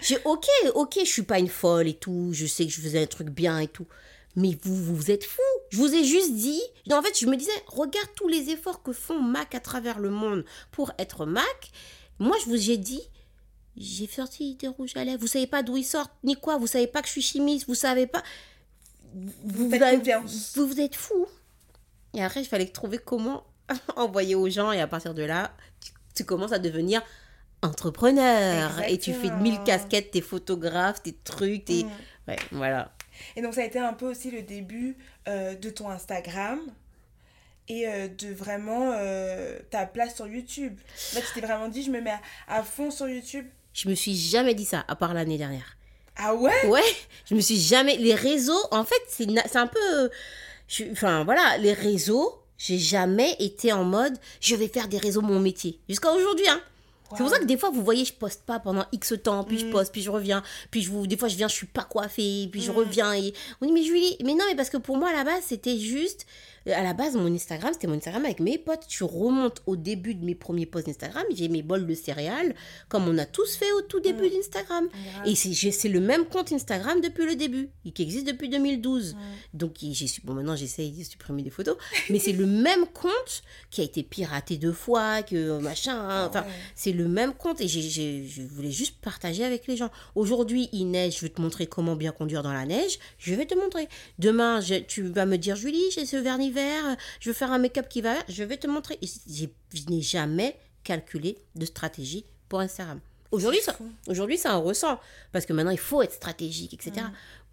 j'ai, 0.00 0.18
ok, 0.24 0.46
ok, 0.74 0.98
je 1.00 1.08
suis 1.10 1.22
pas 1.22 1.38
une 1.38 1.48
folle 1.48 1.88
et 1.88 1.94
tout. 1.94 2.30
Je 2.32 2.46
sais 2.46 2.66
que 2.66 2.70
je 2.70 2.80
faisais 2.80 3.02
un 3.02 3.06
truc 3.06 3.30
bien 3.30 3.58
et 3.58 3.68
tout. 3.68 3.86
Mais 4.36 4.56
vous, 4.62 4.94
vous 4.94 5.10
êtes 5.10 5.24
fous. 5.24 5.40
Je 5.70 5.78
vous 5.78 5.94
ai 5.94 6.04
juste 6.04 6.34
dit. 6.34 6.60
Non, 6.88 6.96
en 6.98 7.02
fait, 7.02 7.18
je 7.18 7.26
me 7.26 7.36
disais, 7.36 7.50
regarde 7.66 8.08
tous 8.14 8.28
les 8.28 8.50
efforts 8.50 8.82
que 8.82 8.92
font 8.92 9.20
Mac 9.20 9.54
à 9.54 9.60
travers 9.60 9.98
le 9.98 10.10
monde 10.10 10.44
pour 10.70 10.92
être 10.98 11.24
Mac. 11.24 11.70
Moi, 12.18 12.36
je 12.44 12.50
vous 12.50 12.70
ai 12.70 12.76
dit, 12.76 13.00
j'ai 13.76 14.06
sorti 14.06 14.54
des 14.56 14.68
rouges 14.68 14.96
à 14.96 15.04
lèvres. 15.04 15.20
Vous 15.20 15.26
savez 15.26 15.46
pas 15.46 15.62
d'où 15.62 15.76
ils 15.76 15.84
sortent 15.84 16.12
ni 16.24 16.36
quoi. 16.36 16.58
Vous 16.58 16.66
savez 16.66 16.86
pas 16.86 17.00
que 17.00 17.06
je 17.08 17.12
suis 17.12 17.22
chimiste. 17.22 17.66
Vous 17.66 17.74
savez 17.74 18.06
pas. 18.06 18.22
Vous, 19.44 19.72
avez- 19.74 20.00
vous, 20.54 20.66
vous 20.66 20.80
êtes 20.80 20.94
fous. 20.94 21.26
Et 22.14 22.22
après, 22.22 22.40
il 22.42 22.46
fallait 22.46 22.66
trouver 22.66 22.98
comment 22.98 23.44
envoyer 23.96 24.34
aux 24.34 24.48
gens. 24.50 24.72
Et 24.72 24.80
à 24.80 24.86
partir 24.86 25.14
de 25.14 25.22
là, 25.22 25.52
tu, 25.84 25.92
tu 26.14 26.24
commences 26.24 26.52
à 26.52 26.58
devenir 26.58 27.02
entrepreneur. 27.62 28.80
Et 28.88 28.98
tu 28.98 29.12
fais 29.12 29.30
mille 29.30 29.62
casquettes, 29.64 30.10
tes 30.10 30.20
photographes, 30.20 31.02
tes 31.02 31.12
trucs, 31.24 31.64
tes... 31.64 31.84
Mm. 31.84 31.90
Ouais, 32.28 32.36
voilà. 32.52 32.92
Et 33.36 33.42
donc 33.42 33.54
ça 33.54 33.62
a 33.62 33.64
été 33.64 33.78
un 33.78 33.92
peu 33.92 34.06
aussi 34.10 34.30
le 34.30 34.42
début 34.42 34.96
euh, 35.28 35.54
de 35.54 35.70
ton 35.70 35.88
Instagram 35.90 36.60
et 37.68 37.86
euh, 37.88 38.08
de 38.08 38.32
vraiment 38.32 38.92
euh, 38.94 39.58
ta 39.70 39.86
place 39.86 40.14
sur 40.16 40.26
YouTube. 40.26 40.78
Là, 41.14 41.20
tu 41.20 41.26
t'es 41.34 41.46
vraiment 41.46 41.68
dit, 41.68 41.82
je 41.82 41.90
me 41.90 42.00
mets 42.00 42.10
à, 42.10 42.20
à 42.58 42.62
fond 42.62 42.90
sur 42.90 43.08
YouTube. 43.08 43.46
Je 43.74 43.88
me 43.88 43.94
suis 43.94 44.16
jamais 44.16 44.54
dit 44.54 44.64
ça, 44.64 44.84
à 44.88 44.96
part 44.96 45.14
l'année 45.14 45.38
dernière. 45.38 45.76
Ah 46.16 46.34
ouais? 46.34 46.66
Ouais, 46.68 46.82
je 47.28 47.34
me 47.34 47.40
suis 47.40 47.58
jamais. 47.58 47.96
Les 47.96 48.14
réseaux, 48.14 48.60
en 48.70 48.84
fait, 48.84 49.00
c'est 49.08 49.26
na- 49.26 49.42
un 49.54 49.66
peu. 49.66 50.10
je- 50.68 50.84
Enfin, 50.92 51.24
voilà, 51.24 51.56
les 51.58 51.72
réseaux, 51.72 52.38
j'ai 52.58 52.78
jamais 52.78 53.34
été 53.40 53.72
en 53.72 53.84
mode 53.84 54.14
je 54.40 54.54
vais 54.54 54.68
faire 54.68 54.88
des 54.88 54.98
réseaux 54.98 55.22
mon 55.22 55.40
métier. 55.40 55.78
Jusqu'à 55.88 56.12
aujourd'hui, 56.12 56.48
hein. 56.48 56.60
C'est 57.14 57.18
pour 57.22 57.28
ça 57.28 57.38
que 57.38 57.44
des 57.44 57.58
fois, 57.58 57.68
vous 57.68 57.84
voyez, 57.84 58.06
je 58.06 58.12
poste 58.14 58.42
pas 58.46 58.58
pendant 58.58 58.86
X 58.90 59.12
temps, 59.22 59.44
puis 59.44 59.58
je 59.58 59.66
Mm. 59.66 59.70
poste, 59.70 59.92
puis 59.92 60.00
je 60.00 60.10
reviens, 60.10 60.42
puis 60.70 60.80
je 60.80 60.90
vous, 60.90 61.06
des 61.06 61.18
fois, 61.18 61.28
je 61.28 61.36
viens, 61.36 61.46
je 61.46 61.52
suis 61.54 61.66
pas 61.66 61.84
coiffée, 61.84 62.48
puis 62.50 62.62
je 62.62 62.72
Mm. 62.72 62.74
reviens 62.76 63.12
et 63.14 63.34
on 63.60 63.66
dit 63.66 63.72
mais 63.72 63.82
Julie, 63.82 64.16
mais 64.24 64.32
non, 64.32 64.44
mais 64.48 64.54
parce 64.56 64.70
que 64.70 64.78
pour 64.78 64.96
moi 64.96 65.10
à 65.10 65.12
la 65.12 65.22
base, 65.24 65.42
c'était 65.46 65.76
juste, 65.78 66.24
à 66.66 66.82
la 66.82 66.92
base, 66.94 67.16
mon 67.16 67.32
Instagram, 67.34 67.70
c'était 67.72 67.86
mon 67.86 67.94
Instagram 67.96 68.24
avec 68.24 68.40
mes 68.40 68.58
potes. 68.58 68.86
Tu 68.86 69.04
remontes 69.04 69.62
au 69.66 69.76
début 69.76 70.14
de 70.14 70.24
mes 70.24 70.34
premiers 70.34 70.66
posts 70.66 70.88
Instagram, 70.88 71.24
j'ai 71.34 71.48
mes 71.48 71.62
bols 71.62 71.86
de 71.86 71.94
céréales, 71.94 72.54
comme 72.88 73.08
on 73.08 73.18
a 73.18 73.26
tous 73.26 73.56
fait 73.56 73.70
au 73.72 73.82
tout 73.82 74.00
début 74.00 74.26
Mm. 74.26 74.30
d'Instagram. 74.30 74.88
Grave. 74.88 75.26
Et 75.26 75.34
c'est 75.34 75.88
le 75.88 76.00
même 76.00 76.24
compte 76.26 76.52
Instagram 76.52 77.00
depuis 77.00 77.26
le 77.26 77.34
début, 77.36 77.70
qui 77.94 78.02
existe 78.02 78.26
depuis 78.26 78.48
2012. 78.48 79.14
Mm. 79.14 79.18
Donc 79.54 79.76
j'ai 79.80 80.06
bon 80.24 80.34
maintenant 80.34 80.56
j'essaye 80.56 80.90
de 80.92 81.02
supprimer 81.04 81.42
des 81.42 81.50
photos, 81.50 81.76
mais 82.10 82.18
c'est 82.18 82.32
le 82.32 82.46
même 82.46 82.86
compte 82.86 83.42
qui 83.70 83.80
a 83.80 83.84
été 83.84 84.02
piraté 84.02 84.56
deux 84.56 84.72
fois, 84.72 85.22
que 85.22 85.34
euh, 85.36 85.60
machin. 85.60 85.96
hein. 85.98 86.26
Enfin, 86.28 86.40
Ah 86.44 86.48
ouais. 86.48 86.54
c'est 86.74 86.92
le 86.92 87.08
même 87.08 87.32
compte 87.34 87.60
et 87.60 87.68
j'ai- 87.68 87.82
j'ai- 87.82 88.26
je 88.26 88.42
voulais 88.42 88.70
juste 88.70 88.96
partager 89.00 89.44
avec 89.44 89.66
les 89.66 89.76
gens. 89.76 89.90
Aujourd'hui 90.14 90.68
il 90.72 90.86
neige, 90.90 91.16
je 91.16 91.20
vais 91.22 91.28
te 91.28 91.40
montrer 91.40 91.66
comment 91.66 91.96
bien 91.96 92.12
conduire 92.12 92.42
dans 92.42 92.52
la 92.52 92.64
neige. 92.66 92.98
Je 93.18 93.34
vais 93.34 93.46
te 93.46 93.54
montrer. 93.54 93.88
Demain 94.18 94.60
je- 94.60 94.74
tu 94.80 95.02
vas 95.02 95.26
me 95.26 95.36
dire 95.38 95.56
Julie, 95.56 95.82
j'ai 95.94 96.06
ce 96.06 96.16
vernis 96.16 96.50
je 97.20 97.30
veux 97.30 97.34
faire 97.34 97.50
un 97.52 97.58
make-up 97.58 97.88
qui 97.88 98.00
va. 98.00 98.14
Je 98.28 98.44
vais 98.44 98.56
te 98.56 98.66
montrer. 98.66 98.98
Et 99.02 99.06
Je 99.06 99.84
n'ai 99.88 100.00
jamais 100.02 100.56
calculé 100.84 101.38
de 101.54 101.64
stratégie 101.64 102.24
pour 102.48 102.60
Instagram. 102.60 103.00
Aujourd'hui, 103.30 103.60
ça, 103.62 103.76
aujourd'hui, 104.08 104.36
ça 104.36 104.56
en 104.58 104.62
ressent. 104.62 105.00
Parce 105.32 105.46
que 105.46 105.52
maintenant, 105.52 105.70
il 105.70 105.78
faut 105.78 106.02
être 106.02 106.12
stratégique, 106.12 106.74
etc. 106.74 107.06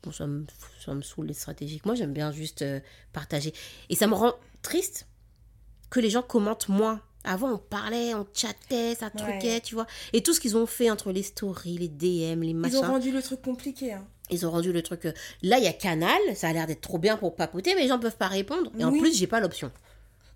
Bon, 0.04 0.12
ça 0.12 0.28
me, 0.28 0.46
ça 0.84 0.94
me 0.94 1.02
saoule 1.02 1.28
les 1.28 1.34
stratégiques. 1.34 1.86
Moi, 1.86 1.96
j'aime 1.96 2.14
bien 2.14 2.32
juste 2.32 2.62
euh, 2.62 2.80
partager. 3.14 3.54
Et 3.90 3.96
ça 3.96 4.08
me 4.08 4.14
rend 4.14 4.34
triste 4.62 5.08
que 5.90 6.00
les 6.00 6.10
gens 6.10 6.22
commentent 6.22 6.68
moins. 6.70 7.02
Avant, 7.26 7.52
on 7.52 7.58
parlait, 7.58 8.14
on 8.14 8.26
chattait, 8.34 8.96
ça 8.96 9.10
truquait, 9.10 9.56
Ouais. 9.56 9.62
tu 9.62 9.76
vois. 9.76 9.88
Et 10.14 10.24
tout 10.24 10.34
ce 10.34 10.40
qu'ils 10.40 10.56
ont 10.56 10.66
fait 10.66 10.90
entre 10.90 11.12
les 11.12 11.24
stories, 11.24 11.78
les 11.78 11.90
DM, 11.90 12.42
les 12.42 12.50
Ils 12.50 12.56
machins, 12.56 12.78
ont 12.78 12.82
rendu 12.82 13.12
le 13.12 13.22
truc 13.22 13.42
compliqué. 13.42 13.92
Hein. 13.94 14.08
Ils 14.30 14.46
ont 14.46 14.52
rendu 14.52 14.72
le 14.72 14.82
truc. 14.82 15.06
euh, 15.06 15.12
Là, 15.42 15.58
il 15.58 15.64
y 15.64 15.68
a 15.68 15.74
Canal, 15.74 16.20
ça 16.36 16.48
a 16.50 16.54
l'air 16.54 16.68
d'être 16.68 16.82
trop 16.82 16.98
bien 16.98 17.18
pour 17.18 17.36
papoter, 17.36 17.76
mais 17.76 17.82
les 17.84 17.88
gens 17.88 18.00
peuvent 18.00 18.18
pas 18.18 18.28
répondre. 18.28 18.72
Et 18.80 18.84
en 18.84 18.92
Oui. 18.92 19.00
plus, 19.00 19.18
j'ai 19.18 19.28
pas 19.28 19.40
l'option. 19.40 19.72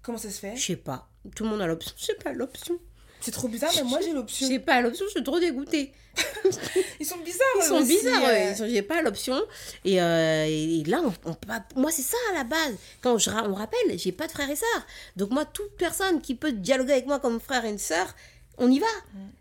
Comment 0.02 0.18
ça 0.18 0.30
se 0.30 0.40
fait? 0.40 0.56
Je 0.56 0.62
sais 0.66 0.76
pas. 0.76 1.08
Tout 1.36 1.44
le 1.44 1.50
monde 1.50 1.62
a 1.62 1.68
l'option. 1.68 1.94
J'ai 1.98 2.16
pas 2.16 2.34
l'option. 2.34 2.78
C'est 3.22 3.32
trop 3.32 3.48
bizarre, 3.48 3.72
mais 3.78 3.84
moi 3.84 4.00
j'ai 4.04 4.12
l'option. 4.12 4.48
J'ai 4.50 4.60
pas 4.60 4.82
l'option, 4.82 5.06
je 5.06 5.12
suis 5.12 5.24
trop 5.24 5.40
dégoûtée. 5.40 5.94
Ils 7.00 7.06
sont 7.06 7.18
bizarres. 7.20 7.48
Ils 7.58 7.64
sont 7.64 7.76
aussi, 7.76 7.98
bizarres, 7.98 8.22
euh. 8.24 8.28
ouais. 8.28 8.70
J'ai 8.70 8.82
pas 8.82 9.02
l'option. 9.02 9.42
Et, 9.86 10.02
euh, 10.02 10.46
et- 10.46 10.84
là, 10.86 11.02
on, 11.26 11.32
on 11.32 11.80
moi, 11.80 11.90
c'est 11.90 12.02
ça 12.02 12.18
à 12.32 12.38
la 12.40 12.44
base. 12.44 12.76
Quand 13.02 13.18
je, 13.18 13.30
on 13.30 13.54
rappelle, 13.54 13.98
j'ai 13.98 14.12
pas 14.12 14.28
de 14.28 14.32
frères 14.34 14.50
et 14.50 14.58
sœurs. 14.58 14.86
Donc, 15.16 15.32
moi, 15.32 15.46
toute 15.46 15.72
personne 15.78 16.22
qui 16.22 16.36
peut 16.36 16.52
dialoguer 16.52 16.92
avec 16.94 17.06
moi 17.06 17.20
comme 17.22 17.40
frère 17.40 17.64
et 17.64 17.70
une 17.70 17.78
sœur, 17.80 18.14
on 18.58 18.70
y 18.72 18.80
va. 18.80 18.88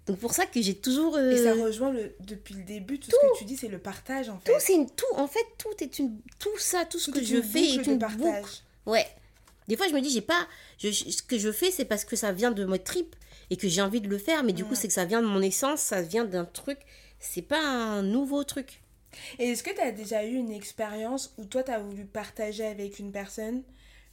Donc, 0.07 0.19
pour 0.19 0.33
ça 0.33 0.47
que 0.47 0.61
j'ai 0.63 0.75
toujours. 0.75 1.17
euh, 1.17 1.31
Et 1.33 1.37
ça 1.45 1.55
rejoint 1.55 1.93
le, 1.93 2.15
depuis 2.21 2.55
le 2.55 2.63
début, 2.65 2.99
tout, 2.99 3.11
ce 3.11 3.17
que 3.17 3.39
tu 3.39 3.45
dis, 3.45 3.57
c'est 3.57 3.69
le 3.69 3.79
partage 3.79 4.29
en 4.29 4.39
fait. 4.41 4.53
tout, 4.53 4.59
c'est 4.61 4.75
une, 4.75 4.89
tout. 4.91 5.05
En 5.15 5.27
fait, 5.29 5.45
tout 5.59 5.69
est 5.81 5.99
une. 5.99 6.19
Tout 6.39 6.59
ça, 6.59 6.85
tout 6.85 6.99
ce 6.99 7.11
Tout 7.11 7.19
que 7.21 7.25
je 7.25 7.41
fais 7.43 7.63
est 7.63 7.87
une 7.87 7.99
partage. 7.99 8.19
boucle. 8.43 8.51
Ouais. 8.87 9.07
Des 9.69 9.77
fois, 9.77 9.87
je 9.89 9.93
me 9.95 10.01
dis, 10.01 10.11
j'ai 10.11 10.21
pas. 10.23 10.47
je- 10.79 10.91
ce 10.91 11.23
que 11.23 11.39
je 11.39 11.53
fais, 11.53 11.71
c'est 11.71 11.85
parce 11.85 12.05
que 12.05 12.17
ça 12.17 12.33
vient 12.33 12.51
de 12.51 12.65
mes 12.65 12.79
tripes 12.81 13.15
et 13.51 13.57
que 13.57 13.69
j'ai 13.69 13.81
envie 13.83 14.01
de 14.01 14.09
le 14.09 14.19
faire. 14.19 14.43
Mais 14.45 14.53
du 14.53 14.65
coup, 14.65 14.75
c'est 14.75 14.89
que 14.89 14.95
ça 14.95 15.05
vient 15.05 15.23
de 15.23 15.27
mon 15.29 15.41
essence, 15.43 15.81
ça 15.81 16.03
vient 16.03 16.25
d'un 16.25 16.45
truc. 16.45 16.79
C'est 17.21 17.43
pas 17.43 17.61
un 17.61 18.03
nouveau 18.03 18.43
truc. 18.45 18.81
Et 19.39 19.51
est-ce 19.51 19.63
que 19.63 19.71
tu 19.71 19.81
as 19.81 19.93
déjà 19.93 20.25
eu 20.25 20.35
une 20.35 20.51
expérience 20.51 21.35
où 21.39 21.45
toi, 21.45 21.63
tu 21.63 21.71
as 21.71 21.79
voulu 21.79 22.07
partager 22.07 22.65
avec 22.65 22.99
une 22.99 23.13
personne, 23.13 23.63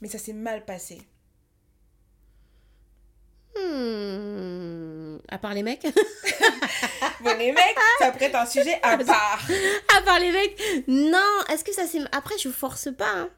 mais 0.02 0.10
ça 0.10 0.20
s'est 0.20 0.34
mal 0.34 0.66
passé? 0.66 1.00
Hmm. 3.60 5.18
À 5.30 5.38
part 5.38 5.54
les 5.54 5.64
mecs? 5.64 5.86
Bon, 7.22 7.36
les 7.38 7.52
mecs, 7.52 7.76
ça 8.00 8.12
prête 8.12 8.34
un 8.34 8.46
sujet 8.46 8.80
à 8.82 8.98
part. 9.06 9.42
À 9.98 10.02
part 10.04 10.20
les 10.20 10.32
mecs? 10.32 10.58
Non 10.88 11.20
Est-ce 11.52 11.66
que 11.66 11.74
ça 11.74 11.84
c'est... 11.86 12.00
Après, 12.14 12.36
je 12.42 12.48
force 12.50 12.88
pas. 12.98 13.10
hein. 13.14 13.30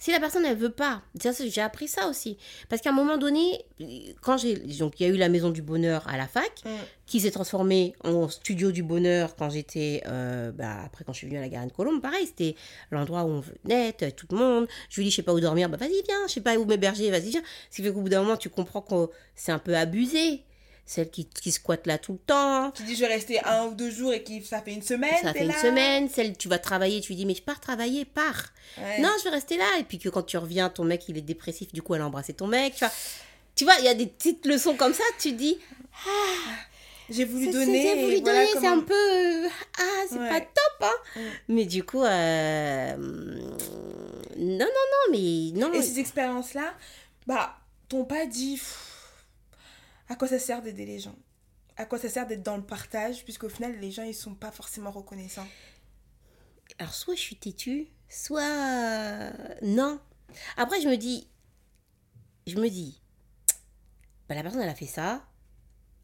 Si 0.00 0.10
la 0.10 0.18
personne, 0.18 0.44
elle 0.46 0.56
veut 0.56 0.72
pas. 0.72 1.02
J'ai 1.14 1.60
appris 1.60 1.86
ça 1.86 2.08
aussi. 2.08 2.38
Parce 2.68 2.80
qu'à 2.82 2.88
un 2.90 2.94
moment 2.94 3.18
donné, 3.18 3.64
quand 4.22 4.38
j'ai... 4.38 4.56
Donc, 4.56 4.98
il 4.98 5.06
y 5.06 5.10
a 5.10 5.12
eu 5.12 5.16
la 5.18 5.28
Maison 5.28 5.50
du 5.50 5.60
Bonheur 5.62 6.08
à 6.08 6.16
la 6.16 6.26
fac, 6.26 6.50
Mm. 6.64 6.68
qui 7.06 7.20
s'est 7.20 7.30
transformée 7.30 7.94
en 8.02 8.28
Studio 8.28 8.72
du 8.72 8.82
Bonheur 8.82 9.36
quand 9.36 9.50
j'étais... 9.50 10.02
euh, 10.06 10.52
bah, 10.52 10.78
après, 10.86 11.04
quand 11.04 11.12
je 11.12 11.18
suis 11.18 11.26
venue 11.26 11.38
à 11.38 11.42
la 11.42 11.48
Garenne 11.50 11.70
Colombe, 11.70 12.00
pareil, 12.00 12.26
c'était 12.26 12.56
l'endroit 12.90 13.24
où 13.24 13.28
on 13.28 13.40
venait, 13.40 13.92
tout 13.92 14.26
le 14.30 14.36
monde. 14.38 14.66
Je 14.88 14.96
lui 14.96 15.04
dis, 15.04 15.10
je 15.10 15.16
sais 15.16 15.22
pas 15.22 15.34
où 15.34 15.40
dormir, 15.40 15.68
bah 15.68 15.76
vas-y, 15.76 16.02
viens. 16.08 16.26
Je 16.26 16.32
sais 16.32 16.40
pas 16.40 16.56
où 16.56 16.64
m'héberger, 16.64 17.10
vas-y, 17.10 17.28
viens. 17.30 17.42
Ce 17.70 17.76
qui 17.76 17.82
fait 17.82 17.92
qu'au 17.92 18.00
bout 18.00 18.08
d'un 18.08 18.22
moment, 18.22 18.36
tu 18.38 18.48
comprends 18.48 18.80
que 18.80 19.10
c'est 19.34 19.52
un 19.52 19.58
peu 19.58 19.76
abusé. 19.76 20.44
Celle 20.86 21.08
qui, 21.10 21.26
qui 21.26 21.52
squatte 21.52 21.86
là 21.86 21.98
tout 21.98 22.12
le 22.12 22.18
temps. 22.18 22.70
Tu 22.72 22.82
dis 22.82 22.94
je 22.96 23.00
vais 23.00 23.06
rester 23.06 23.40
un 23.44 23.66
ou 23.66 23.74
deux 23.74 23.90
jours 23.90 24.12
et 24.12 24.22
qui 24.22 24.42
ça 24.44 24.60
fait 24.60 24.72
une 24.72 24.82
semaine. 24.82 25.14
Ça 25.22 25.32
fait 25.32 25.44
une 25.44 25.52
semaine, 25.52 26.08
celle 26.08 26.36
tu 26.36 26.48
vas 26.48 26.58
travailler, 26.58 27.00
tu 27.00 27.08
lui 27.08 27.16
dis 27.16 27.26
mais 27.26 27.34
je 27.34 27.42
pars 27.42 27.60
travailler, 27.60 28.04
pars. 28.04 28.52
Ouais. 28.78 29.00
Non, 29.00 29.10
je 29.18 29.24
vais 29.24 29.30
rester 29.30 29.56
là. 29.56 29.66
Et 29.78 29.84
puis 29.84 29.98
que 29.98 30.08
quand 30.08 30.22
tu 30.24 30.36
reviens, 30.36 30.68
ton 30.68 30.84
mec 30.84 31.04
il 31.08 31.16
est 31.18 31.22
dépressif, 31.22 31.72
du 31.72 31.82
coup 31.82 31.94
elle 31.94 32.02
a 32.02 32.06
embrassé 32.06 32.32
ton 32.32 32.46
mec. 32.46 32.74
Tu 32.74 32.84
vois, 32.84 32.92
tu 33.56 33.64
vois, 33.64 33.74
il 33.80 33.84
y 33.84 33.88
a 33.88 33.94
des 33.94 34.06
petites 34.06 34.46
leçons 34.46 34.74
comme 34.74 34.94
ça, 34.94 35.04
tu 35.18 35.32
dis 35.32 35.58
J'ai 37.08 37.24
voulu 37.24 37.50
donner. 37.50 37.82
c'est 37.82 38.02
voulu 38.02 38.20
voilà 38.20 38.46
donner, 38.46 38.60
c'est 38.60 38.66
un 38.68 38.80
peu 38.80 38.94
euh, 38.94 39.48
ah 39.78 39.82
c'est 40.08 40.18
Ouais. 40.18 40.28
pas 40.28 40.40
top 40.40 40.82
hein. 40.82 40.92
Mm. 41.16 41.20
Mais 41.48 41.64
du 41.66 41.82
coup 41.82 42.02
euh, 42.04 42.96
non 42.96 44.58
non 44.58 44.66
non 44.66 45.12
mais 45.12 45.50
non. 45.60 45.72
Et 45.72 45.82
ces 45.82 45.98
expériences-là, 45.98 46.72
bah, 47.26 47.56
t'ont 47.88 48.04
pas 48.04 48.26
dit 48.26 48.54
pff, 48.54 48.89
à 50.10 50.16
quoi 50.16 50.28
ça 50.28 50.38
sert 50.38 50.60
d'aider 50.60 50.84
les 50.84 50.98
gens? 50.98 51.16
À 51.76 51.86
quoi 51.86 51.98
ça 51.98 52.08
sert 52.08 52.26
d'être 52.26 52.42
dans 52.42 52.56
le 52.56 52.64
partage 52.64 53.24
Puisqu'au 53.24 53.48
final, 53.48 53.78
les 53.78 53.92
gens, 53.92 54.02
ils 54.02 54.14
sont 54.14 54.34
pas 54.34 54.50
forcément 54.50 54.90
reconnaissants? 54.90 55.46
Alors, 56.78 56.92
soit 56.92 57.14
je 57.14 57.20
suis 57.20 57.36
têtue, 57.36 57.86
soit 58.08 58.42
euh, 58.42 59.30
non. 59.62 60.00
Après, 60.56 60.80
je 60.80 60.88
me 60.88 60.96
dis, 60.96 61.28
je 62.46 62.56
me 62.56 62.68
dis, 62.68 63.00
bah, 64.28 64.34
la 64.34 64.42
personne, 64.42 64.60
elle 64.60 64.68
a 64.68 64.74
fait 64.74 64.86
ça. 64.86 65.24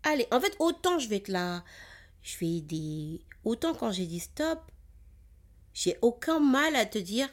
Allez, 0.04 0.28
en 0.30 0.40
fait, 0.40 0.54
autant 0.60 1.00
je 1.00 1.08
vais 1.08 1.16
être 1.16 1.28
là, 1.28 1.64
je 2.22 2.38
vais 2.38 2.58
aider. 2.58 3.20
Autant 3.44 3.74
quand 3.74 3.90
j'ai 3.90 4.06
dit 4.06 4.20
stop, 4.20 4.60
j'ai 5.74 5.98
aucun 6.00 6.38
mal 6.38 6.76
à 6.76 6.86
te 6.86 6.98
dire, 6.98 7.28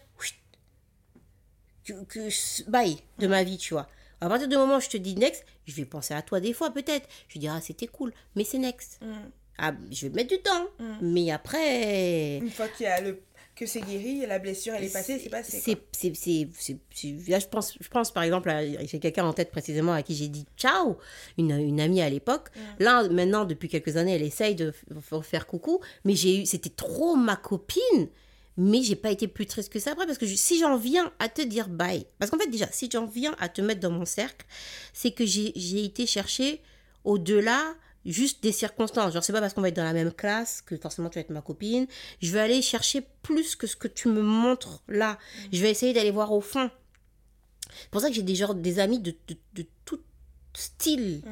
que, 1.85 2.03
que 2.05 2.69
bye 2.69 2.97
de 3.19 3.27
ma 3.27 3.43
vie, 3.43 3.57
tu 3.57 3.75
vois. 3.75 3.87
À 4.21 4.29
partir 4.29 4.47
du 4.47 4.55
moment 4.55 4.77
où 4.77 4.81
je 4.81 4.89
te 4.89 4.97
dis 4.97 5.15
next, 5.15 5.45
je 5.65 5.75
vais 5.75 5.85
penser 5.85 6.13
à 6.13 6.21
toi 6.21 6.39
des 6.39 6.53
fois, 6.53 6.71
peut-être. 6.71 7.07
Je 7.27 7.35
vais 7.35 7.39
dire, 7.39 7.53
ah, 7.55 7.61
c'était 7.61 7.87
cool, 7.87 8.13
mais 8.35 8.43
c'est 8.43 8.57
next. 8.57 8.99
Mm. 9.01 9.13
Ah, 9.57 9.73
je 9.91 10.07
vais 10.07 10.13
mettre 10.13 10.29
du 10.35 10.41
temps. 10.41 10.67
Mm. 10.79 10.93
Mais 11.01 11.31
après. 11.31 12.37
Une 12.37 12.49
fois 12.49 12.67
qu'il 12.69 12.85
y 12.85 12.89
a 12.89 13.01
le... 13.01 13.21
que 13.55 13.65
c'est 13.65 13.81
guéri, 13.81 14.25
la 14.25 14.39
blessure, 14.39 14.73
elle 14.73 14.85
est 14.85 14.93
passée, 14.93 15.19
c'est 15.19 15.29
passé. 15.29 15.61
C'est, 15.91 16.47
là, 17.29 17.39
je 17.39 17.47
pense, 17.47 17.77
je 17.79 17.87
pense 17.87 18.11
par 18.11 18.23
exemple, 18.23 18.51
j'ai 18.85 18.99
quelqu'un 18.99 19.25
en 19.25 19.33
tête 19.33 19.51
précisément 19.51 19.93
à 19.93 20.01
qui 20.01 20.15
j'ai 20.15 20.27
dit 20.27 20.45
ciao, 20.57 20.97
une, 21.37 21.51
une 21.51 21.79
amie 21.79 22.01
à 22.01 22.09
l'époque. 22.09 22.49
Mm. 22.55 22.83
Là, 22.83 23.09
maintenant, 23.09 23.45
depuis 23.45 23.69
quelques 23.69 23.97
années, 23.97 24.15
elle 24.15 24.23
essaye 24.23 24.55
de 24.55 24.73
faire 25.21 25.45
coucou, 25.45 25.81
mais 26.03 26.15
j'ai 26.15 26.41
eu, 26.41 26.45
c'était 26.45 26.69
trop 26.69 27.15
ma 27.15 27.35
copine. 27.35 28.09
Mais 28.57 28.83
j'ai 28.83 28.95
pas 28.95 29.09
été 29.09 29.27
plus 29.27 29.45
triste 29.47 29.71
que 29.73 29.79
ça 29.79 29.91
après 29.91 30.05
parce 30.05 30.17
que 30.19 30.25
je- 30.27 30.35
si 30.35 30.59
j'en 30.59 30.77
viens 30.77 31.11
à 31.19 31.27
te 31.29 31.41
dire 31.41 31.69
bye, 31.69 32.05
parce 32.19 32.29
qu'en 32.29 32.37
fait 32.37 32.47
déjà 32.49 32.67
si 32.71 32.87
j'en 32.91 33.05
viens 33.07 33.35
à 33.39 33.49
te 33.49 33.61
mettre 33.61 33.79
dans 33.81 33.89
mon 33.91 34.05
cercle, 34.05 34.45
c'est 34.93 35.11
que 35.11 35.25
j'ai, 35.25 35.51
été 35.83 36.05
chercher 36.05 36.61
au-delà 37.03 37.61
juste 38.05 38.43
des 38.43 38.51
circonstances. 38.51 39.13
Genre 39.13 39.23
c'est 39.23 39.33
pas 39.33 39.39
parce 39.41 39.53
qu'on 39.53 39.61
va 39.61 39.69
être 39.69 39.75
dans 39.75 39.83
la 39.83 39.93
même 39.93 40.11
classe 40.13 40.61
que 40.61 40.77
forcément 40.77 41.09
tu 41.09 41.15
vas 41.15 41.21
être 41.21 41.29
ma 41.31 41.41
copine. 41.41 41.87
Je 42.21 42.31
vais 42.31 42.41
aller 42.41 42.61
chercher 42.61 43.01
plus 43.23 43.55
que 43.55 43.65
ce 43.65 43.75
que 43.75 43.87
tu 43.87 44.07
me 44.09 44.21
montres 44.21 44.83
là. 44.87 45.17
Je 45.51 45.61
vais 45.61 45.71
essayer 45.71 45.93
d'aller 45.93 46.11
voir 46.11 46.31
au 46.31 46.41
fond. 46.41 46.69
C'est 47.81 47.89
pour 47.89 48.01
ça 48.01 48.09
que 48.09 48.13
j'ai 48.13 48.21
des 48.21 48.35
genres 48.35 48.53
des 48.55 48.77
amis 48.79 48.99
de, 48.99 49.15
de, 49.27 49.35
de 49.55 49.65
tout 49.85 49.99
style 50.53 51.23
Mm. 51.25 51.31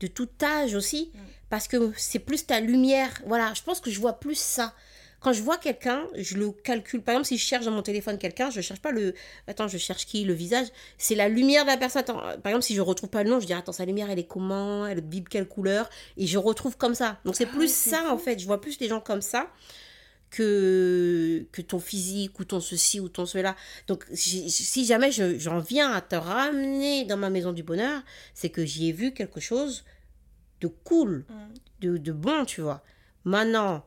de 0.00 0.06
tout 0.06 0.28
âge 0.42 0.74
aussi, 0.74 1.10
Mm. 1.14 1.18
parce 1.50 1.68
que 1.68 1.92
c'est 1.98 2.18
plus 2.20 2.46
ta 2.46 2.60
lumière. 2.60 3.20
Voilà, 3.26 3.52
je 3.54 3.62
pense 3.62 3.80
que 3.80 3.90
je 3.90 4.00
vois 4.00 4.14
plus 4.14 4.38
ça. 4.38 4.74
Quand 5.22 5.32
je 5.32 5.42
vois 5.42 5.56
quelqu'un, 5.56 6.06
je 6.16 6.36
le 6.36 6.50
calcule. 6.50 7.00
Par 7.00 7.14
exemple, 7.14 7.28
si 7.28 7.38
je 7.38 7.44
cherche 7.44 7.64
dans 7.64 7.70
mon 7.70 7.82
téléphone 7.82 8.18
quelqu'un, 8.18 8.50
je 8.50 8.60
cherche 8.60 8.80
pas 8.80 8.90
le. 8.90 9.14
Attends, 9.46 9.68
je 9.68 9.78
cherche 9.78 10.04
qui 10.06 10.24
Le 10.24 10.34
visage. 10.34 10.66
C'est 10.98 11.14
la 11.14 11.28
lumière 11.28 11.62
de 11.64 11.68
la 11.70 11.76
personne. 11.76 12.00
Attends, 12.00 12.18
par 12.20 12.46
exemple, 12.50 12.62
si 12.64 12.74
je 12.74 12.80
retrouve 12.80 13.08
pas 13.10 13.22
le 13.22 13.30
nom, 13.30 13.38
je 13.40 13.46
dis 13.46 13.52
attends, 13.52 13.72
sa 13.72 13.84
lumière, 13.84 14.10
elle 14.10 14.18
est 14.18 14.26
comment? 14.26 14.86
Elle 14.86 15.00
vibre 15.02 15.28
quelle 15.30 15.46
couleur? 15.46 15.88
Et 16.16 16.26
je 16.26 16.38
retrouve 16.38 16.76
comme 16.76 16.94
ça. 16.94 17.20
Donc 17.24 17.36
c'est 17.36 17.46
Ah, 17.50 17.54
plus 17.56 17.72
ça, 17.72 18.12
en 18.12 18.18
fait. 18.18 18.38
Je 18.40 18.46
vois 18.46 18.60
plus 18.60 18.78
les 18.80 18.88
gens 18.88 19.00
comme 19.00 19.22
ça 19.22 19.48
que, 20.30 21.46
que 21.52 21.60
ton 21.62 21.78
physique 21.78 22.38
ou 22.40 22.44
ton 22.44 22.60
ceci 22.60 23.00
ou 23.00 23.08
ton 23.08 23.26
cela. 23.26 23.54
Donc 23.86 24.06
si 24.14 24.84
jamais 24.84 25.12
je- 25.12 25.38
j'en 25.38 25.58
viens 25.60 25.92
à 25.92 26.00
te 26.00 26.14
ramener 26.16 27.04
dans 27.04 27.16
ma 27.16 27.30
maison 27.30 27.52
du 27.52 27.62
bonheur, 27.62 28.02
c'est 28.34 28.48
que 28.50 28.64
j'y 28.64 28.88
ai 28.88 28.92
vu 28.92 29.12
quelque 29.12 29.40
chose 29.40 29.84
de 30.60 30.68
cool, 30.68 31.24
Mm. 31.28 31.34
de, 31.80 31.96
de 31.98 32.12
bon, 32.12 32.44
tu 32.44 32.60
vois. 32.60 32.82
Maintenant, 33.24 33.84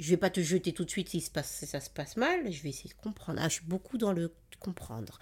je 0.00 0.10
vais 0.10 0.16
pas 0.16 0.30
te 0.30 0.40
jeter 0.40 0.72
tout 0.72 0.84
de 0.84 0.90
suite 0.90 1.08
si, 1.10 1.20
se 1.20 1.30
passe, 1.30 1.50
si 1.50 1.66
ça 1.66 1.80
se 1.80 1.90
passe 1.90 2.16
mal, 2.16 2.50
je 2.50 2.62
vais 2.62 2.70
essayer 2.70 2.88
de 2.90 3.00
comprendre. 3.00 3.38
Ah, 3.42 3.48
je 3.48 3.54
suis 3.54 3.64
beaucoup 3.66 3.98
dans 3.98 4.12
le 4.12 4.32
comprendre. 4.58 5.18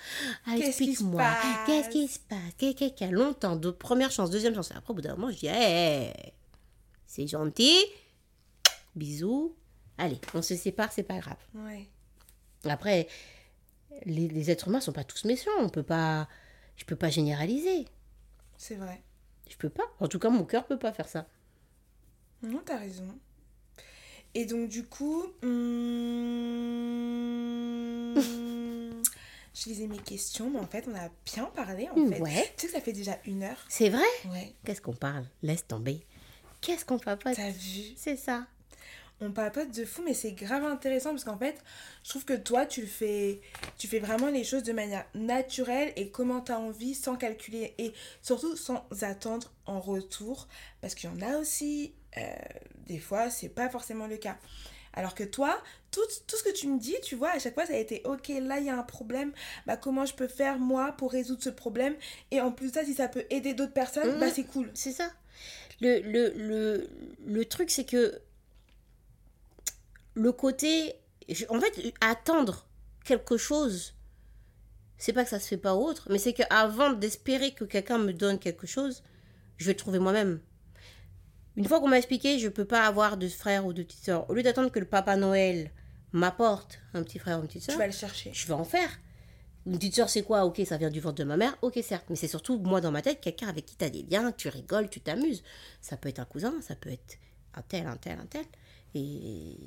Ah, 0.47 0.55
Qu'est-ce 0.57 0.79
qui 0.79 0.85
se 0.87 0.91
explique-moi, 0.91 1.23
passe 1.23 1.67
qu'est-ce 1.67 1.89
qui 1.91 2.09
se 2.09 2.19
passe? 2.19 2.39
Qu'est-ce 2.57 2.93
qu'il 2.95 3.07
y 3.07 3.11
a 3.11 3.13
longtemps, 3.13 3.57
de 3.57 3.71
première 3.71 4.11
chance, 4.11 4.31
deuxième 4.31 4.55
chance. 4.55 4.73
Après, 4.73 4.91
au 4.91 4.95
bout 4.95 5.01
d'un 5.03 5.15
moment, 5.15 5.31
je 5.31 5.37
dis, 5.39 5.47
Hey, 5.49 6.13
c'est 7.07 7.27
gentil, 7.27 7.77
bisous. 8.97 9.55
Allez, 9.97 10.21
on 10.35 10.43
se 10.43 10.55
sépare, 10.57 10.93
c'est 10.93 11.03
pas 11.03 11.19
grave. 11.19 11.39
Ouais. 11.55 11.89
Après, 12.65 13.09
les, 14.05 14.29
les 14.29 14.51
êtres 14.51 14.69
humains 14.69 14.81
sont 14.81 14.93
pas 14.93 15.05
tous 15.05 15.25
méchants. 15.25 15.51
On 15.61 15.69
peut 15.69 15.83
pas, 15.83 16.29
je 16.77 16.85
peux 16.85 16.97
pas 16.97 17.11
généraliser. 17.11 17.87
C'est 18.57 18.77
vrai. 18.77 19.03
Je 19.49 19.57
peux 19.57 19.71
pas. 19.71 19.85
En 20.01 20.09
tout 20.09 20.19
cas, 20.19 20.31
mon 20.31 20.45
cœur 20.45 20.67
peut 20.67 20.79
pas 20.79 20.93
faire 20.93 21.09
ça. 21.09 21.27
Non, 22.43 22.61
t'as 22.65 22.79
raison. 22.79 23.19
Et 24.35 24.45
donc, 24.45 24.69
du 24.69 24.85
coup, 24.85 25.25
hum, 25.43 25.49
je 29.55 29.69
lisais 29.69 29.87
mes 29.87 29.99
questions, 29.99 30.51
mais 30.51 30.61
en 30.61 30.67
fait, 30.67 30.87
on 30.89 30.95
a 30.95 31.09
bien 31.25 31.47
parlé, 31.47 31.89
en 31.91 32.09
fait. 32.09 32.21
Ouais. 32.21 32.53
Tu 32.57 32.63
sais 32.63 32.67
que 32.69 32.73
ça 32.73 32.81
fait 32.81 32.93
déjà 32.93 33.19
une 33.27 33.43
heure 33.43 33.65
C'est 33.69 33.89
vrai? 33.89 34.07
Ouais. 34.27 34.55
Qu'est-ce 34.65 34.81
qu'on 34.81 34.95
parle? 34.95 35.25
Laisse 35.43 35.67
tomber. 35.67 36.05
Qu'est-ce 36.61 36.85
qu'on 36.85 36.99
papote? 36.99 37.37
T'as 37.37 37.51
vu? 37.51 37.95
C'est 37.97 38.17
ça. 38.17 38.47
On 39.21 39.33
papote 39.33 39.73
de 39.73 39.85
fou, 39.85 40.03
mais 40.05 40.15
c'est 40.15 40.31
grave 40.31 40.65
intéressant 40.65 41.11
parce 41.11 41.25
qu'en 41.25 41.39
fait, 41.39 41.59
je 42.05 42.11
trouve 42.11 42.25
que 42.25 42.35
toi, 42.35 42.67
tu 42.67 42.83
le 42.83 42.87
fais, 42.87 43.41
tu 43.77 43.89
fais 43.89 43.99
vraiment 43.99 44.29
les 44.29 44.45
choses 44.45 44.63
de 44.63 44.73
manière 44.73 45.05
naturelle 45.15 45.93
et 45.97 46.11
comment 46.11 46.41
t'as 46.41 46.59
envie, 46.59 46.95
sans 46.95 47.17
calculer 47.17 47.75
et 47.79 47.93
surtout 48.23 48.57
sans 48.57 48.87
attendre 49.03 49.51
en 49.67 49.81
retour, 49.81 50.47
parce 50.81 50.95
qu'il 50.95 51.11
y 51.11 51.13
en 51.13 51.21
a 51.21 51.39
aussi, 51.39 51.95
euh, 52.17 52.21
des 52.87 52.99
fois, 52.99 53.31
c'est 53.31 53.49
pas 53.49 53.69
forcément 53.69 54.07
le 54.07 54.17
cas. 54.17 54.39
Alors 54.95 55.15
que 55.15 55.23
toi, 55.23 55.63
tout, 55.91 56.01
tout 56.27 56.37
ce 56.37 56.43
que 56.43 56.53
tu 56.53 56.67
me 56.67 56.79
dis, 56.79 56.97
tu 57.05 57.15
vois, 57.15 57.31
à 57.31 57.39
chaque 57.39 57.55
fois, 57.55 57.67
ça 57.67 57.75
a 57.75 57.77
été 57.77 58.01
ok, 58.05 58.29
là, 58.41 58.59
il 58.59 58.65
y 58.67 58.71
a 58.71 58.77
un 58.77 58.83
problème, 58.83 59.33
bah 59.67 59.77
comment 59.77 60.05
je 60.07 60.15
peux 60.15 60.27
faire 60.29 60.59
moi 60.59 60.93
pour 60.93 61.13
résoudre 61.13 61.43
ce 61.43 61.51
problème? 61.51 61.95
Et 62.31 62.41
en 62.41 62.51
plus 62.51 62.69
de 62.69 62.75
ça, 62.75 62.85
si 62.85 62.95
ça 62.95 63.07
peut 63.07 63.25
aider 63.31 63.55
d'autres 63.55 63.75
personnes, 63.75 64.19
bah 64.19 64.31
c'est 64.31 64.45
cool. 64.45 64.71
C'est 64.75 64.93
ça. 64.93 65.13
Le, 65.81 66.01
le, 66.01 66.33
le, 66.35 66.91
le 67.25 67.45
truc, 67.45 67.71
c'est 67.71 67.85
que 67.85 68.21
le 70.15 70.33
côté. 70.33 70.95
En 71.51 71.61
fait, 71.61 71.93
attendre 72.01 72.67
quelque 73.05 73.37
chose, 73.37 73.95
c'est 74.97 75.13
pas 75.13 75.25
que 75.25 75.31
ça 75.31 75.39
se 75.39 75.47
fait 75.47 75.59
pas 75.59 75.75
autre, 75.75 76.09
mais 76.11 76.19
c'est 76.19 76.33
qu'avant 76.33 76.93
d'espérer 76.95 77.53
que 77.53 77.65
quelqu'un 77.65 77.99
me 77.99 78.13
donne 78.15 78.39
quelque 78.39 78.67
chose, 78.67 79.05
je 79.59 79.67
vais 79.67 79.73
le 79.73 79.77
trouver 79.77 79.99
moi-même. 79.99 80.41
Une 81.59 81.67
fois 81.67 81.81
qu'on 81.81 81.89
m'a 81.89 81.99
expliqué, 81.99 82.39
je 82.39 82.49
peux 82.49 82.65
pas 82.65 82.87
avoir 82.87 83.17
de 83.17 83.27
frère 83.27 83.67
ou 83.67 83.73
de 83.73 83.83
petite 83.83 84.05
soeur. 84.05 84.31
Au 84.31 84.35
lieu 84.35 84.45
d'attendre 84.45 84.71
que 84.71 84.79
le 84.79 84.87
Papa 84.87 85.17
Noël 85.17 85.73
m'apporte 86.13 86.79
un 86.95 87.03
petit 87.03 87.19
frère 87.19 87.39
ou 87.39 87.43
une 87.43 87.49
petite 87.49 87.63
Tu 87.65 87.71
soeur, 87.73 87.79
vas 87.79 87.87
le 87.87 87.93
chercher. 87.93 88.31
je 88.33 88.47
vais 88.47 88.53
en 88.53 88.63
faire. 88.63 88.89
Une 89.67 89.73
petite 89.77 89.97
soeur, 89.97 90.09
c'est 90.09 90.23
quoi? 90.23 90.45
Ok, 90.45 90.63
ça 90.65 90.77
vient 90.77 90.89
du 90.89 91.01
ventre 91.01 91.17
de 91.17 91.25
ma 91.25 91.37
mère. 91.37 91.59
Ok, 91.63 91.81
certes. 91.83 92.07
Mais 92.11 92.15
c'est 92.17 92.29
surtout, 92.29 92.59
moi, 92.61 92.81
dans 92.81 92.93
ma 92.93 93.03
tête, 93.03 93.21
quelqu'un 93.21 93.49
avec 93.49 93.67
qui 93.67 93.75
tu 93.77 93.85
as 93.85 93.91
des 93.91 94.05
liens, 94.05 94.31
tu 94.31 94.49
rigoles, 94.49 94.89
tu 94.89 95.01
t'amuses. 95.01 95.43
Ça 95.81 95.97
peut 95.97 96.09
être 96.09 96.21
un 96.21 96.25
cousin, 96.27 96.55
ça 96.61 96.77
peut 96.77 96.91
être 96.91 97.19
un 97.55 97.63
tel, 97.63 97.89
un 97.89 97.97
tel, 97.97 98.21
un 98.21 98.27
tel. 98.27 98.45
Et 98.95 99.59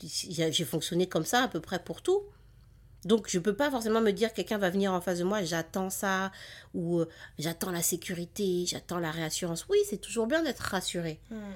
j'ai 0.00 0.64
fonctionné 0.64 1.06
comme 1.10 1.26
ça 1.26 1.42
à 1.42 1.48
peu 1.48 1.60
près 1.60 1.78
pour 1.78 2.00
tout. 2.00 2.22
Donc, 3.04 3.28
je 3.28 3.38
peux 3.38 3.54
pas 3.54 3.70
forcément 3.70 4.00
me 4.00 4.12
dire 4.12 4.32
quelqu'un 4.32 4.58
va 4.58 4.70
venir 4.70 4.92
en 4.92 5.00
face 5.00 5.18
de 5.18 5.24
moi, 5.24 5.42
j'attends 5.42 5.90
ça, 5.90 6.32
ou 6.72 7.00
euh, 7.00 7.08
j'attends 7.38 7.70
la 7.70 7.82
sécurité, 7.82 8.64
j'attends 8.66 8.98
la 8.98 9.10
réassurance. 9.10 9.66
Oui, 9.68 9.78
c'est 9.88 10.00
toujours 10.00 10.26
bien 10.26 10.42
d'être 10.42 10.60
rassuré. 10.60 11.20
Hmm. 11.30 11.52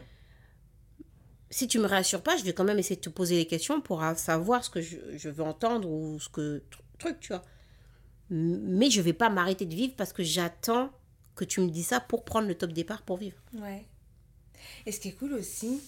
Si 1.50 1.66
tu 1.66 1.78
me 1.78 1.86
rassures 1.86 2.22
pas, 2.22 2.36
je 2.36 2.44
vais 2.44 2.52
quand 2.52 2.64
même 2.64 2.78
essayer 2.78 2.96
de 2.96 3.00
te 3.00 3.08
poser 3.08 3.36
des 3.36 3.46
questions 3.46 3.80
pour 3.80 4.02
euh, 4.04 4.14
savoir 4.14 4.62
ce 4.64 4.70
que 4.70 4.82
je, 4.82 4.96
je 5.16 5.28
veux 5.30 5.44
entendre 5.44 5.88
ou 5.88 6.20
ce 6.20 6.28
que 6.28 6.58
tr- 6.70 6.80
truc, 6.98 7.20
tu 7.20 7.28
vois. 7.28 7.42
Mais 8.30 8.90
je 8.90 9.00
vais 9.00 9.14
pas 9.14 9.30
m'arrêter 9.30 9.64
de 9.64 9.74
vivre 9.74 9.94
parce 9.96 10.12
que 10.12 10.22
j'attends 10.22 10.90
que 11.34 11.44
tu 11.46 11.60
me 11.62 11.70
dis 11.70 11.82
ça 11.84 12.00
pour 12.00 12.24
prendre 12.24 12.46
le 12.48 12.54
top 12.54 12.72
départ 12.72 13.00
pour 13.02 13.16
vivre. 13.16 13.38
Ouais. 13.54 13.86
Et 14.84 14.92
ce 14.92 15.00
qui 15.00 15.08
est 15.08 15.12
cool 15.12 15.32
aussi, 15.32 15.80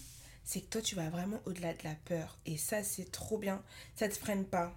c'est 0.45 0.63
que 0.63 0.69
toi, 0.71 0.81
tu 0.81 0.95
vas 0.95 1.11
vraiment 1.11 1.41
au-delà 1.45 1.75
de 1.75 1.85
la 1.85 1.95
peur. 2.07 2.39
Et 2.47 2.57
ça, 2.57 2.83
c'est 2.83 3.11
trop 3.13 3.37
bien. 3.37 3.63
Ça 3.97 4.09
te 4.09 4.17
freine 4.17 4.47
pas. 4.47 4.73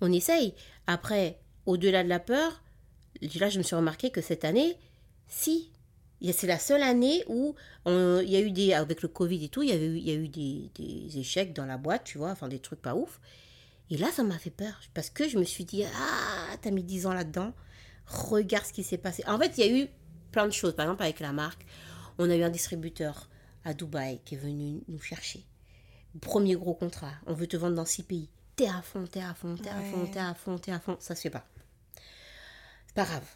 On 0.00 0.12
essaye. 0.12 0.54
Après, 0.86 1.38
au-delà 1.66 2.02
de 2.04 2.08
la 2.08 2.18
peur, 2.20 2.62
là, 3.40 3.48
je 3.48 3.58
me 3.58 3.62
suis 3.62 3.76
remarqué 3.76 4.10
que 4.10 4.20
cette 4.20 4.44
année, 4.44 4.76
si. 5.28 5.70
C'est 6.32 6.46
la 6.46 6.58
seule 6.60 6.82
année 6.84 7.24
où 7.26 7.56
il 7.86 8.30
y 8.30 8.36
a 8.36 8.40
eu 8.40 8.52
des. 8.52 8.72
Avec 8.74 9.02
le 9.02 9.08
Covid 9.08 9.44
et 9.44 9.48
tout, 9.48 9.62
il 9.64 9.70
y, 9.70 9.72
avait, 9.72 9.86
eu- 9.86 9.96
il 9.98 10.06
y 10.08 10.10
a 10.12 10.14
eu 10.14 10.28
des, 10.28 10.70
des 10.76 11.18
échecs 11.18 11.52
dans 11.52 11.66
la 11.66 11.78
boîte, 11.78 12.04
tu 12.04 12.18
vois, 12.18 12.30
enfin 12.30 12.46
des 12.46 12.60
trucs 12.60 12.80
pas 12.80 12.94
ouf. 12.94 13.20
Et 13.90 13.96
là, 13.96 14.08
ça 14.12 14.22
m'a 14.22 14.38
fait 14.38 14.50
peur. 14.50 14.80
Parce 14.94 15.10
que 15.10 15.28
je 15.28 15.36
me 15.36 15.42
suis 15.44 15.64
dit, 15.64 15.82
ah, 15.84 16.56
t'as 16.62 16.70
mis 16.70 16.84
10 16.84 17.06
ans 17.06 17.12
là-dedans. 17.12 17.52
Regarde 18.06 18.64
ce 18.66 18.72
qui 18.72 18.84
s'est 18.84 18.98
passé. 18.98 19.24
En 19.26 19.36
fait, 19.36 19.58
il 19.58 19.66
y 19.66 19.68
a 19.68 19.82
eu 19.82 19.88
plein 20.30 20.46
de 20.46 20.52
choses. 20.52 20.74
Par 20.76 20.86
exemple, 20.86 21.02
avec 21.02 21.18
la 21.20 21.32
marque, 21.32 21.66
On 22.18 22.30
a 22.30 22.36
eu 22.36 22.42
un 22.44 22.50
distributeur 22.50 23.28
à 23.64 23.74
Dubaï 23.74 24.20
qui 24.24 24.34
est 24.36 24.38
venu 24.38 24.82
nous 24.86 25.00
chercher. 25.00 25.44
Premier 26.20 26.54
gros 26.54 26.74
contrat. 26.74 27.12
On 27.26 27.32
veut 27.34 27.46
te 27.48 27.56
vendre 27.56 27.74
dans 27.74 27.84
six 27.86 28.02
pays. 28.04 28.28
T'es 28.56 28.68
à 28.68 28.82
fond, 28.82 29.06
t'es 29.10 29.20
à 29.22 29.34
fond, 29.34 29.56
t'es 29.56 29.70
à 29.70 29.80
fond, 29.80 30.06
t'es 30.06 30.18
à 30.20 30.34
fond, 30.34 30.58
t'es 30.58 30.72
à 30.72 30.80
fond. 30.80 30.96
Ça 31.00 31.14
se 31.14 31.22
fait 31.22 31.30
pas. 31.30 31.44
C'est 32.86 32.94
pas 32.94 33.04
grave. 33.04 33.26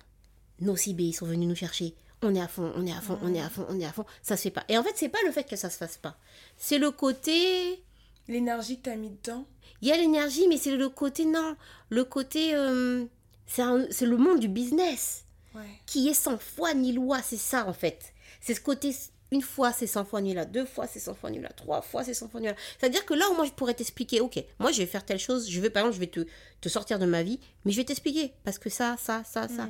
Nos 0.61 0.77
CB, 0.77 1.13
sont 1.13 1.27
venus 1.27 1.49
nous 1.49 1.55
chercher. 1.55 1.95
On 2.23 2.35
est 2.35 2.41
à 2.41 2.49
fond, 2.49 2.73
on 2.77 2.87
est 2.87 2.93
à 2.93 3.01
fond, 3.01 3.19
on 3.23 3.35
est 3.35 3.41
à 3.41 3.49
fond, 3.51 3.67
on 3.69 3.79
est 3.79 3.85
à 3.85 3.93
fond. 3.93 4.05
Ça 4.23 4.37
se 4.37 4.43
fait 4.43 4.51
pas. 4.51 4.65
Et 4.69 4.77
en 4.79 4.83
fait, 4.83 4.93
c'est 4.97 5.09
pas 5.09 5.19
le 5.25 5.33
fait 5.33 5.45
que 5.45 5.57
ça 5.57 5.71
se 5.71 5.77
fasse 5.77 5.97
pas. 5.99 6.17
C'est 6.57 6.79
le 6.79 6.91
côté. 6.91 7.83
L'énergie 8.29 8.79
que 8.79 8.83
t'as 8.85 8.97
mis 8.97 9.11
dedans. 9.11 9.47
Il 9.83 9.89
y 9.89 9.93
a 9.93 9.97
l'énergie, 9.97 10.49
mais 10.49 10.57
c'est 10.57 10.75
le 10.77 10.89
côté. 10.89 11.25
Non. 11.25 11.57
Le 11.91 12.05
côté. 12.05 12.55
euh, 12.55 13.05
c'est 13.47 14.07
le 14.07 14.17
monde 14.17 14.41
du 14.41 14.49
business 14.49 15.25
Ouais. 15.55 15.63
qui 15.87 16.09
est 16.09 16.15
sans 16.15 16.37
foi 16.39 16.75
ni 16.75 16.93
loi. 16.93 17.23
C'est 17.23 17.37
ça, 17.39 17.67
en 17.67 17.73
fait. 17.73 18.13
C'est 18.41 18.55
ce 18.55 18.61
côté. 18.61 18.95
Une 19.33 19.43
fois, 19.43 19.73
c'est 19.73 19.87
sans 19.87 20.05
foi 20.05 20.21
ni 20.21 20.35
loi. 20.35 20.45
Deux 20.45 20.65
fois, 20.65 20.87
c'est 20.87 21.01
sans 21.01 21.15
foi 21.15 21.31
ni 21.31 21.39
loi. 21.39 21.49
Trois 21.51 21.83
fois, 21.83 22.05
c'est 22.05 22.15
sans 22.15 22.29
foi 22.29 22.41
ni 22.41 22.47
loi. 22.47 22.55
C'est-à-dire 22.79 23.05
que 23.05 23.15
là 23.15 23.29
où 23.31 23.35
moi, 23.35 23.45
je 23.45 23.51
pourrais 23.51 23.75
t'expliquer, 23.75 24.21
ok, 24.21 24.43
moi, 24.61 24.71
je 24.71 24.79
vais 24.79 24.87
faire 24.87 25.05
telle 25.05 25.19
chose. 25.19 25.51
Je 25.51 25.61
vais, 25.61 25.71
par 25.71 25.83
exemple, 25.83 25.97
je 25.97 26.01
vais 26.01 26.07
te, 26.07 26.27
te 26.61 26.69
sortir 26.69 26.99
de 26.99 27.07
ma 27.07 27.23
vie, 27.23 27.41
mais 27.65 27.73
je 27.73 27.77
vais 27.77 27.85
t'expliquer. 27.85 28.33
Parce 28.45 28.59
que 28.59 28.71
ça, 28.71 28.97
ça, 28.99 29.25
ça, 29.25 29.49
ça. 29.49 29.69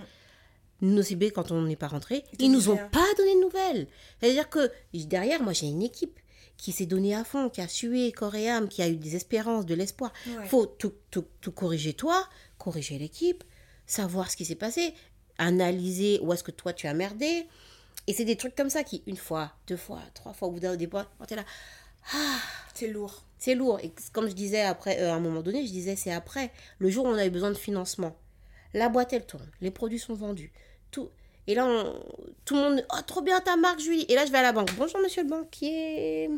Nos 0.83 1.03
CB, 1.03 1.31
quand 1.31 1.53
on 1.53 1.63
n'est 1.63 1.77
pas 1.77 1.89
rentré, 1.89 2.23
Ils 2.39 2.53
nous 2.53 2.69
ont 2.69 2.77
pas 2.77 3.07
donné 3.17 3.35
de 3.35 3.41
nouvelles. 3.41 3.87
C'est-à-dire 4.21 4.51
que 4.51 4.71
derrière, 4.93 5.43
moi, 5.43 5.55
j'ai 5.55 5.67
une 5.67 5.83
équipe 5.83 6.21
qui 6.59 6.73
s'est 6.73 6.87
donnée 6.87 7.15
à 7.15 7.25
fond, 7.25 7.49
qui 7.49 7.63
a 7.63 7.69
sué 7.69 8.13
corps 8.13 8.35
et 8.35 8.49
âme, 8.51 8.69
qui 8.69 8.83
a 8.83 8.89
eu 8.89 8.97
des 8.97 9.17
espérances, 9.17 9.65
de 9.65 9.75
l'espoir. 9.75 10.13
Ouais. 10.27 10.47
faut 10.47 10.67
tout, 10.67 10.93
tout, 11.11 11.25
tout 11.41 11.53
corriger 11.53 11.95
toi, 11.95 12.29
corriger 12.59 12.99
l'équipe, 12.99 13.43
savoir 13.87 14.31
ce 14.31 14.37
qui 14.37 14.45
s'est 14.45 14.55
passé, 14.55 14.95
analyser 15.39 16.19
où 16.23 16.33
est-ce 16.33 16.43
que 16.43 16.51
toi 16.51 16.73
tu 16.73 16.87
as 16.87 16.95
merdé. 16.95 17.47
Et 18.07 18.13
c'est 18.13 18.25
des 18.25 18.37
trucs 18.37 18.55
comme 18.55 18.71
ça 18.71 18.85
qui, 18.85 19.03
une 19.07 19.17
fois, 19.17 19.53
deux 19.67 19.77
fois, 19.77 20.01
trois 20.15 20.33
fois, 20.33 20.49
au 20.49 20.53
bout 20.53 20.61
d'un 20.61 20.77
des 20.77 20.87
fois, 20.89 21.07
quand 21.19 21.27
t'es 21.27 21.37
là, 21.37 21.45
C'est 22.75 22.89
lourd. 22.89 23.23
c'est 23.39 23.55
lourd. 23.55 23.81
Et 23.83 23.93
comme 24.13 24.29
je 24.29 24.35
disais 24.35 24.63
après, 24.63 25.01
euh, 25.01 25.11
à 25.11 25.15
un 25.15 25.21
moment 25.21 25.43
donné, 25.43 25.67
je 25.67 25.73
disais, 25.73 25.97
c'est 25.97 26.13
après, 26.13 26.53
le 26.79 26.89
jour 26.89 27.05
où 27.07 27.09
on 27.09 27.15
a 27.17 27.27
eu 27.27 27.31
besoin 27.31 27.51
de 27.51 27.57
financement. 27.57 28.17
La 28.75 28.89
boîte, 28.89 29.13
elle 29.13 29.27
tourne, 29.27 29.49
les 29.61 29.71
produits 29.71 29.99
sont 29.99 30.15
vendus, 30.15 30.53
tout. 30.91 31.09
Et 31.49 31.55
là, 31.55 31.65
on- 31.65 31.95
tout 32.45 32.55
le 32.57 32.61
monde, 32.61 32.85
oh, 32.93 32.97
trop 33.07 33.23
bien 33.23 33.41
ta 33.41 33.57
marque, 33.57 33.79
Julie. 33.79 34.05
Et 34.09 34.17
là, 34.17 34.27
je 34.27 34.33
vais 34.33 34.39
à 34.39 34.43
la 34.43 34.51
banque. 34.53 34.71
Bonjour, 34.77 34.99
monsieur 35.01 35.23
le 35.23 35.29
banquier. 35.29 36.29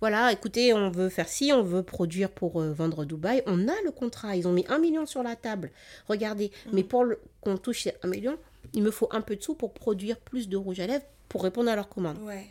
Voilà, 0.00 0.32
écoutez, 0.32 0.74
on 0.74 0.90
veut 0.90 1.08
faire 1.08 1.28
ci, 1.28 1.50
on 1.50 1.62
veut 1.62 1.82
produire 1.82 2.30
pour 2.30 2.60
euh, 2.60 2.70
vendre 2.70 3.06
Dubaï. 3.06 3.42
On 3.46 3.68
a 3.68 3.72
le 3.84 3.90
contrat. 3.90 4.36
Ils 4.36 4.46
ont 4.46 4.52
mis 4.52 4.66
un 4.68 4.78
million 4.78 5.06
sur 5.06 5.22
la 5.22 5.34
table. 5.34 5.70
Regardez, 6.08 6.50
mais 6.74 6.84
pour 6.84 7.06
qu'on 7.40 7.56
touche 7.56 7.88
un 8.02 8.08
million, 8.08 8.36
il 8.74 8.82
me 8.82 8.90
faut 8.90 9.08
un 9.12 9.20
peu 9.20 9.36
de 9.36 9.42
sous 9.42 9.54
pour 9.54 9.72
produire 9.74 10.18
plus 10.18 10.48
de 10.48 10.56
rouge 10.56 10.80
à 10.80 10.86
lèvres 10.86 11.04
pour 11.28 11.42
répondre 11.42 11.70
à 11.70 11.76
leurs 11.76 11.88
commandes. 11.88 12.18
Ouais. 12.22 12.46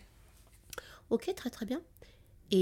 Ok, 1.10 1.34
très 1.36 1.50
très 1.50 1.66
bien. 1.66 1.82
Et 2.52 2.58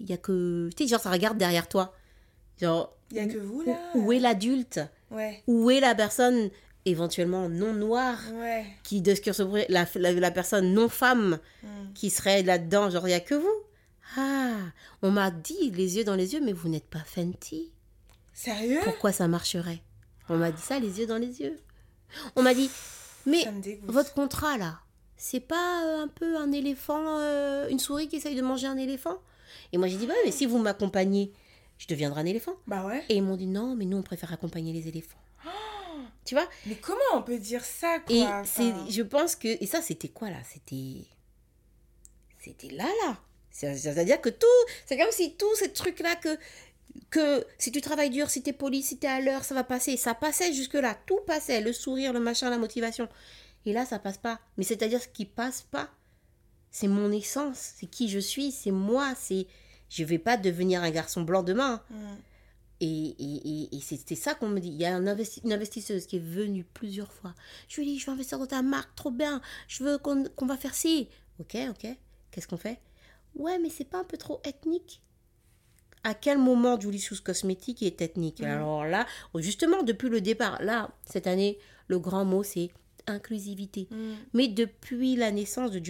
il 0.00 0.08
y 0.08 0.12
a 0.12 0.16
que. 0.16 0.70
Tu 0.76 0.84
sais, 0.84 0.90
genre, 0.90 1.00
ça 1.00 1.10
regarde 1.10 1.38
derrière 1.38 1.68
toi. 1.68 1.94
Genre, 2.60 2.94
Il 3.10 3.16
y 3.16 3.20
a 3.20 3.26
que 3.26 3.38
vous 3.38 3.62
là. 3.62 3.78
où 3.94 4.12
est 4.12 4.18
l'adulte? 4.18 4.80
Ouais. 5.10 5.42
Où 5.46 5.70
est 5.70 5.80
la 5.80 5.94
personne 5.94 6.50
éventuellement 6.84 7.48
non 7.48 7.72
noire 7.74 8.18
Ouais. 8.34 8.64
qui 8.82 9.00
de 9.00 9.14
ce 9.14 9.32
se 9.32 9.42
brûle- 9.42 9.66
la, 9.68 9.86
la, 9.96 10.12
la 10.12 10.30
personne 10.30 10.72
non 10.74 10.88
femme 10.88 11.38
Mm. 11.62 11.92
qui 11.94 12.10
serait 12.10 12.42
là-dedans? 12.42 12.90
Genre, 12.90 13.06
il 13.06 13.10
n'y 13.10 13.14
a 13.16 13.20
que 13.20 13.34
vous? 13.34 13.62
Ah, 14.16 14.56
on 15.02 15.10
m'a 15.10 15.30
dit 15.30 15.70
les 15.70 15.96
yeux 15.96 16.04
dans 16.04 16.16
les 16.16 16.34
yeux, 16.34 16.40
mais 16.42 16.52
vous 16.52 16.68
n'êtes 16.68 16.88
pas 16.88 17.02
Fenty. 17.04 17.70
Sérieux? 18.34 18.80
Pourquoi 18.84 19.12
ça 19.12 19.28
marcherait? 19.28 19.80
On 20.28 20.36
m'a 20.36 20.50
dit 20.52 20.62
ça, 20.62 20.78
les 20.78 20.98
yeux 21.00 21.06
dans 21.06 21.18
les 21.18 21.40
yeux. 21.40 21.58
On 22.36 22.42
m'a 22.42 22.54
dit, 22.54 22.70
mais 23.26 23.44
votre 23.84 24.12
contrat 24.14 24.56
là, 24.58 24.80
c'est 25.16 25.40
pas 25.40 25.84
euh, 25.84 26.02
un 26.02 26.08
peu 26.08 26.36
un 26.36 26.52
éléphant, 26.52 27.18
euh, 27.20 27.68
une 27.68 27.78
souris 27.78 28.08
qui 28.08 28.16
essaye 28.16 28.34
de 28.34 28.42
manger 28.42 28.66
un 28.66 28.76
éléphant? 28.76 29.18
Et 29.72 29.78
moi 29.78 29.86
j'ai 29.88 29.96
dit, 29.96 30.06
bah, 30.06 30.14
mais 30.24 30.32
si 30.32 30.46
vous 30.46 30.58
m'accompagnez, 30.58 31.32
je 31.78 31.86
deviendrai 31.86 32.20
un 32.20 32.26
éléphant. 32.26 32.54
Bah 32.66 32.84
ouais. 32.86 33.04
Et 33.08 33.16
ils 33.16 33.22
m'ont 33.22 33.36
dit, 33.36 33.46
non, 33.46 33.74
mais 33.76 33.84
nous 33.84 33.96
on 33.98 34.02
préfère 34.02 34.32
accompagner 34.32 34.72
les 34.72 34.88
éléphants. 34.88 35.18
tu 36.24 36.34
vois? 36.34 36.46
Mais 36.66 36.76
comment 36.76 37.00
on 37.14 37.22
peut 37.22 37.38
dire 37.38 37.64
ça 37.64 37.98
quoi? 38.00 38.14
Et 38.14 38.22
Enfin, 38.22 38.42
c'est, 38.44 38.72
je 38.90 39.02
pense 39.02 39.36
que, 39.36 39.48
et 39.48 39.66
ça 39.66 39.80
c'était 39.82 40.08
quoi 40.08 40.30
là? 40.30 40.38
C'était, 40.50 41.04
c'était 42.38 42.70
là 42.74 42.86
là. 43.06 43.16
C'est- 43.50 43.76
C'est-à-dire 43.76 44.20
que 44.20 44.30
tout, 44.30 44.46
c'est 44.86 44.96
comme 44.96 45.10
si 45.12 45.36
tous 45.36 45.54
ces 45.56 45.72
trucs 45.72 46.00
là 46.00 46.16
que 46.16 46.36
que 47.10 47.46
si 47.58 47.72
tu 47.72 47.80
travailles 47.80 48.10
dur, 48.10 48.30
si 48.30 48.42
t'es 48.42 48.52
poli, 48.52 48.82
si 48.82 48.98
t'es 48.98 49.06
à 49.06 49.20
l'heure, 49.20 49.44
ça 49.44 49.54
va 49.54 49.64
passer. 49.64 49.96
Ça 49.96 50.14
passait 50.14 50.52
jusque-là, 50.52 50.98
tout 51.06 51.20
passait, 51.26 51.60
le 51.60 51.72
sourire, 51.72 52.12
le 52.12 52.20
machin, 52.20 52.50
la 52.50 52.58
motivation. 52.58 53.08
Et 53.64 53.72
là, 53.72 53.86
ça 53.86 53.98
passe 53.98 54.18
pas. 54.18 54.40
Mais 54.56 54.64
c'est-à-dire 54.64 55.00
ce 55.00 55.08
qui 55.08 55.24
passe 55.24 55.62
pas, 55.62 55.88
c'est 56.70 56.88
mon 56.88 57.12
essence, 57.12 57.74
c'est 57.76 57.86
qui 57.86 58.08
je 58.08 58.18
suis, 58.18 58.50
c'est 58.50 58.70
moi, 58.70 59.14
c'est... 59.16 59.46
Je 59.88 60.04
vais 60.04 60.18
pas 60.18 60.38
devenir 60.38 60.82
un 60.82 60.90
garçon 60.90 61.20
blanc 61.20 61.42
demain. 61.42 61.82
Mm. 61.90 62.14
Et, 62.80 62.86
et, 62.86 63.64
et, 63.64 63.76
et 63.76 63.80
c'était 63.80 64.14
ça 64.16 64.34
qu'on 64.34 64.48
me 64.48 64.58
dit. 64.58 64.70
Il 64.70 64.80
y 64.80 64.86
a 64.86 64.96
un 64.96 65.04
investi- 65.04 65.42
une 65.44 65.52
investisseuse 65.52 66.06
qui 66.06 66.16
est 66.16 66.18
venue 66.18 66.64
plusieurs 66.64 67.12
fois. 67.12 67.34
Julie, 67.68 67.98
je 67.98 68.06
veux 68.06 68.12
investir 68.12 68.38
dans 68.38 68.46
ta 68.46 68.62
marque, 68.62 68.94
trop 68.96 69.10
bien. 69.10 69.40
Je 69.68 69.84
veux 69.84 69.98
qu'on 69.98 70.24
qu'on 70.34 70.46
va 70.46 70.56
faire 70.56 70.74
ci. 70.74 71.08
Ok, 71.38 71.56
ok. 71.68 71.86
Qu'est-ce 72.30 72.48
qu'on 72.48 72.56
fait? 72.56 72.80
Ouais, 73.34 73.58
mais 73.58 73.68
c'est 73.68 73.84
pas 73.84 73.98
un 73.98 74.04
peu 74.04 74.16
trop 74.16 74.40
ethnique? 74.44 75.02
À 76.04 76.14
quel 76.14 76.38
moment 76.38 76.78
Julicius 76.80 77.20
Cosmétique 77.20 77.82
est 77.82 78.00
ethnique 78.02 78.42
Alors 78.42 78.84
là, 78.84 79.06
justement, 79.36 79.82
depuis 79.82 80.08
le 80.08 80.20
départ, 80.20 80.60
là, 80.62 80.90
cette 81.04 81.26
année, 81.26 81.58
le 81.88 81.98
grand 81.98 82.24
mot, 82.24 82.42
c'est 82.42 82.70
inclusivité. 83.06 83.88
Mm. 83.90 84.12
Mais 84.32 84.48
depuis 84.48 85.16
la 85.16 85.30
naissance 85.30 85.70
de 85.70 85.84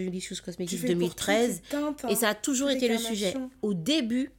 fais 0.79 0.87
pour 0.95 0.97
2013, 1.01 1.57
toutes 1.57 1.65
ces 1.65 1.71
teintes, 1.77 2.05
hein. 2.05 2.09
et 2.09 2.17
ça 2.17 2.29
a 2.31 2.35
toujours 2.35 2.71
été 2.71 2.89
le 2.89 2.99
sujet. 2.99 3.35
Au 3.63 3.75
début, 3.75 4.31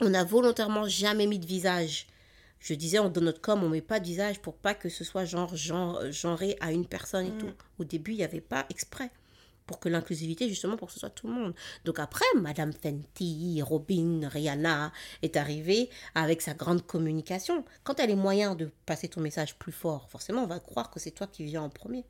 on 0.00 0.10
n'a 0.10 0.24
volontairement 0.24 0.86
jamais 0.88 1.26
mis 1.26 1.38
de 1.38 1.46
visage. 1.46 2.06
Je 2.60 2.74
disais, 2.74 2.98
on- 2.98 3.08
dans 3.08 3.20
notre 3.20 3.40
com, 3.40 3.62
on 3.62 3.68
met 3.68 3.80
pas 3.82 4.00
de 4.00 4.06
visage 4.06 4.40
pour 4.40 4.54
pas 4.54 4.74
que 4.74 4.88
ce 4.88 5.04
soit 5.04 5.24
genre, 5.24 5.54
genre 5.56 6.00
genré 6.10 6.56
à 6.60 6.72
une 6.72 6.86
personne 6.86 7.26
et 7.26 7.30
Mm. 7.30 7.38
tout. 7.38 7.52
Au 7.78 7.84
début, 7.84 8.12
il 8.12 8.16
n'y 8.18 8.24
avait 8.24 8.40
pas 8.40 8.66
exprès. 8.70 9.10
Pour 9.66 9.80
que 9.80 9.88
l'inclusivité, 9.88 10.48
justement, 10.48 10.76
pour 10.76 10.88
que 10.88 10.94
ce 10.94 11.00
soit 11.00 11.10
tout 11.10 11.26
le 11.26 11.32
monde. 11.32 11.54
Donc 11.84 11.98
après, 11.98 12.24
Madame 12.36 12.72
Fenty, 12.72 13.60
Robin, 13.62 14.28
Rihanna 14.28 14.92
est 15.22 15.36
arrivée 15.36 15.90
avec 16.14 16.40
sa 16.40 16.54
grande 16.54 16.86
communication. 16.86 17.64
Quand 17.82 17.98
elle 17.98 18.04
a 18.04 18.06
les 18.08 18.14
moyens 18.14 18.56
de 18.56 18.70
passer 18.86 19.08
ton 19.08 19.20
message 19.20 19.56
plus 19.56 19.72
fort, 19.72 20.08
forcément, 20.08 20.44
on 20.44 20.46
va 20.46 20.60
croire 20.60 20.90
que 20.90 21.00
c'est 21.00 21.10
toi 21.10 21.26
qui 21.26 21.44
viens 21.44 21.62
en 21.62 21.68
premier. 21.68 22.04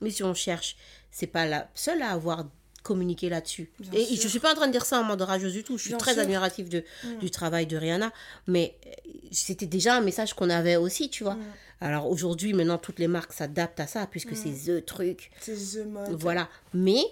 Mais 0.00 0.10
si 0.10 0.22
on 0.22 0.34
cherche, 0.34 0.76
c'est 1.10 1.26
pas 1.26 1.46
la 1.46 1.68
seule 1.74 2.02
à 2.02 2.10
avoir 2.10 2.44
communiqué 2.82 3.28
là-dessus. 3.28 3.70
Et 3.92 4.04
sûr. 4.04 4.22
je 4.22 4.28
suis 4.28 4.38
pas 4.40 4.52
en 4.52 4.54
train 4.54 4.66
de 4.66 4.72
dire 4.72 4.84
ça 4.86 5.00
en 5.00 5.04
mode 5.04 5.20
rageuse 5.22 5.52
du 5.52 5.62
tout. 5.64 5.76
Je 5.76 5.82
suis 5.82 5.90
Bien 5.90 5.98
très 5.98 6.14
sûr. 6.14 6.22
admirative 6.22 6.68
de, 6.68 6.84
Mm. 7.04 7.18
du 7.18 7.30
travail 7.30 7.66
de 7.66 7.76
Rihanna. 7.76 8.12
Mais 8.46 8.76
euh, 8.86 9.10
c'était 9.32 9.66
déjà 9.66 9.96
un 9.96 10.00
message 10.00 10.34
qu'on 10.34 10.50
avait 10.50 10.76
aussi, 10.76 11.10
tu 11.10 11.24
vois. 11.24 11.34
Mm. 11.34 11.44
Alors 11.80 12.08
aujourd'hui, 12.10 12.52
maintenant, 12.54 12.78
toutes 12.78 12.98
les 12.98 13.08
marques 13.08 13.32
s'adaptent 13.32 13.80
à 13.80 13.86
ça, 13.86 14.06
puisque 14.06 14.32
Mm. 14.32 14.36
c'est 14.36 14.72
the 14.80 14.84
truc. 14.86 15.30
C'est 15.40 15.54
The 15.54 15.86
Mode. 15.86 16.20
Voilà. 16.20 16.48
Mais 16.74 17.02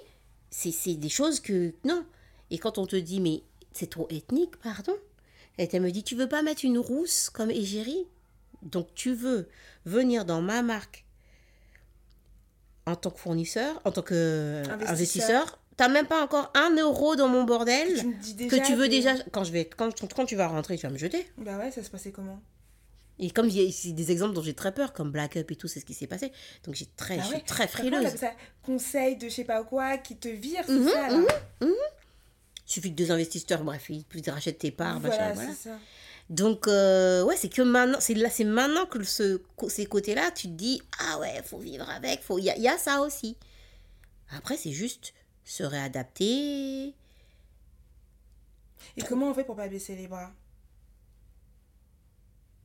c'est 0.51 0.73
c'est 0.73 0.95
des 0.95 1.09
choses 1.09 1.41
que. 1.41 1.73
Non. 1.85 2.05
Et 2.51 2.59
quand 2.59 2.79
on 2.79 2.87
te 2.87 2.97
dit, 2.97 3.21
mais 3.21 3.43
c'est 3.73 3.91
trop 3.91 4.07
ethnique, 4.11 4.57
pardon. 4.63 4.95
Et 5.59 5.69
elle 5.73 5.83
me 5.83 5.91
dit, 5.91 6.03
tu 6.05 6.15
veux 6.15 6.29
pas 6.29 6.43
mettre 6.43 6.65
une 6.65 6.79
rousse 6.79 7.31
comme 7.31 7.51
égérie? 7.51 8.07
Donc 8.63 8.89
tu 8.95 9.15
veux 9.15 9.49
venir 9.85 10.25
dans 10.25 10.41
ma 10.43 10.63
marque 10.63 11.05
en 12.87 12.95
tant 12.97 13.11
que 13.11 13.19
fournisseur, 13.19 13.81
en 13.85 13.91
tant 13.93 14.03
que 14.03 14.63
Investisseur. 14.69 14.91
investisseur. 14.91 15.59
T'as 15.77 15.89
même 15.89 16.07
pas 16.07 16.23
encore 16.23 16.51
un 16.55 16.75
euro 16.77 17.17
dans 17.17 17.29
mon 17.29 17.45
bordel 17.45 17.89
Tu 17.99 18.07
me 18.07 18.15
dis 18.15 18.33
déjà 18.35 18.59
que 18.59 18.65
tu 18.67 18.75
veux 18.75 18.89
déjà. 18.89 19.15
Quand, 19.33 19.45
je 19.45 19.53
vais, 19.53 19.67
quand, 19.67 19.91
quand 20.15 20.25
tu 20.25 20.35
vas 20.37 20.47
rentrer, 20.47 20.79
tu 20.79 20.87
vas 20.87 20.93
me 20.93 20.97
jeter. 20.97 21.27
Bah 21.37 21.59
ouais, 21.59 21.71
ça 21.71 21.83
se 21.83 21.91
passait 21.91 22.13
comment? 22.13 22.41
Et 23.19 23.31
comme 23.31 23.49
il 23.49 23.61
y 23.63 23.67
a 23.67 23.71
c'est 23.73 23.93
des 23.93 24.11
exemples 24.13 24.35
dont 24.35 24.43
j'ai 24.43 24.55
très 24.55 24.73
peur, 24.73 24.93
comme 24.93 25.11
Black 25.11 25.37
Up 25.37 25.51
et 25.51 25.57
tout, 25.57 25.69
c'est 25.69 25.81
ce 25.81 25.85
qui 25.85 25.95
s'est 25.95 26.07
passé. 26.07 26.33
Donc 26.65 26.75
j'ai 26.75 26.87
très, 26.97 27.17
Bah 27.17 27.23
je 27.25 27.29
suis 27.35 27.43
très 27.45 27.67
frileuse. 27.67 28.15
ça? 28.17 28.33
Conseil 28.65 29.17
de 29.17 29.29
je 29.29 29.35
sais 29.35 29.45
pas 29.45 29.63
quoi 29.65 29.99
qui 29.99 30.17
te 30.17 30.29
vire, 30.29 30.63
c'est 30.67 30.73
Mhm, 30.73 30.89
ça 30.89 31.09
là. 31.09 31.19
Il 31.61 31.69
suffit 32.65 32.91
que 32.91 32.97
deux 32.97 33.11
investisseurs, 33.13 33.63
bref, 33.63 33.87
ils 33.91 34.05
ils 34.15 34.31
rachètent 34.31 34.59
tes 34.59 34.71
parts, 34.71 35.01
machin, 35.01 35.17
voilà, 35.17 35.33
voilà. 35.35 35.51
c'est 35.51 35.69
ça. 35.71 35.79
Donc, 36.29 36.67
euh, 36.67 37.23
ouais, 37.23 37.37
c'est 37.37 37.49
que 37.49 37.63
maintenant, 37.63 37.99
c'est 38.01 38.15
là, 38.15 38.29
c'est 38.31 38.45
maintenant 38.45 38.87
que 38.87 39.03
ce, 39.05 39.41
ces 39.69 39.87
côtés-là, 39.87 40.33
tu 40.33 40.49
te 40.49 40.53
dis, 40.53 40.83
ah 40.99 41.19
ouais, 41.21 41.41
faut 41.45 41.59
vivre 41.59 41.89
avec, 41.89 42.21
faut, 42.23 42.39
il 42.39 42.45
y, 42.45 42.61
y 42.61 42.69
a 42.69 42.79
ça 42.79 43.01
aussi. 43.01 43.37
Après, 44.31 44.57
c'est 44.57 44.73
juste 44.73 45.15
se 45.45 45.63
réadapter. 45.63 46.95
Et 48.97 49.03
comment 49.09 49.31
on 49.31 49.35
fait 49.35 49.45
pour 49.45 49.57
pas 49.57 49.69
baisser 49.69 49.95
les 49.95 50.09
bras? 50.09 50.33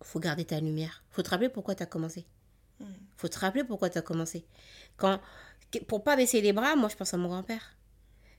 Faut 0.01 0.19
garder 0.19 0.45
ta 0.45 0.59
lumière. 0.59 1.03
Faut 1.11 1.21
te 1.21 1.29
rappeler 1.29 1.49
pourquoi 1.49 1.75
tu 1.75 1.83
as 1.83 1.85
commencé. 1.85 2.25
Mm. 2.79 2.85
Faut 3.17 3.27
te 3.27 3.37
rappeler 3.37 3.63
pourquoi 3.63 3.91
tu 3.91 3.99
as 3.99 4.01
commencé. 4.01 4.43
Quand, 4.97 5.21
pour 5.87 6.03
pas 6.03 6.15
baisser 6.15 6.41
les 6.41 6.53
bras, 6.53 6.75
moi, 6.75 6.89
je 6.89 6.95
pense 6.95 7.13
à 7.13 7.17
mon 7.17 7.29
grand-père. 7.29 7.75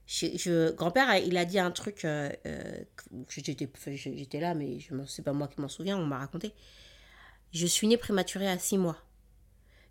Je, 0.06 0.72
grand-père, 0.72 1.16
il 1.16 1.36
a 1.36 1.44
dit 1.44 1.58
un 1.58 1.70
truc. 1.70 2.04
euh, 2.04 2.28
euh, 2.46 2.84
j'étais, 3.28 3.68
j'étais 3.94 4.40
là, 4.40 4.54
mais 4.54 4.78
je 4.80 4.94
c'est 5.06 5.22
pas 5.22 5.32
moi 5.32 5.48
qui 5.48 5.60
m'en 5.60 5.68
souviens. 5.68 5.96
On 5.98 6.06
m'a 6.06 6.18
raconté. 6.18 6.52
Je 7.52 7.66
suis 7.66 7.86
née 7.86 7.96
prématurée 7.96 8.48
à 8.48 8.58
six 8.58 8.78
mois. 8.78 8.96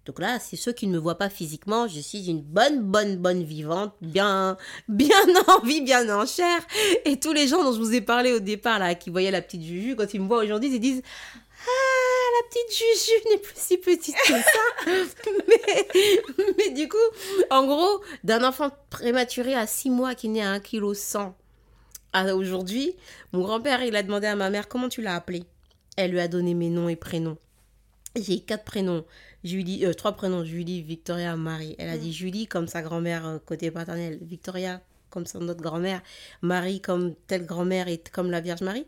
Donc 0.05 0.19
là, 0.19 0.39
c'est 0.39 0.55
ceux 0.55 0.71
qui 0.71 0.87
ne 0.87 0.93
me 0.93 0.97
voient 0.97 1.17
pas 1.17 1.29
physiquement, 1.29 1.87
je 1.87 1.99
suis 1.99 2.27
une 2.27 2.41
bonne, 2.41 2.81
bonne, 2.81 3.17
bonne 3.17 3.43
vivante, 3.43 3.93
bien, 4.01 4.57
bien 4.87 5.15
en 5.47 5.59
vie, 5.63 5.81
bien 5.81 6.09
en 6.09 6.25
chair. 6.25 6.59
Et 7.05 7.19
tous 7.19 7.33
les 7.33 7.47
gens 7.47 7.63
dont 7.63 7.71
je 7.71 7.77
vous 7.77 7.93
ai 7.93 8.01
parlé 8.01 8.31
au 8.33 8.39
départ, 8.39 8.79
là, 8.79 8.95
qui 8.95 9.11
voyaient 9.11 9.29
la 9.29 9.43
petite 9.43 9.61
Juju, 9.61 9.95
quand 9.95 10.11
ils 10.13 10.21
me 10.21 10.27
voient 10.27 10.43
aujourd'hui, 10.43 10.73
ils 10.73 10.79
disent 10.79 11.03
Ah, 11.67 12.00
la 12.31 12.47
petite 12.49 12.77
Juju 12.77 13.29
n'est 13.29 13.37
plus 13.37 13.53
si 13.55 13.77
petite 13.77 14.15
que 14.15 14.33
ça. 14.33 14.85
mais, 15.47 15.87
mais 16.57 16.69
du 16.71 16.87
coup, 16.87 16.97
en 17.49 17.65
gros, 17.65 18.01
d'un 18.23 18.43
enfant 18.43 18.69
prématuré 18.89 19.55
à 19.55 19.67
6 19.67 19.89
mois 19.89 20.15
qui 20.15 20.29
naît 20.29 20.45
à 20.45 20.57
1,1 20.57 20.61
kg 20.61 21.33
à 22.13 22.35
aujourd'hui, 22.35 22.95
mon 23.31 23.41
grand-père, 23.41 23.83
il 23.83 23.95
a 23.95 24.03
demandé 24.03 24.27
à 24.27 24.35
ma 24.35 24.49
mère 24.49 24.67
comment 24.67 24.89
tu 24.89 25.01
l'as 25.01 25.15
appelé. 25.15 25.43
Elle 25.95 26.11
lui 26.11 26.19
a 26.19 26.27
donné 26.27 26.53
mes 26.53 26.69
noms 26.69 26.89
et 26.89 26.95
prénoms. 26.95 27.37
J'ai 28.15 28.41
quatre 28.41 28.65
prénoms. 28.65 29.05
Julie, 29.43 29.85
euh, 29.85 29.93
trois 29.93 30.11
prénoms, 30.11 30.43
Julie, 30.43 30.81
Victoria, 30.81 31.35
Marie. 31.35 31.75
Elle 31.79 31.89
a 31.89 31.97
dit 31.97 32.11
Julie 32.11 32.47
comme 32.47 32.67
sa 32.67 32.81
grand-mère 32.81 33.25
euh, 33.25 33.37
côté 33.39 33.71
paternel, 33.71 34.19
Victoria 34.21 34.81
comme 35.09 35.25
son 35.25 35.47
autre 35.49 35.61
grand-mère, 35.61 36.01
Marie 36.41 36.79
comme 36.79 37.15
telle 37.27 37.45
grand-mère 37.45 37.87
et 37.89 37.97
comme 37.97 38.31
la 38.31 38.39
Vierge 38.39 38.61
Marie. 38.61 38.85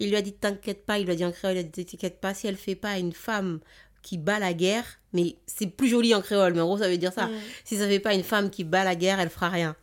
Il 0.00 0.10
lui 0.10 0.16
a 0.16 0.22
dit 0.22 0.32
t'inquiète 0.32 0.84
pas, 0.84 0.98
il 0.98 1.04
lui 1.06 1.12
a 1.12 1.16
dit 1.16 1.24
en 1.24 1.32
créole, 1.32 1.56
il 1.56 1.60
a 1.60 1.62
dit 1.62 1.84
t'inquiète 1.86 2.20
pas, 2.20 2.34
si 2.34 2.46
elle 2.46 2.56
fait 2.56 2.74
pas 2.74 2.98
une 2.98 3.12
femme 3.12 3.60
qui 4.02 4.18
bat 4.18 4.38
la 4.38 4.52
guerre, 4.52 4.84
mais 5.12 5.36
c'est 5.46 5.66
plus 5.66 5.88
joli 5.88 6.14
en 6.14 6.20
créole, 6.20 6.54
mais 6.54 6.60
en 6.60 6.66
gros 6.66 6.78
ça 6.78 6.88
veut 6.88 6.98
dire 6.98 7.12
ça. 7.12 7.28
Si 7.64 7.76
ça 7.76 7.86
fait 7.86 8.00
pas 8.00 8.14
une 8.14 8.24
femme 8.24 8.50
qui 8.50 8.64
bat 8.64 8.84
la 8.84 8.94
guerre, 8.94 9.20
elle 9.20 9.30
fera 9.30 9.48
rien. 9.48 9.76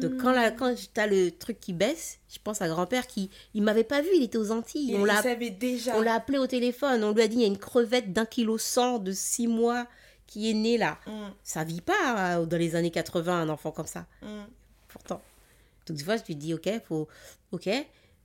Donc 0.00 0.16
quand, 0.16 0.32
la, 0.32 0.50
quand 0.50 0.74
t'as 0.94 1.06
le 1.06 1.30
truc 1.30 1.60
qui 1.60 1.72
baisse, 1.72 2.18
je 2.28 2.38
pense 2.42 2.60
à 2.60 2.66
grand-père 2.66 3.06
qui, 3.06 3.30
il 3.54 3.62
m'avait 3.62 3.84
pas 3.84 4.02
vu, 4.02 4.08
il 4.16 4.22
était 4.24 4.38
aux 4.38 4.50
Antilles. 4.50 4.92
Et 4.92 4.96
on 4.96 5.02
il 5.02 5.06
l'a 5.06 5.22
savait 5.22 5.50
déjà. 5.50 5.96
on 5.96 6.00
l'a 6.00 6.14
appelé 6.14 6.38
au 6.38 6.48
téléphone, 6.48 7.04
on 7.04 7.12
lui 7.12 7.22
a 7.22 7.28
dit 7.28 7.36
il 7.36 7.42
y 7.42 7.44
a 7.44 7.46
une 7.46 7.58
crevette 7.58 8.12
d'un 8.12 8.24
kilo 8.26 8.58
cent 8.58 8.98
de 8.98 9.12
six 9.12 9.46
mois 9.46 9.86
qui 10.26 10.50
est 10.50 10.54
née 10.54 10.76
là. 10.76 10.98
Mm, 11.06 11.28
Ça 11.44 11.62
vit 11.62 11.82
pas 11.82 12.38
euh, 12.38 12.46
dans 12.46 12.56
les 12.56 12.74
années 12.74 12.90
80 12.90 13.42
un 13.42 13.48
enfant 13.48 13.70
comme 13.70 13.86
ça, 13.86 14.06
mm. 14.22 14.42
pourtant. 14.88 15.22
Donc 15.86 15.98
tu 15.98 16.04
vois, 16.04 16.16
je 16.16 16.22
lui 16.26 16.34
dis 16.34 16.52
ok, 16.52 16.68
faut 16.88 17.06
ok. 17.52 17.68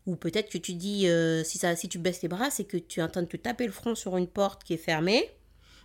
Ou 0.05 0.15
peut-être 0.15 0.49
que 0.51 0.57
tu 0.57 0.73
dis 0.73 1.07
euh, 1.07 1.43
si 1.43 1.57
ça 1.57 1.75
si 1.75 1.89
tu 1.89 1.97
baisses 1.97 2.21
les 2.21 2.27
bras, 2.27 2.51
c'est 2.51 2.65
que 2.65 2.77
tu 2.77 2.99
es 2.99 3.03
en 3.03 3.09
train 3.09 3.23
de 3.23 3.27
te 3.27 3.37
taper 3.37 3.65
le 3.65 3.71
front 3.71 3.95
sur 3.95 4.17
une 4.17 4.27
porte 4.27 4.63
qui 4.63 4.73
est 4.73 4.77
fermée. 4.77 5.31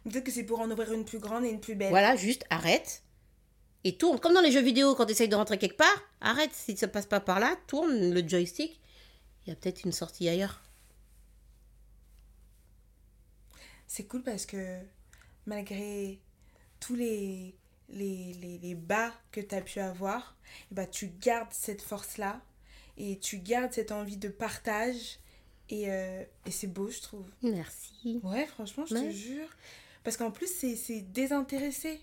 Peut-être 0.05 0.25
que 0.25 0.31
c'est 0.31 0.45
pour 0.45 0.61
en 0.61 0.71
ouvrir 0.71 0.93
une 0.93 1.05
plus 1.05 1.19
grande 1.19 1.45
et 1.45 1.49
une 1.49 1.61
plus 1.61 1.75
belle. 1.75 1.91
Voilà, 1.91 2.17
juste 2.17 2.45
arrête 2.51 3.03
et 3.85 3.97
tourne 3.97 4.21
comme 4.21 4.35
dans 4.35 4.41
les 4.41 4.53
jeux 4.53 4.63
vidéo 4.63 4.95
quand 4.95 5.07
tu 5.07 5.13
essayes 5.13 5.29
de 5.29 5.37
rentrer 5.37 5.59
quelque 5.59 5.77
part. 5.77 6.03
Arrête 6.21 6.53
si 6.53 6.77
ça 6.77 6.89
passe 6.89 7.07
pas 7.07 7.21
par 7.21 7.41
là, 7.41 7.57
tourne 7.67 8.13
le 8.13 8.27
joystick. 8.27 8.81
Il 9.47 9.51
y 9.51 9.53
a 9.53 9.57
peut-être 9.57 9.85
une 9.85 9.93
sortie 9.93 10.29
ailleurs. 10.29 10.63
C'est 13.87 14.05
cool 14.05 14.23
parce 14.23 14.47
que 14.47 14.81
malgré 15.47 16.21
tous 16.79 16.95
les, 16.95 17.57
les, 17.89 18.35
les, 18.35 18.59
les 18.59 18.75
bas 18.75 19.13
que 19.33 19.41
tu 19.41 19.55
as 19.55 19.63
pu 19.63 19.81
avoir, 19.81 20.37
ben, 20.71 20.87
tu 20.87 21.09
gardes 21.09 21.53
cette 21.53 21.83
force-là 21.83 22.41
et 23.01 23.19
tu 23.19 23.39
gardes 23.39 23.73
cette 23.73 23.93
envie 23.93 24.17
de 24.17 24.29
partage. 24.29 25.19
Et, 25.69 25.91
euh, 25.91 26.23
et 26.47 26.51
c'est 26.51 26.67
beau, 26.67 26.89
je 26.91 27.01
trouve. 27.01 27.25
Merci. 27.43 28.21
Ouais, 28.25 28.47
franchement, 28.47 28.85
je 28.87 28.95
Ouais. 28.95 29.07
te 29.09 29.13
jure. 29.13 29.49
Parce 30.03 30.17
qu'en 30.17 30.31
plus, 30.31 30.49
c'est 30.49 30.75
c'est 30.77 31.01
désintéressé. 31.01 32.01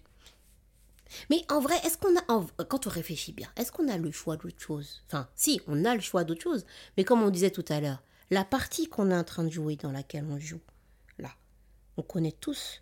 Mais 1.29 1.41
en 1.49 1.59
vrai, 1.61 1.75
est-ce 1.85 1.97
qu'on 1.97 2.15
a, 2.17 2.23
en- 2.31 2.45
quand 2.69 2.87
on 2.87 2.89
réfléchit 2.89 3.31
bien, 3.31 3.49
est-ce 3.55 3.71
qu'on 3.71 3.87
a 3.87 3.97
le 3.97 4.11
choix 4.11 4.35
d'autre 4.37 4.59
chose? 4.61 5.03
Enfin, 5.07 5.27
si, 5.35 5.61
on 5.67 5.85
a 5.85 5.95
le 5.95 6.01
choix 6.01 6.23
d'autre 6.23 6.41
chose. 6.43 6.65
Mais 6.97 7.03
comme 7.03 7.21
on 7.23 7.29
disait 7.29 7.49
tout 7.51 7.65
à 7.69 7.79
l'heure, 7.79 8.01
la 8.29 8.43
partie 8.43 8.87
qu'on 8.87 9.09
est 9.11 9.15
en 9.15 9.23
train 9.23 9.43
de 9.45 9.49
jouer, 9.49 9.75
dans 9.77 9.91
laquelle 9.91 10.25
on 10.29 10.37
joue, 10.39 10.59
là, 11.17 11.29
on 11.97 12.01
connaît 12.03 12.33
tous 12.39 12.81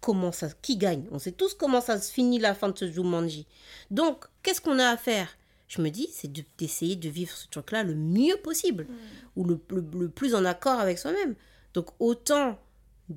comment 0.00 0.32
ça, 0.32 0.48
qui 0.62 0.76
gagne. 0.76 1.04
On 1.10 1.18
sait 1.18 1.32
tous 1.32 1.54
comment 1.54 1.80
ça 1.80 2.00
se 2.00 2.12
finit 2.12 2.38
la 2.38 2.54
fin 2.54 2.68
de 2.68 2.78
ce 2.78 2.90
Jumanji. 2.90 3.46
Donc, 3.90 4.24
qu'est-ce 4.42 4.60
qu'on 4.60 4.78
a 4.78 4.88
à 4.88 4.96
faire? 4.96 5.36
Je 5.68 5.82
me 5.82 5.90
dis, 5.90 6.08
c'est 6.12 6.30
de- 6.32 6.44
d'essayer 6.58 6.96
de 6.96 7.08
vivre 7.08 7.32
ce 7.36 7.48
truc-là 7.48 7.82
le 7.82 7.94
mieux 7.94 8.36
possible, 8.38 8.86
ou 9.34 9.44
le, 9.44 9.60
le- 9.70 9.84
le 10.00 10.08
plus 10.08 10.34
en 10.34 10.44
accord 10.44 10.78
avec 10.78 10.98
soi-même. 10.98 11.34
Donc, 11.74 11.88
autant 11.98 12.58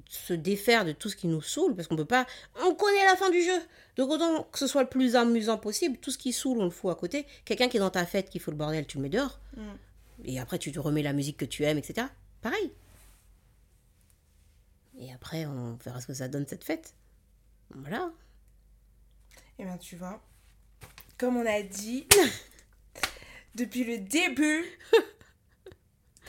se 0.08 0.34
défaire 0.34 0.86
de 0.86 0.92
tout 0.92 1.10
ce 1.10 1.16
qui 1.16 1.28
nous 1.28 1.42
saoule, 1.42 1.76
parce 1.76 1.88
qu'on 1.88 1.96
peut 1.96 2.06
pas... 2.06 2.26
On 2.64 2.76
connaît 2.76 3.06
la 3.06 3.16
fin 3.16 3.30
du 3.32 3.42
jeu 3.42 3.60
donc 3.98 4.12
autant 4.12 4.44
que 4.44 4.58
ce 4.60 4.66
soit 4.68 4.84
le 4.84 4.88
plus 4.90 5.18
amusant 5.18 5.58
possible, 5.58 5.98
tout 5.98 6.10
ce 6.12 6.18
qui 6.18 6.32
saoule, 6.32 6.60
on 6.60 6.64
le 6.66 6.70
fout 6.70 6.90
à 6.90 6.96
côté. 6.96 7.26
Quelqu'un 7.44 7.68
qui 7.68 7.76
est 7.76 7.82
dans 7.82 7.90
ta 7.90 8.06
fête, 8.06 8.30
qui 8.30 8.40
fout 8.40 8.54
le 8.54 8.58
bordel, 8.58 8.88
tu 8.88 8.96
le 8.98 9.04
mets 9.04 9.10
dehors. 9.10 9.42
Mm. 9.58 9.62
Et 10.24 10.40
après, 10.40 10.58
tu 10.58 10.72
te 10.72 10.80
remets 10.80 11.02
la 11.04 11.12
musique 11.12 11.36
que 11.36 11.44
tu 11.44 11.64
aimes, 11.66 11.78
etc. 11.78 12.08
Pareil. 12.42 12.72
Et 15.00 15.12
après, 15.14 15.46
on 15.46 15.76
verra 15.84 16.00
ce 16.00 16.08
que 16.08 16.14
ça 16.14 16.28
donne 16.30 16.48
cette 16.48 16.64
fête. 16.64 16.94
Voilà. 17.76 18.12
Et 19.58 19.66
bien, 19.66 19.78
tu 19.78 19.96
vois, 19.98 20.22
comme 21.20 21.36
on 21.36 21.46
a 21.46 21.62
dit, 21.62 22.08
depuis 23.56 23.84
le 23.84 23.98
début, 23.98 24.66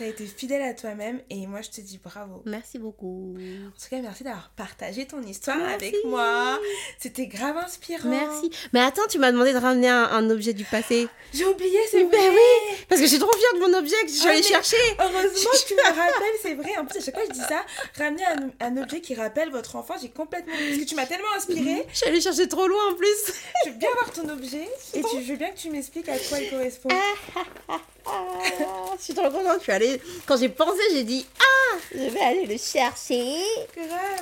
tu 0.00 0.06
as 0.06 0.08
été 0.08 0.24
fidèle 0.24 0.62
à 0.62 0.72
toi-même 0.72 1.20
et 1.28 1.46
moi, 1.46 1.60
je 1.60 1.68
te 1.68 1.80
dis 1.82 1.98
bravo. 2.02 2.42
Merci 2.46 2.78
beaucoup. 2.78 3.36
En 3.36 3.70
tout 3.70 3.88
cas, 3.90 4.00
merci 4.00 4.24
d'avoir 4.24 4.48
partagé 4.56 5.06
ton 5.06 5.22
histoire 5.22 5.58
Merci. 5.58 5.74
avec 5.74 5.94
moi. 6.06 6.58
C'était 6.98 7.26
grave 7.26 7.58
inspirant. 7.58 8.08
Merci. 8.08 8.50
Mais 8.72 8.80
attends, 8.80 9.02
tu 9.10 9.18
m'as 9.18 9.30
demandé 9.30 9.52
de 9.52 9.58
ramener 9.58 9.88
un, 9.88 10.04
un 10.04 10.30
objet 10.30 10.54
du 10.54 10.64
passé. 10.64 11.06
J'ai 11.34 11.44
oublié, 11.44 11.78
c'est 11.90 12.04
Ben 12.04 12.08
vrai. 12.18 12.28
oui, 12.30 12.76
parce 12.88 13.00
que 13.00 13.06
suis 13.06 13.18
trop 13.18 13.30
fière 13.36 13.54
de 13.54 13.58
mon 13.70 13.78
objet 13.78 13.94
que 14.02 14.08
je 14.08 14.14
suis 14.14 14.26
Ah, 14.26 14.30
allée 14.32 14.42
chercher. 14.42 14.76
Heureusement 14.98 15.50
que 15.52 15.68
tu 15.68 15.74
me 15.74 15.82
rappelles, 15.86 16.38
c'est 16.42 16.54
vrai. 16.54 16.76
En 16.78 16.86
plus, 16.86 16.98
à 16.98 17.02
chaque 17.04 17.14
fois 17.14 17.26
que 17.26 17.34
je 17.34 17.38
dis 17.38 17.46
ça, 17.46 17.60
ramener 17.98 18.24
un, 18.24 18.50
un 18.66 18.82
objet 18.82 19.00
qui 19.02 19.14
rappelle 19.14 19.50
votre 19.50 19.76
enfant, 19.76 19.94
j'ai 20.00 20.08
complètement. 20.08 20.52
Parce 20.54 20.78
que 20.78 20.84
tu 20.84 20.94
m'as 20.94 21.06
tellement 21.06 21.32
inspirée, 21.36 21.84
Je 21.92 21.96
suis 21.98 22.06
allée 22.08 22.20
chercher 22.22 22.48
trop 22.48 22.66
loin 22.66 22.90
en 22.90 22.94
plus. 22.94 23.32
je 23.66 23.70
veux 23.70 23.76
bien 23.76 23.90
voir 23.92 24.10
ton 24.12 24.28
objet 24.30 24.66
et 24.94 25.02
tu, 25.02 25.22
je 25.22 25.32
veux 25.32 25.36
bien 25.36 25.50
que 25.50 25.58
tu 25.58 25.68
m'expliques 25.70 26.08
à 26.08 26.18
quoi 26.18 26.38
il 26.40 26.48
correspond. 26.50 26.88
Ah, 28.12 28.94
je 28.98 29.02
suis 29.04 29.14
trop 29.14 29.30
contente. 29.30 29.58
Je 29.58 29.62
suis 29.62 29.72
allée. 29.72 30.00
Quand 30.26 30.36
j'ai 30.36 30.48
pensé, 30.48 30.80
j'ai 30.92 31.04
dit 31.04 31.26
Ah, 31.38 31.76
je 31.94 32.08
vais 32.10 32.20
aller 32.20 32.46
le 32.46 32.56
chercher. 32.58 33.42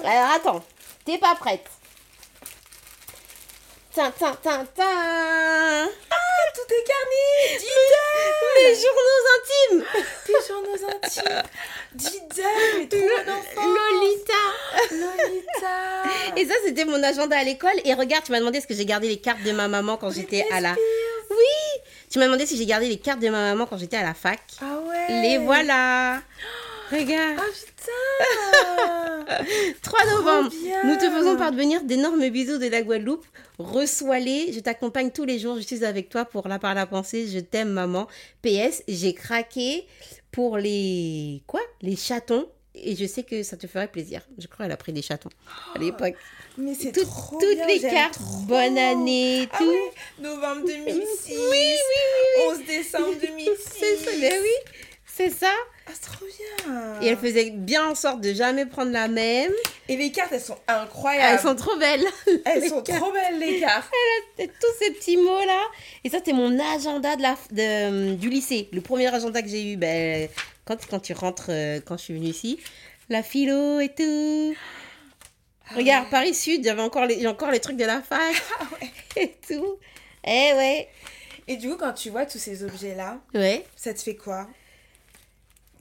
Alors 0.05 0.31
attends, 0.35 0.65
t'es 1.05 1.19
pas 1.19 1.35
prête. 1.35 1.65
Tin, 3.95 4.11
tin, 4.13 4.33
tin, 4.43 4.65
tin. 4.77 4.85
Ah, 6.11 6.53
tout 6.55 6.75
est 6.75 6.85
carné 6.85 7.65
Les 8.57 8.75
journaux 8.75 9.23
intimes. 9.39 9.85
Tes 10.27 10.47
journaux 10.47 10.89
intimes 10.95 11.43
Dida, 11.95 12.49
mais 12.77 12.87
trop 12.89 12.99
mon 12.99 13.33
enfant 13.33 13.67
Lolita. 13.67 14.45
Lolita 14.93 16.37
Et 16.37 16.47
ça, 16.47 16.55
c'était 16.65 16.85
mon 16.85 17.03
agenda 17.03 17.37
à 17.39 17.43
l'école. 17.43 17.73
Et 17.85 17.95
regarde, 17.95 18.25
tu 18.25 18.31
m'as 18.33 18.39
demandé 18.39 18.59
est-ce 18.59 18.67
que 18.69 18.75
j'ai 18.75 18.85
gardé 18.87 19.09
les 19.09 19.19
cartes 19.19 19.43
de 19.43 19.53
ma 19.53 19.67
maman 19.69 19.97
quand 19.97 20.11
j'étais 20.11 20.47
à 20.53 20.61
la. 20.61 20.77
Tu 22.19 22.21
m'as 22.21 22.27
demandé 22.27 22.47
si 22.47 22.57
j'ai 22.57 22.67
gardé 22.67 22.89
les 22.89 22.99
cartes 22.99 23.21
de 23.21 23.29
ma 23.29 23.53
maman 23.55 23.65
quand 23.65 23.79
j'étais 23.79 23.97
à 23.97 24.03
la 24.03 24.13
fac. 24.13 24.41
Ah 24.61 24.81
ouais 24.89 25.23
Les 25.23 25.39
voilà. 25.39 26.21
Regarde. 26.91 27.39
Ah 27.39 27.45
putain 29.29 29.45
3 29.83 30.05
novembre, 30.17 30.51
nous 30.85 30.97
te 30.97 31.09
faisons 31.09 31.37
parvenir 31.37 31.85
d'énormes 31.85 32.29
bisous 32.31 32.59
de 32.59 32.67
la 32.67 32.83
Guadeloupe. 32.83 33.25
Reçois-les, 33.61 34.53
je 34.53 34.59
t'accompagne 34.59 35.13
tous 35.13 35.25
les 35.25 35.39
jours, 35.39 35.59
je 35.59 35.61
suis 35.61 35.85
avec 35.85 36.09
toi 36.09 36.25
pour 36.25 36.49
la 36.49 36.59
par 36.59 36.75
la 36.75 36.87
pensée, 36.87 37.29
je 37.29 37.39
t'aime 37.39 37.69
maman. 37.71 38.09
PS, 38.43 38.83
j'ai 38.89 39.15
craqué 39.15 39.87
pour 40.33 40.57
les 40.59 41.45
quoi? 41.47 41.61
Les 41.83 41.95
chatons 41.95 42.49
et 42.83 42.97
je 42.97 43.07
sais 43.07 43.23
que 43.23 43.43
ça 43.43 43.57
te 43.57 43.67
ferait 43.67 43.89
plaisir. 43.89 44.23
Je 44.39 44.47
crois 44.47 44.65
qu'elle 44.67 44.73
a 44.73 44.77
pris 44.77 44.93
des 44.93 45.03
chatons 45.03 45.31
à 45.75 45.79
l'époque. 45.79 46.15
Mais 46.57 46.75
c'est 46.75 46.91
Toutes, 46.93 47.05
trop 47.05 47.39
toutes 47.39 47.55
bien, 47.55 47.67
les 47.67 47.81
cartes, 47.81 48.15
trop. 48.15 48.39
bonne 48.47 48.77
année, 48.79 49.49
Ah 49.53 49.59
tout. 49.59 49.69
ouais, 49.71 49.93
novembre 50.21 50.67
2006, 50.67 51.07
Oui, 51.29 51.37
oui, 51.53 51.77
oui, 52.39 52.45
11 52.59 52.67
décembre 52.67 53.15
2006. 53.21 53.51
C'est 53.79 53.97
ça, 53.97 54.11
mais 54.21 54.39
oui, 54.41 54.73
c'est 55.07 55.31
ça. 55.31 55.53
Ah, 55.89 55.93
c'est 55.95 56.11
trop 56.11 56.25
bien. 56.27 57.01
Et 57.01 57.07
elle 57.07 57.17
faisait 57.17 57.51
bien 57.51 57.89
en 57.89 57.95
sorte 57.95 58.21
de 58.21 58.35
jamais 58.35 58.67
prendre 58.67 58.93
la 58.93 59.09
même. 59.09 59.53
Et 59.89 59.97
les 59.97 60.13
cartes, 60.13 60.33
elles 60.33 60.41
sont 60.41 60.59
incroyables. 60.69 61.35
Elles 61.35 61.41
sont 61.41 61.55
trop 61.55 61.77
belles. 61.79 62.05
Elles 62.45 62.61
les 62.61 62.69
sont 62.69 62.83
cartes. 62.83 63.01
trop 63.01 63.11
belles, 63.13 63.39
les 63.39 63.61
cartes. 63.61 63.91
C'est 64.39 64.49
tous 64.49 64.73
ces 64.79 64.91
petits 64.93 65.17
mots 65.17 65.45
là. 65.47 65.63
Et 66.05 66.11
ça, 66.11 66.19
c'est 66.25 66.33
mon 66.33 66.59
agenda 66.61 67.17
de 67.17 67.23
la, 67.23 67.37
de, 67.51 68.15
du 68.15 68.29
lycée. 68.29 68.69
Le 68.73 68.81
premier 68.83 69.07
agenda 69.13 69.41
que 69.43 69.49
j'ai 69.49 69.73
eu, 69.73 69.77
ben, 69.77 70.29
quand, 70.65 70.77
quand 70.89 71.01
tu 71.01 71.13
rentres, 71.15 71.47
euh, 71.49 71.81
quand 71.85 71.97
je 71.97 72.03
suis 72.05 72.15
venue 72.15 72.27
ici. 72.29 72.61
La 73.09 73.23
philo 73.23 73.81
et 73.81 73.89
tout. 73.89 74.55
Regarde, 75.75 76.09
Paris 76.11 76.35
Sud, 76.35 76.65
j'avais 76.65 76.83
encore 76.83 77.07
les, 77.07 77.27
encore 77.27 77.51
les 77.51 77.61
trucs 77.61 77.77
de 77.77 77.85
la 77.85 78.01
fac 78.03 78.21
et 79.17 79.35
tout. 79.47 79.79
Eh 80.25 80.53
ouais. 80.55 80.89
Et 81.47 81.57
du 81.57 81.69
coup, 81.71 81.77
quand 81.77 81.93
tu 81.93 82.11
vois 82.11 82.27
tous 82.27 82.39
ces 82.39 82.63
objets-là, 82.63 83.19
Ouais. 83.35 83.65
ça 83.77 83.95
te 83.95 84.01
fait 84.01 84.15
quoi? 84.17 84.47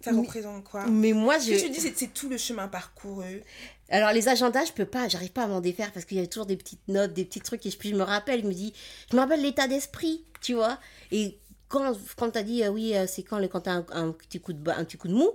Ça 0.09 0.13
Mais- 0.13 0.21
représente 0.21 0.63
quoi 0.63 0.85
Mais 0.87 1.13
moi, 1.13 1.37
je. 1.39 1.51
que 1.53 1.59
tu 1.59 1.69
dis, 1.69 1.79
c'est 1.95 2.13
tout 2.13 2.29
le 2.29 2.37
chemin 2.37 2.67
parcouru. 2.67 3.41
Alors 3.89 4.11
les 4.11 4.27
agendas, 4.27 4.65
je 4.65 4.71
peux 4.73 4.85
pas, 4.85 5.07
j'arrive 5.07 5.31
pas 5.31 5.43
à 5.43 5.47
m'en 5.47 5.61
défaire 5.61 5.91
parce 5.93 6.05
qu'il 6.05 6.17
y 6.17 6.21
a 6.21 6.27
toujours 6.27 6.45
des 6.45 6.57
petites 6.57 6.85
notes, 6.89 7.13
des 7.13 7.23
petits 7.25 7.39
trucs 7.41 7.65
et 7.65 7.69
je, 7.71 7.77
puis 7.77 7.89
je 7.89 7.95
me 7.95 8.03
rappelle, 8.03 8.41
je 8.41 8.47
me 8.47 8.53
dis, 8.53 8.73
je 9.09 9.15
me 9.15 9.21
rappelle 9.21 9.41
l'état 9.41 9.67
d'esprit, 9.67 10.25
tu 10.41 10.53
vois. 10.55 10.77
Et 11.11 11.37
quand 11.69 11.93
quand 12.17 12.31
t'as 12.31 12.43
dit 12.43 12.63
euh, 12.63 12.69
oui, 12.69 12.95
euh, 12.95 13.05
c'est 13.07 13.23
quand 13.23 13.39
le 13.39 13.47
quand 13.47 13.61
t'as 13.61 13.71
un, 13.73 13.85
un 13.91 14.11
petit 14.11 14.39
coup 14.41 14.51
de 14.53 14.69
un 14.69 14.83
petit 14.83 14.97
coup 14.97 15.07
de 15.07 15.13
mou, 15.13 15.29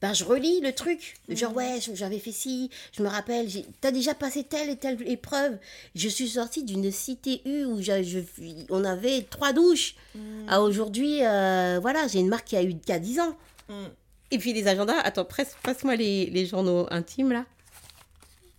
ben, 0.00 0.12
je 0.12 0.22
relis 0.24 0.60
le 0.60 0.72
truc. 0.72 1.16
Genre, 1.28 1.50
Mhm. 1.50 1.56
ouais, 1.56 1.80
je- 1.80 1.94
j'avais 1.94 2.18
fait 2.20 2.30
ci, 2.30 2.70
je 2.96 3.02
me 3.02 3.08
rappelle, 3.08 3.48
j'ai- 3.48 3.64
t'as 3.80 3.90
déjà 3.90 4.14
passé 4.14 4.44
telle 4.44 4.68
et 4.70 4.76
telle 4.76 4.98
épreuve. 5.10 5.58
Je 5.96 6.08
suis 6.08 6.28
sortie 6.28 6.62
d'une 6.64 6.92
CTU 6.92 7.64
où 7.64 7.80
j'a- 7.82 8.02
je, 8.04 8.18
on 8.70 8.84
avait 8.84 9.22
trois 9.22 9.52
douches. 9.52 9.96
À 10.48 10.60
aujourd'hui, 10.62 11.24
euh, 11.24 11.78
voilà, 11.82 12.06
j'ai 12.08 12.20
une 12.20 12.28
marque 12.28 12.46
qui 12.46 12.56
a 12.56 12.62
eu 12.62 12.76
qui 12.78 12.92
a 12.92 12.98
10 13.00 13.18
ans. 13.18 13.36
Mm. 13.68 13.86
Et 14.30 14.38
puis 14.38 14.52
les 14.52 14.66
agendas, 14.66 14.98
attends, 15.00 15.26
passe-moi 15.62 15.96
les, 15.96 16.26
les 16.26 16.46
journaux 16.46 16.86
intimes 16.90 17.32
là. 17.32 17.44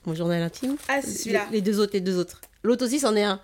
Mon 0.06 0.16
journal 0.16 0.42
intime. 0.42 0.78
Ah, 0.88 1.02
c'est 1.02 1.12
celui-là. 1.12 1.48
Les, 1.52 1.58
les 1.58 1.62
deux 1.62 1.80
autres, 1.80 1.92
les 1.94 2.00
deux 2.02 2.18
autres. 2.18 2.40
L'autre 2.64 2.86
aussi, 2.86 3.00
c'en 3.00 3.16
est 3.16 3.24
un. 3.24 3.42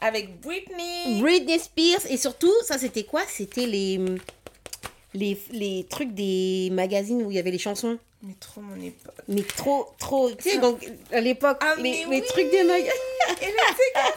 Avec 0.00 0.40
Britney. 0.40 1.20
Britney 1.20 1.58
Spears. 1.58 2.06
Et 2.10 2.16
surtout, 2.16 2.52
ça 2.64 2.78
c'était 2.78 3.04
quoi? 3.04 3.22
C'était 3.26 3.66
les, 3.66 3.98
les, 5.14 5.38
les 5.50 5.86
trucs 5.88 6.12
des 6.14 6.68
magazines 6.70 7.22
où 7.22 7.30
il 7.30 7.36
y 7.36 7.38
avait 7.38 7.50
les 7.50 7.58
chansons. 7.58 7.98
Mais 8.22 8.34
trop 8.40 8.60
mon 8.60 8.80
époque. 8.80 9.14
Mais 9.28 9.42
trop, 9.42 9.86
trop. 9.98 10.30
Tu 10.32 10.50
sais, 10.50 10.58
donc 10.58 10.84
à 11.12 11.20
l'époque, 11.20 11.58
Ah, 11.60 11.74
les, 11.78 12.04
mais 12.06 12.16
les 12.16 12.26
trucs 12.26 12.50
des 12.50 12.58
c'est 12.58 12.64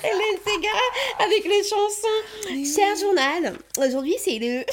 Hélène 0.07 0.39
Ségara 0.43 0.79
avec 1.19 1.45
les 1.45 1.63
chansons. 1.63 2.75
Cher 2.75 2.95
journal. 2.97 3.57
Aujourd'hui, 3.77 4.15
c'est 4.19 4.39
le. 4.39 4.63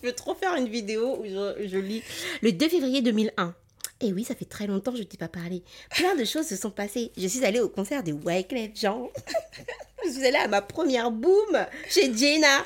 Je 0.00 0.06
veux 0.06 0.14
trop 0.14 0.34
faire 0.34 0.54
une 0.54 0.68
vidéo 0.68 1.18
où 1.20 1.24
je, 1.24 1.66
je 1.68 1.78
lis 1.78 2.02
le 2.42 2.52
2 2.52 2.68
février 2.68 3.02
2001. 3.02 3.54
Et 4.00 4.12
oui, 4.12 4.22
ça 4.22 4.34
fait 4.36 4.44
très 4.44 4.66
longtemps 4.68 4.92
que 4.92 4.98
je 4.98 5.02
ne 5.02 5.08
t'ai 5.08 5.16
pas 5.16 5.28
parlé. 5.28 5.62
Plein 5.90 6.14
de 6.14 6.24
choses 6.24 6.46
se 6.46 6.54
sont 6.56 6.70
passées. 6.70 7.10
Je 7.16 7.26
suis 7.26 7.44
allée 7.44 7.58
au 7.58 7.68
concert 7.68 8.04
de 8.04 8.12
Wyclef 8.12 8.70
Jean. 8.76 9.10
je 10.04 10.10
suis 10.10 10.24
allée 10.24 10.36
à 10.36 10.46
ma 10.46 10.62
première 10.62 11.10
boom 11.10 11.66
chez 11.88 12.16
Jenna. 12.16 12.64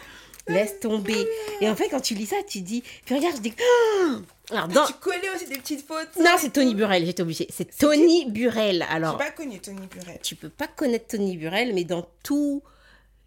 Laisse 0.49 0.81
tomber. 0.81 1.27
Et 1.61 1.71
en 1.71 1.77
fait, 1.77 1.89
quand 1.89 2.01
tu 2.01 2.15
lis 2.15 2.27
ça, 2.27 2.37
tu 2.47 2.61
dis. 2.63 2.83
Puis 3.07 3.15
regarde, 3.15 3.37
je 3.37 3.43
dis. 3.43 3.55
Ah 3.61 4.17
Alors, 4.51 4.69
dans. 4.69 4.87
Tu 4.87 4.93
collais 4.95 5.31
aussi 5.35 5.47
des 5.47 5.57
petites 5.57 5.87
fautes. 5.87 6.17
Non, 6.19 6.33
c'est 6.37 6.53
Tony 6.53 6.75
Burrell, 6.75 7.07
j'étais 7.07 7.23
obligée. 7.23 7.47
C'est 7.49 7.77
Tony 7.79 8.29
Burrell. 8.29 8.85
J'ai 8.87 8.95
Alors, 8.95 9.17
pas 9.17 9.31
connu 9.31 9.61
Tony 9.61 9.87
Burrell. 9.87 10.19
tu 10.23 10.35
peux 10.35 10.49
pas 10.49 10.67
connaître 10.67 11.07
Tony 11.07 11.37
Burrell, 11.37 11.73
mais 11.75 11.85
dans 11.85 12.07
tout, 12.25 12.61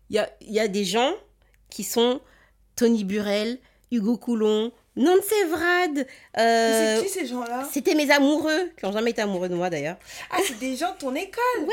il 0.10 0.18
y 0.18 0.20
a, 0.20 0.30
il 0.42 0.52
y 0.52 0.60
a 0.60 0.68
des 0.68 0.84
gens 0.84 1.14
qui 1.70 1.86
sont 1.86 2.20
Tony 2.76 3.06
Burrell, 3.06 3.60
Hugo 3.92 4.18
Coulon, 4.18 4.72
Nancy 4.96 5.44
Vrad. 5.50 6.08
euh, 6.38 6.98
C'est 7.00 7.04
qui 7.06 7.10
ces 7.12 7.26
gens-là? 7.28 7.68
C'était 7.72 7.96
mes 7.96 8.10
amoureux, 8.12 8.72
qui 8.80 8.86
n'ont 8.86 8.92
jamais 8.92 9.12
été 9.12 9.22
amoureux 9.22 9.50
de 9.50 9.56
moi 9.56 9.70
d'ailleurs. 9.70 9.98
Ah, 10.32 10.38
c'est 10.46 10.58
des 10.60 10.76
gens 10.76 10.92
de 10.94 10.98
ton 10.98 11.14
école? 11.16 11.42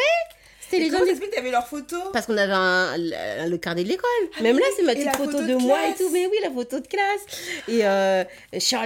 C'était 0.60 0.76
Et 0.86 0.88
les 0.88 0.90
gens 0.90 1.00
comment 1.04 1.30
t'avais 1.34 1.50
leurs 1.50 1.66
photos? 1.68 2.02
Parce 2.14 2.24
qu'on 2.24 2.36
avait 2.38 2.50
un- 2.52 2.96
le, 2.96 3.50
le 3.50 3.58
carnet 3.58 3.84
de 3.84 3.88
l'école. 3.90 4.08
Même 4.40 4.58
là, 4.58 4.64
c'est 4.74 4.82
ma 4.84 4.92
Et 4.92 4.96
petite 4.96 5.14
photo, 5.16 5.32
photo 5.32 5.42
de, 5.42 5.48
de 5.48 5.54
moi 5.56 5.78
et 5.88 5.94
tout. 5.94 6.08
Mais 6.10 6.26
oui, 6.26 6.36
la 6.42 6.50
photo 6.50 6.80
de 6.80 6.86
classe. 6.86 7.20
Et 7.68 7.80
euh, 7.84 8.24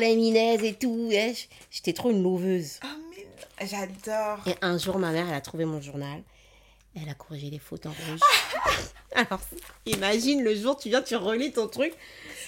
Minez 0.01 0.55
et 0.67 0.75
tout. 0.75 1.07
Ouais, 1.09 1.33
J'étais 1.71 1.93
trop 1.93 2.11
une 2.11 2.25
loveuse. 2.25 2.81
Ah, 2.83 2.87
mais 3.11 3.25
non. 3.25 3.69
J'adore. 3.71 4.39
Et 4.49 4.55
un 4.63 4.79
jour, 4.79 4.99
ma 4.99 5.13
mère, 5.13 5.27
elle 5.29 5.37
a 5.37 5.41
trouvé 5.41 5.65
mon 5.65 5.81
journal. 5.81 6.23
Elle 7.01 7.09
a 7.11 7.15
corrigé 7.15 7.51
les 7.51 7.59
fautes 7.59 7.87
en 7.87 7.91
rouge. 7.91 8.21
Alors, 9.15 9.41
imagine 9.87 10.43
le 10.43 10.55
jour, 10.55 10.77
tu 10.77 10.89
viens, 10.89 11.03
tu 11.03 11.17
relis 11.17 11.53
ton 11.53 11.69
truc. 11.69 11.93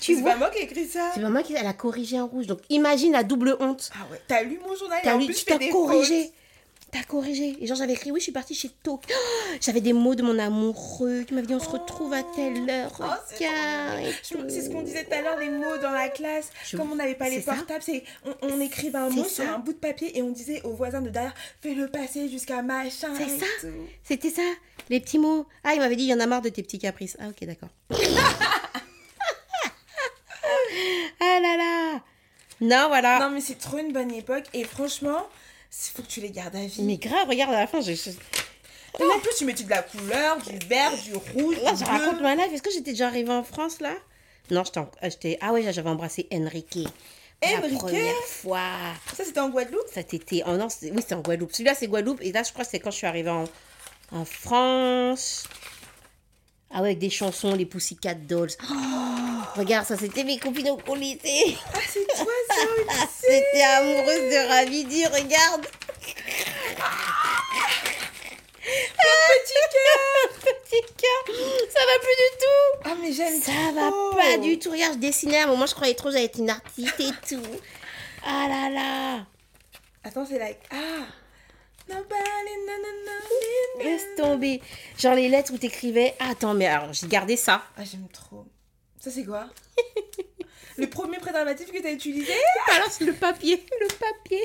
Tu 0.01 0.15
C'est 0.15 0.21
vois. 0.21 0.33
pas 0.33 0.39
moi 0.39 0.51
qui 0.51 0.59
ai 0.59 0.63
écrit 0.65 0.87
ça. 0.87 1.11
C'est 1.15 1.21
maman 1.21 1.43
qui 1.43 1.55
elle 1.55 1.67
a 1.67 1.73
corrigé 1.73 2.21
en 2.21 2.27
rouge. 2.27 2.47
Donc, 2.47 2.61
imagine 2.69 3.13
la 3.13 3.25
double 3.25 3.57
honte. 3.61 3.91
Ah 3.95 4.07
ouais. 4.11 4.21
T'as 4.27 4.43
lu 4.43 4.59
mon 4.67 4.75
journal 4.77 5.01
T'as 5.03 5.17
lu, 5.17 5.27
tu 5.35 5.45
t'as 5.45 5.59
corrigé. 5.71 6.25
fautes. 6.25 6.33
T'as 6.91 7.03
corrigé. 7.03 7.57
Et 7.61 7.67
genre, 7.67 7.77
j'avais 7.77 7.93
écrit, 7.93 8.11
oui, 8.11 8.19
je 8.21 8.25
suis 8.25 8.33
partie 8.33 8.55
chez 8.55 8.71
Tok. 8.83 9.03
J'avais 9.61 9.83
des 9.83 9.93
mots 9.93 10.15
de 10.15 10.23
mon 10.23 10.39
amoureux 10.39 11.23
qui 11.25 11.35
m'avait 11.35 11.47
dit, 11.47 11.55
on 11.55 11.61
se 11.61 11.69
retrouve 11.69 12.15
à 12.15 12.23
telle 12.23 12.69
heure. 12.71 12.93
Oh, 13.01 13.05
c'est 13.29 13.45
ce 14.63 14.71
qu'on 14.71 14.81
disait 14.83 15.05
tout 15.05 15.13
à 15.13 15.21
l'heure, 15.21 15.37
les 15.39 15.51
mots 15.51 15.77
dans 15.83 15.91
la 15.91 16.09
classe. 16.09 16.51
Je- 16.65 16.79
Comme 16.79 16.91
on 16.93 16.95
n'avait 16.95 17.15
pas 17.15 17.29
les 17.29 17.41
portables, 17.41 17.83
c'est 17.83 18.05
on, 18.25 18.35
on 18.43 18.61
écrivait 18.61 18.97
un 18.99 19.11
mot 19.11 19.25
ça. 19.25 19.29
sur 19.45 19.45
un 19.55 19.59
bout 19.59 19.75
de 19.75 19.79
papier 19.79 20.17
et 20.17 20.23
on 20.23 20.31
disait 20.31 20.63
au 20.63 20.71
voisin 20.71 21.03
de 21.03 21.11
derrière 21.11 21.35
fais-le 21.61 21.89
passer 21.89 22.29
jusqu'à 22.31 22.63
machin. 22.63 23.13
C'est 23.19 23.39
ça. 23.39 23.47
C'était 24.03 24.31
ça, 24.31 24.43
les 24.89 25.01
petits 25.01 25.19
mots. 25.19 25.47
Ah, 25.65 25.75
il 25.75 25.81
m'avait 25.81 25.97
dit, 25.97 26.05
il 26.05 26.09
y 26.11 26.15
en 26.15 26.21
a 26.21 26.27
marre 26.27 26.41
de 26.43 26.49
tes 26.49 26.63
petits 26.63 26.79
caprices. 26.79 27.17
Ah, 27.21 27.29
ok, 27.29 27.45
d'accord. 27.47 27.69
ah 31.21 31.41
là 31.43 31.57
là. 31.57 32.01
Non, 32.61 32.89
voilà. 32.89 33.21
Non, 33.21 33.31
mais 33.31 33.41
c'est 33.41 33.59
trop 33.59 33.79
une 33.79 33.93
bonne 33.93 34.13
époque 34.13 34.45
et 34.55 34.65
franchement, 34.65 35.27
il 35.71 35.97
faut 35.97 36.03
que 36.03 36.09
tu 36.09 36.21
les 36.21 36.31
gardes 36.31 36.57
à 36.57 36.65
vie. 36.67 36.83
Mais 36.83 36.97
grave, 36.97 37.29
regarde 37.29 37.53
à 37.55 37.61
la 37.61 37.67
fin, 37.67 37.81
je, 37.81 37.93
je- 37.93 38.11
Et 38.11 39.05
en 39.05 39.19
plus, 39.21 39.31
tu 39.39 39.45
mettais 39.45 39.65
de 39.65 39.71
la 39.71 39.83
couleur, 39.83 40.39
du 40.39 40.59
vert, 40.67 40.93
du 41.03 41.15
rouge, 41.15 41.57
Là, 41.63 41.73
du 41.73 41.79
je 41.81 41.85
bleu. 41.85 41.93
raconte 41.99 42.21
ma 42.21 42.35
life. 42.35 42.53
Est-ce 42.53 42.63
que 42.63 42.71
j'étais 42.71 42.91
déjà 42.93 43.07
arrivée 43.09 43.31
en 43.33 43.45
France 43.45 43.81
là? 43.81 43.95
Non, 44.51 44.63
j'étais. 44.65 45.35
euh, 45.35 45.39
Ah 45.43 45.53
ouais, 45.53 45.71
j'avais 45.73 45.91
embrassé 45.91 46.27
Enrique. 46.33 46.79
La 47.43 47.59
Enrique? 47.59 47.79
première 47.79 48.15
fois. 48.25 48.61
Ça, 49.15 49.25
c'était 49.25 49.39
en 49.41 49.51
Guadeloupe? 49.51 49.87
Ça 49.95 50.03
t'était. 50.03 50.43
Oh 50.47 50.57
non, 50.57 50.69
c'était- 50.69 50.91
oui, 50.91 51.01
c'était 51.03 51.15
en 51.15 51.21
Guadeloupe. 51.21 51.53
Celui-là, 51.53 51.75
c'est 51.75 51.87
Guadeloupe. 51.87 52.21
Et 52.23 52.33
là, 52.33 52.43
je 52.43 52.51
crois 52.53 52.65
que 52.65 52.71
c'est 52.71 52.81
quand 52.81 52.91
je 52.91 52.97
suis 52.97 53.07
arrivée 53.07 53.31
en, 53.31 53.45
en 54.11 54.25
France. 54.25 55.45
Ah 56.71 56.81
ouais, 56.83 56.89
avec 56.89 56.99
des 56.99 57.11
chansons, 57.11 57.55
les 57.55 57.67
Pussycat 57.67 58.15
Dolls. 58.15 58.51
Oh, 59.57 59.61
regarde, 59.61 59.87
ça, 59.87 59.97
c'était 59.97 60.25
mes 60.25 60.39
copines 60.39 60.71
au 60.71 60.95
lycée. 60.95 61.57
Ah, 61.75 61.79
c'est 61.89 62.07
toi, 62.07 62.27
ça. 62.51 63.07
C'était 63.21 63.63
amoureuse 63.63 64.31
de 64.31 64.49
Ravidi, 64.49 65.07
regarde. 65.07 65.67
Petit 68.63 69.55
cœur 69.73 70.31
Petit 70.43 70.83
cœur. 70.97 71.35
Ça 71.71 71.81
va 71.81 71.99
plus 71.99 72.17
du 72.19 72.31
tout. 72.39 72.71
Ah, 72.85 72.95
mais 73.01 73.13
j'aime 73.13 73.41
Ça 73.41 73.73
va 73.75 73.89
trop. 73.91 74.15
pas 74.15 74.37
du 74.39 74.59
tout. 74.59 74.71
Regarde, 74.71 74.95
je 74.95 74.99
dessinais 74.99 75.39
à 75.41 75.45
un 75.45 75.47
moment, 75.49 75.67
je 75.67 75.75
croyais 75.75 75.95
trop 75.95 76.09
que 76.09 76.13
j'allais 76.15 76.27
être 76.27 76.39
une 76.39 76.51
artiste 76.51 77.01
et 77.01 77.11
tout. 77.29 77.43
Ah 78.25 78.47
là 78.49 78.71
là. 78.71 79.27
Attends, 80.05 80.27
c'est 80.29 80.39
like. 80.39 80.59
Ah 80.71 81.07
Laisse 83.79 84.07
tomber. 84.17 84.61
Genre 84.99 85.15
les 85.15 85.29
lettres 85.29 85.53
où 85.53 85.59
t'écrivais. 85.59 86.15
Ah, 86.19 86.31
attends, 86.31 86.55
mais 86.55 86.67
alors 86.67 86.93
j'ai 86.93 87.07
gardé 87.07 87.37
ça. 87.37 87.63
Ah, 87.77 87.85
j'aime 87.85 88.09
trop. 88.13 88.47
Ça, 88.99 89.11
c'est 89.11 89.25
quoi? 89.25 89.49
Le 90.79 90.87
premier 90.89 91.19
préservatif 91.19 91.73
que 91.73 91.83
t'as 91.83 91.91
utilisé 91.91 92.33
Alors 92.77 92.89
c'est 92.91 93.05
le 93.05 93.13
papier. 93.13 93.65
Le 93.81 93.89
papier. 93.89 94.41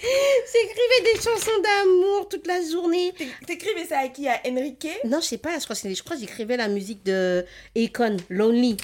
J'écrivais 0.00 1.12
des 1.12 1.20
chansons 1.20 1.60
d'amour 1.62 2.28
toute 2.28 2.46
la 2.46 2.60
journée. 2.62 3.12
T'é- 3.16 3.28
T'écrivais 3.46 3.84
ça 3.84 3.98
à 3.98 4.08
qui? 4.08 4.26
À 4.28 4.40
Enrique? 4.46 4.88
Non, 5.04 5.20
je 5.20 5.26
sais 5.26 5.38
pas, 5.38 5.58
je 5.58 5.64
crois, 5.64 5.76
que 5.76 5.94
je 5.94 6.02
crois 6.02 6.16
j'écrivais 6.16 6.56
la 6.56 6.68
musique 6.68 7.04
de 7.04 7.44
Akon, 7.76 8.16
Lonely. 8.30 8.76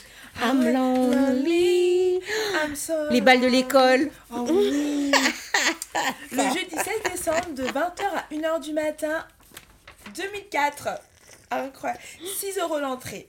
Ah 0.42 0.48
I'm 0.52 0.72
lonely. 0.72 2.20
I'm 2.62 2.76
so 2.76 2.92
Les 3.10 3.20
balles 3.20 3.40
de 3.40 3.46
l'école. 3.46 4.10
Oh 4.30 4.44
oui 4.50 5.10
Le 6.32 6.42
jeudi 6.42 6.74
16 6.76 7.12
décembre 7.12 7.54
de 7.54 7.62
20h 7.64 8.02
à 8.14 8.26
1h 8.30 8.60
du 8.60 8.72
matin 8.72 9.24
2004. 10.16 10.88
Incroyable. 11.50 12.00
6 12.40 12.58
euros 12.58 12.78
l'entrée. 12.78 13.28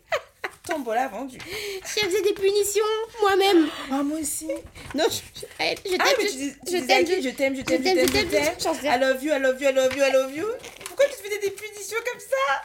Tombola 0.68 1.08
vendu. 1.08 1.38
Je 1.84 1.88
faisais 2.06 2.22
des 2.22 2.34
punitions 2.34 2.84
moi-même. 3.22 3.68
Oh, 3.92 4.04
moi 4.04 4.20
aussi. 4.20 4.48
Non, 4.96 5.04
je, 5.10 5.42
t'aime, 5.42 5.50
Ah, 5.60 5.66
je- 5.86 5.96
t'aime, 5.96 6.28
je- 6.66 6.72
je 6.78 6.86
t'aime, 6.86 7.06
je 7.08 7.22
je 7.22 7.30
t'aime, 7.30 7.56
je 7.56 7.62
t'aime, 7.62 7.84
t'aime, 7.84 7.98
je 8.00 8.06
je 8.06 8.28
t'aime, 8.30 8.56
I 8.84 9.00
love 9.00 9.24
you, 9.24 9.32
I 9.34 9.40
love 9.40 9.62
you, 9.62 9.70
I 9.70 9.74
love 9.74 9.96
you, 9.96 10.04
I 10.04 10.12
love 10.12 10.36
you. 10.36 10.46
Pourquoi 10.86 11.06
tu 11.06 11.12
te 11.12 11.18
faisais 11.18 11.40
des 11.40 11.52
punitions 11.52 11.98
comme 12.12 12.20
ça? 12.20 12.62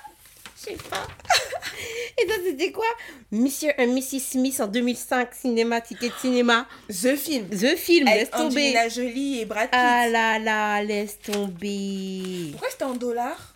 Je 0.59 0.64
sais 0.70 0.77
pas. 0.90 1.06
Et 2.22 2.28
ça, 2.28 2.35
c'était 2.44 2.70
quoi? 2.70 2.85
Monsieur 3.32 3.70
et 3.78 3.86
Mrs. 3.86 4.20
Smith 4.32 4.60
en 4.60 4.66
2005, 4.66 5.31
cinéma, 5.35 5.81
ticket 5.81 6.09
de 6.10 6.14
cinéma. 6.20 6.66
The 6.89 7.16
film. 7.16 7.48
The 7.48 7.77
film, 7.77 8.05
laisse 8.06 8.14
Avec 8.14 8.31
tomber. 8.31 8.60
Angelina 8.77 8.89
Jolie 8.89 9.40
et 9.40 9.44
Brad 9.47 9.70
Pitt. 9.70 9.78
Ah 9.81 10.06
là 10.09 10.39
là, 10.39 10.82
laisse 10.82 11.18
tomber. 11.20 12.48
Pourquoi 12.52 12.68
c'était 12.70 12.85
en 12.85 12.94
dollars? 12.94 13.49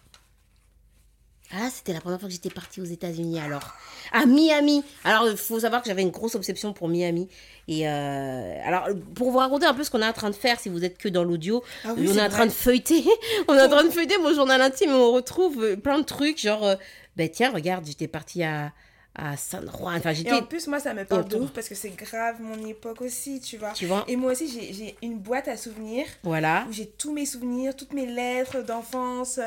Ah, 1.57 1.69
c'était 1.73 1.93
la 1.93 2.01
première 2.01 2.19
fois 2.19 2.29
que 2.29 2.33
j'étais 2.35 2.51
partie 2.51 2.81
aux 2.81 2.85
États-Unis 2.87 3.39
alors. 3.39 3.75
À 4.13 4.27
Miami. 4.27 4.83
Alors, 5.05 5.29
il 5.29 5.37
faut 5.37 5.61
savoir 5.61 5.83
que 5.83 5.89
j'avais 5.89 6.03
une 6.03 6.11
grosse 6.11 6.35
obsession 6.35 6.73
pour 6.73 6.89
Miami. 6.89 7.29
Et 7.69 7.89
euh, 7.89 8.61
alors, 8.65 8.89
pour 9.15 9.31
vous 9.31 9.39
raconter 9.39 9.67
un 9.67 9.75
peu 9.75 9.85
ce 9.85 9.91
qu'on 9.91 10.03
est 10.03 10.07
en 10.07 10.13
train 10.13 10.31
de 10.31 10.35
faire, 10.35 10.59
si 10.59 10.69
vous 10.69 10.85
êtes 10.85 10.99
que 10.99 11.09
dans 11.09 11.23
l'audio, 11.25 11.63
Ah 11.85 11.95
oui, 11.97 12.09
on 12.13 12.17
est 12.19 12.23
en 12.23 12.29
train 12.29 12.47
de 12.47 12.51
feuilleter. 12.51 13.05
on 13.49 13.55
est 13.55 13.63
en 13.63 13.69
train 13.69 13.85
de 13.85 13.91
feuilleter 13.91 14.19
mon 14.19 14.35
journal 14.35 14.61
intime 14.61 14.91
et 14.91 14.95
on 14.95 15.13
retrouve 15.13 15.63
euh, 15.63 15.77
plein 15.77 15.99
de 15.99 16.05
trucs. 16.05 16.39
Genre, 16.41 16.65
euh, 16.65 16.75
ben 17.17 17.29
tiens, 17.29 17.53
regarde, 17.53 17.87
j'étais 17.87 18.09
partie 18.09 18.43
à, 18.43 18.73
à 19.15 19.37
San 19.37 19.71
Juan. 19.79 19.97
Enfin, 19.99 20.11
Et 20.11 20.15
j'étais. 20.17 20.33
en 20.33 20.43
plus, 20.43 20.67
moi, 20.67 20.81
ça 20.81 20.93
me 20.93 21.05
parle 21.05 21.29
de 21.29 21.37
ouf 21.37 21.51
parce 21.53 21.69
que 21.69 21.75
c'est 21.77 21.91
grave 21.97 22.37
mon 22.41 22.67
époque 22.67 23.01
aussi, 23.01 23.41
tu 23.41 23.57
vois. 23.59 23.71
Tu 23.71 23.87
vois 23.87 24.05
Et 24.09 24.17
moi 24.17 24.33
aussi, 24.33 24.49
j'ai- 24.73 24.97
une 25.03 25.19
boîte 25.19 25.47
à 25.49 25.57
souvenirs 25.57 26.07
Voilà. 26.25 26.67
où 26.69 26.73
j'ai 26.73 26.87
tous 26.87 27.13
mes 27.13 27.25
souvenirs, 27.27 27.77
toutes 27.77 27.93
mes 27.93 28.07
lettres 28.07 28.63
d'enfance, 28.65 29.39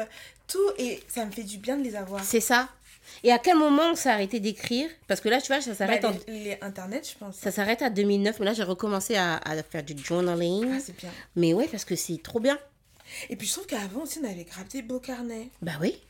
tout. 0.48 0.70
Et 0.78 1.02
ça 1.08 1.26
me 1.26 1.32
fait 1.32 1.44
du 1.44 1.58
bien 1.58 1.78
de 1.78 1.84
les 1.84 1.96
avoir. 1.96 2.24
C'est 2.24 2.40
ça. 2.42 2.70
Et 3.24 3.32
à 3.32 3.40
quel 3.40 3.58
moment 3.58 3.92
on 3.92 3.96
s'est 3.96 4.10
arrêté 4.10 4.40
d'écrire? 4.40 4.90
Parce 5.08 5.22
que 5.22 5.30
là, 5.30 5.40
tu 5.42 5.48
vois, 5.48 5.62
ça 5.62 5.72
Bah, 5.72 5.76
s'arrête 5.78 6.06
en- 6.06 6.14
les, 6.28 6.44
les 6.44 6.58
internet, 6.62 7.10
je 7.10 7.18
pense. 7.18 7.38
Ça 7.38 7.52
s'arrête 7.52 7.82
à 7.82 7.90
2009, 7.90 8.40
mais 8.40 8.46
là 8.46 8.54
j'ai 8.54 8.64
recommencé 8.64 9.16
à, 9.16 9.38
à 9.38 9.64
faire 9.64 9.84
du 9.84 9.96
journaling. 10.04 10.70
Ah, 10.76 10.80
c'est 10.84 10.96
bien. 10.98 11.10
mais 11.36 11.54
ouais, 11.54 11.68
parce 11.72 11.86
que 11.86 11.96
c'est 11.96 12.22
trop 12.22 12.40
bien. 12.42 12.58
Et 13.30 13.38
puis, 13.38 13.48
je 13.48 13.54
trouve 13.54 13.66
qu'avant 13.66 14.02
aussi, 14.02 14.20
on 14.22 14.30
avait 14.30 14.44
grave 14.44 14.68
des 14.68 14.82
beaux 14.82 15.00
carnets. 15.00 15.48
Bah 15.62 15.72
oui. 15.80 16.02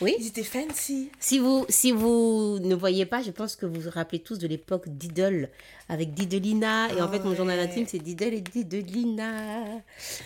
Oui. 0.00 0.14
Ils 0.18 0.26
étaient 0.26 0.42
fancy. 0.42 1.10
Si 1.20 1.38
vous, 1.38 1.64
si 1.68 1.92
vous 1.92 2.58
ne 2.60 2.74
voyez 2.74 3.06
pas, 3.06 3.22
je 3.22 3.30
pense 3.30 3.54
que 3.56 3.64
vous 3.64 3.80
vous 3.80 3.90
rappelez 3.90 4.18
tous 4.18 4.38
de 4.38 4.48
l'époque 4.48 4.88
Diddle 4.88 5.48
avec 5.88 6.14
Diddlina. 6.14 6.88
Et 6.92 7.00
en 7.00 7.04
Ah 7.06 7.08
fait, 7.12 7.20
mon 7.20 7.34
journal 7.34 7.58
intime, 7.60 7.86
c'est 7.88 7.98
Diddle 8.00 8.34
et 8.34 8.40
Diddlina. 8.40 9.32
Moi, 9.60 9.80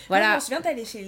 Voilà. 0.08 0.30
je 0.30 0.34
me 0.36 0.40
souviens, 0.40 0.60
t'allais 0.62 0.84
chez 0.86 1.02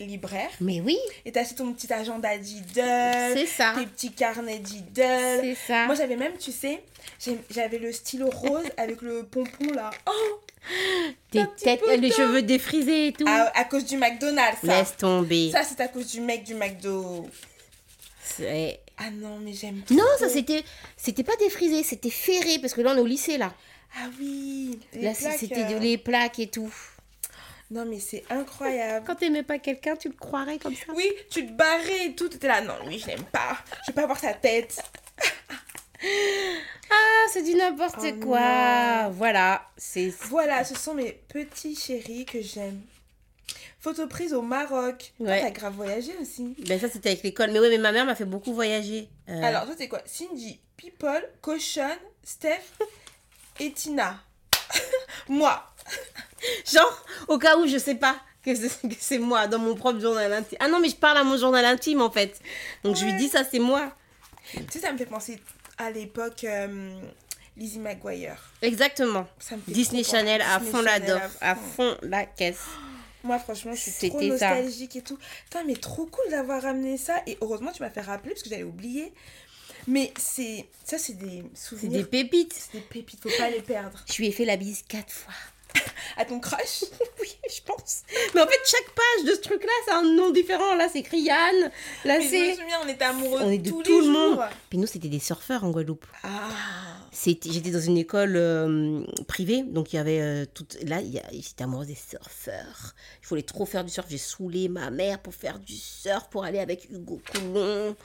le 0.00 0.06
libraire 0.06 0.48
Mais 0.60 0.80
oui, 0.80 0.96
et 1.24 1.32
t'as 1.32 1.42
acheté 1.42 1.56
ton 1.56 1.72
petit 1.74 1.92
agenda 1.92 2.36
Diddle, 2.38 3.34
c'est 3.34 3.46
ça. 3.46 3.74
tes 3.78 3.84
petits 3.86 4.12
carnets 4.12 4.60
Diddle. 4.60 5.40
C'est 5.42 5.54
ça. 5.66 5.86
Moi, 5.86 5.94
j'avais 5.94 6.16
même, 6.16 6.32
tu 6.38 6.52
sais, 6.52 6.82
j'avais 7.50 7.78
le 7.78 7.92
stylo 7.92 8.30
rose 8.30 8.64
avec 8.78 9.02
le 9.02 9.24
pompon 9.24 9.72
là. 9.74 9.90
Oh, 10.06 10.40
petit 11.30 11.44
têtes, 11.62 11.80
peu 11.80 11.94
les 11.96 12.10
cheveux 12.10 12.42
défrisés 12.42 13.08
et 13.08 13.12
tout. 13.12 13.26
à, 13.28 13.52
à 13.58 13.64
cause 13.64 13.84
du 13.84 13.96
McDonald's, 13.98 14.58
ça. 14.64 14.78
Laisse 14.78 14.96
tomber. 14.96 15.50
Ça, 15.52 15.62
c'est 15.64 15.80
à 15.80 15.88
cause 15.88 16.10
du 16.10 16.20
mec 16.20 16.44
du 16.44 16.54
McDo. 16.54 17.28
C'est- 18.36 18.80
Ah 18.98 19.10
non, 19.10 19.38
mais 19.38 19.52
j'aime 19.52 19.82
Non, 19.90 19.98
trop. 20.04 20.18
ça 20.18 20.28
c'était, 20.28 20.64
c'était 20.96 21.22
pas 21.24 21.36
défrisé, 21.36 21.82
c'était 21.82 22.10
ferré 22.10 22.58
parce 22.60 22.74
que 22.74 22.80
là 22.80 22.92
on 22.94 22.96
est 22.96 23.00
au 23.00 23.06
lycée 23.06 23.38
là. 23.38 23.54
Ah 23.98 24.08
oui. 24.18 24.78
les 24.94 25.02
là 25.02 25.14
plaques, 25.14 25.38
c'était 25.38 25.62
euh, 25.64 25.78
de- 25.78 25.82
les 25.82 25.96
plaques 25.98 26.38
et 26.38 26.48
tout. 26.48 26.72
Non, 27.70 27.84
mais 27.84 27.98
c'est 27.98 28.24
incroyable. 28.30 29.04
Quand 29.06 29.16
t'aimais 29.16 29.42
pas 29.42 29.58
quelqu'un, 29.58 29.96
tu 29.96 30.08
le 30.08 30.14
croirais 30.14 30.58
comme 30.58 30.74
ça? 30.74 30.92
Oui, 30.94 31.10
tu 31.30 31.44
te 31.46 31.52
barrais 31.52 32.06
et 32.06 32.14
tout. 32.14 32.28
T'étais 32.28 32.46
là, 32.48 32.60
non, 32.60 32.74
lui, 32.86 32.98
je 32.98 33.06
l'aime 33.08 33.24
pas. 33.24 33.58
Je 33.84 33.90
veux 33.90 33.94
pas 33.94 34.06
voir 34.06 34.18
sa 34.18 34.34
tête. 34.34 34.80
Ah, 36.90 37.26
c'est 37.32 37.42
du 37.42 37.54
n'importe 37.54 37.98
Oh 38.00 38.20
quoi. 38.22 39.04
non. 39.04 39.10
Voilà, 39.10 39.68
c'est 39.76 40.08
Voilà, 40.28 40.62
ce 40.64 40.74
sont 40.76 40.94
mes 40.94 41.12
petits 41.28 41.74
chéris 41.74 42.24
que 42.24 42.40
j'aime. 42.40 42.80
Photo 43.86 44.08
prise 44.08 44.34
au 44.34 44.42
Maroc. 44.42 45.12
Ouais. 45.20 45.40
T'as 45.42 45.50
grave 45.50 45.74
voyagé 45.74 46.10
aussi. 46.20 46.56
Ben 46.66 46.80
ça 46.80 46.88
c'était 46.88 47.10
avec 47.10 47.22
l'école. 47.22 47.52
Mais 47.52 47.60
oui, 47.60 47.68
mais 47.70 47.78
ma 47.78 47.92
mère 47.92 48.04
m'a 48.04 48.16
fait 48.16 48.24
beaucoup 48.24 48.52
voyager. 48.52 49.08
Euh, 49.28 49.40
Alors, 49.44 49.64
toi, 49.64 49.74
c'est 49.78 49.86
quoi? 49.86 50.00
Cindy, 50.04 50.58
People, 50.76 51.22
Cochon, 51.40 51.94
Steph 52.24 52.64
et 53.60 53.70
Tina. 53.70 54.18
Moi. 55.28 55.62
genre 56.72 57.04
au 57.28 57.38
cas 57.38 57.56
où 57.58 57.68
je 57.68 57.78
sais 57.78 57.94
pas 57.94 58.16
que 58.44 58.50
c'est, 58.98 59.18
moi 59.18 59.46
dans 59.46 59.60
mon 59.60 59.76
propre 59.76 60.00
journal 60.00 60.32
intime. 60.32 60.58
Ah 60.60 60.66
non, 60.66 60.80
mais 60.80 60.88
je 60.88 60.96
parle 60.96 61.18
à 61.18 61.22
mon 61.24 61.36
journal 61.36 61.64
intime 61.64 62.00
en 62.00 62.10
fait. 62.10 62.40
Donc 62.82 62.96
je 62.96 63.04
lui 63.04 63.12
Ouais. 63.12 63.18
dis 63.18 63.28
ça 63.28 63.44
c'est 63.48 63.60
moi. 63.60 63.92
Tu 64.52 64.62
sais, 64.70 64.78
ça 64.80 64.90
me 64.92 64.98
fait 64.98 65.06
penser 65.06 65.40
à 65.78 65.92
l'époque 65.92 66.42
euh, 66.42 66.98
Lizzie 67.56 67.78
McGuire. 67.78 68.40
Exactement. 68.62 69.28
Ça 69.38 69.54
me 69.56 69.60
fait 69.62 69.70
Disney 69.70 70.02
Channel 70.02 70.42
à 70.42 70.58
Disney 70.58 70.72
fond 70.72 70.82
la 70.82 70.98
d'offre, 70.98 71.36
à 71.40 71.54
fond. 71.54 71.62
fond 71.92 71.96
la 72.02 72.24
caisse. 72.26 72.64
Moi, 73.26 73.38
franchement, 73.38 73.74
je 73.74 73.90
suis 73.90 74.08
trop 74.10 74.20
ça. 74.20 74.26
nostalgique 74.26 74.96
et 74.96 75.02
tout. 75.02 75.18
Putain, 75.44 75.64
mais 75.64 75.74
trop 75.76 76.06
cool 76.06 76.30
d'avoir 76.30 76.62
ramené 76.62 76.96
ça. 76.96 77.20
Et 77.26 77.36
heureusement, 77.40 77.72
tu 77.72 77.82
m'as 77.82 77.90
fait 77.90 78.00
rappeler 78.00 78.30
parce 78.30 78.42
que 78.42 78.48
j'allais 78.50 78.62
oublier. 78.62 79.12
Mais 79.88 80.12
c'est 80.18 80.66
ça, 80.84 80.98
c'est 80.98 81.14
des 81.14 81.42
C'est 81.54 81.76
des 81.76 81.86
souvenirs. 81.86 82.08
pépites. 82.10 82.52
C'est 82.54 82.78
des 82.78 82.84
pépites, 82.84 83.20
faut 83.20 83.36
pas 83.38 83.50
les 83.50 83.62
perdre. 83.62 84.04
Je 84.10 84.16
lui 84.18 84.28
ai 84.28 84.32
fait 84.32 84.44
la 84.44 84.56
bise 84.56 84.82
quatre 84.88 85.12
fois. 85.12 85.34
À 86.16 86.24
ton 86.24 86.40
crush 86.40 86.84
Oui, 87.20 87.28
je 87.54 87.60
pense. 87.62 88.02
Mais 88.34 88.40
en 88.40 88.46
fait, 88.46 88.58
chaque 88.64 88.90
page 88.94 89.24
de 89.30 89.34
ce 89.34 89.40
truc-là, 89.40 89.72
c'est 89.84 89.92
un 89.92 90.02
nom 90.02 90.30
différent. 90.30 90.74
Là, 90.74 90.88
c'est 90.90 91.02
Krian. 91.02 91.34
Là, 91.62 91.68
Mais 92.04 92.20
je 92.22 92.24
me 92.26 92.30
c'est. 92.30 92.54
souviens, 92.54 92.78
on 92.84 92.88
était 92.88 93.04
amoureux 93.04 93.40
On 93.42 93.50
est 93.50 93.58
de 93.58 93.68
tous 93.70 93.82
tout 93.82 94.00
les 94.00 94.06
le 94.06 94.12
jours. 94.12 94.30
monde. 94.36 94.40
Puis 94.70 94.78
nous, 94.78 94.86
c'était 94.86 95.08
des 95.08 95.18
surfeurs 95.18 95.64
en 95.64 95.70
Guadeloupe. 95.70 96.06
Ah. 96.22 96.48
J'étais 97.12 97.70
dans 97.70 97.80
une 97.80 97.96
école 97.98 98.36
euh, 98.36 99.02
privée, 99.26 99.62
donc 99.62 99.92
il 99.92 99.96
y 99.96 99.98
avait 99.98 100.20
euh, 100.20 100.44
toute. 100.52 100.76
Là, 100.82 101.00
il 101.00 101.12
y 101.14 101.18
a- 101.18 101.24
j'étais 101.32 101.64
amoureuse 101.64 101.86
des 101.88 101.94
surfeurs. 101.96 102.94
Je 103.22 103.28
voulais 103.28 103.42
trop 103.42 103.64
faire 103.66 103.84
du 103.84 103.90
surf. 103.90 104.06
J'ai 104.08 104.18
saoulé 104.18 104.68
ma 104.68 104.90
mère 104.90 105.18
pour 105.18 105.34
faire 105.34 105.58
du 105.58 105.74
surf, 105.74 106.28
pour 106.30 106.44
aller 106.44 106.58
avec 106.58 106.88
Hugo 106.90 107.20
Coulon. 107.32 107.96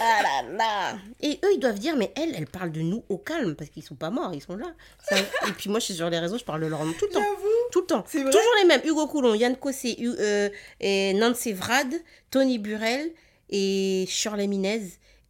Ah 0.00 0.20
là 0.22 0.48
là 0.56 0.98
Et 1.20 1.38
eux, 1.44 1.52
ils 1.54 1.58
doivent 1.58 1.78
dire, 1.78 1.96
mais 1.96 2.12
elle, 2.16 2.34
elle 2.36 2.46
parle 2.46 2.70
de 2.72 2.80
nous 2.80 3.04
au 3.08 3.18
calme, 3.18 3.54
parce 3.56 3.70
qu'ils 3.70 3.82
sont 3.82 3.94
pas 3.96 4.10
morts, 4.10 4.32
ils 4.34 4.40
sont 4.42 4.56
là. 4.56 4.72
Ça- 5.08 5.16
Et 5.48 5.52
puis 5.56 5.70
moi, 5.70 5.80
je 5.80 5.86
suis 5.86 5.94
sur 5.94 6.08
les 6.10 6.18
réseaux, 6.18 6.38
je 6.38 6.44
parle 6.44 6.60
de 6.62 6.66
leur 6.66 6.84
nom 6.84 6.92
tout 6.92 7.06
le 7.06 7.12
temps. 7.12 7.24
Tout 7.72 7.80
le 7.80 7.86
temps. 7.86 8.02
Toujours 8.02 8.54
les 8.60 8.66
mêmes. 8.68 8.80
Hugo 8.84 9.06
Coulon, 9.06 9.34
Yann 9.34 9.56
Cossé, 9.56 9.96
euh, 10.00 10.48
et 10.80 11.14
Nancy 11.14 11.52
Vrad, 11.52 11.92
Tony 12.30 12.58
Burel 12.58 13.10
et 13.50 14.04
Shirley 14.08 14.46
Minez 14.46 14.82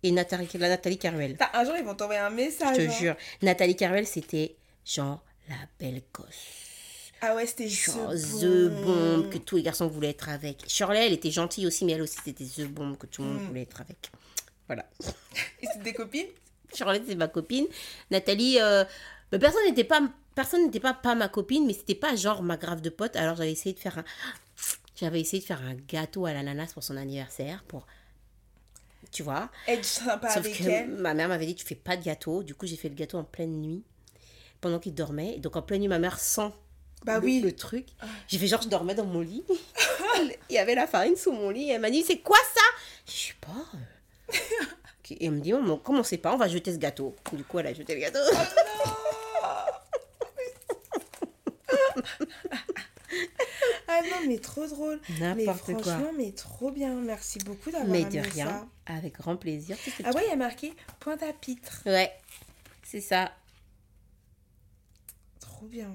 et 0.03 0.11
Nathalie, 0.11 0.49
la 0.55 0.69
Nathalie 0.69 0.99
Caruel. 0.99 1.37
Un 1.55 1.65
jour, 1.65 1.75
ils 1.79 1.85
vont 1.85 1.95
t'envoyer 1.95 2.21
un 2.21 2.31
message. 2.31 2.77
Je 2.77 2.83
te 2.83 2.91
hein. 2.91 2.95
jure. 2.99 3.15
Nathalie 3.43 3.77
Caruel, 3.77 4.07
c'était 4.07 4.57
genre 4.85 5.23
la 5.49 5.55
belle 5.79 6.03
gosse. 6.13 6.27
Ah 7.25 7.37
ouais, 7.37 7.47
c'était 7.47 7.69
Genre 7.69 8.11
The 8.15 8.41
The 8.41 8.69
Bomb. 8.69 8.85
Bomb 9.23 9.31
que 9.31 9.39
tous 9.39 9.55
les 9.57 9.63
garçons 9.63 9.87
voulaient 9.87 10.11
être 10.11 10.29
avec. 10.29 10.65
Shirley, 10.67 11.07
elle 11.07 11.13
était 11.13 11.31
gentille 11.31 11.69
aussi, 11.69 11.85
mais 11.85 11.93
elle 11.93 12.03
aussi, 12.03 12.17
c'était 12.25 12.45
The 12.45 12.67
Bomb 12.67 12.97
que 12.99 13.07
tout 13.07 13.23
le 13.23 13.29
monde 13.29 13.43
Mm. 13.43 13.47
voulait 13.47 13.63
être 13.63 13.81
avec. 13.81 14.11
Voilà. 14.69 14.85
Et 15.61 15.67
c'est 15.73 15.83
des 15.83 15.93
copines 15.93 16.27
Charlotte, 16.75 17.03
c'est 17.07 17.15
ma 17.17 17.29
copine. 17.29 17.67
Nathalie, 18.11 18.59
euh, 18.61 18.85
bah, 19.31 19.39
personne 19.39 19.65
n'était 19.67 19.85
pas, 19.85 20.01
personne 20.35 20.65
n'était 20.65 20.81
pas, 20.81 20.95
pas 20.95 21.15
ma 21.15 21.29
copine, 21.29 21.67
mais 21.67 21.75
c'était 21.75 21.95
pas 21.95 22.17
genre 22.17 22.43
ma 22.43 22.57
grave 22.57 22.81
de 22.81 22.89
pote. 22.91 23.15
Alors 23.17 23.37
j'avais 23.37 23.53
essayé 23.53 23.75
de 23.75 23.79
faire 23.81 23.99
un, 23.99 24.05
j'avais 24.97 25.21
essayé 25.21 25.41
de 25.43 25.47
faire 25.47 25.61
un 25.63 25.75
gâteau 25.75 26.25
à 26.27 26.33
l'ananas 26.33 26.73
pour 26.73 26.83
son 26.83 26.97
anniversaire, 26.97 27.63
pour, 27.69 27.87
tu 29.11 29.23
vois. 29.23 29.51
Être 29.69 29.85
sympa 29.85 30.29
Sauf 30.29 30.39
avec 30.39 30.57
que 30.59 30.65
elle. 30.65 30.89
ma 30.91 31.13
mère 31.13 31.29
m'avait 31.29 31.45
dit 31.45 31.55
tu 31.55 31.67
fais 31.67 31.75
pas 31.75 31.97
de 31.99 32.03
gâteau. 32.05 32.43
Du 32.43 32.55
coup 32.55 32.67
j'ai 32.67 32.77
fait 32.77 32.89
le 32.89 32.95
gâteau 32.95 33.19
en 33.19 33.25
pleine 33.25 33.61
nuit, 33.61 33.83
pendant 34.63 34.79
qu'il 34.79 34.95
dormait. 34.95 35.35
Et 35.37 35.41
donc 35.41 35.57
en 35.57 35.63
pleine 35.63 35.83
nuit 35.83 35.89
ma 35.89 35.99
mère 35.99 36.19
sent 36.19 36.51
Bah 37.05 37.19
le, 37.19 37.25
oui. 37.27 37.41
le 37.43 37.55
truc. 37.55 37.89
J'ai 38.29 38.39
fait 38.39 38.47
genre 38.47 38.63
je 38.63 38.69
dormais 38.69 38.95
dans 38.95 39.05
mon 39.05 39.21
lit. 39.21 39.45
Il 40.49 40.55
y 40.55 40.59
avait 40.59 40.75
la 40.75 40.87
farine 40.87 41.17
sous 41.17 41.33
mon 41.33 41.51
lit. 41.51 41.65
Et 41.69 41.73
elle 41.73 41.83
m'a 41.83 41.91
dit 41.91 42.03
c'est 42.03 42.21
quoi 42.21 42.39
ça? 42.55 42.63
Je 43.07 43.13
sais 43.13 43.35
pas. 43.43 43.67
Et 45.11 45.27
elle 45.27 45.33
me 45.33 45.41
dit 45.41 45.53
maman 45.53 45.77
comment 45.77 46.01
on 46.01 46.05
sait 46.05 46.17
pas 46.17 46.33
on 46.33 46.39
va 46.39 46.49
jeter 46.49 46.73
ce 46.73 46.79
gâteau. 46.79 47.15
Du 47.33 47.45
coup 47.45 47.59
elle 47.59 47.67
a 47.67 47.75
jeté 47.75 47.95
le 47.95 48.01
gâteau. 48.01 48.19
Ah 53.89 54.01
non, 54.11 54.27
mais 54.27 54.39
trop 54.39 54.67
drôle. 54.67 55.01
Mais 55.21 55.35
N'importe 55.45 55.73
quoi. 55.75 55.83
franchement, 55.83 56.13
mais 56.17 56.33
trop 56.33 56.71
bien. 56.71 56.95
Merci 56.95 57.39
beaucoup 57.41 57.71
d'avoir 57.71 57.91
Mais 57.91 58.05
de 58.05 58.19
rien, 58.21 58.47
ça. 58.49 58.67
avec 58.95 59.15
grand 59.19 59.37
plaisir. 59.37 59.77
Ah 60.05 60.11
ouais, 60.13 60.23
il 60.27 60.31
y 60.31 60.33
a 60.33 60.37
marqué 60.37 60.73
pointe 61.01 61.23
à 61.23 61.33
pitre. 61.33 61.83
Ouais, 61.85 62.11
c'est 62.83 63.01
ça. 63.03 63.33
Trop 65.41 65.67
bien. 65.67 65.95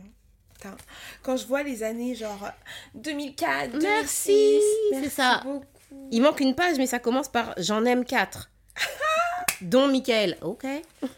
Putain. 0.54 0.76
Quand 1.24 1.38
je 1.38 1.48
vois 1.48 1.64
les 1.64 1.82
années 1.84 2.14
genre 2.16 2.52
2004, 2.96 3.72
2006, 3.72 3.82
Merci, 3.82 4.62
c'est 4.92 5.10
ça. 5.10 5.42
beaucoup. 5.44 5.66
Il 6.12 6.22
manque 6.22 6.40
une 6.40 6.56
page, 6.56 6.78
mais 6.78 6.88
ça 6.88 7.00
commence 7.00 7.28
par 7.30 7.54
j'en 7.58 7.84
aime 7.86 8.06
quatre. 8.06 8.50
Dont 9.62 9.88
Michael. 9.88 10.38
Ok. 10.42 10.66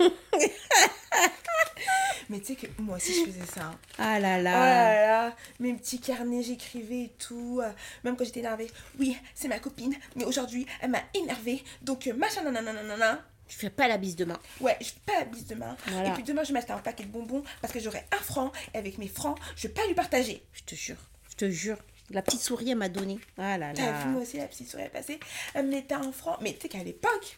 Mais 2.29 2.39
tu 2.39 2.45
sais 2.47 2.55
que 2.55 2.67
moi 2.79 2.97
aussi 2.97 3.11
je 3.13 3.31
faisais 3.31 3.45
ça. 3.45 3.63
hein. 3.65 3.75
Ah 3.97 4.19
là 4.19 4.37
Oh 4.39 4.43
là. 4.43 5.07
là 5.27 5.35
mes 5.59 5.73
petits 5.73 5.99
carnets, 5.99 6.43
j'écrivais 6.43 7.03
et 7.05 7.13
tout. 7.17 7.59
euh, 7.63 7.71
Même 8.03 8.15
quand 8.15 8.23
j'étais 8.23 8.41
énervée. 8.41 8.69
Oui, 8.99 9.17
c'est 9.33 9.47
ma 9.47 9.57
copine, 9.59 9.95
mais 10.15 10.25
aujourd'hui, 10.25 10.67
elle 10.81 10.91
m'a 10.91 11.01
énervée. 11.15 11.63
Donc, 11.81 12.05
euh, 12.05 12.13
machin, 12.13 12.43
nanana, 12.43 12.71
nanana. 12.71 13.23
Je 13.47 13.55
fais 13.55 13.71
pas 13.71 13.87
la 13.87 13.97
bise 13.97 14.15
demain. 14.15 14.37
Ouais, 14.61 14.77
je 14.79 14.85
fais 14.89 14.99
pas 15.07 15.19
la 15.21 15.25
bise 15.25 15.47
demain. 15.47 15.75
Voilà. 15.87 16.09
Et 16.09 16.13
puis 16.13 16.21
demain, 16.21 16.43
je 16.43 16.49
vais 16.49 16.53
m'acheter 16.53 16.71
un 16.73 16.77
paquet 16.77 17.03
de 17.03 17.09
bonbons 17.09 17.43
parce 17.61 17.73
que 17.73 17.79
j'aurai 17.79 18.03
un 18.11 18.21
franc. 18.23 18.51
Et 18.75 18.77
avec 18.77 18.99
mes 18.99 19.07
francs, 19.07 19.39
je 19.55 19.67
vais 19.67 19.73
pas 19.73 19.85
lui 19.87 19.95
partager. 19.95 20.45
Je 20.53 20.61
te 20.63 20.75
jure. 20.75 20.97
Je 21.31 21.35
te 21.35 21.49
jure. 21.49 21.77
La 22.11 22.21
petite 22.21 22.41
souris, 22.41 22.71
elle 22.71 22.77
m'a 22.77 22.89
donné. 22.89 23.19
Ah 23.37 23.57
là 23.57 23.71
T'as 23.73 23.91
là. 23.91 24.03
vu, 24.03 24.09
moi 24.09 24.21
aussi, 24.21 24.37
la 24.37 24.47
petite 24.47 24.69
souris 24.69 24.83
est 24.83 24.89
passée. 24.89 25.19
Elle 25.53 25.67
me 25.67 25.93
un 25.93 26.11
franc. 26.11 26.37
Mais 26.41 26.53
tu 26.53 26.61
sais 26.61 26.69
qu'à 26.69 26.83
l'époque, 26.83 27.37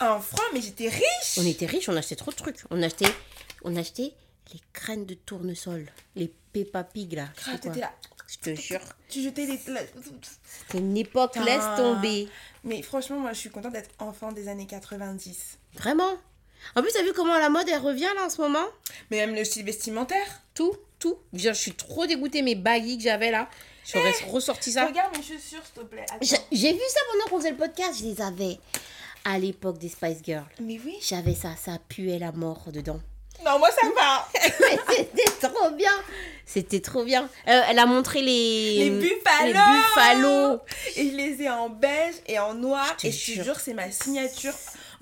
un 0.00 0.20
franc, 0.20 0.42
mais 0.52 0.60
j'étais 0.60 0.88
riche. 0.88 1.38
On 1.38 1.46
était 1.46 1.66
riches, 1.66 1.88
on 1.88 1.96
achetait 1.96 2.16
trop 2.16 2.30
de 2.30 2.36
trucs. 2.36 2.60
On 2.70 2.82
achetait, 2.82 3.12
on 3.62 3.76
achetait 3.76 4.12
les 4.52 4.60
graines 4.74 5.06
de 5.06 5.14
tournesol, 5.14 5.86
les 6.14 6.32
Peppa 6.52 6.84
Pig 6.84 7.14
là. 7.14 7.28
T'étais 7.60 7.80
là. 7.80 7.92
Je 8.28 8.38
te 8.38 8.54
jure. 8.58 8.80
Tu 9.08 9.22
jetais 9.22 9.44
les. 9.44 9.58
C'était 9.58 10.78
une 10.78 10.96
époque, 10.96 11.36
laisse 11.36 11.64
tomber. 11.76 12.28
Mais 12.64 12.80
franchement, 12.82 13.18
moi, 13.18 13.32
je 13.32 13.38
suis 13.40 13.50
contente 13.50 13.72
d'être 13.72 13.90
enfant 13.98 14.32
des 14.32 14.48
années 14.48 14.66
90. 14.66 15.58
Vraiment? 15.74 16.12
En 16.76 16.82
plus, 16.82 16.92
t'as 16.92 17.02
vu 17.02 17.12
comment 17.12 17.38
la 17.38 17.50
mode 17.50 17.68
elle 17.68 17.80
revient 17.80 18.08
là 18.16 18.26
en 18.26 18.30
ce 18.30 18.40
moment? 18.40 18.64
Mais 19.10 19.18
même 19.26 19.34
le 19.34 19.44
style 19.44 19.64
vestimentaire. 19.66 20.42
Tout, 20.54 20.74
tout. 20.98 21.18
Je 21.32 21.52
suis 21.52 21.72
trop 21.72 22.06
dégoûtée 22.06 22.40
mes 22.42 22.54
baggy 22.54 22.96
que 22.96 23.02
j'avais 23.04 23.30
là. 23.30 23.50
J'aurais 23.90 24.12
ressorti 24.30 24.72
ça. 24.72 24.86
Regarde 24.86 25.16
mes 25.16 25.22
chaussures, 25.22 25.62
s'il 25.64 25.74
te 25.74 25.86
plaît. 25.86 26.06
J'ai 26.52 26.72
vu 26.72 26.80
ça 26.88 27.00
pendant 27.10 27.24
qu'on 27.30 27.38
faisait 27.38 27.50
le 27.50 27.56
podcast. 27.56 27.98
Je 28.00 28.04
les 28.04 28.20
avais 28.20 28.58
à 29.24 29.38
l'époque 29.38 29.78
des 29.78 29.88
Spice 29.88 30.18
Girls. 30.22 30.44
Mais 30.60 30.78
oui. 30.84 30.96
J'avais 31.00 31.34
ça, 31.34 31.50
ça 31.62 31.78
puait 31.88 32.18
la 32.18 32.32
mort 32.32 32.64
dedans. 32.72 33.00
Non, 33.44 33.58
moi, 33.58 33.70
ça 33.70 33.86
va. 33.96 34.28
Mais 34.68 34.78
c'était 34.96 35.48
trop 35.48 35.70
bien. 35.70 35.90
C'était 36.46 36.80
trop 36.80 37.04
bien. 37.04 37.28
Euh, 37.48 37.62
elle 37.68 37.78
a 37.78 37.86
montré 37.86 38.20
les 38.22 38.84
Les 38.84 38.90
buffalos. 38.90 39.46
les 39.46 39.52
buffalos. 39.52 40.60
Et 40.96 41.10
je 41.10 41.16
les 41.16 41.42
ai 41.42 41.50
en 41.50 41.68
beige 41.68 42.14
et 42.26 42.38
en 42.38 42.54
noir. 42.54 42.96
Je 43.02 43.08
et 43.08 43.10
je 43.12 43.34
te 43.38 43.42
jure, 43.42 43.58
c'est 43.58 43.74
ma 43.74 43.90
signature. 43.90 44.54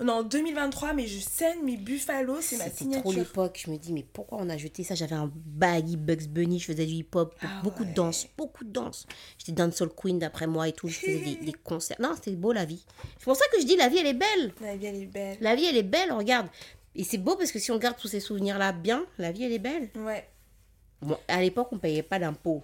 On 0.03 0.07
est 0.07 0.11
en 0.11 0.23
2023, 0.23 0.93
mais 0.93 1.05
je 1.05 1.19
scène 1.19 1.63
mes 1.63 1.77
Buffalo, 1.77 2.41
c'est 2.41 2.57
ma 2.57 2.63
C'était 2.63 2.75
trop 2.77 2.83
signature. 3.11 3.11
l'époque. 3.11 3.61
Je 3.65 3.69
me 3.71 3.77
dis, 3.77 3.93
mais 3.93 4.03
pourquoi 4.11 4.39
on 4.41 4.49
a 4.49 4.57
jeté 4.57 4.83
ça? 4.83 4.95
J'avais 4.95 5.15
un 5.15 5.31
baggy 5.35 5.95
Bugs 5.95 6.27
Bunny, 6.27 6.57
je 6.59 6.65
faisais 6.65 6.87
du 6.87 6.93
hip-hop, 6.93 7.35
Ah 7.43 7.61
beaucoup 7.63 7.85
de 7.85 7.93
danse, 7.93 8.27
beaucoup 8.35 8.63
de 8.63 8.71
danse. 8.71 9.05
J'étais 9.37 9.51
dancehall 9.51 9.89
queen 9.95 10.17
d'après 10.17 10.47
moi 10.47 10.67
et 10.67 10.73
tout, 10.73 10.87
je 10.87 10.97
faisais 10.97 11.19
des, 11.19 11.35
des 11.35 11.53
concerts. 11.53 11.97
Non, 11.99 12.13
c'était 12.15 12.31
beau 12.31 12.51
la 12.51 12.65
vie. 12.65 12.83
C'est 13.19 13.25
pour 13.25 13.35
ça 13.35 13.45
que 13.53 13.61
je 13.61 13.65
dis, 13.67 13.75
la 13.75 13.89
vie, 13.89 13.97
elle 13.99 14.07
est 14.07 14.13
belle. 14.15 14.53
La 14.59 14.75
vie, 14.75 14.85
elle 14.87 14.95
est 14.95 15.05
belle. 15.05 15.37
La 15.39 15.55
vie, 15.55 15.65
elle 15.65 15.77
est 15.77 15.83
belle, 15.83 16.11
regarde. 16.11 16.47
Et 16.95 17.03
c'est 17.03 17.19
beau 17.19 17.35
parce 17.35 17.51
que 17.51 17.59
si 17.59 17.69
on 17.71 17.77
garde 17.77 17.95
tous 17.97 18.07
ces 18.07 18.19
souvenirs-là 18.19 18.71
bien, 18.71 19.05
la 19.19 19.31
vie, 19.31 19.43
elle 19.43 19.53
est 19.53 19.59
belle. 19.59 19.91
Ouais. 19.97 20.27
Bon, 21.01 21.17
à 21.27 21.41
l'époque, 21.41 21.67
on 21.71 21.77
payait 21.77 22.01
pas 22.03 22.17
d'impôts. 22.17 22.63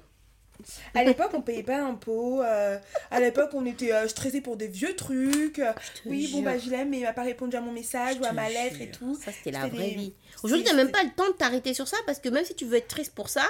À 0.93 1.03
l'époque, 1.03 1.31
on 1.33 1.41
payait 1.41 1.63
pas 1.63 1.77
d'impôts. 1.79 2.41
euh, 2.41 2.77
à 3.11 3.19
l'époque, 3.19 3.51
on 3.53 3.65
était 3.65 3.91
euh, 3.93 4.07
stressé 4.07 4.41
pour 4.41 4.57
des 4.57 4.67
vieux 4.67 4.95
trucs. 4.95 5.61
Oui, 6.05 6.29
bon, 6.31 6.41
bah, 6.41 6.57
je 6.57 6.69
l'aime, 6.69 6.89
mais 6.89 6.97
il 6.99 7.03
m'a 7.03 7.13
pas 7.13 7.23
répondu 7.23 7.55
à 7.55 7.61
mon 7.61 7.71
message 7.71 8.17
ou 8.19 8.25
à 8.25 8.31
ma 8.33 8.49
lettre 8.49 8.81
et 8.81 8.91
tout. 8.91 9.15
Ça, 9.15 9.31
c'était 9.31 9.51
la 9.51 9.67
vraie 9.67 9.89
des- 9.89 9.95
vie. 9.95 10.13
Aujourd'hui, 10.43 10.65
t'as 10.65 10.73
même 10.75 10.91
pas 10.91 11.03
le 11.03 11.11
temps 11.11 11.27
de 11.27 11.33
t'arrêter 11.33 11.73
sur 11.73 11.87
ça 11.87 11.97
parce 12.05 12.19
que 12.19 12.29
même 12.29 12.45
si 12.45 12.55
tu 12.55 12.65
veux 12.65 12.77
être 12.77 12.87
triste 12.87 13.13
pour 13.15 13.29
ça, 13.29 13.43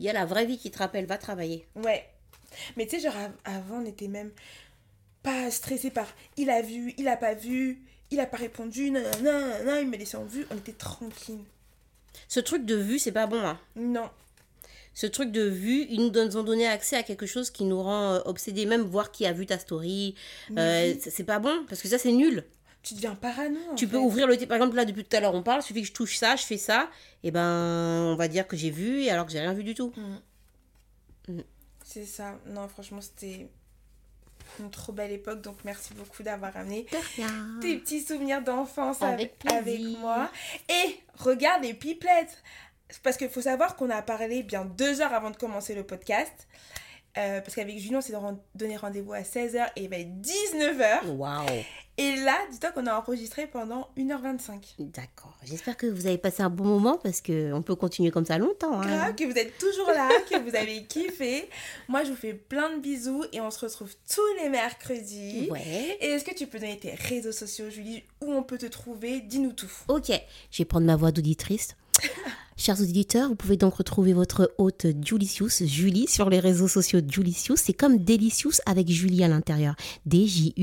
il 0.00 0.06
y 0.06 0.08
a 0.08 0.12
la 0.12 0.24
vraie 0.24 0.46
vie 0.46 0.58
qui 0.58 0.70
te 0.70 0.78
rappelle, 0.78 1.06
va 1.06 1.18
travailler. 1.18 1.66
Ouais. 1.76 2.08
Mais 2.76 2.86
tu 2.86 2.96
sais, 2.96 3.02
genre, 3.02 3.16
av- 3.16 3.32
avant, 3.44 3.78
on 3.82 3.86
était 3.86 4.08
même 4.08 4.30
pas 5.22 5.50
stressé 5.50 5.90
par 5.90 6.06
il 6.36 6.50
a 6.50 6.60
vu, 6.62 6.94
il 6.98 7.08
a 7.08 7.16
pas 7.16 7.34
vu, 7.34 7.80
il 8.10 8.20
a 8.20 8.26
pas 8.26 8.36
répondu, 8.36 8.90
non, 8.90 9.00
non, 9.22 9.40
non, 9.40 9.64
non, 9.64 9.76
il 9.80 9.88
me 9.88 9.96
laissait 9.96 10.16
en 10.16 10.24
vue. 10.24 10.46
On 10.50 10.56
était 10.56 10.72
tranquille. 10.72 11.40
Ce 12.28 12.40
truc 12.40 12.64
de 12.64 12.76
vue, 12.76 12.98
c'est 12.98 13.12
pas 13.12 13.26
bon. 13.26 13.40
Hein. 13.44 13.58
Non. 13.76 14.08
Ce 14.94 15.06
truc 15.06 15.32
de 15.32 15.42
vue, 15.42 15.86
ils 15.90 16.06
nous 16.06 16.36
ont 16.36 16.44
donné 16.44 16.66
accès 16.66 16.96
à 16.96 17.02
quelque 17.02 17.26
chose 17.26 17.50
qui 17.50 17.64
nous 17.64 17.82
rend 17.82 18.14
euh, 18.14 18.20
obsédés, 18.26 18.64
même 18.64 18.82
voir 18.82 19.10
qui 19.10 19.26
a 19.26 19.32
vu 19.32 19.44
ta 19.44 19.58
story. 19.58 20.14
Euh, 20.56 20.94
c'est 21.00 21.24
pas 21.24 21.40
bon 21.40 21.64
parce 21.68 21.82
que 21.82 21.88
ça, 21.88 21.98
c'est 21.98 22.12
nul. 22.12 22.44
Tu 22.82 22.94
deviens 22.94 23.14
parano. 23.14 23.58
Tu 23.76 23.88
peux 23.88 23.96
ouvrir 23.96 24.26
le. 24.26 24.36
Par 24.46 24.56
exemple, 24.56 24.76
là, 24.76 24.84
depuis 24.84 25.04
tout 25.04 25.16
à 25.16 25.20
l'heure, 25.20 25.34
on 25.34 25.42
parle, 25.42 25.60
il 25.60 25.64
suffit 25.64 25.80
que 25.80 25.88
je 25.88 25.92
touche 25.92 26.16
ça, 26.16 26.36
je 26.36 26.44
fais 26.44 26.58
ça, 26.58 26.90
et 27.22 27.30
ben, 27.30 28.10
on 28.12 28.14
va 28.14 28.28
dire 28.28 28.46
que 28.46 28.56
j'ai 28.56 28.70
vu, 28.70 29.08
alors 29.08 29.26
que 29.26 29.32
j'ai 29.32 29.40
rien 29.40 29.54
vu 29.54 29.64
du 29.64 29.74
tout. 29.74 29.92
C'est 31.82 32.04
ça. 32.04 32.38
Non, 32.46 32.68
franchement, 32.68 33.00
c'était 33.00 33.48
une 34.60 34.70
trop 34.70 34.92
belle 34.92 35.12
époque. 35.12 35.40
Donc, 35.40 35.56
merci 35.64 35.94
beaucoup 35.94 36.22
d'avoir 36.22 36.52
ramené 36.52 36.86
tes 37.60 37.78
petits 37.78 38.02
souvenirs 38.02 38.42
d'enfance 38.42 39.02
Avec 39.02 39.34
avec, 39.50 39.80
moi. 39.98 40.30
Et 40.68 40.98
regarde 41.18 41.62
les 41.62 41.74
pipelettes. 41.74 42.42
Parce 43.02 43.16
qu'il 43.16 43.28
faut 43.28 43.42
savoir 43.42 43.76
qu'on 43.76 43.90
a 43.90 44.02
parlé 44.02 44.42
bien 44.42 44.64
deux 44.64 45.00
heures 45.00 45.12
avant 45.12 45.30
de 45.30 45.36
commencer 45.36 45.74
le 45.74 45.84
podcast. 45.84 46.46
Euh, 47.16 47.40
parce 47.40 47.54
qu'avec 47.54 47.78
Julien, 47.78 47.98
on 47.98 48.00
s'est 48.00 48.12
donné 48.56 48.76
rendez-vous 48.76 49.12
à 49.12 49.20
16h 49.20 49.68
et 49.76 49.84
il 49.84 49.88
va 49.88 49.98
être 49.98 50.10
19h. 50.20 51.06
Waouh! 51.16 51.46
Et 51.96 52.16
là, 52.16 52.36
dis-toi 52.50 52.72
qu'on 52.72 52.88
a 52.88 52.94
enregistré 52.94 53.46
pendant 53.46 53.88
1h25. 53.96 54.74
D'accord. 54.80 55.38
J'espère 55.44 55.76
que 55.76 55.86
vous 55.86 56.08
avez 56.08 56.18
passé 56.18 56.42
un 56.42 56.50
bon 56.50 56.64
moment 56.64 56.98
parce 57.00 57.20
que 57.20 57.52
on 57.52 57.62
peut 57.62 57.76
continuer 57.76 58.10
comme 58.10 58.24
ça 58.24 58.36
longtemps. 58.36 58.80
hein. 58.80 58.86
Grave, 58.88 59.14
que 59.14 59.22
vous 59.30 59.38
êtes 59.38 59.56
toujours 59.58 59.86
là, 59.92 60.08
que 60.28 60.38
vous 60.40 60.56
avez 60.56 60.82
kiffé. 60.86 61.48
Moi, 61.86 62.02
je 62.02 62.10
vous 62.10 62.16
fais 62.16 62.34
plein 62.34 62.74
de 62.76 62.80
bisous 62.80 63.24
et 63.32 63.40
on 63.40 63.52
se 63.52 63.60
retrouve 63.60 63.94
tous 64.12 64.42
les 64.42 64.48
mercredis. 64.48 65.46
Ouais. 65.52 65.96
Et 66.00 66.06
est-ce 66.06 66.24
que 66.24 66.34
tu 66.34 66.48
peux 66.48 66.58
donner 66.58 66.78
tes 66.80 66.94
réseaux 66.96 67.30
sociaux, 67.30 67.70
Julie, 67.70 68.02
où 68.22 68.32
on 68.32 68.42
peut 68.42 68.58
te 68.58 68.66
trouver? 68.66 69.20
Dis-nous 69.20 69.52
tout. 69.52 69.70
Ok, 69.86 70.10
je 70.50 70.58
vais 70.58 70.64
prendre 70.64 70.86
ma 70.86 70.96
voix 70.96 71.12
d'auditrice. 71.12 71.76
Chers 72.56 72.80
auditeurs, 72.80 73.28
vous 73.28 73.34
pouvez 73.34 73.56
donc 73.56 73.74
retrouver 73.74 74.12
votre 74.12 74.52
hôte 74.58 74.86
Julicius, 75.04 75.64
Julie, 75.64 76.06
sur 76.08 76.30
les 76.30 76.38
réseaux 76.38 76.68
sociaux 76.68 77.00
Julicius. 77.06 77.60
C'est 77.60 77.72
comme 77.72 77.98
Delicious 77.98 78.60
avec 78.64 78.88
Julie 78.88 79.24
à 79.24 79.28
l'intérieur. 79.28 79.74
D-J-U-L-I-C-I-O-U-S. 80.06 80.60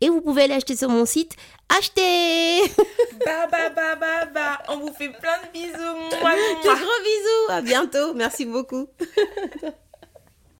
Et 0.00 0.08
vous 0.08 0.20
pouvez 0.20 0.42
aller 0.42 0.54
acheter 0.54 0.74
sur 0.76 0.88
mon 0.88 1.06
site. 1.06 1.36
Achetez 1.78 2.60
Bah, 3.24 3.46
bah, 3.50 3.70
bah, 3.74 3.94
bah, 4.00 4.26
bah. 4.34 4.58
On 4.68 4.78
vous 4.78 4.92
fait 4.92 5.10
plein 5.10 5.38
de 5.44 5.52
bisous. 5.52 5.72
Mouah, 5.76 6.34
De 6.34 6.66
mouah. 6.66 6.74
gros 6.74 7.00
bisous, 7.04 7.50
à 7.50 7.62
bientôt. 7.62 8.14
Merci 8.14 8.44
beaucoup. 8.44 8.88